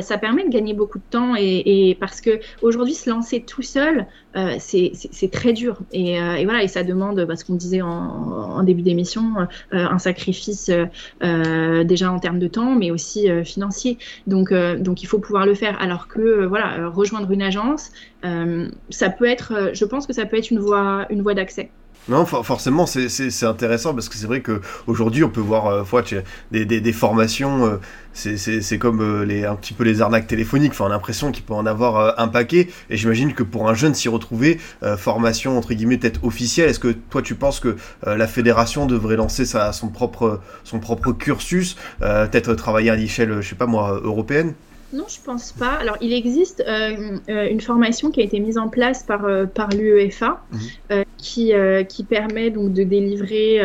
ça 0.00 0.18
permet 0.18 0.44
de 0.44 0.48
gagner 0.48 0.74
beaucoup 0.74 0.98
de 0.98 1.04
temps 1.08 1.34
et, 1.38 1.96
parce 2.00 2.20
que 2.20 2.40
aujourd'hui 2.62 2.94
se 2.94 3.08
lancer 3.08 3.42
tout 3.42 3.62
seul, 3.62 4.06
c'est 4.58 5.30
très 5.30 5.52
dur 5.52 5.78
et, 5.92 6.16
voilà 6.44 6.64
et 6.64 6.68
ça 6.68 6.82
demande, 6.82 7.24
parce 7.26 7.44
qu'on 7.44 7.54
disait 7.54 7.82
en, 7.82 8.62
début 8.64 8.82
d'émission, 8.82 9.34
un 9.70 9.98
sacrifice 9.98 10.70
déjà 11.20 12.12
en 12.12 12.18
termes 12.18 12.40
de 12.40 12.48
temps, 12.48 12.74
mais 12.74 12.90
aussi 12.90 13.28
financier. 13.44 13.98
Donc 14.26 14.52
donc 14.52 15.02
il 15.02 15.06
faut 15.06 15.18
pouvoir 15.18 15.46
le 15.46 15.54
faire. 15.54 15.80
Alors 15.80 16.08
que 16.08 16.44
voilà, 16.44 16.88
rejoindre 16.88 17.30
une 17.30 17.42
agence, 17.42 17.92
ça 18.22 19.10
peut 19.10 19.26
être, 19.26 19.70
je 19.74 19.84
pense 19.84 20.06
que 20.06 20.12
ça 20.12 20.26
peut 20.26 20.38
être 20.38 20.50
une 20.50 20.58
voie 20.58 20.71
une 20.74 21.22
voie 21.22 21.34
d'accès. 21.34 21.70
Non, 22.08 22.26
for- 22.26 22.44
forcément, 22.44 22.84
c'est- 22.84 23.08
intéressant 23.46 23.94
parce 23.94 24.08
que 24.08 24.16
c'est 24.16 24.26
vrai 24.26 24.40
que 24.40 24.60
aujourd'hui 24.88 25.22
on 25.22 25.28
peut 25.28 25.40
voir 25.40 25.68
euh, 25.68 25.84
des, 26.50 26.64
des, 26.64 26.92
formations, 26.92 27.64
euh, 27.64 27.76
c'est- 28.12 28.78
comme 28.78 29.00
euh, 29.00 29.24
les, 29.24 29.44
un 29.44 29.54
petit 29.54 29.72
peu 29.72 29.84
les 29.84 30.00
arnaques 30.02 30.26
téléphoniques, 30.26 30.72
enfin, 30.72 30.86
on 30.86 30.88
a 30.88 30.94
l'impression 30.94 31.30
qu'il 31.30 31.44
peut 31.44 31.54
en 31.54 31.64
avoir 31.64 32.18
un 32.18 32.26
paquet, 32.26 32.66
et 32.90 32.96
j'imagine 32.96 33.34
que 33.34 33.44
pour 33.44 33.68
un 33.68 33.74
jeune 33.74 33.94
s'y 33.94 34.08
retrouver, 34.08 34.58
formation 34.96 35.56
entre 35.56 35.74
guillemets 35.74 35.96
peut-être 35.96 36.24
officielle, 36.24 36.68
est-ce 36.70 36.80
que 36.80 36.88
toi 36.88 37.22
tu 37.22 37.36
penses 37.36 37.60
que 37.60 37.76
la 38.04 38.26
fédération 38.26 38.86
devrait 38.86 39.16
lancer 39.16 39.44
sa, 39.44 39.72
son, 39.72 39.88
propre, 39.88 40.40
son 40.64 40.80
propre 40.80 41.12
cursus, 41.12 41.76
peut-être 42.00 42.54
travailler 42.54 42.90
à 42.90 42.96
l'échelle, 42.96 43.40
je 43.40 43.48
sais 43.48 43.54
pas 43.54 43.66
moi, 43.66 44.00
européenne? 44.02 44.54
Non, 44.94 45.04
je 45.08 45.22
pense 45.24 45.52
pas. 45.52 45.72
Alors, 45.76 45.96
il 46.02 46.12
existe 46.12 46.62
euh, 46.68 47.18
euh, 47.30 47.48
une 47.48 47.62
formation 47.62 48.10
qui 48.10 48.20
a 48.20 48.24
été 48.24 48.38
mise 48.40 48.58
en 48.58 48.68
place 48.68 49.04
par, 49.04 49.24
euh, 49.24 49.46
par 49.46 49.70
l'UEFA 49.70 50.44
Mhm. 50.50 50.58
euh, 50.92 51.02
qui, 51.16 51.54
euh, 51.54 51.82
qui 51.82 52.04
permet 52.04 52.50
donc 52.50 52.74
de 52.74 52.82
délivrer, 52.82 53.60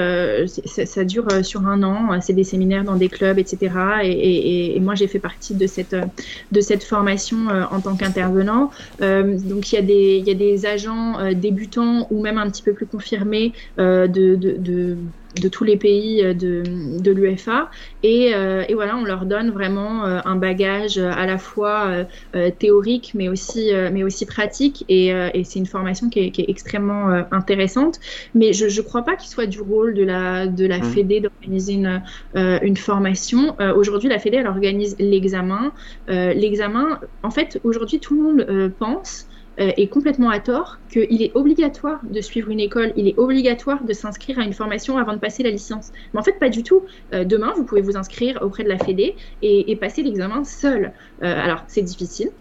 ça, 0.65 0.85
ça 0.85 1.03
dure 1.03 1.43
sur 1.43 1.65
un 1.67 1.83
an, 1.83 2.21
c'est 2.21 2.31
des 2.33 2.43
séminaires 2.45 2.85
dans 2.85 2.95
des 2.95 3.09
clubs, 3.09 3.39
etc. 3.39 4.03
Et, 4.03 4.11
et- 4.11 4.77
et 4.77 4.79
moi, 4.79 4.95
j'ai 4.95 5.07
fait 5.07 5.19
partie 5.19 5.55
de 5.55 5.67
cette, 5.67 5.95
de 6.51 6.61
cette 6.61 6.83
formation 6.83 7.47
en 7.47 7.81
tant 7.81 7.97
qu'intervenant. 7.97 8.69
Donc, 8.99 9.71
il 9.71 9.75
y, 9.75 9.77
a 9.77 9.81
des, 9.81 10.19
y 10.25 10.29
a 10.31 10.33
des 10.35 10.65
agents 10.65 11.33
débutants 11.33 12.07
ou 12.11 12.21
même 12.21 12.37
un 12.37 12.49
petit 12.49 12.61
peu 12.63 12.73
plus 12.73 12.87
confirmés 12.87 13.53
de, 13.77 14.07
de, 14.07 14.35
de, 14.35 14.97
de 15.39 15.49
tous 15.49 15.63
les 15.63 15.77
pays 15.77 16.23
euh, 16.23 16.33
de, 16.33 16.63
de 16.99 17.11
l'UEFA. 17.11 17.69
Et, 18.03 18.33
euh, 18.33 18.63
et 18.67 18.73
voilà, 18.73 18.97
on 18.97 19.03
leur 19.03 19.25
donne 19.25 19.51
vraiment 19.51 20.05
euh, 20.05 20.19
un 20.25 20.35
bagage 20.35 20.97
à 20.97 21.25
la 21.25 21.37
fois 21.37 22.05
euh, 22.35 22.51
théorique, 22.51 23.11
mais 23.13 23.29
aussi, 23.29 23.71
mais 23.91 24.03
aussi 24.03 24.25
pratique. 24.25 24.85
Et, 24.87 25.07
et 25.07 25.43
c'est 25.43 25.59
une 25.59 25.65
formation 25.65 26.09
qui 26.09 26.19
est, 26.19 26.31
qui 26.31 26.41
est 26.41 26.49
extrêmement 26.49 27.09
intéressante. 27.31 27.99
Mais 28.33 28.53
je 28.53 28.65
ne 28.65 28.81
crois 28.83 29.03
pas 29.03 29.15
qu'il 29.15 29.29
soit 29.29 29.45
du 29.45 29.61
rôle 29.61 29.93
de 29.93 30.03
la, 30.03 30.47
de 30.47 30.65
la 30.65 30.77
Mhm. 30.77 30.83
Fédé 30.83 31.19
d'organiser 31.21 31.73
une, 31.73 32.01
une 32.35 32.77
formation. 32.77 33.55
Aujourd'hui, 33.75 34.09
la 34.09 34.19
Fédé, 34.19 34.37
elle 34.37 34.47
organise 34.47 34.95
l'examen. 34.99 35.73
L'examen, 36.07 36.99
en 37.23 37.31
fait, 37.31 37.59
aujourd'hui, 37.63 37.99
tout 37.99 38.15
le 38.15 38.23
monde 38.23 38.73
pense 38.79 39.27
euh, 39.59 39.71
et 39.77 39.87
complètement 39.87 40.29
à 40.29 40.39
tort 40.39 40.79
qu'il 40.89 41.21
est 41.21 41.31
obligatoire 41.35 41.99
de 42.03 42.21
suivre 42.21 42.49
une 42.49 42.59
école, 42.59 42.93
il 42.95 43.07
est 43.07 43.17
obligatoire 43.17 43.83
de 43.83 43.93
s'inscrire 43.93 44.39
à 44.39 44.43
une 44.43 44.53
formation 44.53 44.97
avant 44.97 45.13
de 45.13 45.19
passer 45.19 45.43
la 45.43 45.49
licence. 45.49 45.91
Mais 46.13 46.19
en 46.19 46.23
fait, 46.23 46.39
pas 46.39 46.49
du 46.49 46.63
tout. 46.63 46.85
Euh, 47.13 47.23
demain, 47.23 47.53
vous 47.55 47.63
pouvez 47.63 47.81
vous 47.81 47.97
inscrire 47.97 48.39
auprès 48.41 48.63
de 48.63 48.69
la 48.69 48.77
Fédé 48.77 49.15
et, 49.41 49.71
et 49.71 49.75
passer 49.75 50.03
l'examen 50.03 50.43
seul. 50.43 50.93
Euh, 51.23 51.43
alors, 51.43 51.63
c'est 51.67 51.81
difficile. 51.81 52.31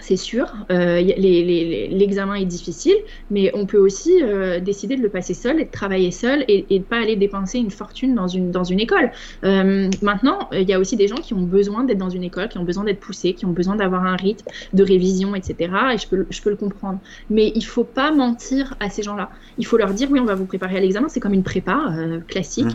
C'est 0.00 0.16
sûr. 0.16 0.46
Euh, 0.70 1.00
L'examen 1.00 2.34
est 2.34 2.44
difficile, 2.44 2.96
mais 3.30 3.50
on 3.54 3.66
peut 3.66 3.78
aussi 3.78 4.22
euh, 4.22 4.60
décider 4.60 4.96
de 4.96 5.02
le 5.02 5.08
passer 5.08 5.34
seul 5.34 5.60
et 5.60 5.64
de 5.64 5.70
travailler 5.70 6.10
seul 6.10 6.44
et, 6.48 6.66
de 6.70 6.84
pas 6.84 7.00
aller 7.00 7.16
dépenser 7.16 7.58
une 7.58 7.70
fortune 7.70 8.14
dans 8.14 8.28
une, 8.28 8.50
dans 8.50 8.64
une 8.64 8.80
école. 8.80 9.10
Euh, 9.44 9.88
maintenant, 10.02 10.48
il 10.52 10.68
y 10.68 10.72
a 10.72 10.78
aussi 10.78 10.96
des 10.96 11.08
gens 11.08 11.16
qui 11.16 11.34
ont 11.34 11.42
besoin 11.42 11.84
d'être 11.84 11.98
dans 11.98 12.10
une 12.10 12.24
école, 12.24 12.48
qui 12.48 12.58
ont 12.58 12.64
besoin 12.64 12.84
d'être 12.84 13.00
poussés, 13.00 13.34
qui 13.34 13.46
ont 13.46 13.52
besoin 13.52 13.76
d'avoir 13.76 14.04
un 14.04 14.16
rythme 14.16 14.46
de 14.72 14.82
révision, 14.82 15.34
etc. 15.34 15.72
Et 15.94 15.98
je 15.98 16.08
peux, 16.08 16.26
je 16.30 16.42
peux 16.42 16.50
le 16.50 16.56
comprendre. 16.56 16.98
Mais 17.28 17.52
il 17.54 17.64
faut 17.64 17.84
pas 17.84 18.12
mentir 18.12 18.74
à 18.80 18.90
ces 18.90 19.02
gens-là. 19.02 19.30
Il 19.58 19.66
faut 19.66 19.76
leur 19.76 19.92
dire 19.92 20.08
oui, 20.10 20.20
on 20.20 20.24
va 20.24 20.34
vous 20.34 20.46
préparer 20.46 20.76
à 20.76 20.80
l'examen. 20.80 21.08
C'est 21.08 21.20
comme 21.20 21.34
une 21.34 21.42
prépa 21.42 21.94
classique. 22.28 22.66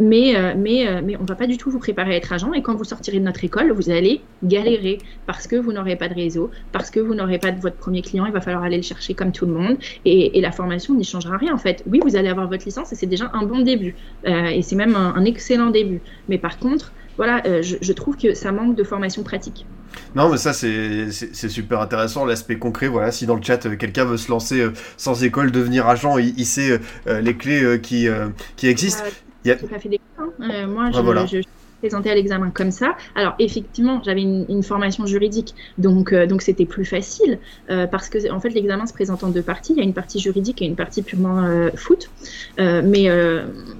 Mais, 0.00 0.36
euh, 0.36 0.54
mais, 0.56 0.88
euh, 0.88 1.00
mais 1.04 1.16
on 1.16 1.22
ne 1.22 1.26
va 1.26 1.36
pas 1.36 1.46
du 1.46 1.56
tout 1.56 1.70
vous 1.70 1.78
préparer 1.78 2.14
à 2.14 2.16
être 2.16 2.32
agent. 2.32 2.52
Et 2.52 2.62
quand 2.62 2.74
vous 2.74 2.84
sortirez 2.84 3.18
de 3.18 3.24
notre 3.24 3.44
école, 3.44 3.70
vous 3.70 3.90
allez 3.90 4.20
galérer 4.42 4.98
parce 5.26 5.46
que 5.46 5.56
vous 5.56 5.72
n'aurez 5.72 5.96
pas 5.96 6.08
de 6.08 6.14
réseau, 6.14 6.50
parce 6.72 6.90
que 6.90 7.00
vous 7.00 7.14
n'aurez 7.14 7.38
pas 7.38 7.52
de 7.52 7.60
votre 7.60 7.76
premier 7.76 8.02
client. 8.02 8.26
Il 8.26 8.32
va 8.32 8.40
falloir 8.40 8.64
aller 8.64 8.76
le 8.76 8.82
chercher 8.82 9.14
comme 9.14 9.32
tout 9.32 9.46
le 9.46 9.52
monde. 9.52 9.76
Et, 10.04 10.38
et 10.38 10.40
la 10.40 10.52
formation 10.52 10.94
n'y 10.94 11.04
changera 11.04 11.36
rien 11.36 11.54
en 11.54 11.58
fait. 11.58 11.82
Oui, 11.86 12.00
vous 12.02 12.16
allez 12.16 12.28
avoir 12.28 12.48
votre 12.48 12.64
licence 12.64 12.92
et 12.92 12.96
c'est 12.96 13.06
déjà 13.06 13.30
un 13.32 13.44
bon 13.44 13.60
début. 13.60 13.94
Euh, 14.26 14.46
et 14.46 14.62
c'est 14.62 14.76
même 14.76 14.96
un, 14.96 15.14
un, 15.14 15.24
excellent 15.24 15.70
début. 15.70 16.00
Mais 16.28 16.38
par 16.38 16.58
contre, 16.58 16.92
voilà, 17.16 17.42
euh, 17.46 17.62
je, 17.62 17.76
je, 17.80 17.92
trouve 17.92 18.16
que 18.16 18.34
ça 18.34 18.52
manque 18.52 18.76
de 18.76 18.84
formation 18.84 19.22
pratique. 19.22 19.66
Non, 20.14 20.28
mais 20.30 20.36
ça, 20.36 20.52
c'est 20.52 21.10
super 21.48 21.80
intéressant, 21.80 22.26
l'aspect 22.26 22.58
concret. 22.58 22.88
Voilà, 22.88 23.12
si 23.12 23.24
dans 23.24 23.36
le 23.36 23.42
chat, 23.42 23.58
quelqu'un 23.76 24.04
veut 24.04 24.18
se 24.18 24.30
lancer 24.30 24.60
euh, 24.60 24.72
sans 24.96 25.24
école, 25.24 25.50
devenir 25.50 25.86
agent, 25.88 26.18
il, 26.18 26.38
il 26.38 26.44
sait 26.44 26.78
les 27.06 27.34
clés 27.34 27.80
qui, 27.80 28.08
qui 28.56 28.68
existent. 28.68 29.04
Il 29.46 29.50
y 29.50 29.52
a... 29.52 29.56
pas 29.56 29.78
fait 29.78 29.88
des 29.88 30.00
hein. 30.18 30.32
euh, 30.40 30.66
moi, 30.66 30.90
je, 30.90 31.00
voilà. 31.00 31.24
je, 31.24 31.40
présenté 31.86 32.10
à 32.10 32.14
l'examen 32.16 32.50
comme 32.50 32.72
ça. 32.72 32.96
Alors 33.14 33.34
effectivement, 33.38 34.02
j'avais 34.04 34.22
une, 34.22 34.62
formation 34.62 35.06
juridique, 35.06 35.54
donc 35.78 36.12
euh, 36.12 36.26
donc 36.26 36.42
c'était 36.42 36.64
plus 36.64 36.84
facile 36.84 37.38
euh, 37.70 37.86
parce 37.86 38.08
que 38.08 38.32
en 38.32 38.40
fait 38.40 38.48
l'examen 38.50 38.86
se 38.86 38.92
présente 38.92 39.22
en 39.22 39.28
deux 39.28 39.42
parties. 39.42 39.74
Il 39.74 39.78
y 39.78 39.80
a 39.80 39.84
une 39.84 39.94
partie 39.94 40.18
juridique 40.18 40.60
et 40.62 40.64
une 40.64 40.74
partie 40.74 41.02
purement 41.02 41.44
euh, 41.44 41.70
foot. 41.76 42.10
mais 42.58 43.08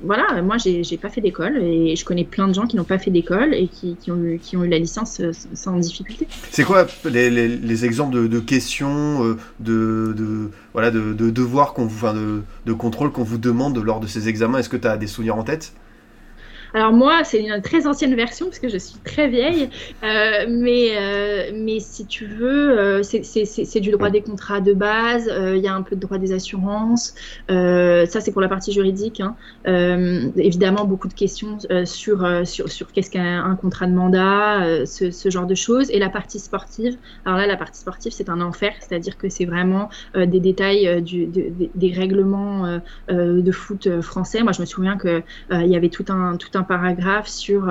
voilà, 0.05 0.43
moi 0.43 0.57
j'ai 0.59 0.99
pas 0.99 1.09
fait 1.09 1.21
d'école 1.21 1.57
et 1.57 1.97
je 1.97 2.05
connais 2.05 2.25
plein 2.25 2.47
de 2.47 2.55
gens 2.55 2.67
qui 2.67 2.77
n'ont 2.77 2.85
pas 2.85 2.99
fait 2.99 3.11
d'école 3.11 3.55
et 3.55 3.67
qui, 3.67 3.97
ont 4.11 4.63
eu, 4.65 4.69
la 4.69 4.79
licence 4.79 5.21
sans 5.55 5.77
difficulté. 5.79 6.29
C'est 6.51 6.65
quoi 6.65 6.87
les, 7.05 7.31
les, 7.31 7.49
les, 7.49 7.85
exemples 7.85 8.29
de, 8.29 8.41
questions, 8.41 9.37
de, 9.61 10.15
de, 10.17 10.51
voilà, 10.73 10.91
de 10.91 11.31
devoirs 11.31 11.73
qu'on 11.75 11.87
vous, 11.87 11.97
enfin, 11.97 12.15
de, 12.15 12.43
de 12.67 12.73
contrôle 12.73 13.11
qu'on 13.11 13.25
vous 13.25 13.39
demande 13.39 13.77
lors 13.83 13.99
de 13.99 14.07
ces 14.07 14.29
examens? 14.29 14.59
Est-ce 14.59 14.69
que 14.69 14.77
tu 14.77 14.87
as 14.87 14.97
des 14.97 15.09
souvenirs 15.09 15.37
en 15.37 15.43
tête? 15.43 15.73
Alors 16.77 16.93
moi, 16.93 17.25
c'est 17.25 17.43
une 17.43 17.63
très 17.63 17.87
ancienne 17.87 18.15
version 18.15 18.47
parce 18.47 18.59
que 18.59 18.69
je 18.69 18.77
suis 18.77 18.99
très 18.99 19.29
vieille, 19.29 19.71
euh, 20.05 20.45
mais, 20.47 20.91
euh, 20.95 21.51
mais 21.55 21.81
si 21.81 22.05
tu 22.05 22.27
veux, 22.27 22.79
euh, 22.79 23.03
c'est 23.03 23.81
du 23.81 23.91
droit 23.93 24.11
des 24.11 24.21
contrats 24.21 24.61
de 24.61 24.75
base, 24.75 25.27
il 25.55 25.63
y 25.63 25.69
a 25.69 25.75
un 25.75 25.81
peu 25.81 25.97
de 25.97 26.01
droit 26.03 26.19
des 26.19 26.35
assurances, 26.35 27.15
ça 27.49 28.21
c'est 28.21 28.31
pour 28.31 28.43
la 28.43 28.49
partie 28.49 28.73
juridique. 28.73 29.23
Hein. 29.23 29.37
évidemment, 30.37 30.85
beaucoup 30.85 31.09
de 31.09 31.15
questions 31.15 31.57
sur, 31.87 32.47
sur, 32.47 32.69
sur 32.69 32.93
qu'est-ce 32.93 33.11
qu'un 33.11 33.57
contrat 33.59 33.87
de 33.87 33.95
mandat, 33.95 34.85
ce, 34.85 35.31
genre 35.31 35.47
de 35.47 35.55
choses, 35.55 35.91
et 35.91 35.99
la 35.99 36.11
partie 36.11 36.39
sportive. 36.39 36.99
Alors 37.25 37.39
là, 37.39 37.47
la 37.47 37.57
partie 37.57 37.81
sportive, 37.81 38.13
c'est 38.13 38.29
un 38.29 38.43
enfer, 38.43 38.75
c'est-à-dire 38.81 39.17
que 39.17 39.31
c'est 39.31 39.47
vraiment 39.47 39.89
des 40.15 40.41
détails 40.41 41.01
du, 41.01 41.25
de, 41.25 41.47
des 41.75 41.93
règlements 41.93 42.81
de 43.09 43.53
foot 43.53 44.03
français. 44.03 44.43
Moi, 44.43 44.53
je 44.53 44.61
me 44.61 44.67
souviens 44.67 44.99
qu'il 44.99 45.23
il 45.51 45.69
y 45.69 45.77
avait 45.77 45.89
tout 45.89 46.05
un, 46.11 46.37
tout 46.37 46.51
un 46.53 46.66
paragraphe 46.67 47.29
sur 47.29 47.69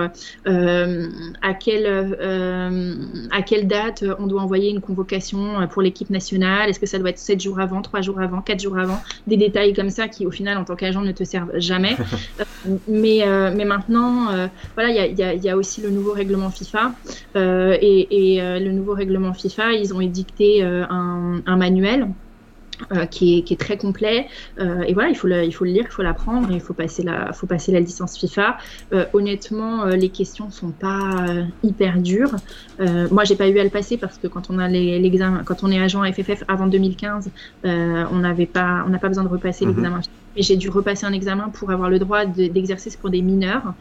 euh, 0.48 1.08
à, 1.42 1.54
quelle, 1.54 1.86
euh, 1.88 2.94
à 3.32 3.42
quelle 3.42 3.68
date 3.68 4.04
on 4.20 4.28
doit 4.28 4.42
envoyer 4.42 4.70
une 4.70 4.82
convocation 4.82 5.68
pour 5.70 5.82
l'équipe 5.82 6.10
nationale. 6.10 6.70
Est-ce 6.70 6.80
que 6.80 6.86
ça 6.86 7.00
doit 7.00 7.10
être 7.10 7.20
7 7.20 7.42
jours 7.42 7.60
avant, 7.60 7.82
3 7.82 8.02
jours 8.02 8.20
avant, 8.20 8.42
4 8.42 8.62
jours 8.62 8.78
avant? 8.78 9.02
Des 9.28 9.38
détails 9.38 9.74
comme 9.74 9.90
ça 9.90 10.08
qui, 10.08 10.26
au 10.26 10.32
final, 10.32 10.58
en 10.58 10.64
tant 10.64 10.76
qu'agent, 10.76 11.02
ne 11.02 11.12
te 11.12 11.24
servent 11.24 11.58
jamais. 11.58 11.96
mais, 12.88 13.24
euh, 13.24 13.52
mais 13.56 13.66
maintenant, 13.66 14.28
voilà, 14.76 14.90
il 14.90 15.18
y 15.18 15.24
a, 15.24 15.34
y 15.34 15.50
a, 15.50 15.58
aussi 15.58 15.82
le 15.82 15.90
nouveau 15.90 16.14
règlement 16.14 16.50
FIFA. 16.50 16.92
et, 17.36 18.36
et 18.36 18.60
le 18.60 18.72
nouveau 18.72 18.94
règlement 18.94 19.34
FIFA, 19.34 19.74
ils 19.74 19.94
ont 19.94 20.02
édicté 20.02 20.64
un, 20.64 21.42
un 21.46 21.58
manuel 21.58 22.08
euh, 22.92 23.06
qui, 23.06 23.38
est, 23.38 23.42
qui, 23.44 23.54
est, 23.54 23.58
très 23.58 23.78
complet. 23.78 24.28
Euh, 24.60 24.82
et 24.82 24.94
voilà, 24.94 25.10
il 25.10 25.16
faut, 25.16 25.28
le, 25.28 25.44
il 25.44 25.52
faut 25.52 25.66
le 25.66 25.72
lire, 25.72 25.86
il 25.88 25.92
faut 25.92 26.02
l'apprendre, 26.04 26.50
il 26.52 26.60
faut 26.60 26.74
passer 26.74 27.04
la, 27.04 27.34
faut 27.34 27.48
passer 27.48 27.72
la 27.72 27.80
licence 27.80 28.18
FIFA. 28.18 28.58
Euh, 28.94 29.06
honnêtement, 29.14 29.86
euh, 29.86 29.92
les 29.92 30.10
questions 30.10 30.52
sont 30.52 30.72
pas 30.72 31.26
euh, 31.30 31.44
hyper 31.64 32.00
dures. 32.00 32.36
moi, 33.12 33.24
j'ai 33.24 33.36
pas 33.36 33.48
eu 33.48 33.58
à 33.60 33.64
le 33.64 33.70
passer 33.70 33.98
parce 33.98 34.18
que 34.18 34.28
quand 34.28 34.50
on 34.50 34.60
a 34.60 34.68
l'examen, 34.68 35.44
quand 35.46 35.64
on 35.64 35.72
est 35.72 35.80
agent 35.80 36.04
FFF 36.12 36.44
avant 36.48 36.68
2015, 36.68 37.30
on 37.64 38.16
n'avait 38.20 38.46
pas, 38.46 38.84
on 38.86 38.90
n'a 38.90 39.00
pas 39.00 39.08
besoin 39.08 39.24
de 39.24 39.30
repasser 39.30 39.66
mm 39.66 39.70
-hmm. 39.70 39.76
l'examen 39.76 40.02
mais 40.36 40.42
j'ai 40.42 40.58
dû 40.58 40.70
repasser 40.70 41.06
un 41.06 41.14
examen 41.14 41.50
pour 41.50 41.72
avoir 41.72 41.90
le 41.90 42.00
droit 42.00 42.26
d'exercer 42.26 42.92
pour 43.00 43.10
des 43.10 43.22
mineurs. 43.22 43.74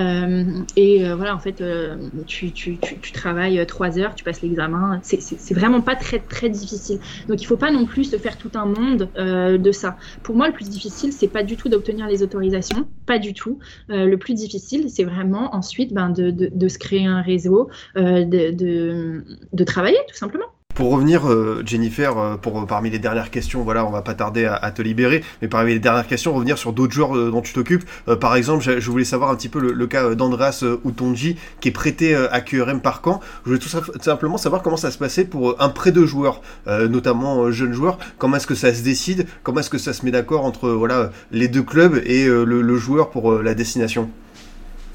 Euh, 0.00 0.44
et 0.76 1.04
euh, 1.06 1.16
voilà, 1.16 1.34
en 1.34 1.38
fait, 1.38 1.60
euh, 1.60 1.96
tu, 2.26 2.52
tu, 2.52 2.78
tu, 2.78 2.98
tu, 2.98 3.12
travailles 3.12 3.64
trois 3.66 3.98
heures, 3.98 4.14
tu 4.14 4.24
passes 4.24 4.42
l'examen. 4.42 5.00
C'est 5.02 5.54
vraiment 5.54 5.80
pas 5.80 5.96
très 5.96 6.18
très 6.18 6.48
difficile. 6.48 6.98
Donc 7.28 7.42
il 7.42 7.44
faut 7.44 7.56
pas 7.56 7.70
non 7.70 7.86
plus 7.86 8.04
se 8.04 8.16
faire 8.16 8.38
tout 8.38 8.50
un 8.54 8.66
monde 8.66 9.08
de 9.16 9.72
ça. 9.72 9.96
Pour 10.22 10.36
moi, 10.36 10.46
le 10.46 10.52
plus 10.52 10.68
difficile, 10.68 11.12
c'est 11.12 11.28
pas 11.28 11.42
du 11.42 11.56
tout 11.56 11.68
d'obtenir 11.68 12.06
les 12.06 12.22
autorisations, 12.22 12.86
pas 13.06 13.18
du 13.18 13.34
tout. 13.34 13.58
Le 13.88 14.16
plus 14.16 14.34
difficile, 14.34 14.90
c'est 14.90 15.04
vraiment 15.04 15.54
ensuite 15.54 15.92
ben, 15.92 16.10
de, 16.10 16.30
de, 16.30 16.50
de, 16.52 16.68
se 16.68 16.78
créer 16.78 17.06
un 17.06 17.22
réseau, 17.22 17.68
de, 17.96 18.50
de, 18.50 19.24
de 19.52 19.64
travailler 19.64 19.98
tout 20.08 20.16
simplement. 20.16 20.46
Pour 20.74 20.90
revenir, 20.90 21.28
euh, 21.28 21.62
Jennifer, 21.66 22.16
euh, 22.16 22.36
pour 22.36 22.66
parmi 22.66 22.88
les 22.88 22.98
dernières 22.98 23.30
questions, 23.30 23.62
voilà, 23.62 23.84
on 23.84 23.90
va 23.90 24.00
pas 24.00 24.14
tarder 24.14 24.46
à, 24.46 24.70
te 24.70 24.80
libérer, 24.80 25.22
mais 25.42 25.48
parmi 25.48 25.74
les 25.74 25.78
dernières 25.78 26.06
questions, 26.06 26.32
revenir 26.32 26.56
sur 26.56 26.72
d'autres 26.72 26.94
joueurs 26.94 27.14
euh, 27.14 27.30
dont 27.30 27.42
tu 27.42 27.52
t'occupes. 27.52 27.84
par 28.20 28.36
exemple, 28.36 28.64
je, 28.64 28.90
voulais 28.90 29.04
savoir 29.04 29.30
un 29.30 29.36
petit 29.36 29.50
peu 29.50 29.60
le, 29.60 29.86
cas 29.86 30.14
d'Andreas 30.14 30.64
Utonji, 30.86 31.36
qui 31.60 31.68
est 31.68 31.72
prêté 31.72 32.14
à 32.14 32.40
QRM 32.40 32.80
par 32.80 33.02
camp. 33.02 33.20
Je 33.44 33.50
voulais 33.50 33.58
tout, 33.58 33.68
simplement 34.00 34.38
savoir 34.38 34.62
comment 34.62 34.76
ça 34.76 34.90
se 34.90 34.98
passait 34.98 35.24
pour 35.24 35.60
un 35.60 35.68
prêt 35.68 35.92
de 35.92 36.06
joueurs, 36.06 36.40
notamment 36.66 37.50
jeunes 37.50 37.72
joueurs. 37.72 37.98
Comment 38.18 38.36
est-ce 38.36 38.46
que 38.46 38.54
ça 38.54 38.72
se 38.72 38.82
décide? 38.82 39.26
Comment 39.42 39.60
est-ce 39.60 39.70
que 39.70 39.78
ça 39.78 39.92
se 39.92 40.04
met 40.04 40.10
d'accord 40.10 40.44
entre 40.44 40.70
voilà 40.70 41.10
les 41.30 41.48
deux 41.48 41.62
clubs 41.62 42.00
et 42.04 42.26
le, 42.26 42.76
joueur 42.76 43.10
pour 43.10 43.42
la 43.42 43.54
destination? 43.54 44.10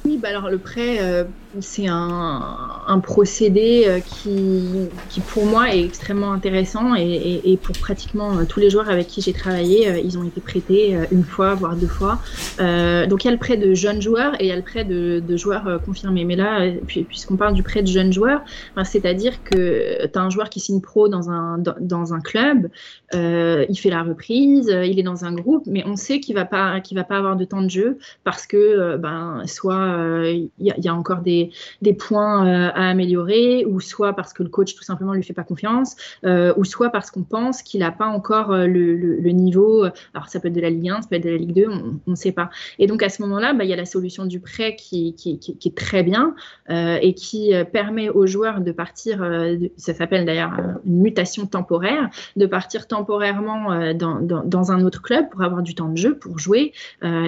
Oui, 0.07 0.17
bah 0.17 0.30
alors 0.30 0.49
le 0.49 0.57
prêt, 0.57 0.99
euh, 1.01 1.25
c'est 1.62 1.88
un, 1.88 2.99
procédé 3.03 3.86
euh, 3.88 3.99
qui, 3.99 5.22
pour 5.30 5.45
moi, 5.45 5.74
est 5.74 5.84
extrêmement 5.84 6.32
intéressant 6.32 6.95
et, 6.95 7.60
pour 7.62 7.78
pratiquement 7.78 8.38
euh, 8.38 8.43
tous 8.47 8.60
les 8.60 8.70
joueurs 8.70 8.89
avec 8.89 9.08
qui 9.08 9.22
j'ai 9.22 9.34
travaillé, 9.34 9.88
euh, 9.88 9.99
ils 9.99 10.18
ont 10.18 10.24
été 10.24 10.41
prêtés 10.41 10.97
une 11.12 11.24
fois, 11.24 11.53
voire 11.53 11.76
deux 11.76 11.88
fois. 11.88 12.20
donc 12.60 13.24
il 13.24 13.28
y 13.28 13.28
a 13.28 13.32
le 13.32 13.38
prêt 13.38 13.58
de 13.58 13.74
jeunes 13.74 14.01
joueurs 14.01 14.34
et 14.39 14.45
il 14.45 14.47
y 14.47 14.51
a 14.51 14.55
le 14.55 14.62
prêt 14.62 14.84
de, 14.84 15.38
joueurs 15.38 15.80
confirmés. 15.86 16.26
Mais 16.26 16.36
là, 16.36 16.72
puisqu'on 16.86 17.38
parle 17.38 17.53
du 17.53 17.64
prêt 17.64 17.82
de 17.82 17.88
jeunes 17.88 18.12
joueurs, 18.12 18.41
ben, 18.76 18.84
c'est-à-dire 18.84 19.43
que 19.43 20.08
tu 20.08 20.20
as 20.20 20.22
un 20.22 20.30
joueur 20.30 20.49
qui 20.49 20.60
signe 20.60 20.82
pro 20.82 21.08
dans 21.08 21.30
un, 21.30 21.58
dans, 21.58 22.14
un 22.14 22.20
club, 22.20 22.70
il 23.14 23.76
fait 23.76 23.89
la 23.89 24.03
reprise, 24.03 24.68
il 24.68 24.99
est 24.99 25.03
dans 25.03 25.26
un 25.26 25.34
groupe, 25.34 25.64
mais 25.68 25.84
on 25.86 25.95
sait 25.95 26.20
qu'il 26.20 26.36
va 26.36 26.45
pas, 26.45 26.80
qu'il 26.82 26.97
va 26.97 27.03
pas 27.03 27.18
avoir 27.18 27.36
de 27.36 27.45
temps 27.45 27.62
de 27.62 27.70
jeu 27.70 27.97
parce 28.24 28.47
que 28.47 28.97
ben, 28.97 29.43
soit 29.45 30.24
il 30.26 30.49
y, 30.60 30.88
a 30.88 30.95
encore 30.95 31.20
des, 31.22 31.47
des 31.82 31.93
points 31.93 32.48
euh, 32.48 32.70
à 32.74 32.89
améliorer, 32.89 33.66
ou 33.66 33.80
soit 33.80 34.14
parce 34.14 34.34
que 34.34 34.43
le 34.43 34.50
coach 34.50 34.76
tout 34.76 34.84
simplement 34.84 35.14
lui 35.14 35.24
fait 35.24 35.34
pas 35.34 35.43
confiance, 35.43 35.95
euh, 36.26 36.54
ou 36.58 36.64
soit 36.64 36.89
parce 36.89 37.12
qu'on 37.12 37.24
pense 37.24 37.62
qu'il 37.62 37.80
n'a 37.82 37.91
pas 37.91 38.08
encore 38.08 38.56
le, 38.56 38.95
le, 38.95 39.30
niveau. 39.32 39.86
Alors 40.14 40.30
ça 40.30 40.39
peut 40.39 40.48
être 40.48 40.54
de 40.54 40.62
la 40.62 40.70
Ligue 40.70 40.89
1, 40.89 41.02
ça 41.02 41.08
peut 41.10 41.16
être 41.16 41.24
de 41.24 41.30
la 41.30 41.38
Ligue 41.38 41.54
2, 41.54 41.68
on 41.68 42.12
ne 42.12 42.16
sait 42.16 42.32
pas. 42.32 42.50
Et 42.80 42.88
donc 42.88 43.04
à 43.04 43.10
ce 43.10 43.22
moment-là, 43.24 43.54
bah, 43.54 43.64
il 43.64 43.70
y 43.70 43.74
a 43.74 43.76
la 43.76 43.86
solution 43.86 44.26
du 44.26 44.39
prêt 44.39 44.76
qui, 44.76 45.14
qui, 45.16 45.39
est 45.66 45.76
très 45.76 46.04
bien 46.04 46.36
euh, 46.70 46.98
et 47.02 47.14
qui 47.14 47.52
permet 47.72 48.10
aux 48.10 48.28
joueurs 48.28 48.62
de 48.62 48.72
partir, 48.72 49.22
euh, 49.22 49.58
ça 49.78 49.93
s'appelle 49.93 50.26
d'ailleurs 50.26 50.54
une 50.86 51.02
mutation 51.02 51.45
temporaire, 51.45 52.10
de 52.36 52.45
partir 52.45 52.88
temporairement 52.88 53.72
euh, 53.72 53.93
dans, 53.93 54.22
dans, 54.22 54.72
un 54.72 54.84
autre 54.84 55.02
club 55.02 55.30
pour 55.30 55.43
avoir 55.43 55.62
du 55.62 55.76
temps 55.76 55.89
de 55.89 55.98
jeu, 55.98 56.18
pour 56.18 56.39
jouer. 56.39 56.74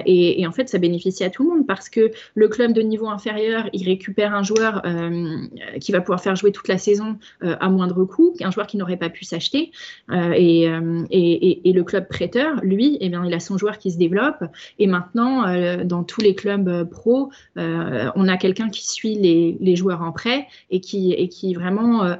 Et, 0.06 0.46
en 0.46 0.52
fait, 0.52 0.68
ça 0.68 0.78
bénéficie 0.78 1.24
à 1.24 1.30
tout 1.30 1.44
le 1.44 1.50
monde 1.50 1.68
parce 1.68 1.90
que 1.90 2.12
le 2.36 2.48
club 2.48 2.60
club 2.60 2.74
de 2.74 2.82
niveau 2.82 3.08
inférieur, 3.08 3.70
il 3.72 3.88
récupère 4.00 4.34
un 4.34 4.44
joueur 4.44 4.82
euh, 4.86 5.46
qui 5.82 5.92
va 5.92 6.00
pouvoir 6.00 6.22
faire 6.22 6.36
jouer 6.38 6.54
toute 6.54 6.70
la 6.70 6.78
saison 6.78 7.18
euh, 7.44 7.58
à 7.60 7.70
moindre 7.70 8.06
coût, 8.06 8.34
un 8.42 8.50
joueur 8.50 8.66
qui 8.66 8.78
n'aurait 8.78 8.96
pas 8.96 9.10
pu 9.10 9.26
s'acheter. 9.26 9.72
Euh, 10.10 10.32
et, 10.34 11.74
le 11.80 11.84
club 11.84 12.08
prêteur, 12.08 12.60
lui, 12.64 12.98
eh 13.00 13.10
bien, 13.10 13.24
il 13.26 13.34
a 13.34 13.40
son 13.40 13.58
joueur 13.58 13.78
qui 13.78 13.92
se 13.92 13.98
développe. 13.98 14.44
Et 14.80 14.88
maintenant, 14.88 15.46
dans 15.86 16.04
tous 16.04 16.20
les 16.20 16.36
clubs 16.36 16.90
pro, 16.90 17.32
on 17.56 18.28
a 18.28 18.38
quelqu'un 18.38 18.70
qui 18.70 18.86
suit 18.86 19.16
les, 19.16 19.76
joueurs 19.76 20.02
en 20.02 20.12
prêt 20.12 20.48
et 20.72 20.82
qui, 20.82 21.54
vraiment 21.54 22.16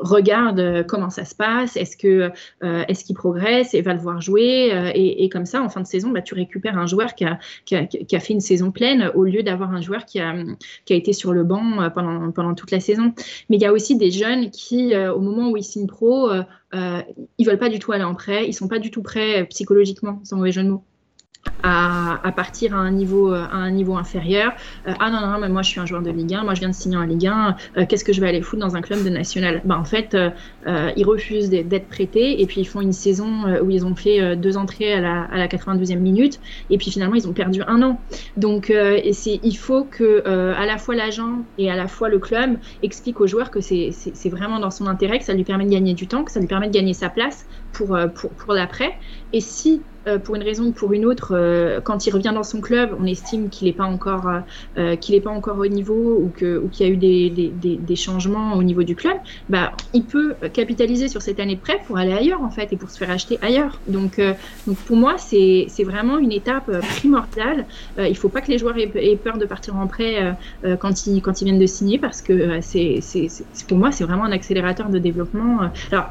regarde 0.00 0.84
comment 0.86 1.08
ça 1.08 1.24
se 1.24 1.34
passe, 1.34 1.76
est-ce 1.76 1.96
qu'il 1.96 3.14
progresse 3.14 3.74
et 3.74 3.80
va 3.80 3.94
le 3.94 4.00
voir 4.00 4.20
jouer. 4.20 4.92
Et, 4.94 5.28
comme 5.28 5.46
ça, 5.46 5.62
en 5.62 5.68
fin 5.68 5.80
de 5.80 5.86
saison, 5.86 6.10
bah, 6.10 6.20
tu 6.20 6.34
récupères 6.34 6.76
un 6.76 6.86
joueur 6.86 7.14
qui 7.14 7.24
a 7.24 7.38
fait 8.20 8.32
une 8.32 8.40
saison 8.40 8.70
pleine 8.70 9.10
au 9.14 9.24
lieu 9.24 9.42
d'avoir 9.42 9.72
un 9.72 9.80
joueur 9.80 10.04
qui 10.04 10.20
a, 10.20 10.34
qui 10.84 10.92
a 10.92 10.96
été 10.96 11.12
sur 11.12 11.32
le 11.32 11.44
banc 11.44 11.90
pendant, 11.94 12.30
pendant 12.32 12.54
toute 12.54 12.70
la 12.70 12.80
saison. 12.80 13.12
Mais 13.48 13.56
il 13.56 13.62
y 13.62 13.66
a 13.66 13.72
aussi 13.72 13.96
des 13.96 14.10
jeunes 14.10 14.50
qui, 14.50 14.96
au 14.96 15.20
moment 15.20 15.50
où 15.50 15.56
ils 15.56 15.64
signent 15.64 15.86
pro, 15.86 16.30
ils 16.72 17.46
veulent 17.46 17.58
pas 17.58 17.68
du 17.68 17.78
tout 17.78 17.92
aller 17.92 18.04
en 18.04 18.14
prêt, 18.14 18.46
ils 18.46 18.54
sont 18.54 18.68
pas 18.68 18.78
du 18.78 18.90
tout 18.90 19.02
prêts 19.02 19.46
psychologiquement, 19.46 20.20
sans 20.24 20.36
mauvais 20.36 20.52
jeu 20.52 20.62
de 20.62 20.68
mots 20.68 20.84
à, 21.62 22.32
partir 22.34 22.74
à 22.74 22.78
un 22.78 22.90
niveau, 22.90 23.32
à 23.32 23.54
un 23.54 23.70
niveau 23.70 23.96
inférieur. 23.96 24.52
Euh, 24.86 24.92
ah 24.98 25.10
non, 25.10 25.20
non, 25.20 25.38
mais 25.38 25.48
moi 25.48 25.62
je 25.62 25.68
suis 25.68 25.80
un 25.80 25.86
joueur 25.86 26.02
de 26.02 26.10
Ligue 26.10 26.34
1, 26.34 26.44
moi 26.44 26.54
je 26.54 26.60
viens 26.60 26.68
de 26.68 26.74
signer 26.74 26.96
en 26.96 27.02
Ligue 27.02 27.26
1, 27.26 27.56
euh, 27.76 27.86
qu'est-ce 27.88 28.04
que 28.04 28.12
je 28.12 28.20
vais 28.20 28.28
aller 28.28 28.42
foutre 28.42 28.62
dans 28.62 28.76
un 28.76 28.80
club 28.80 29.04
de 29.04 29.10
national? 29.10 29.62
Bah, 29.64 29.78
En 29.78 29.84
fait, 29.84 30.14
euh, 30.14 30.30
ils 30.96 31.04
refusent 31.04 31.50
d'être 31.50 31.88
prêtés 31.88 32.40
et 32.42 32.46
puis 32.46 32.60
ils 32.60 32.64
font 32.64 32.80
une 32.80 32.92
saison 32.92 33.44
où 33.62 33.70
ils 33.70 33.84
ont 33.84 33.94
fait 33.94 34.36
deux 34.36 34.56
entrées 34.56 34.92
à 34.92 35.00
la, 35.00 35.22
à 35.24 35.36
la 35.38 35.48
92e 35.48 35.98
minute 35.98 36.40
et 36.70 36.78
puis 36.78 36.90
finalement 36.90 37.14
ils 37.14 37.28
ont 37.28 37.32
perdu 37.32 37.62
un 37.66 37.82
an. 37.82 38.00
Donc 38.36 38.70
et 38.70 39.12
il 39.26 39.56
faut 39.56 39.84
que 39.84 40.26
à 40.26 40.66
la 40.66 40.78
fois 40.78 40.94
l'agent 40.94 41.40
et 41.58 41.70
à 41.70 41.76
la 41.76 41.88
fois 41.88 42.08
le 42.08 42.18
club 42.18 42.58
expliquent 42.82 43.20
aux 43.20 43.26
joueurs 43.26 43.50
que 43.50 43.60
c'est 43.60 44.28
vraiment 44.28 44.58
dans 44.58 44.70
son 44.70 44.86
intérêt, 44.86 45.18
que 45.18 45.24
ça 45.24 45.34
lui 45.34 45.44
permet 45.44 45.64
de 45.64 45.70
gagner 45.70 45.94
du 45.94 46.06
temps, 46.06 46.24
que 46.24 46.32
ça 46.32 46.40
lui 46.40 46.46
permet 46.46 46.68
de 46.68 46.74
gagner 46.74 46.94
sa 46.94 47.08
place 47.08 47.46
pour, 47.72 47.98
pour, 48.14 48.30
pour 48.30 48.52
l'après. 48.54 48.92
Et 49.32 49.40
si 49.40 49.82
euh, 50.08 50.18
pour 50.18 50.34
une 50.34 50.42
raison 50.42 50.64
ou 50.66 50.72
pour 50.72 50.92
une 50.92 51.04
autre, 51.04 51.32
euh, 51.32 51.80
quand 51.80 52.06
il 52.06 52.10
revient 52.10 52.32
dans 52.34 52.42
son 52.42 52.60
club, 52.60 52.90
on 52.98 53.06
estime 53.06 53.50
qu'il 53.50 53.68
n'est 53.68 53.72
pas 53.72 53.84
encore 53.84 54.28
euh, 54.76 54.96
qu'il 54.96 55.14
est 55.14 55.20
pas 55.20 55.30
encore 55.30 55.58
au 55.58 55.66
niveau 55.66 56.18
ou 56.20 56.32
que 56.36 56.58
ou 56.58 56.68
qu'il 56.68 56.86
y 56.86 56.90
a 56.90 56.92
eu 56.92 56.96
des, 56.96 57.30
des, 57.30 57.76
des, 57.76 57.96
changements 57.96 58.54
au 58.54 58.64
niveau 58.64 58.82
du 58.82 58.96
club, 58.96 59.16
bah 59.48 59.72
il 59.92 60.02
peut 60.04 60.34
capitaliser 60.52 61.06
sur 61.06 61.22
cette 61.22 61.38
année 61.38 61.54
de 61.54 61.60
prêt 61.60 61.78
pour 61.86 61.98
aller 61.98 62.12
ailleurs 62.12 62.42
en 62.42 62.50
fait 62.50 62.72
et 62.72 62.76
pour 62.76 62.90
se 62.90 62.98
faire 62.98 63.10
acheter 63.10 63.38
ailleurs. 63.42 63.78
Donc 63.86 64.20
donc 64.66 64.76
pour 64.78 64.96
moi 64.96 65.18
c'est 65.18 65.66
c'est 65.68 65.84
vraiment 65.84 66.18
une 66.18 66.32
étape 66.32 66.70
primordiale. 66.96 67.66
il 67.98 68.16
faut 68.16 68.28
pas 68.28 68.40
que 68.40 68.50
les 68.50 68.58
joueurs 68.58 68.76
aient, 68.78 69.16
peur 69.22 69.38
de 69.38 69.46
partir 69.46 69.76
en 69.76 69.86
prêt 69.86 70.34
quand 70.80 71.06
ils 71.06 71.22
quand 71.22 71.40
ils 71.40 71.44
viennent 71.44 71.60
de 71.60 71.66
signer 71.66 71.98
parce 71.98 72.22
que 72.22 72.60
c'est 72.60 72.98
c'est 73.02 73.66
pour 73.68 73.78
moi 73.78 73.92
c'est 73.92 74.04
vraiment 74.04 74.24
un 74.24 74.32
accélérateur 74.32 74.88
de 74.88 74.98
développement. 74.98 75.70
Alors 75.92 76.10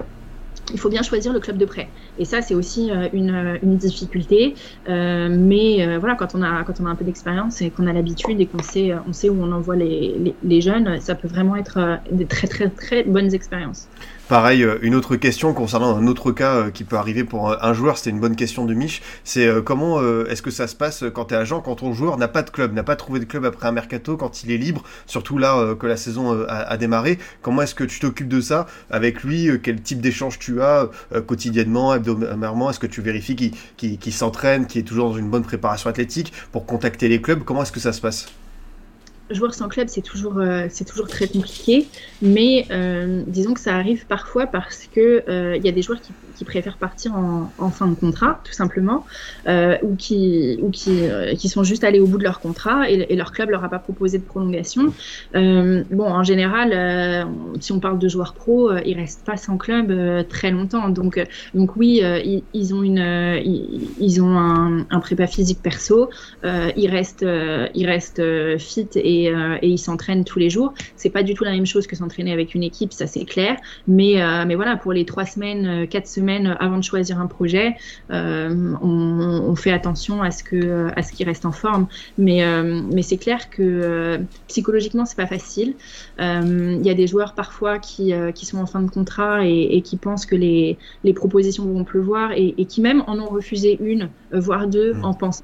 il 0.73 0.79
faut 0.79 0.89
bien 0.89 1.01
choisir 1.01 1.33
le 1.33 1.39
club 1.39 1.57
de 1.57 1.65
prêt. 1.65 1.89
Et 2.17 2.25
ça, 2.25 2.41
c'est 2.41 2.55
aussi 2.55 2.91
euh, 2.91 3.07
une, 3.13 3.59
une, 3.61 3.77
difficulté. 3.77 4.55
Euh, 4.89 5.29
mais 5.29 5.85
euh, 5.85 5.97
voilà, 5.99 6.15
quand 6.15 6.35
on 6.35 6.41
a 6.41 6.63
quand 6.63 6.79
on 6.81 6.85
a 6.85 6.89
un 6.89 6.95
peu 6.95 7.05
d'expérience 7.05 7.61
et 7.61 7.69
qu'on 7.69 7.87
a 7.87 7.93
l'habitude 7.93 8.39
et 8.39 8.45
qu'on 8.45 8.61
sait 8.61 8.91
on 9.07 9.13
sait 9.13 9.29
où 9.29 9.41
on 9.41 9.51
envoie 9.51 9.75
les, 9.75 10.15
les, 10.19 10.35
les, 10.43 10.61
jeunes, 10.61 10.99
ça 10.99 11.15
peut 11.15 11.27
vraiment 11.27 11.55
être 11.55 11.99
des 12.11 12.25
très 12.25 12.47
très 12.47 12.69
très 12.69 13.03
bonnes 13.03 13.33
expériences. 13.33 13.87
Pareil, 14.31 14.63
euh, 14.63 14.77
une 14.81 14.95
autre 14.95 15.17
question 15.17 15.53
concernant 15.53 15.93
un 15.93 16.07
autre 16.07 16.31
cas 16.31 16.55
euh, 16.55 16.71
qui 16.71 16.85
peut 16.85 16.95
arriver 16.95 17.25
pour 17.25 17.51
un 17.61 17.73
joueur, 17.73 17.97
c'était 17.97 18.11
une 18.11 18.21
bonne 18.21 18.37
question 18.37 18.63
de 18.63 18.73
Mich, 18.73 19.01
c'est 19.25 19.45
euh, 19.45 19.61
comment 19.61 19.99
est-ce 20.27 20.41
que 20.41 20.51
ça 20.51 20.67
se 20.67 20.75
passe 20.77 21.03
quand 21.13 21.25
tu 21.25 21.33
es 21.33 21.37
agent, 21.37 21.59
quand 21.59 21.75
ton 21.75 21.91
joueur 21.91 22.17
n'a 22.17 22.29
pas 22.29 22.41
de 22.41 22.49
club, 22.49 22.73
n'a 22.73 22.83
pas 22.83 22.95
trouvé 22.95 23.19
de 23.19 23.25
club 23.25 23.43
après 23.43 23.67
un 23.67 23.73
mercato, 23.73 24.15
quand 24.15 24.45
il 24.45 24.51
est 24.51 24.57
libre, 24.57 24.83
surtout 25.05 25.37
là 25.37 25.75
que 25.75 25.85
la 25.85 25.97
saison 25.97 26.45
a, 26.47 26.77
démarré, 26.77 27.19
comment 27.41 27.63
est-ce 27.63 27.75
que 27.75 27.83
tu 27.83 27.99
t'occupes 27.99 28.29
de 28.29 28.39
ça 28.39 28.67
avec 28.89 29.21
lui, 29.21 29.49
quel 29.61 29.81
type 29.81 29.99
d'échange 29.99 30.39
tu 30.39 30.61
as 30.61 30.89
quotidiennement, 31.27 31.93
hebdomadairement, 31.93 32.69
est-ce 32.69 32.79
que 32.79 32.87
tu 32.87 33.01
vérifies 33.01 33.35
qu'il 33.75 34.13
s'entraîne, 34.13 34.65
qu'il 34.65 34.79
est 34.79 34.85
toujours 34.85 35.09
dans 35.09 35.17
une 35.17 35.29
bonne 35.29 35.43
préparation 35.43 35.89
athlétique 35.89 36.31
pour 36.53 36.65
contacter 36.65 37.09
les 37.09 37.21
clubs, 37.21 37.43
comment 37.43 37.63
est-ce 37.63 37.73
que 37.73 37.81
ça 37.81 37.91
se 37.91 37.99
passe? 37.99 38.27
Joueur 39.33 39.53
sans 39.53 39.67
club, 39.67 39.87
c'est 39.89 40.01
toujours, 40.01 40.37
euh, 40.37 40.67
c'est 40.69 40.85
toujours 40.85 41.07
très 41.07 41.27
compliqué. 41.27 41.87
Mais 42.21 42.65
euh, 42.71 43.23
disons 43.27 43.53
que 43.53 43.59
ça 43.59 43.75
arrive 43.75 44.05
parfois 44.05 44.47
parce 44.47 44.87
que 44.93 45.23
euh, 45.27 45.57
il 45.57 45.65
y 45.65 45.69
a 45.69 45.71
des 45.71 45.81
joueurs 45.81 45.99
qui, 46.01 46.13
préfèrent 46.43 46.77
partir 46.77 47.13
en, 47.15 47.69
fin 47.69 47.85
de 47.85 47.93
contrat, 47.93 48.41
tout 48.43 48.51
simplement, 48.51 49.05
ou 49.47 49.95
qui, 49.95 50.57
ou 50.59 50.71
qui, 50.71 51.03
qui 51.37 51.49
sont 51.49 51.63
juste 51.63 51.83
allés 51.83 51.99
au 51.99 52.07
bout 52.07 52.17
de 52.17 52.23
leur 52.23 52.39
contrat 52.39 52.89
et, 52.89 53.15
leur 53.15 53.31
club 53.31 53.51
leur 53.51 53.63
a 53.63 53.69
pas 53.69 53.77
proposé 53.77 54.17
de 54.17 54.23
prolongation. 54.23 54.91
bon, 55.35 55.85
en 55.99 56.23
général, 56.23 57.27
si 57.59 57.71
on 57.71 57.79
parle 57.79 57.99
de 57.99 58.07
joueurs 58.07 58.33
pro, 58.33 58.71
ils 58.83 58.97
restent 58.97 59.23
pas 59.23 59.37
sans 59.37 59.59
club 59.59 59.93
très 60.29 60.49
longtemps. 60.49 60.89
Donc, 60.89 61.23
donc 61.53 61.75
oui, 61.75 62.01
ils, 62.55 62.73
ont 62.73 62.81
une, 62.81 63.39
ils 63.99 64.19
ont 64.19 64.35
un, 64.35 64.87
un, 64.89 64.99
prépa 64.99 65.27
physique 65.27 65.59
perso. 65.61 66.09
ils 66.43 66.89
restent, 66.89 67.23
ils 67.75 67.85
restent 67.85 68.23
fit 68.57 68.87
et 68.95 69.20
euh, 69.29 69.57
et, 69.61 69.69
ils 69.69 69.77
s'entraînent 69.77 70.23
tous 70.23 70.39
les 70.39 70.49
jours. 70.49 70.73
C'est 70.95 71.09
pas 71.09 71.23
du 71.23 71.33
tout 71.33 71.43
la 71.43 71.51
même 71.51 71.65
chose 71.65 71.87
que 71.87 71.95
s'entraîner 71.95 72.31
avec 72.31 72.55
une 72.55 72.63
équipe, 72.63 72.93
ça 72.93 73.07
c'est 73.07 73.25
clair. 73.25 73.57
Mais, 73.87 74.21
euh, 74.21 74.45
mais 74.45 74.55
voilà, 74.55 74.77
pour 74.77 74.93
les 74.93 75.05
trois 75.05 75.25
semaines, 75.25 75.65
euh, 75.65 75.85
quatre 75.85 76.07
semaines 76.07 76.55
avant 76.59 76.77
de 76.77 76.83
choisir 76.83 77.19
un 77.19 77.27
projet, 77.27 77.75
on, 78.09 79.55
fait 79.55 79.71
attention 79.71 80.23
à 80.23 80.31
ce 80.31 80.43
que 80.43 80.89
à 80.95 81.03
ce 81.03 81.11
qui 81.11 81.23
reste 81.23 81.45
en 81.45 81.51
forme. 81.51 81.87
Mais, 82.17 82.41
mais 82.63 83.01
c'est 83.01 83.17
clair 83.17 83.49
que 83.49 84.19
psychologiquement 84.47 85.05
c'est 85.05 85.17
pas 85.17 85.27
facile. 85.27 85.75
Il 86.17 86.81
y 86.81 86.89
a 86.89 86.93
des 86.93 87.05
joueurs 87.05 87.33
parfois 87.35 87.77
qui, 87.77 88.13
qui 88.33 88.45
sont 88.45 88.57
en 88.57 88.65
fin 88.65 88.81
de 88.81 88.89
contrat 88.89 89.45
et, 89.45 89.81
qui 89.83 89.97
pensent 89.97 90.25
que 90.25 90.35
les, 90.35 90.77
les 91.03 91.13
propositions 91.13 91.65
vont 91.65 91.83
pleuvoir 91.83 92.31
et, 92.31 92.55
et 92.57 92.65
qui 92.65 92.81
même 92.81 93.03
en 93.07 93.19
ont 93.19 93.29
refusé 93.29 93.77
une, 93.81 94.09
voire 94.31 94.67
deux, 94.67 94.93
mmh. 94.93 95.05
en 95.05 95.13
pensant 95.13 95.43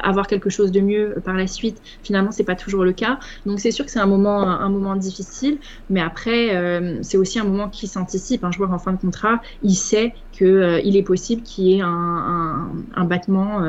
avoir 0.00 0.26
quelque 0.26 0.50
chose 0.50 0.72
de 0.72 0.80
mieux 0.80 1.16
par 1.24 1.34
la 1.34 1.46
suite. 1.46 1.82
Finalement, 2.02 2.30
c'est 2.30 2.44
pas 2.44 2.54
toujours 2.54 2.84
le 2.84 2.92
cas. 2.92 3.18
Donc 3.46 3.60
c'est 3.60 3.70
sûr 3.70 3.84
que 3.84 3.90
c'est 3.90 3.98
un 4.00 4.06
moment, 4.06 4.42
un 4.42 4.68
moment 4.68 4.96
difficile, 4.96 5.58
mais 5.90 6.00
après 6.00 6.56
euh, 6.56 6.98
c'est 7.02 7.16
aussi 7.16 7.38
un 7.38 7.44
moment 7.44 7.68
qui 7.68 7.86
s'anticipe. 7.86 8.44
Un 8.44 8.50
joueur 8.50 8.72
en 8.72 8.78
fin 8.78 8.92
de 8.92 8.98
contrat, 8.98 9.40
il 9.62 9.74
sait 9.74 10.14
qu'il 10.32 10.46
euh, 10.46 10.80
il 10.84 10.96
est 10.96 11.02
possible 11.02 11.42
qu'il 11.42 11.66
y 11.66 11.78
ait 11.78 11.82
un, 11.82 12.72
un, 12.94 13.04
battement 13.04 13.62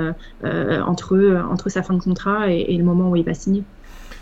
entre, 0.44 1.44
entre 1.50 1.70
sa 1.70 1.84
fin 1.84 1.94
de 1.94 2.02
contrat 2.02 2.52
et, 2.52 2.66
et 2.70 2.78
le 2.78 2.84
moment 2.84 3.10
où 3.10 3.16
il 3.16 3.26
va 3.26 3.34
signer. 3.34 3.66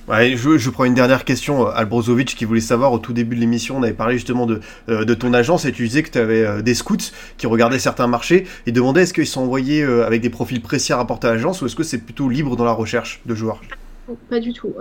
Ouais, 0.07 0.37
je, 0.37 0.57
je, 0.57 0.69
prends 0.69 0.85
une 0.85 0.93
dernière 0.93 1.25
question. 1.25 1.67
Albrozovic 1.67 2.33
qui 2.33 2.45
voulait 2.45 2.61
savoir 2.61 2.93
au 2.93 2.99
tout 2.99 3.11
début 3.11 3.35
de 3.35 3.41
l'émission, 3.41 3.77
on 3.77 3.83
avait 3.83 3.91
parlé 3.91 4.13
justement 4.15 4.45
de, 4.45 4.61
euh, 4.87 5.03
de 5.03 5.13
ton 5.13 5.33
agence 5.33 5.65
et 5.65 5.73
tu 5.73 5.85
disais 5.85 6.01
que 6.01 6.09
tu 6.09 6.17
avais 6.17 6.45
euh, 6.45 6.61
des 6.61 6.75
scouts 6.75 7.11
qui 7.37 7.45
regardaient 7.45 7.77
certains 7.77 8.07
marchés 8.07 8.47
et 8.65 8.71
demandaient 8.71 9.01
est-ce 9.01 9.13
qu'ils 9.13 9.27
sont 9.27 9.41
envoyés 9.41 9.83
euh, 9.83 10.07
avec 10.07 10.21
des 10.21 10.29
profils 10.29 10.61
précis 10.61 10.93
à 10.93 10.97
rapporter 10.97 11.27
à 11.27 11.33
l'agence 11.33 11.61
ou 11.61 11.65
est-ce 11.65 11.75
que 11.75 11.83
c'est 11.83 11.97
plutôt 11.97 12.29
libre 12.29 12.55
dans 12.55 12.63
la 12.63 12.71
recherche 12.71 13.19
de 13.25 13.35
joueurs? 13.35 13.59
Pas 14.29 14.39
du 14.39 14.53
tout. 14.53 14.73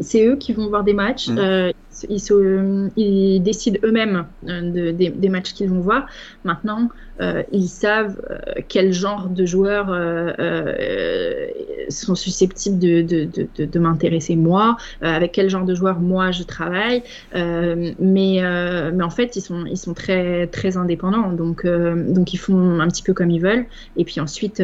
c'est 0.00 0.24
eux 0.24 0.36
qui 0.36 0.52
vont 0.52 0.68
voir 0.68 0.84
des 0.84 0.94
matchs. 0.94 1.28
Mmh. 1.28 1.72
Ils, 2.08 2.20
se, 2.20 2.88
ils, 2.96 3.40
décident 3.40 3.78
eux-mêmes 3.84 4.26
de, 4.42 4.90
des, 4.90 5.10
des, 5.10 5.28
matchs 5.28 5.52
qu'ils 5.52 5.70
vont 5.70 5.80
voir. 5.80 6.06
Maintenant, 6.44 6.90
euh, 7.20 7.42
ils 7.52 7.68
savent 7.68 8.20
euh, 8.30 8.36
quel 8.68 8.92
genre 8.92 9.28
de 9.28 9.46
joueurs 9.46 9.86
euh, 9.88 11.46
sont 11.88 12.14
susceptibles 12.14 12.78
de, 12.78 13.00
de, 13.02 13.28
de, 13.56 13.64
de 13.64 13.78
m'intéresser 13.78 14.36
moi, 14.36 14.76
avec 15.00 15.32
quel 15.32 15.48
genre 15.48 15.64
de 15.64 15.74
joueurs 15.74 16.00
moi 16.00 16.30
je 16.30 16.42
travaille. 16.42 17.02
mais, 17.34 17.92
mais 18.00 19.02
en 19.02 19.10
fait, 19.10 19.36
ils 19.36 19.40
sont, 19.40 19.64
ils 19.66 19.78
sont 19.78 19.94
très, 19.94 20.46
très 20.48 20.76
indépendants. 20.76 21.32
Donc, 21.32 21.66
donc, 21.66 22.34
ils 22.34 22.38
font 22.38 22.80
un 22.80 22.88
petit 22.88 23.02
peu 23.02 23.14
comme 23.14 23.30
ils 23.30 23.40
veulent. 23.40 23.66
Et 23.96 24.04
puis 24.04 24.20
ensuite, 24.20 24.62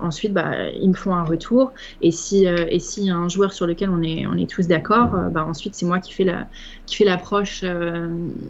ensuite 0.00 0.32
bah, 0.32 0.52
ils 0.80 0.88
me 0.88 0.94
font 0.94 1.14
un 1.14 1.24
retour. 1.24 1.72
Et 2.02 2.12
si, 2.12 2.46
et 2.46 2.78
s'il 2.78 3.04
y 3.04 3.10
a 3.10 3.16
un 3.16 3.28
joueur 3.28 3.52
sur 3.52 3.66
lequel 3.66 3.90
on 3.90 4.02
est, 4.02 4.26
on 4.26 4.36
est 4.36 4.48
tous 4.48 4.68
d'accord, 4.68 5.10
bah, 5.32 5.44
ensuite, 5.44 5.74
c'est 5.74 5.86
moi 5.86 5.98
qui 5.98 6.12
fais 6.12 6.24
la, 6.24 6.46
qui 6.86 6.96
fais 6.96 7.04
l'approche 7.04 7.64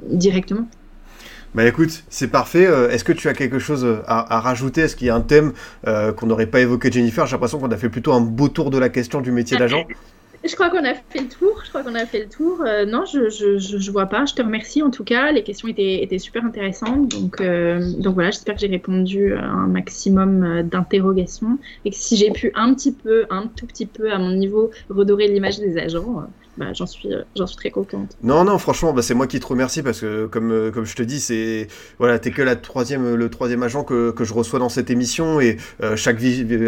directement. 0.08 0.66
Bah 1.54 1.66
écoute, 1.66 2.04
c'est 2.08 2.30
parfait. 2.30 2.66
Euh, 2.66 2.90
est-ce 2.90 3.02
que 3.02 3.12
tu 3.12 3.28
as 3.28 3.34
quelque 3.34 3.58
chose 3.58 3.84
euh, 3.84 4.02
à, 4.06 4.38
rajouter? 4.38 4.82
Est-ce 4.82 4.94
qu'il 4.94 5.08
y 5.08 5.10
a 5.10 5.16
un 5.16 5.20
thème 5.20 5.52
euh, 5.86 6.12
qu'on 6.12 6.26
n'aurait 6.26 6.46
pas 6.46 6.60
évoqué, 6.60 6.92
Jennifer? 6.92 7.26
J'ai 7.26 7.32
l'impression 7.32 7.58
qu'on 7.58 7.72
a 7.72 7.76
fait 7.76 7.88
plutôt 7.88 8.12
un 8.12 8.20
beau 8.20 8.48
tour 8.48 8.70
de 8.70 8.78
la 8.78 8.88
question 8.88 9.20
du 9.20 9.32
métier 9.32 9.56
d'agent. 9.56 9.84
Je 10.44 10.54
crois 10.54 10.70
qu'on 10.70 10.84
a 10.84 10.94
fait 10.94 11.20
le 11.20 11.26
tour. 11.26 11.60
Je 11.64 11.68
crois 11.68 11.82
qu'on 11.82 11.96
a 11.96 12.06
fait 12.06 12.20
le 12.20 12.28
tour. 12.28 12.64
non, 12.86 13.04
je, 13.04 13.28
je, 13.28 13.58
je, 13.58 13.90
vois 13.90 14.06
pas. 14.06 14.24
Je 14.26 14.34
te 14.34 14.40
remercie 14.40 14.80
en 14.80 14.90
tout 14.90 15.04
cas. 15.04 15.32
Les 15.32 15.42
questions 15.42 15.68
étaient, 15.68 16.02
étaient 16.02 16.20
super 16.20 16.44
intéressantes. 16.44 17.08
Donc, 17.08 17.42
donc 17.98 18.14
voilà, 18.14 18.30
j'espère 18.30 18.54
que 18.54 18.60
j'ai 18.60 18.68
répondu 18.68 19.34
à 19.34 19.44
un 19.44 19.66
maximum 19.66 20.62
d'interrogations 20.62 21.58
et 21.84 21.90
que 21.90 21.96
si 21.96 22.16
j'ai 22.16 22.30
pu 22.30 22.52
un 22.54 22.72
petit 22.72 22.92
peu, 22.92 23.26
un 23.28 23.48
tout 23.48 23.66
petit 23.66 23.84
peu 23.84 24.12
à 24.12 24.18
mon 24.18 24.30
niveau, 24.30 24.70
redorer 24.88 25.28
l'image 25.28 25.58
des 25.58 25.76
agents, 25.76 26.24
bah, 26.60 26.74
j'en 26.74 26.84
suis, 26.84 27.10
euh, 27.10 27.22
j'en 27.34 27.46
suis 27.46 27.56
très 27.56 27.70
contente. 27.70 28.18
Non, 28.22 28.44
non, 28.44 28.58
franchement, 28.58 28.92
bah, 28.92 29.00
c'est 29.00 29.14
moi 29.14 29.26
qui 29.26 29.40
te 29.40 29.46
remercie 29.46 29.82
parce 29.82 30.00
que, 30.00 30.26
comme, 30.26 30.52
euh, 30.52 30.70
comme 30.70 30.84
je 30.84 30.94
te 30.94 31.02
dis, 31.02 31.18
c'est 31.18 31.68
voilà, 31.98 32.18
t'es 32.18 32.32
que 32.32 32.42
la 32.42 32.54
troisième, 32.54 33.14
le 33.14 33.30
troisième 33.30 33.62
agent 33.62 33.82
que, 33.82 34.10
que 34.10 34.24
je 34.24 34.34
reçois 34.34 34.58
dans 34.58 34.68
cette 34.68 34.90
émission 34.90 35.40
et 35.40 35.56
euh, 35.82 35.96
chaque 35.96 36.18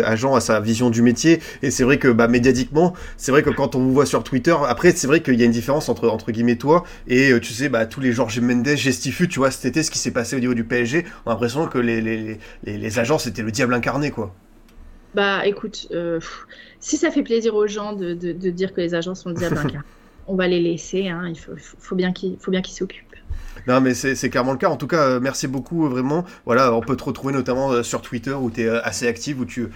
agent 0.05 0.35
a 0.35 0.41
sa 0.41 0.61
vision 0.61 0.89
du 0.89 1.03
métier. 1.03 1.41
Et 1.61 1.71
c'est 1.71 1.85
vrai 1.85 1.99
que, 1.99 2.09
bah, 2.09 2.27
médiatiquement, 2.27 2.95
c'est 3.19 3.33
vrai 3.33 3.43
que 3.43 3.51
quand 3.51 3.75
on 3.75 3.81
vous 3.81 3.93
voit 3.93 4.07
sur 4.07 4.25
Twitter, 4.25 4.57
après, 4.67 4.93
c'est 4.93 5.07
vrai 5.07 5.21
qu'il 5.21 5.39
y 5.39 5.43
a 5.43 5.45
une 5.45 5.53
différence 5.53 5.91
entre, 5.91 6.09
entre 6.09 6.33
guillemets, 6.33 6.57
toi 6.57 6.85
et 7.07 7.39
tu 7.43 7.53
sais, 7.53 7.69
bah, 7.69 7.85
tous 7.85 8.01
les 8.01 8.13
Georges 8.13 8.41
Mendes, 8.41 8.75
Gestifu, 8.75 9.29
tu 9.29 9.41
vois, 9.41 9.51
cet 9.51 9.67
été, 9.67 9.83
ce 9.83 9.91
qui 9.91 9.99
s'est 9.99 10.11
passé 10.11 10.37
au 10.37 10.41
niveau 10.41 10.55
du 10.55 10.65
PSG, 10.65 11.05
on 11.27 11.31
a 11.31 11.35
l'impression 11.35 11.67
que 11.67 11.79
les, 11.79 12.01
les, 12.01 12.39
les, 12.65 12.79
les 12.79 12.99
agents, 12.99 13.19
c'était 13.19 13.43
le 13.43 13.51
diable 13.51 13.75
incarné, 13.75 14.11
quoi. 14.11 14.35
Bah 15.15 15.47
écoute, 15.47 15.89
euh, 15.93 16.21
si 16.83 16.99
ça 16.99 17.11
fait 17.11 17.23
plaisir 17.23 17.55
aux 17.55 17.67
gens 17.67 17.95
de, 17.95 18.13
dire 18.13 18.75
que 18.75 18.83
les 18.83 18.95
agents 18.95 19.15
sont 19.15 19.31
diables 19.31 19.83
on 20.29 20.37
va 20.37 20.47
les 20.47 20.61
laisser. 20.61 21.09
Hein, 21.09 21.25
il 21.29 21.39
faut, 21.39 21.53
faut 21.57 21.97
bien 21.97 22.13
qu'ils 22.13 22.39
s'occupent. 22.67 23.13
Non, 23.69 23.81
mais 23.81 23.95
c'est 23.95 24.31
clairement 24.31 24.53
le 24.53 24.59
cas. 24.59 24.69
En 24.69 24.77
tout 24.77 24.87
cas, 24.87 25.03
euh, 25.03 25.21
merci 25.21 25.47
beaucoup, 25.47 25.89
vraiment. 25.89 26.25
Voilà, 26.47 26.75
on 26.75 26.81
peut 26.81 26.97
te 26.97 27.05
retrouver 27.05 27.33
notamment 27.33 27.71
euh, 27.71 27.83
sur 27.83 28.03
Twitter 28.03 28.33
où 28.33 28.51
tu 28.51 28.63
es 28.63 28.67
euh, 28.67 28.83
assez 28.83 29.07
actif, 29.07 29.39
où 29.39 29.45
tu 29.45 29.69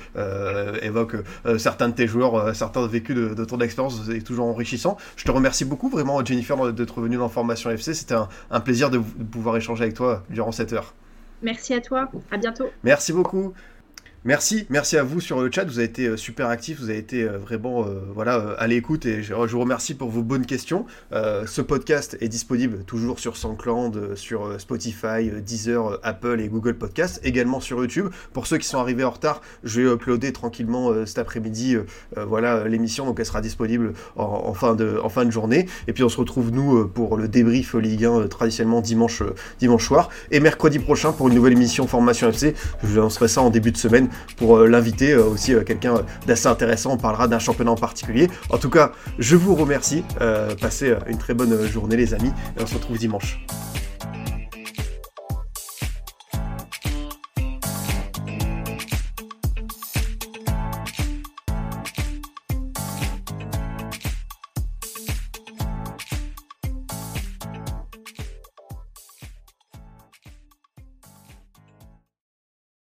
évoques 0.83 1.17
certains 1.59 1.89
de 1.89 1.95
tes 1.95 2.07
joueurs, 2.07 2.55
certains 2.55 2.87
vécus 2.87 3.15
de, 3.15 3.35
de 3.35 3.45
ton 3.45 3.59
expérience. 3.61 4.01
C'est 4.07 4.23
toujours 4.23 4.47
enrichissant. 4.47 4.97
Je 5.17 5.25
te 5.25 5.31
remercie 5.31 5.65
beaucoup, 5.65 5.89
vraiment, 5.89 6.25
Jennifer, 6.25 6.73
d'être 6.73 7.01
venue 7.01 7.17
dans 7.17 7.29
Formation 7.29 7.71
FC. 7.71 7.95
C'était 7.95 8.15
un, 8.15 8.29
un, 8.51 8.61
plaisir 8.61 8.91
de, 8.91 8.99
de 8.99 9.25
pouvoir 9.25 9.57
échanger 9.57 9.85
avec 9.85 9.95
toi 9.95 10.25
durant 10.31 10.53
cette 10.53 10.73
heure. 10.73 10.95
Merci 11.43 11.75
à 11.75 11.81
toi. 11.81 12.11
À 12.31 12.39
bientôt. 12.39 12.67
Merci 12.83 13.13
beaucoup. 13.13 13.53
Merci, 14.27 14.67
merci 14.71 14.97
à 14.97 15.05
vous 15.05 15.21
sur 15.21 15.41
le 15.41 15.53
chat. 15.53 15.67
Vous 15.67 15.79
avez 15.79 15.87
été 15.87 16.09
euh, 16.09 16.17
super 16.17 16.49
actifs, 16.49 16.81
vous 16.81 16.91
avez 16.91 16.99
été 16.99 17.23
euh, 17.23 17.39
vraiment 17.39 17.87
euh, 17.87 18.01
voilà 18.13 18.57
à 18.59 18.67
l'écoute 18.67 19.07
et 19.07 19.23
je, 19.23 19.33
vous 19.33 19.61
remercie 19.61 19.95
pour 19.95 20.11
vos 20.11 20.25
bonnes 20.25 20.47
questions. 20.47 20.85
ce 21.13 21.61
podcast 21.61 22.17
est 22.21 22.27
disponible 22.27 22.83
toujours 22.83 23.21
sur 23.21 23.37
SoundCloud, 23.37 24.17
sur 24.17 24.61
Spotify, 24.61 25.31
Deezer, 25.45 26.01
Apple 26.03 26.41
et 26.41 26.49
Google 26.49 26.75
Podcast, 26.75 27.21
également 27.23 27.61
sur 27.61 27.79
YouTube. 27.79 28.09
Pour 28.33 28.49
ceux 28.49 28.59
qui 28.59 28.67
sont 28.67 28.79
arrivés 28.79 29.05
en 29.05 29.11
retard, 29.11 29.43
je 29.63 29.81
vais 29.81 29.93
uploader 29.93 30.33
tranquillement 30.33 31.07
cet 31.07 31.19
après-midi 31.19 31.77
voilà 32.17 32.67
l'émission 32.67 33.07
donc 33.07 33.21
elle 33.21 33.27
sera 33.27 33.41
disponible 33.41 33.93
en, 34.17 34.53
fin 34.55 34.75
de 34.75 34.99
en 35.03 35.09
fin 35.09 35.25
de 35.25 35.31
journée 35.31 35.69
et 35.87 35.93
puis 35.93 36.03
on 36.03 36.09
se 36.09 36.17
retrouve 36.17 36.51
nous 36.51 36.89
pour 36.89 37.17
le 37.17 37.29
débrief 37.29 37.75
Ligue 37.75 38.05
1 38.05 38.27
traditionnellement 38.27 38.81
dimanche 38.81 39.23
dimanche 39.61 39.87
soir 39.87 40.11
et 40.31 40.41
mercredi 40.41 40.79
prochain 40.79 41.13
pour 41.13 41.29
une 41.29 41.35
nouvelle 41.35 41.53
émission 41.53 41.87
Formation 41.87 42.29
FC. 42.29 42.55
Je 42.83 42.89
vous 42.89 42.97
lancerai 42.97 43.29
ça 43.29 43.43
en 43.43 43.51
début 43.51 43.71
de 43.71 43.77
semaine 43.77 44.09
pour 44.37 44.59
euh, 44.59 44.67
l'inviter, 44.67 45.13
euh, 45.13 45.25
aussi 45.25 45.55
euh, 45.55 45.63
quelqu'un 45.65 46.03
d'assez 46.27 46.47
intéressant. 46.47 46.93
On 46.93 46.99
parlera 46.99 47.29
d'un 47.29 47.39
championnat 47.39 47.73
en 47.73 47.77
particulier. 47.77 48.29
En 48.51 48.59
tout 48.59 48.71
cas, 48.71 48.93
je 49.19 49.37
vous 49.37 49.55
remercie. 49.55 50.05
passez 50.61 50.95
une 51.07 51.19
très 51.19 51.35
bonne 51.35 51.67
journée, 51.67 51.97
les 51.97 52.15
amis, 52.15 52.33
et 52.59 52.63
on 52.63 52.67
se 52.67 52.75
retrouve 52.75 52.99
dimanche. 52.99 53.39